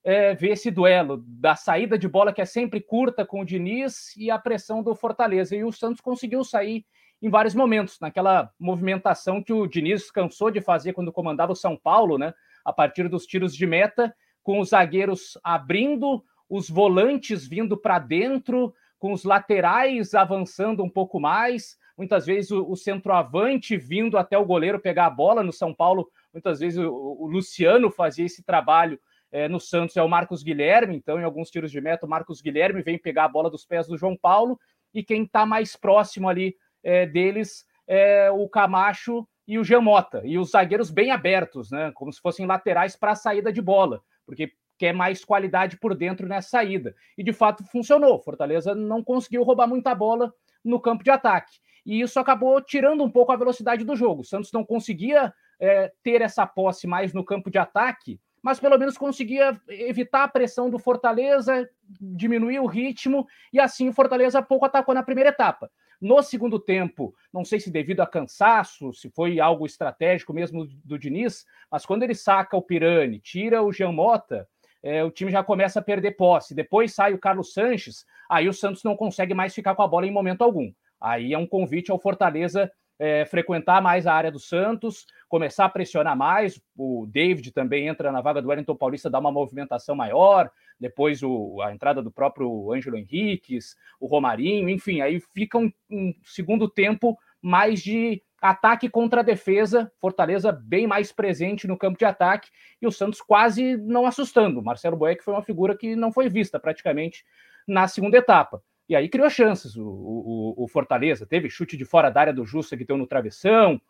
é, 0.06 0.36
ver 0.36 0.50
esse 0.50 0.70
duelo 0.70 1.24
da 1.26 1.56
saída 1.56 1.98
de 1.98 2.06
bola 2.06 2.32
que 2.32 2.40
é 2.40 2.44
sempre 2.44 2.80
curta 2.80 3.26
com 3.26 3.40
o 3.40 3.44
Diniz 3.44 4.16
e 4.16 4.30
a 4.30 4.38
pressão 4.38 4.80
do 4.80 4.94
Fortaleza. 4.94 5.56
E 5.56 5.64
o 5.64 5.72
Santos 5.72 6.00
conseguiu 6.00 6.44
sair 6.44 6.86
em 7.20 7.28
vários 7.28 7.56
momentos, 7.56 7.98
naquela 8.00 8.48
movimentação 8.56 9.42
que 9.42 9.52
o 9.52 9.66
Diniz 9.66 10.08
cansou 10.08 10.48
de 10.48 10.60
fazer 10.60 10.92
quando 10.92 11.12
comandava 11.12 11.50
o 11.50 11.56
São 11.56 11.76
Paulo, 11.76 12.18
né? 12.18 12.32
A 12.64 12.72
partir 12.72 13.08
dos 13.08 13.26
tiros 13.26 13.52
de 13.52 13.66
meta, 13.66 14.14
com 14.44 14.60
os 14.60 14.68
zagueiros 14.68 15.36
abrindo, 15.42 16.22
os 16.48 16.70
volantes 16.70 17.44
vindo 17.44 17.76
para 17.76 17.98
dentro, 17.98 18.72
com 19.00 19.12
os 19.12 19.24
laterais 19.24 20.14
avançando 20.14 20.84
um 20.84 20.90
pouco 20.90 21.18
mais, 21.18 21.76
muitas 21.98 22.24
vezes 22.24 22.52
o, 22.52 22.64
o 22.70 22.76
centroavante 22.76 23.76
vindo 23.76 24.16
até 24.16 24.38
o 24.38 24.46
goleiro 24.46 24.78
pegar 24.78 25.06
a 25.06 25.10
bola. 25.10 25.42
No 25.42 25.52
São 25.52 25.74
Paulo, 25.74 26.08
muitas 26.32 26.60
vezes 26.60 26.78
o, 26.78 26.92
o 26.92 27.26
Luciano 27.26 27.90
fazia 27.90 28.24
esse 28.24 28.44
trabalho. 28.44 29.00
É, 29.36 29.50
no 29.50 29.60
Santos 29.60 29.94
é 29.98 30.02
o 30.02 30.08
Marcos 30.08 30.42
Guilherme, 30.42 30.96
então 30.96 31.20
em 31.20 31.22
alguns 31.22 31.50
tiros 31.50 31.70
de 31.70 31.78
meta, 31.78 32.06
o 32.06 32.08
Marcos 32.08 32.40
Guilherme 32.40 32.80
vem 32.80 32.96
pegar 32.96 33.24
a 33.24 33.28
bola 33.28 33.50
dos 33.50 33.66
pés 33.66 33.86
do 33.86 33.98
João 33.98 34.16
Paulo, 34.16 34.58
e 34.94 35.04
quem 35.04 35.24
está 35.24 35.44
mais 35.44 35.76
próximo 35.76 36.26
ali 36.26 36.56
é, 36.82 37.04
deles 37.04 37.66
é 37.86 38.30
o 38.30 38.48
Camacho 38.48 39.28
e 39.46 39.58
o 39.58 39.62
Jamota, 39.62 40.22
e 40.24 40.38
os 40.38 40.52
zagueiros 40.52 40.90
bem 40.90 41.10
abertos, 41.10 41.70
né, 41.70 41.92
como 41.94 42.10
se 42.10 42.18
fossem 42.18 42.46
laterais 42.46 42.96
para 42.96 43.12
a 43.12 43.14
saída 43.14 43.52
de 43.52 43.60
bola, 43.60 44.00
porque 44.24 44.54
quer 44.78 44.94
mais 44.94 45.22
qualidade 45.22 45.76
por 45.78 45.94
dentro 45.94 46.26
nessa 46.26 46.48
saída. 46.48 46.94
E 47.18 47.22
de 47.22 47.32
fato 47.34 47.62
funcionou. 47.64 48.18
Fortaleza 48.18 48.74
não 48.74 49.04
conseguiu 49.04 49.42
roubar 49.42 49.66
muita 49.66 49.94
bola 49.94 50.32
no 50.64 50.80
campo 50.80 51.04
de 51.04 51.10
ataque 51.10 51.58
e 51.86 52.00
isso 52.00 52.18
acabou 52.18 52.60
tirando 52.60 53.04
um 53.04 53.10
pouco 53.10 53.30
a 53.30 53.36
velocidade 53.36 53.84
do 53.84 53.94
jogo. 53.94 54.22
O 54.22 54.24
Santos 54.24 54.50
não 54.50 54.64
conseguia 54.64 55.32
é, 55.60 55.92
ter 56.02 56.20
essa 56.20 56.44
posse 56.44 56.84
mais 56.84 57.14
no 57.14 57.24
campo 57.24 57.48
de 57.48 57.58
ataque, 57.58 58.20
mas 58.46 58.60
pelo 58.60 58.78
menos 58.78 58.96
conseguia 58.96 59.60
evitar 59.68 60.22
a 60.22 60.28
pressão 60.28 60.70
do 60.70 60.78
Fortaleza, 60.78 61.68
diminuir 62.00 62.60
o 62.60 62.66
ritmo, 62.66 63.26
e 63.52 63.58
assim 63.58 63.88
o 63.88 63.92
Fortaleza 63.92 64.40
pouco 64.40 64.64
atacou 64.64 64.94
na 64.94 65.02
primeira 65.02 65.30
etapa. 65.30 65.68
No 66.00 66.22
segundo 66.22 66.60
tempo, 66.60 67.12
não 67.32 67.44
sei 67.44 67.58
se 67.58 67.72
devido 67.72 68.02
a 68.02 68.06
cansaço, 68.06 68.92
se 68.92 69.10
foi 69.10 69.40
algo 69.40 69.66
estratégico 69.66 70.32
mesmo 70.32 70.64
do 70.84 70.96
Diniz, 70.96 71.44
mas 71.68 71.84
quando 71.84 72.04
ele 72.04 72.14
saca 72.14 72.56
o 72.56 72.62
Pirani, 72.62 73.18
tira 73.18 73.64
o 73.64 73.72
Jean 73.72 73.90
Mota, 73.90 74.46
é, 74.80 75.02
o 75.02 75.10
time 75.10 75.32
já 75.32 75.42
começa 75.42 75.80
a 75.80 75.82
perder 75.82 76.12
posse. 76.12 76.54
Depois 76.54 76.94
sai 76.94 77.14
o 77.14 77.18
Carlos 77.18 77.52
Sanches, 77.52 78.06
aí 78.30 78.48
o 78.48 78.52
Santos 78.52 78.84
não 78.84 78.94
consegue 78.94 79.34
mais 79.34 79.56
ficar 79.56 79.74
com 79.74 79.82
a 79.82 79.88
bola 79.88 80.06
em 80.06 80.12
momento 80.12 80.42
algum. 80.42 80.72
Aí 81.00 81.32
é 81.32 81.38
um 81.38 81.48
convite 81.48 81.90
ao 81.90 81.98
Fortaleza 81.98 82.70
é, 82.98 83.24
frequentar 83.26 83.82
mais 83.82 84.06
a 84.06 84.14
área 84.14 84.30
do 84.30 84.38
Santos, 84.38 85.06
começar 85.28 85.64
a 85.64 85.68
pressionar 85.68 86.16
mais. 86.16 86.60
O 86.76 87.06
David 87.06 87.52
também 87.52 87.88
entra 87.88 88.10
na 88.10 88.20
vaga 88.20 88.40
do 88.40 88.48
Wellington 88.48 88.76
Paulista, 88.76 89.10
dá 89.10 89.18
uma 89.18 89.32
movimentação 89.32 89.94
maior. 89.94 90.50
Depois 90.78 91.22
o, 91.22 91.60
a 91.62 91.72
entrada 91.72 92.02
do 92.02 92.10
próprio 92.10 92.72
Ângelo 92.72 92.96
Henriques, 92.96 93.76
o 94.00 94.06
Romarinho, 94.06 94.68
enfim, 94.68 95.00
aí 95.00 95.20
fica 95.34 95.58
um, 95.58 95.72
um 95.90 96.14
segundo 96.24 96.68
tempo 96.68 97.18
mais 97.40 97.82
de 97.82 98.22
ataque 98.40 98.88
contra 98.88 99.20
a 99.20 99.24
defesa, 99.24 99.90
Fortaleza 99.98 100.52
bem 100.52 100.86
mais 100.86 101.12
presente 101.12 101.66
no 101.66 101.76
campo 101.76 101.98
de 101.98 102.04
ataque 102.04 102.50
e 102.80 102.86
o 102.86 102.92
Santos 102.92 103.20
quase 103.20 103.76
não 103.76 104.06
assustando. 104.06 104.62
Marcelo 104.62 104.96
Boeck 104.96 105.24
foi 105.24 105.34
uma 105.34 105.42
figura 105.42 105.76
que 105.76 105.96
não 105.96 106.12
foi 106.12 106.28
vista 106.28 106.60
praticamente 106.60 107.24
na 107.66 107.88
segunda 107.88 108.16
etapa. 108.18 108.62
E 108.88 108.94
aí 108.94 109.08
criou 109.08 109.28
chances 109.28 109.76
o, 109.76 109.84
o, 109.84 110.64
o 110.64 110.68
Fortaleza. 110.68 111.26
Teve 111.26 111.50
chute 111.50 111.76
de 111.76 111.84
fora 111.84 112.10
da 112.10 112.20
área 112.20 112.32
do 112.32 112.44
Justa 112.44 112.76
que 112.76 112.84
deu 112.84 112.96
no 112.96 113.06
travessão, 113.06 113.80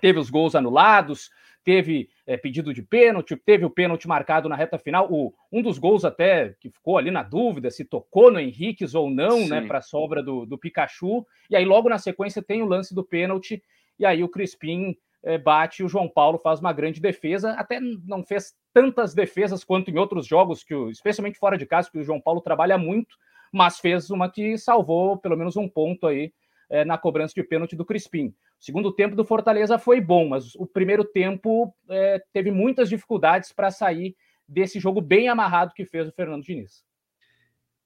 teve 0.00 0.18
os 0.18 0.28
gols 0.28 0.54
anulados, 0.54 1.30
teve 1.64 2.08
é, 2.26 2.36
pedido 2.36 2.72
de 2.72 2.82
pênalti, 2.82 3.34
teve 3.36 3.64
o 3.64 3.70
pênalti 3.70 4.06
marcado 4.06 4.48
na 4.48 4.54
reta 4.54 4.78
final. 4.78 5.08
O, 5.10 5.34
um 5.50 5.62
dos 5.62 5.78
gols 5.78 6.04
até 6.04 6.54
que 6.60 6.70
ficou 6.70 6.96
ali 6.96 7.10
na 7.10 7.22
dúvida 7.22 7.70
se 7.70 7.84
tocou 7.84 8.30
no 8.30 8.38
Henriques 8.38 8.94
ou 8.94 9.10
não, 9.10 9.38
né, 9.40 9.44
Sim. 9.44 9.50
né, 9.50 9.66
para 9.66 9.78
a 9.78 9.82
sobra 9.82 10.22
do, 10.22 10.46
do 10.46 10.56
Pikachu. 10.56 11.26
E 11.50 11.56
aí 11.56 11.64
logo 11.64 11.88
na 11.88 11.98
sequência 11.98 12.42
tem 12.42 12.62
o 12.62 12.66
lance 12.66 12.94
do 12.94 13.02
pênalti, 13.02 13.62
e 13.98 14.06
aí 14.06 14.22
o 14.22 14.28
Crispim 14.28 14.96
é, 15.24 15.36
bate 15.36 15.82
e 15.82 15.84
o 15.84 15.88
João 15.88 16.08
Paulo 16.08 16.38
faz 16.38 16.60
uma 16.60 16.72
grande 16.72 17.00
defesa. 17.00 17.52
Até 17.52 17.80
não 17.80 18.22
fez 18.22 18.54
tantas 18.72 19.12
defesas 19.12 19.64
quanto 19.64 19.90
em 19.90 19.98
outros 19.98 20.24
jogos, 20.24 20.62
que 20.62 20.74
especialmente 20.90 21.38
fora 21.38 21.58
de 21.58 21.66
casa, 21.66 21.90
que 21.90 21.98
o 21.98 22.04
João 22.04 22.20
Paulo 22.20 22.40
trabalha 22.40 22.78
muito, 22.78 23.16
mas 23.56 23.78
fez 23.78 24.10
uma 24.10 24.30
que 24.30 24.58
salvou 24.58 25.16
pelo 25.16 25.36
menos 25.36 25.56
um 25.56 25.68
ponto 25.68 26.06
aí 26.06 26.32
é, 26.68 26.84
na 26.84 26.98
cobrança 26.98 27.34
de 27.34 27.42
pênalti 27.42 27.74
do 27.74 27.84
Crispim. 27.84 28.28
O 28.60 28.64
segundo 28.64 28.92
tempo 28.92 29.16
do 29.16 29.24
Fortaleza 29.24 29.78
foi 29.78 30.00
bom, 30.00 30.28
mas 30.28 30.54
o 30.54 30.66
primeiro 30.66 31.04
tempo 31.04 31.74
é, 31.88 32.22
teve 32.32 32.50
muitas 32.50 32.88
dificuldades 32.88 33.52
para 33.52 33.70
sair 33.70 34.16
desse 34.48 34.78
jogo 34.78 35.00
bem 35.00 35.28
amarrado 35.28 35.74
que 35.74 35.84
fez 35.84 36.08
o 36.08 36.12
Fernando 36.12 36.44
Diniz. 36.44 36.84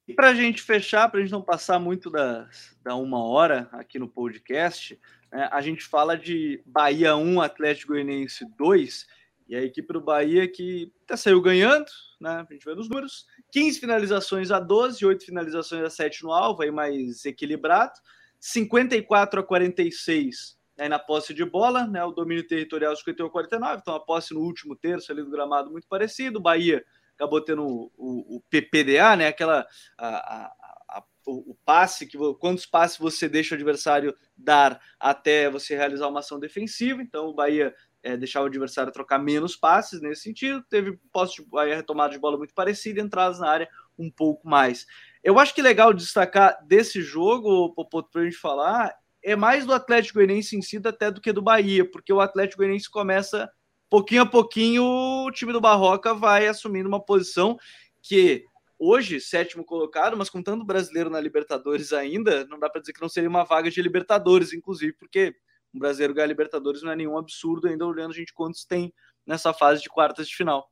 E 0.06 0.14
para 0.14 0.30
a 0.30 0.34
gente 0.34 0.60
fechar, 0.60 1.08
para 1.08 1.20
a 1.20 1.22
gente 1.22 1.32
não 1.32 1.42
passar 1.42 1.78
muito 1.78 2.10
da, 2.10 2.48
da 2.82 2.96
uma 2.96 3.24
hora 3.24 3.68
aqui 3.70 3.98
no 3.98 4.08
podcast, 4.08 4.98
é, 5.32 5.42
a 5.52 5.60
gente 5.60 5.84
fala 5.84 6.18
de 6.18 6.60
Bahia 6.66 7.16
1, 7.16 7.40
Atlético 7.40 7.92
Goianiense 7.92 8.44
2, 8.56 9.06
e 9.50 9.56
a 9.56 9.62
equipe 9.64 9.92
do 9.92 10.00
Bahia 10.00 10.46
que 10.46 10.92
até 11.02 11.16
saiu 11.16 11.42
ganhando, 11.42 11.86
né? 12.20 12.46
A 12.48 12.52
gente 12.52 12.64
vê 12.64 12.72
nos 12.72 12.88
números, 12.88 13.26
15 13.50 13.80
finalizações 13.80 14.52
a 14.52 14.60
12, 14.60 15.04
8 15.04 15.24
finalizações 15.24 15.82
a 15.82 15.90
7 15.90 16.22
no 16.22 16.32
alvo, 16.32 16.62
aí 16.62 16.70
mais 16.70 17.24
equilibrado. 17.24 17.94
54 18.38 19.40
a 19.40 19.42
46 19.42 20.56
aí 20.78 20.88
na 20.88 21.00
posse 21.00 21.34
de 21.34 21.44
bola, 21.44 21.84
né? 21.84 22.02
O 22.04 22.12
domínio 22.12 22.46
territorial 22.46 22.94
51 22.94 23.26
a 23.26 23.30
49, 23.30 23.78
então 23.82 23.94
a 23.96 23.98
posse 23.98 24.32
no 24.32 24.40
último 24.40 24.76
terço 24.76 25.10
ali 25.10 25.20
do 25.20 25.30
gramado 25.30 25.68
muito 25.68 25.88
parecido. 25.88 26.38
O 26.38 26.42
Bahia 26.42 26.84
acabou 27.16 27.40
tendo 27.40 27.66
o, 27.66 27.92
o, 27.96 28.36
o 28.36 28.40
PPDA, 28.48 29.16
né? 29.16 29.26
Aquela 29.26 29.66
a, 29.98 30.46
a, 30.46 31.04
o, 31.26 31.50
o, 31.50 31.58
passe 31.64 32.06
que 32.06 32.16
quantos 32.38 32.66
passes 32.66 32.98
você 32.98 33.28
deixa 33.28 33.54
o 33.54 33.56
adversário 33.56 34.16
dar 34.36 34.80
até 34.98 35.50
você 35.50 35.76
realizar 35.76 36.06
uma 36.06 36.20
ação 36.20 36.38
defensiva. 36.38 37.02
Então 37.02 37.26
o 37.26 37.34
Bahia 37.34 37.74
é, 38.02 38.16
deixar 38.16 38.42
o 38.42 38.46
adversário 38.46 38.92
trocar 38.92 39.18
menos 39.18 39.56
passes 39.56 40.00
nesse 40.00 40.22
sentido. 40.22 40.64
Teve 40.68 40.98
posse 41.12 41.36
de, 41.36 41.58
aí 41.58 41.74
retomada 41.74 42.12
de 42.12 42.18
bola 42.18 42.38
muito 42.38 42.54
parecida, 42.54 43.00
entradas 43.00 43.40
na 43.40 43.48
área 43.48 43.68
um 43.98 44.10
pouco 44.10 44.48
mais. 44.48 44.86
Eu 45.22 45.38
acho 45.38 45.54
que 45.54 45.62
legal 45.62 45.92
destacar 45.92 46.58
desse 46.66 47.02
jogo, 47.02 47.74
para 48.10 48.22
a 48.22 48.24
gente 48.24 48.36
falar, 48.36 48.94
é 49.22 49.36
mais 49.36 49.66
do 49.66 49.74
Atlético 49.74 50.18
Goianiense 50.18 50.56
em 50.56 50.62
si 50.62 50.80
até 50.84 51.10
do 51.10 51.20
que 51.20 51.32
do 51.32 51.42
Bahia, 51.42 51.88
porque 51.88 52.12
o 52.12 52.20
Atlético 52.20 52.58
Goianiense 52.58 52.90
começa 52.90 53.50
pouquinho 53.90 54.22
a 54.22 54.26
pouquinho, 54.26 54.84
o 54.84 55.30
time 55.32 55.52
do 55.52 55.60
Barroca 55.60 56.14
vai 56.14 56.46
assumindo 56.46 56.88
uma 56.88 57.04
posição 57.04 57.58
que 58.00 58.44
hoje 58.78 59.20
sétimo 59.20 59.64
colocado, 59.64 60.16
mas 60.16 60.30
contando 60.30 60.62
o 60.62 60.66
brasileiro 60.66 61.10
na 61.10 61.20
Libertadores 61.20 61.92
ainda, 61.92 62.46
não 62.46 62.58
dá 62.58 62.70
para 62.70 62.80
dizer 62.80 62.94
que 62.94 63.02
não 63.02 63.08
seria 63.08 63.28
uma 63.28 63.44
vaga 63.44 63.70
de 63.70 63.82
Libertadores, 63.82 64.54
inclusive, 64.54 64.94
porque 64.94 65.34
um 65.74 65.78
brasileiro 65.78 66.14
ganhar 66.14 66.26
Libertadores 66.26 66.82
não 66.82 66.92
é 66.92 66.96
nenhum 66.96 67.16
absurdo, 67.16 67.68
ainda 67.68 67.86
olhando 67.86 68.12
a 68.12 68.16
gente 68.16 68.32
quantos 68.32 68.64
tem 68.64 68.92
nessa 69.26 69.52
fase 69.52 69.82
de 69.82 69.88
quartas 69.88 70.28
de 70.28 70.34
final. 70.34 70.68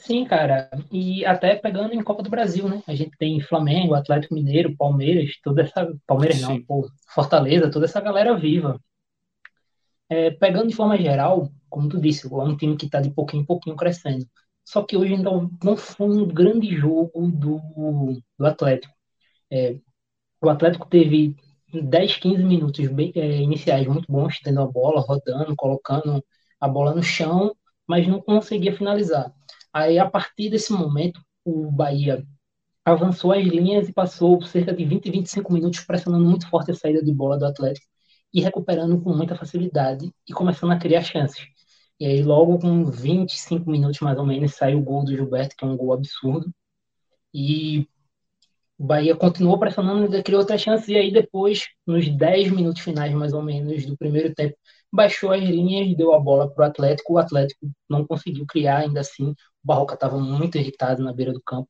Sim, 0.00 0.24
cara. 0.24 0.70
E 0.90 1.26
até 1.26 1.54
pegando 1.56 1.94
em 1.94 2.02
Copa 2.02 2.22
do 2.22 2.30
Brasil, 2.30 2.66
né? 2.68 2.82
A 2.86 2.94
gente 2.94 3.16
tem 3.18 3.40
Flamengo, 3.40 3.94
Atlético 3.94 4.34
Mineiro, 4.34 4.74
Palmeiras, 4.76 5.38
toda 5.42 5.62
essa. 5.62 5.94
Palmeiras 6.06 6.38
Sim. 6.38 6.42
não, 6.42 6.62
pô, 6.62 6.90
Fortaleza, 7.14 7.70
toda 7.70 7.84
essa 7.84 8.00
galera 8.00 8.34
viva. 8.34 8.80
É, 10.08 10.30
pegando 10.30 10.68
de 10.68 10.74
forma 10.74 10.96
geral, 10.96 11.50
como 11.68 11.88
tu 11.88 12.00
disse, 12.00 12.26
é 12.26 12.36
um 12.36 12.56
time 12.56 12.76
que 12.76 12.86
está 12.86 13.00
de 13.00 13.10
pouquinho 13.10 13.42
em 13.42 13.46
pouquinho 13.46 13.76
crescendo. 13.76 14.26
Só 14.64 14.82
que 14.82 14.96
hoje 14.96 15.14
ainda 15.14 15.30
não 15.62 15.76
foi 15.76 16.08
um 16.08 16.26
grande 16.26 16.74
jogo 16.74 17.30
do, 17.30 17.60
do 18.38 18.46
Atlético. 18.46 18.94
É, 19.50 19.76
o 20.40 20.48
Atlético 20.48 20.88
teve 20.88 21.36
10, 21.72 22.16
15 22.16 22.44
minutos 22.44 22.86
bem, 22.88 23.12
é, 23.16 23.38
iniciais 23.38 23.86
muito 23.86 24.10
bons, 24.10 24.38
tendo 24.40 24.60
a 24.60 24.66
bola, 24.66 25.00
rodando, 25.00 25.54
colocando 25.56 26.24
a 26.60 26.68
bola 26.68 26.94
no 26.94 27.02
chão, 27.02 27.54
mas 27.86 28.06
não 28.06 28.20
conseguia 28.20 28.76
finalizar. 28.76 29.32
Aí, 29.72 29.98
a 29.98 30.08
partir 30.08 30.50
desse 30.50 30.72
momento, 30.72 31.20
o 31.44 31.70
Bahia 31.70 32.24
avançou 32.84 33.32
as 33.32 33.44
linhas 33.44 33.88
e 33.88 33.92
passou 33.92 34.42
cerca 34.42 34.72
de 34.72 34.84
20, 34.84 35.10
25 35.10 35.52
minutos 35.52 35.80
pressionando 35.80 36.24
muito 36.24 36.48
forte 36.48 36.70
a 36.70 36.74
saída 36.74 37.02
de 37.02 37.12
bola 37.12 37.38
do 37.38 37.46
Atlético 37.46 37.86
e 38.32 38.40
recuperando 38.40 39.00
com 39.00 39.14
muita 39.14 39.34
facilidade 39.36 40.12
e 40.28 40.32
começando 40.32 40.72
a 40.72 40.78
criar 40.78 41.02
chances. 41.02 41.46
E 41.98 42.06
aí, 42.06 42.22
logo 42.22 42.58
com 42.58 42.84
25 42.86 43.70
minutos 43.70 44.00
mais 44.00 44.18
ou 44.18 44.26
menos, 44.26 44.54
sai 44.54 44.74
o 44.74 44.82
gol 44.82 45.04
do 45.04 45.14
Gilberto, 45.14 45.56
que 45.56 45.64
é 45.64 45.68
um 45.68 45.76
gol 45.76 45.92
absurdo. 45.92 46.52
E 47.34 47.88
o 48.80 48.84
Bahia 48.86 49.14
continuou 49.14 49.58
pressionando, 49.58 50.04
ainda 50.04 50.22
criou 50.22 50.40
outras 50.40 50.62
chances, 50.62 50.88
e 50.88 50.96
aí 50.96 51.12
depois, 51.12 51.66
nos 51.86 52.08
10 52.08 52.50
minutos 52.50 52.80
finais 52.80 53.12
mais 53.12 53.34
ou 53.34 53.42
menos 53.42 53.84
do 53.84 53.94
primeiro 53.94 54.34
tempo, 54.34 54.56
baixou 54.90 55.32
as 55.32 55.42
linhas, 55.42 55.94
deu 55.94 56.14
a 56.14 56.18
bola 56.18 56.50
para 56.50 56.64
o 56.64 56.66
Atlético. 56.66 57.12
O 57.12 57.18
Atlético 57.18 57.70
não 57.88 58.06
conseguiu 58.06 58.46
criar, 58.46 58.78
ainda 58.78 59.00
assim. 59.00 59.32
O 59.32 59.36
Barroca 59.62 59.92
estava 59.92 60.18
muito 60.18 60.56
irritado 60.56 61.02
na 61.02 61.12
beira 61.12 61.30
do 61.30 61.42
campo. 61.42 61.68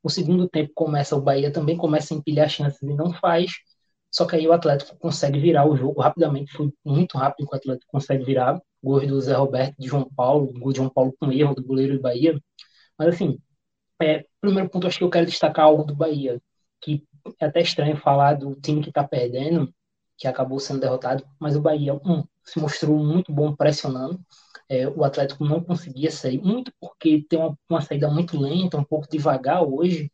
O 0.00 0.08
segundo 0.08 0.48
tempo 0.48 0.70
começa, 0.72 1.16
o 1.16 1.20
Bahia 1.20 1.52
também 1.52 1.76
começa 1.76 2.14
a 2.14 2.16
empilhar 2.16 2.48
chances 2.48 2.80
e 2.80 2.94
não 2.94 3.12
faz. 3.12 3.50
Só 4.08 4.24
que 4.24 4.36
aí 4.36 4.46
o 4.46 4.52
Atlético 4.52 4.96
consegue 4.98 5.40
virar 5.40 5.68
o 5.68 5.76
jogo 5.76 6.00
rapidamente, 6.00 6.52
foi 6.52 6.72
muito 6.84 7.18
rápido 7.18 7.48
que 7.48 7.54
o 7.54 7.58
Atlético 7.58 7.90
consegue 7.90 8.24
virar. 8.24 8.62
Gol 8.80 9.04
do 9.04 9.20
Zé 9.20 9.34
Roberto, 9.34 9.74
de 9.76 9.88
João 9.88 10.08
Paulo, 10.14 10.52
gol 10.60 10.70
de 10.70 10.76
João 10.76 10.90
Paulo 10.90 11.12
com 11.20 11.32
erro 11.32 11.56
do 11.56 11.64
goleiro 11.64 11.94
do 11.96 12.00
Bahia. 12.02 12.40
Mas 12.96 13.08
assim, 13.08 13.38
é, 14.00 14.24
primeiro 14.40 14.68
ponto, 14.70 14.86
acho 14.86 14.98
que 14.98 15.04
eu 15.04 15.10
quero 15.10 15.26
destacar 15.26 15.64
algo 15.66 15.84
do 15.84 15.94
Bahia, 15.94 16.40
que 16.80 17.04
é 17.40 17.46
até 17.46 17.60
estranho 17.60 17.96
falar 17.96 18.34
do 18.34 18.54
time 18.56 18.82
que 18.82 18.90
está 18.90 19.06
perdendo, 19.06 19.72
que 20.16 20.26
acabou 20.28 20.58
sendo 20.60 20.80
derrotado, 20.80 21.24
mas 21.38 21.56
o 21.56 21.60
Bahia, 21.60 21.94
um, 21.94 22.24
se 22.44 22.58
mostrou 22.58 22.98
muito 22.98 23.32
bom 23.32 23.54
pressionando. 23.54 24.20
É, 24.68 24.86
o 24.88 25.04
Atlético 25.04 25.44
não 25.44 25.62
conseguia 25.62 26.10
sair, 26.10 26.40
muito 26.42 26.72
porque 26.80 27.24
tem 27.28 27.38
uma, 27.38 27.58
uma 27.70 27.80
saída 27.80 28.10
muito 28.10 28.38
lenta, 28.38 28.76
um 28.76 28.84
pouco 28.84 29.08
devagar 29.08 29.62
hoje. 29.62 30.10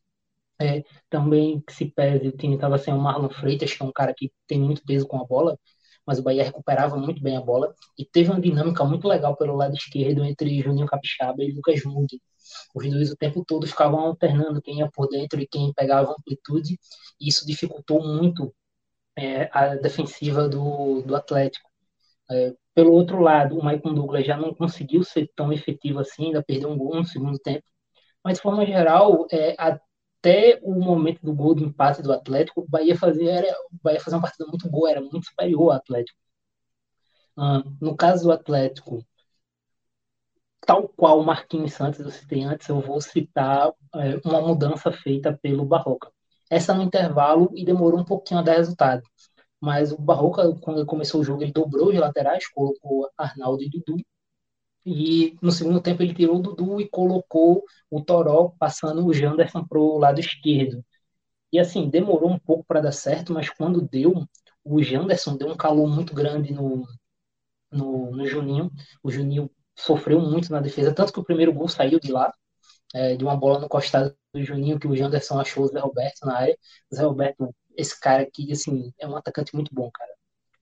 É, 0.61 0.85
também 1.11 1.61
que 1.61 1.73
se 1.73 1.87
pese, 1.87 2.29
o 2.29 2.33
time 2.37 2.55
estava 2.55 2.79
sem 2.79 2.95
o 2.95 2.99
Marlon 2.99 3.29
Freitas, 3.29 3.75
que 3.75 3.83
é 3.83 3.87
um 3.87 3.93
cara 3.93 4.15
que 4.17 4.33
tem 4.47 4.61
muito 4.61 4.83
peso 4.85 5.07
com 5.07 5.21
a 5.21 5.25
bola, 5.25 5.59
mas 6.07 6.19
o 6.19 6.23
Bahia 6.23 6.45
recuperava 6.45 6.97
muito 6.97 7.23
bem 7.23 7.37
a 7.37 7.41
bola 7.41 7.75
e 7.99 8.05
teve 8.05 8.31
uma 8.31 8.41
dinâmica 8.41 8.85
muito 8.85 9.09
legal 9.09 9.37
pelo 9.37 9.57
lado 9.57 9.75
esquerdo 9.75 10.25
entre 10.25 10.63
Juninho 10.63 10.87
Capixaba 10.87 11.43
e 11.43 11.53
Lucas 11.53 11.83
Mugni. 11.85 12.21
Os 12.75 12.91
dois 12.91 13.11
o 13.11 13.17
tempo 13.17 13.45
todo 13.47 13.67
ficavam 13.67 14.01
alternando 14.01 14.63
quem 14.63 14.79
ia 14.79 14.91
por 14.91 15.09
dentro 15.09 15.41
e 15.41 15.47
quem 15.47 15.73
pegava 15.73 16.13
amplitude, 16.13 16.79
e 17.21 17.29
isso 17.29 17.47
dificultou 17.47 18.03
muito 18.05 18.55
é, 19.17 19.49
a 19.53 19.77
defensiva 19.77 20.49
do, 20.49 21.03
do 21.03 21.17
Atlético. 21.17 21.69
É, 22.31 22.55
pelo 22.75 22.93
outro 22.93 23.21
lado, 23.21 23.59
o 23.59 23.65
Maicon 23.65 23.95
Douglas 23.95 24.27
já 24.27 24.37
não 24.37 24.55
conseguiu 24.55 25.05
ser 25.05 25.31
tão 25.37 25.53
efetivo 25.53 26.01
assim, 26.01 26.27
ainda 26.27 26.43
perdeu 26.43 26.71
um 26.71 26.79
gol 26.79 26.97
no 26.97 27.05
segundo 27.05 27.39
tempo. 27.39 27.65
Mas, 28.25 28.37
de 28.39 28.43
forma 28.43 28.67
geral, 28.67 29.27
é, 29.31 29.55
até 29.59 30.59
o 30.63 30.75
momento 30.75 31.21
do 31.23 31.35
gol 31.35 31.55
de 31.55 31.65
empate 31.65 32.03
do 32.03 32.13
Atlético, 32.13 32.63
o 32.63 32.69
Bahia 32.69 32.97
fazia, 32.97 33.31
era, 33.33 33.57
o 33.73 33.79
Bahia 33.83 34.01
fazia 34.01 34.17
uma 34.19 34.23
partida 34.23 34.47
muito 34.47 34.69
boa, 34.71 34.91
era 34.91 35.01
muito 35.01 35.25
superior 35.27 35.73
ao 35.73 35.73
Atlético. 35.73 36.19
No 37.81 37.97
caso 37.97 38.25
do 38.25 38.33
Atlético, 38.33 39.05
tal 40.67 40.89
qual 40.89 41.23
Marquinhos 41.23 41.75
Santos 41.75 42.01
eu 42.01 42.11
citei 42.11 42.43
antes, 42.45 42.69
eu 42.69 42.81
vou 42.81 43.01
citar 43.01 43.73
é, 43.95 44.21
uma 44.25 44.41
mudança 44.41 44.93
feita 44.93 45.39
pelo 45.43 45.65
Barroca 45.65 46.11
essa 46.51 46.75
no 46.75 46.83
intervalo 46.83 47.51
e 47.55 47.65
demorou 47.65 48.01
um 48.01 48.05
pouquinho 48.05 48.41
a 48.41 48.43
dar 48.43 48.55
resultado. 48.55 49.03
Mas 49.61 49.93
o 49.93 49.99
Barroca, 50.01 50.55
quando 50.61 50.87
começou 50.87 51.21
o 51.21 51.25
jogo, 51.25 51.43
ele 51.43 51.53
dobrou 51.53 51.89
os 51.89 51.97
laterais, 51.97 52.49
colocou 52.49 53.11
Arnaldo 53.17 53.63
e 53.63 53.71
Dudu. 53.71 53.97
E 54.87 55.37
no 55.43 55.51
segundo 55.51 55.81
tempo 55.81 56.03
ele 56.03 56.15
tirou 56.15 56.37
o 56.37 56.43
Dudu 56.43 56.81
e 56.81 56.89
colocou 56.89 57.65
o 57.91 58.03
Toró, 58.03 58.53
passando 58.59 59.07
o 59.07 59.13
Janderson 59.15 59.65
para 59.67 59.79
o 59.79 59.99
lado 59.99 60.21
esquerdo. 60.21 60.85
E 61.53 61.59
assim, 61.59 61.89
demorou 61.89 62.31
um 62.31 62.39
pouco 62.39 62.65
para 62.67 62.81
dar 62.81 62.93
certo, 62.93 63.33
mas 63.33 63.49
quando 63.51 63.81
deu, 63.81 64.27
o 64.65 64.83
Janderson 64.83 65.37
deu 65.37 65.49
um 65.49 65.57
calor 65.57 65.89
muito 65.89 66.15
grande 66.15 66.53
no, 66.53 66.87
no, 67.73 68.11
no 68.13 68.27
Juninho. 68.27 68.71
O 69.03 69.11
Juninho 69.11 69.51
sofreu 69.77 70.21
muito 70.21 70.51
na 70.53 70.61
defesa, 70.61 70.95
tanto 70.95 71.13
que 71.13 71.21
o 71.21 71.25
primeiro 71.25 71.53
gol 71.53 71.69
saiu 71.69 72.01
de 72.01 72.13
lá, 72.13 72.33
é, 72.95 73.17
de 73.17 73.25
uma 73.25 73.37
bola 73.37 73.59
no 73.61 73.69
costado 73.69 74.17
do 74.33 74.43
Juninho 74.43 74.79
que 74.79 74.87
o 74.87 74.97
Janderson 74.97 75.41
achou 75.41 75.65
o 75.65 75.69
Zé 75.69 75.81
Roberto 75.81 76.25
na 76.25 76.37
área. 76.39 76.59
O 76.91 76.97
Zé 76.97 77.03
Roberto, 77.03 77.55
esse 77.77 77.99
cara 78.01 78.23
aqui, 78.23 78.53
assim, 78.53 78.93
é 78.99 79.07
um 79.07 79.17
atacante 79.17 79.55
muito 79.55 79.75
bom, 79.75 79.91
cara. 79.93 80.11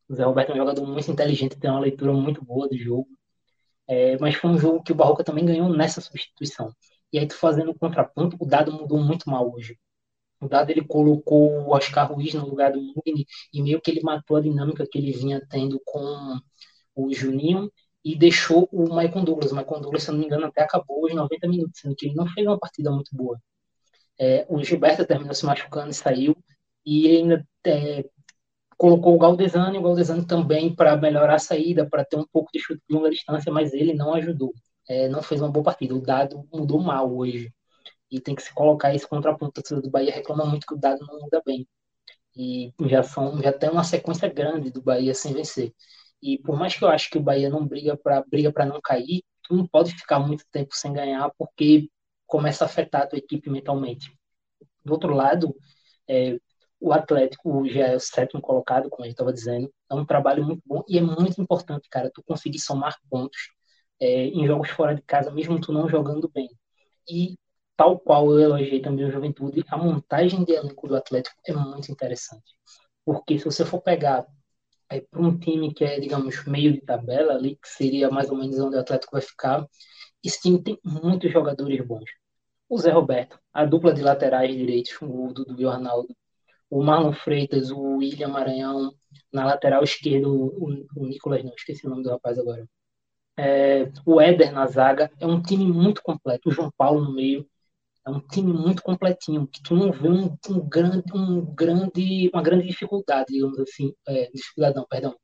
O 0.09 0.15
Zé 0.15 0.25
Roberto 0.25 0.51
é 0.51 0.55
um 0.55 0.59
jogador 0.59 0.87
muito 0.87 1.11
inteligente, 1.11 1.59
tem 1.59 1.71
uma 1.71 1.81
leitura 1.81 2.13
muito 2.13 2.45
boa 2.45 2.69
do 2.69 2.77
jogo. 2.77 3.09
É, 3.89 4.17
mas 4.19 4.35
foi 4.37 4.51
um 4.51 4.59
jogo 4.59 4.83
que 4.83 4.93
o 4.93 4.95
Barroca 4.95 5.25
também 5.25 5.45
ganhou 5.45 5.69
nessa 5.69 6.01
substituição. 6.01 6.73
E 7.13 7.19
aí, 7.19 7.27
tu 7.27 7.35
fazendo 7.37 7.71
o 7.71 7.79
contraponto, 7.79 8.37
o 8.41 8.47
dado 8.47 8.73
mudou 8.73 8.99
muito 8.99 9.29
mal 9.29 9.53
hoje. 9.53 9.79
O 10.41 10.49
dado 10.49 10.71
ele 10.71 10.85
colocou 10.85 11.51
o 11.51 11.71
Oscar 11.75 12.13
Ruiz 12.13 12.35
no 12.35 12.49
lugar 12.49 12.73
do 12.73 12.81
Mugni 12.81 13.27
e 13.53 13.63
meio 13.63 13.81
que 13.81 13.91
ele 13.91 14.03
matou 14.03 14.37
a 14.37 14.41
dinâmica 14.41 14.87
que 14.91 14.99
ele 14.99 15.13
vinha 15.13 15.41
tendo 15.49 15.81
com 15.85 16.39
o 16.95 17.13
Juninho 17.15 17.71
e 18.05 18.17
deixou 18.17 18.69
o 18.73 18.83
Michael 18.85 19.25
Douglas. 19.25 19.53
O 19.53 19.57
Michael 19.57 19.81
Douglas, 19.81 20.03
se 20.03 20.11
não 20.11 20.19
me 20.19 20.27
engano, 20.27 20.47
até 20.47 20.63
acabou 20.63 21.05
os 21.05 21.15
90 21.15 21.49
minutos, 21.49 21.81
sendo 21.81 21.95
que 21.97 22.07
ele 22.07 22.15
não 22.15 22.27
fez 22.29 22.47
uma 22.47 22.59
partida 22.59 22.91
muito 22.91 23.15
boa. 23.15 23.39
É, 24.19 24.47
o 24.49 24.63
Gilberto 24.63 25.07
terminou 25.07 25.35
se 25.35 25.45
machucando 25.47 25.91
e 25.91 25.95
saiu, 25.95 26.37
e 26.85 27.09
ainda 27.09 27.47
é, 27.67 28.05
colocou 28.77 29.15
o 29.15 29.19
Galdesani, 29.19 29.79
o 29.79 29.83
Galdesani 29.83 30.27
também 30.27 30.75
para 30.75 30.97
melhorar 30.97 31.37
a 31.37 31.39
saída, 31.39 31.89
para 31.89 32.05
ter 32.05 32.17
um 32.17 32.27
pouco 32.33 32.51
de 32.53 32.59
chute 32.61 32.83
de 32.89 32.95
longa 32.95 33.11
distância, 33.11 33.53
mas 33.53 33.73
ele 33.73 33.95
não 33.95 34.15
ajudou. 34.15 34.53
É, 34.89 35.09
não 35.09 35.23
fez 35.23 35.41
uma 35.41 35.51
boa 35.51 35.65
partida. 35.65 35.95
O 35.95 36.01
dado 36.01 36.47
mudou 36.53 36.81
mal 36.81 37.15
hoje. 37.15 37.53
E 38.11 38.21
tem 38.21 38.35
que 38.35 38.43
se 38.43 38.53
colocar 38.53 38.95
esse 38.95 39.07
contraponto. 39.09 39.63
A 39.75 39.81
do 39.81 39.91
Bahia 39.91 40.13
reclama 40.13 40.45
muito 40.45 40.67
que 40.67 40.75
o 40.75 40.77
dado 40.79 41.07
não 41.07 41.21
muda 41.21 41.41
bem. 41.47 41.67
E 42.37 42.73
já, 42.89 43.03
são, 43.03 43.41
já 43.43 43.53
tem 43.53 43.71
uma 43.71 43.85
sequência 43.85 44.29
grande 44.29 44.71
do 44.71 44.83
Bahia 44.83 45.15
sem 45.15 45.33
vencer. 45.33 45.73
E 46.23 46.39
por 46.39 46.57
mais 46.59 46.77
que 46.77 46.85
eu 46.85 46.89
acho 46.89 47.11
que 47.11 47.19
o 47.19 47.23
Bahia 47.23 47.51
não 47.51 47.67
briga 47.67 47.97
para 47.97 48.23
briga 48.23 48.53
para 48.53 48.67
não 48.67 48.81
cair, 48.81 49.23
tu 49.43 49.57
não 49.57 49.67
pode 49.67 49.93
ficar 49.93 50.21
muito 50.21 50.45
tempo 50.53 50.75
sem 50.75 50.93
ganhar 50.93 51.31
porque 51.37 51.89
começa 52.27 52.65
a 52.65 52.67
afetar 52.67 53.03
a 53.03 53.07
tua 53.07 53.19
equipe 53.19 53.51
mentalmente. 53.51 54.17
Do 54.85 54.93
outro 54.95 55.15
lado, 55.15 55.55
é, 56.09 56.39
o 56.81 56.93
Atlético 56.93 57.69
já 57.69 57.89
é 57.89 57.97
o 57.97 58.01
sétimo 58.01 58.41
colocado, 58.41 58.91
como 58.91 59.05
a 59.05 59.07
gente 59.07 59.15
estava 59.15 59.33
dizendo. 59.33 59.73
É 59.91 59.95
um 59.95 60.05
trabalho 60.05 60.45
muito 60.45 60.63
bom 60.67 60.83
e 60.89 60.99
é 60.99 61.01
muito 61.01 61.41
importante, 61.41 61.89
cara, 61.91 62.11
tu 62.13 62.23
conseguir 62.25 62.59
somar 62.61 62.97
pontos 63.11 63.39
é, 64.01 64.27
em 64.27 64.47
jogos 64.47 64.71
fora 64.71 64.95
de 64.95 65.03
casa, 65.03 65.31
mesmo 65.31 65.61
tu 65.61 65.73
não 65.73 65.89
jogando 65.89 66.31
bem. 66.33 66.49
E 67.09 67.37
tal 67.77 67.99
qual 67.99 68.31
eu 68.33 68.41
elogiei 68.41 68.81
também 68.81 69.05
o 69.05 69.11
Juventude, 69.13 69.65
a 69.69 69.77
montagem 69.77 70.45
de 70.45 70.53
elenco 70.53 70.89
do 70.89 70.97
Atlético 70.97 71.37
é 71.47 71.53
muito 71.53 71.91
interessante. 71.93 72.55
Porque 73.05 73.39
se 73.39 73.45
você 73.45 73.65
for 73.65 73.81
pegar 73.81 74.27
para 75.01 75.21
um 75.21 75.39
time 75.39 75.73
que 75.73 75.85
é, 75.85 75.99
digamos, 75.99 76.45
meio 76.47 76.73
de 76.73 76.81
tabela 76.81 77.35
ali, 77.35 77.57
que 77.57 77.69
seria 77.69 78.11
mais 78.11 78.31
ou 78.31 78.37
menos 78.37 78.59
onde 78.59 78.77
o 78.77 78.81
Atlético 78.81 79.13
vai 79.13 79.23
ficar, 79.23 79.67
esse 80.23 80.41
time 80.41 80.63
tem 80.63 80.79
muitos 80.85 81.31
jogadores 81.33 81.81
bons. 81.87 82.11
O 82.69 82.79
Zé 82.79 82.91
Roberto, 82.91 83.39
a 83.53 83.65
dupla 83.65 83.93
de 83.93 84.03
laterais 84.03 84.55
direitos, 84.55 84.97
o 85.03 85.33
Dudu 85.33 85.61
e 85.61 85.65
o 85.65 85.71
Arnaldo, 85.71 86.15
o 86.71 86.83
Marlon 86.83 87.13
Freitas, 87.13 87.71
o 87.71 87.97
William 87.99 88.29
Maranhão, 88.29 88.95
na 89.33 89.45
lateral 89.45 89.83
esquerda, 89.85 90.29
o, 90.29 90.87
o 90.97 91.07
Nicolas, 91.07 91.45
não, 91.45 91.53
esqueci 91.55 91.87
o 91.87 91.91
nome 91.91 92.03
do 92.03 92.11
rapaz 92.11 92.39
agora. 92.39 92.67
É, 93.37 93.91
o 94.07 94.21
Éder 94.21 94.53
na 94.53 94.67
zaga, 94.67 95.11
é 95.21 95.27
um 95.27 95.43
time 95.43 95.71
muito 95.73 96.03
completo. 96.03 96.49
O 96.49 96.53
João 96.53 96.71
Paulo 96.77 97.03
no 97.05 97.15
meio, 97.15 97.47
é 98.07 98.11
um 98.11 98.21
time 98.21 98.53
muito 98.53 98.83
completinho, 98.83 99.47
que 99.47 99.63
tu 99.63 99.75
não 99.77 99.93
vê 99.93 100.09
um, 100.09 100.37
um 100.51 100.69
grande, 100.69 101.03
um 101.15 101.45
grande, 101.55 102.31
uma 102.33 102.43
grande 102.43 102.67
dificuldade, 102.67 103.33
digamos 103.33 103.59
assim, 103.61 103.93
é, 104.09 104.31
dificuldade 104.33 104.77
não, 104.77 104.87
perdão, 104.87 105.17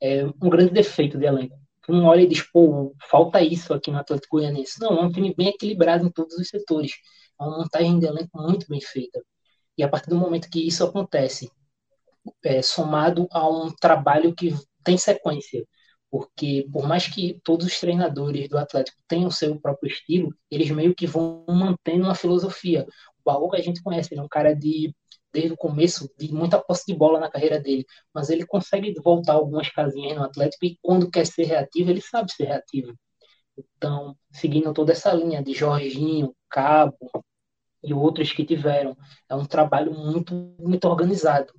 é 0.00 0.24
um 0.26 0.48
grande 0.50 0.72
defeito 0.72 1.18
de 1.18 1.26
elenco. 1.26 1.58
tu 1.82 1.92
não 1.92 2.04
olha 2.06 2.22
e 2.22 2.28
diz, 2.28 2.42
pô, 2.42 2.94
falta 3.10 3.40
isso 3.42 3.72
aqui 3.74 3.90
no 3.90 3.98
Atlético 3.98 4.36
Goianiense. 4.38 4.80
Não, 4.80 4.98
é 4.98 5.02
um 5.02 5.12
time 5.12 5.34
bem 5.34 5.48
equilibrado 5.48 6.06
em 6.06 6.10
todos 6.10 6.36
os 6.36 6.48
setores. 6.48 6.92
É 7.40 7.44
uma 7.44 7.58
montagem 7.58 7.98
de 7.98 8.06
elenco 8.06 8.40
muito 8.40 8.66
bem 8.68 8.80
feita. 8.80 9.22
E 9.76 9.82
a 9.82 9.88
partir 9.88 10.10
do 10.10 10.16
momento 10.16 10.50
que 10.50 10.66
isso 10.66 10.84
acontece, 10.84 11.50
é, 12.44 12.62
somado 12.62 13.26
a 13.30 13.48
um 13.48 13.70
trabalho 13.80 14.34
que 14.34 14.54
tem 14.84 14.98
sequência, 14.98 15.64
porque 16.10 16.66
por 16.72 16.86
mais 16.86 17.06
que 17.06 17.38
todos 17.44 17.66
os 17.66 17.80
treinadores 17.80 18.48
do 18.48 18.58
Atlético 18.58 18.98
tenham 19.06 19.30
seu 19.30 19.58
próprio 19.60 19.90
estilo, 19.90 20.34
eles 20.50 20.70
meio 20.70 20.94
que 20.94 21.06
vão 21.06 21.44
mantendo 21.48 22.04
uma 22.04 22.14
filosofia. 22.14 22.86
O 23.20 23.22
Baú 23.24 23.54
a 23.54 23.60
gente 23.60 23.82
conhece, 23.82 24.14
ele 24.14 24.20
é 24.20 24.24
um 24.24 24.28
cara 24.28 24.54
de 24.54 24.94
desde 25.32 25.52
o 25.52 25.56
começo 25.56 26.10
de 26.18 26.32
muita 26.32 26.58
posse 26.58 26.84
de 26.86 26.94
bola 26.94 27.20
na 27.20 27.30
carreira 27.30 27.60
dele, 27.60 27.84
mas 28.14 28.30
ele 28.30 28.46
consegue 28.46 28.94
voltar 29.02 29.34
algumas 29.34 29.68
casinhas 29.68 30.16
no 30.16 30.24
Atlético 30.24 30.64
e 30.64 30.78
quando 30.82 31.10
quer 31.10 31.26
ser 31.26 31.44
reativo, 31.44 31.90
ele 31.90 32.00
sabe 32.00 32.32
ser 32.32 32.46
reativo. 32.46 32.94
Então, 33.76 34.16
seguindo 34.32 34.72
toda 34.72 34.92
essa 34.92 35.12
linha 35.12 35.42
de 35.42 35.52
Jorginho, 35.52 36.34
Cabo 36.48 36.96
e 37.82 37.92
outros 37.94 38.32
que 38.32 38.44
tiveram, 38.44 38.96
é 39.28 39.34
um 39.34 39.44
trabalho 39.44 39.92
muito, 39.92 40.34
muito 40.58 40.84
organizado. 40.86 41.52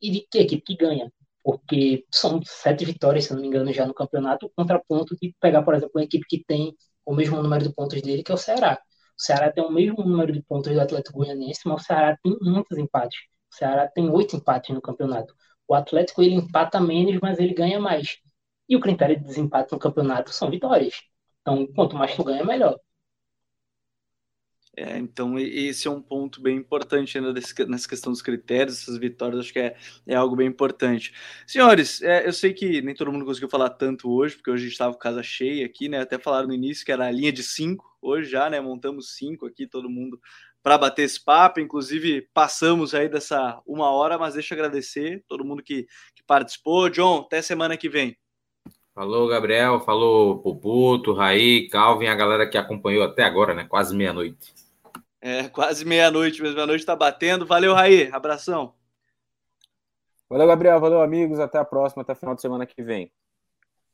E 0.00 0.10
de 0.10 0.26
que 0.30 0.38
equipe 0.38 0.62
que 0.62 0.76
ganha? 0.76 1.10
Porque 1.46 2.04
são 2.12 2.40
sete 2.44 2.84
vitórias, 2.84 3.26
se 3.26 3.32
não 3.34 3.40
me 3.40 3.46
engano, 3.46 3.72
já 3.72 3.86
no 3.86 3.94
campeonato, 3.94 4.50
contra 4.56 4.80
ponto 4.80 5.16
de 5.20 5.34
pegar, 5.40 5.62
por 5.62 5.74
exemplo, 5.74 5.92
uma 5.96 6.04
equipe 6.04 6.26
que 6.28 6.44
tem 6.44 6.74
o 7.04 7.14
mesmo 7.14 7.40
número 7.42 7.62
de 7.62 7.72
pontos 7.74 8.02
dele, 8.02 8.22
que 8.24 8.32
é 8.32 8.34
o 8.34 8.38
Ceará. 8.38 8.80
O 9.18 9.22
Ceará 9.22 9.52
tem 9.52 9.64
o 9.64 9.70
mesmo 9.70 10.02
número 10.04 10.32
de 10.32 10.42
pontos 10.42 10.72
do 10.72 10.80
Atlético 10.80 11.18
Goianiense, 11.18 11.60
mas 11.66 11.82
o 11.82 11.84
Ceará 11.86 12.18
tem 12.22 12.36
muitos 12.42 12.76
empates. 12.78 13.18
O 13.52 13.56
Ceará 13.56 13.88
tem 13.88 14.10
oito 14.10 14.36
empates 14.36 14.74
no 14.74 14.82
campeonato. 14.82 15.34
O 15.68 15.74
Atlético 15.74 16.22
ele 16.22 16.34
empata 16.34 16.80
menos, 16.80 17.16
mas 17.22 17.38
ele 17.38 17.54
ganha 17.54 17.78
mais. 17.80 18.18
E 18.68 18.76
o 18.76 18.80
critério 18.80 19.16
de 19.16 19.24
desempate 19.24 19.72
no 19.72 19.78
campeonato 19.78 20.30
são 20.32 20.50
vitórias. 20.50 20.94
Então, 21.42 21.66
quanto 21.74 21.94
mais 21.96 22.14
tu 22.16 22.24
ganha, 22.24 22.44
melhor. 22.44 22.76
É, 24.78 24.98
então, 24.98 25.38
esse 25.38 25.88
é 25.88 25.90
um 25.90 26.02
ponto 26.02 26.38
bem 26.42 26.58
importante 26.58 27.16
ainda 27.16 27.32
desse, 27.32 27.54
nessa 27.64 27.88
questão 27.88 28.12
dos 28.12 28.20
critérios, 28.20 28.82
essas 28.82 28.98
vitórias, 28.98 29.40
acho 29.40 29.52
que 29.52 29.58
é, 29.58 29.74
é 30.06 30.14
algo 30.14 30.36
bem 30.36 30.46
importante. 30.46 31.14
Senhores, 31.46 32.02
é, 32.02 32.28
eu 32.28 32.32
sei 32.32 32.52
que 32.52 32.82
nem 32.82 32.94
todo 32.94 33.10
mundo 33.10 33.24
conseguiu 33.24 33.48
falar 33.48 33.70
tanto 33.70 34.10
hoje, 34.10 34.36
porque 34.36 34.50
hoje 34.50 34.64
a 34.64 34.66
gente 34.66 34.72
estava 34.72 34.92
com 34.92 34.98
casa 34.98 35.22
cheia 35.22 35.64
aqui, 35.64 35.88
né? 35.88 36.00
Até 36.00 36.18
falaram 36.18 36.48
no 36.48 36.54
início 36.54 36.84
que 36.84 36.92
era 36.92 37.06
a 37.06 37.10
linha 37.10 37.32
de 37.32 37.42
cinco, 37.42 37.86
hoje 38.02 38.30
já, 38.30 38.50
né? 38.50 38.60
Montamos 38.60 39.14
cinco 39.14 39.46
aqui, 39.46 39.66
todo 39.66 39.88
mundo 39.88 40.20
para 40.62 40.76
bater 40.76 41.04
esse 41.04 41.24
papo. 41.24 41.58
Inclusive, 41.58 42.28
passamos 42.34 42.92
aí 42.94 43.08
dessa 43.08 43.62
uma 43.66 43.90
hora, 43.90 44.18
mas 44.18 44.34
deixa 44.34 44.54
eu 44.54 44.58
agradecer 44.58 45.24
todo 45.26 45.44
mundo 45.44 45.62
que, 45.62 45.84
que 46.14 46.22
participou. 46.26 46.90
John, 46.90 47.20
até 47.20 47.40
semana 47.40 47.78
que 47.78 47.88
vem. 47.88 48.14
Falou, 48.94 49.26
Gabriel. 49.28 49.80
Falou, 49.80 50.38
Puputo, 50.40 51.14
Raí, 51.14 51.68
Calvin, 51.68 52.08
a 52.08 52.14
galera 52.14 52.46
que 52.46 52.58
acompanhou 52.58 53.04
até 53.04 53.22
agora, 53.22 53.54
né? 53.54 53.64
Quase 53.64 53.96
meia-noite. 53.96 54.65
É, 55.26 55.48
quase 55.48 55.84
meia-noite 55.84 56.40
mesmo. 56.40 56.54
Meia-noite 56.54 56.82
está 56.82 56.94
batendo. 56.94 57.44
Valeu, 57.44 57.74
Raí. 57.74 58.08
Abração. 58.12 58.72
Valeu, 60.30 60.46
Gabriel. 60.46 60.78
Valeu, 60.78 61.02
amigos. 61.02 61.40
Até 61.40 61.58
a 61.58 61.64
próxima. 61.64 62.02
Até 62.02 62.14
final 62.14 62.36
de 62.36 62.40
semana 62.40 62.64
que 62.64 62.80
vem. 62.80 63.10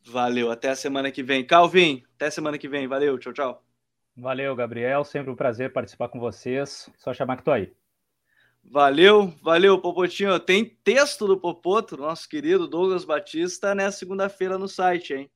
Valeu. 0.05 0.51
Até 0.51 0.69
a 0.69 0.77
semana 0.77 1.11
que 1.11 1.23
vem. 1.23 1.43
Calvin, 1.43 2.05
até 2.17 2.29
semana 2.29 2.59
que 2.59 2.69
vem. 2.69 2.87
Valeu. 2.87 3.19
Tchau, 3.19 3.33
tchau. 3.33 3.65
Valeu, 4.15 4.55
Gabriel. 4.55 5.05
Sempre 5.05 5.31
um 5.31 5.35
prazer 5.35 5.73
participar 5.73 6.09
com 6.09 6.21
vocês. 6.21 6.91
Só 6.99 7.15
chamar 7.15 7.39
que 7.39 7.45
tô 7.45 7.51
aí. 7.51 7.73
Valeu, 8.63 9.33
valeu, 9.43 9.81
Popotinho. 9.81 10.39
Tem 10.39 10.67
texto 10.85 11.27
do 11.27 11.41
Popoto, 11.41 11.97
nosso 11.97 12.29
querido 12.29 12.69
Douglas 12.69 13.07
Batista, 13.07 13.75
nessa 13.75 13.99
segunda-feira 13.99 14.59
no 14.59 14.69
site, 14.69 15.15
hein? 15.15 15.31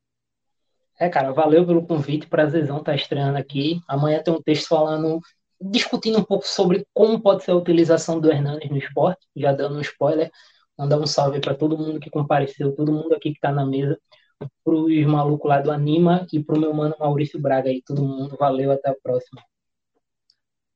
É, 1.00 1.08
cara, 1.08 1.32
valeu 1.32 1.66
pelo 1.66 1.86
convite. 1.86 2.26
Prazerzão 2.26 2.80
estar 2.80 2.92
tá 2.92 2.96
estreando 2.96 3.38
aqui. 3.38 3.80
Amanhã 3.88 4.22
tem 4.22 4.34
um 4.34 4.42
texto 4.42 4.68
falando 4.68 5.22
discutindo 5.60 6.18
um 6.18 6.24
pouco 6.24 6.46
sobre 6.46 6.86
como 6.92 7.20
pode 7.20 7.44
ser 7.44 7.52
a 7.52 7.56
utilização 7.56 8.20
do 8.20 8.30
Hernandes 8.30 8.70
no 8.70 8.76
esporte, 8.76 9.26
já 9.34 9.52
dando 9.52 9.76
um 9.78 9.80
spoiler, 9.80 10.30
mandar 10.78 10.98
um 10.98 11.06
salve 11.06 11.40
para 11.40 11.54
todo 11.54 11.78
mundo 11.78 12.00
que 12.00 12.10
compareceu, 12.10 12.74
todo 12.74 12.92
mundo 12.92 13.14
aqui 13.14 13.30
que 13.30 13.38
está 13.38 13.52
na 13.52 13.64
mesa, 13.64 13.98
para 14.38 14.74
os 14.74 15.06
malucos 15.06 15.48
lá 15.48 15.60
do 15.60 15.70
Anima 15.70 16.26
e 16.32 16.42
para 16.42 16.56
o 16.56 16.60
meu 16.60 16.74
mano 16.74 16.94
Maurício 16.98 17.40
Braga 17.40 17.70
aí, 17.70 17.82
todo 17.82 18.02
mundo, 18.02 18.36
valeu, 18.38 18.70
até 18.70 18.90
a 18.90 18.94
próxima. 18.94 19.42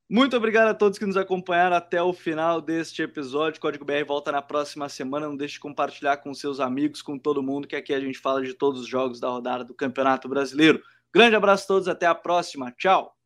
Muito 0.09 0.35
obrigado 0.35 0.67
a 0.67 0.73
todos 0.73 0.99
que 0.99 1.05
nos 1.05 1.15
acompanharam 1.15 1.73
até 1.73 2.03
o 2.03 2.11
final 2.11 2.59
deste 2.59 3.01
episódio. 3.01 3.61
Código 3.61 3.85
BR 3.85 4.03
volta 4.05 4.29
na 4.29 4.41
próxima 4.41 4.89
semana. 4.89 5.25
Não 5.25 5.37
deixe 5.37 5.53
de 5.53 5.61
compartilhar 5.61 6.17
com 6.17 6.33
seus 6.33 6.59
amigos, 6.59 7.01
com 7.01 7.17
todo 7.17 7.41
mundo, 7.41 7.65
que 7.65 7.77
aqui 7.77 7.93
a 7.93 7.99
gente 7.99 8.19
fala 8.19 8.41
de 8.41 8.53
todos 8.53 8.81
os 8.81 8.87
jogos 8.87 9.21
da 9.21 9.29
rodada 9.29 9.63
do 9.63 9.73
Campeonato 9.73 10.27
Brasileiro. 10.27 10.81
Grande 11.13 11.37
abraço 11.37 11.63
a 11.63 11.67
todos, 11.67 11.87
até 11.87 12.07
a 12.07 12.15
próxima. 12.15 12.73
Tchau! 12.77 13.20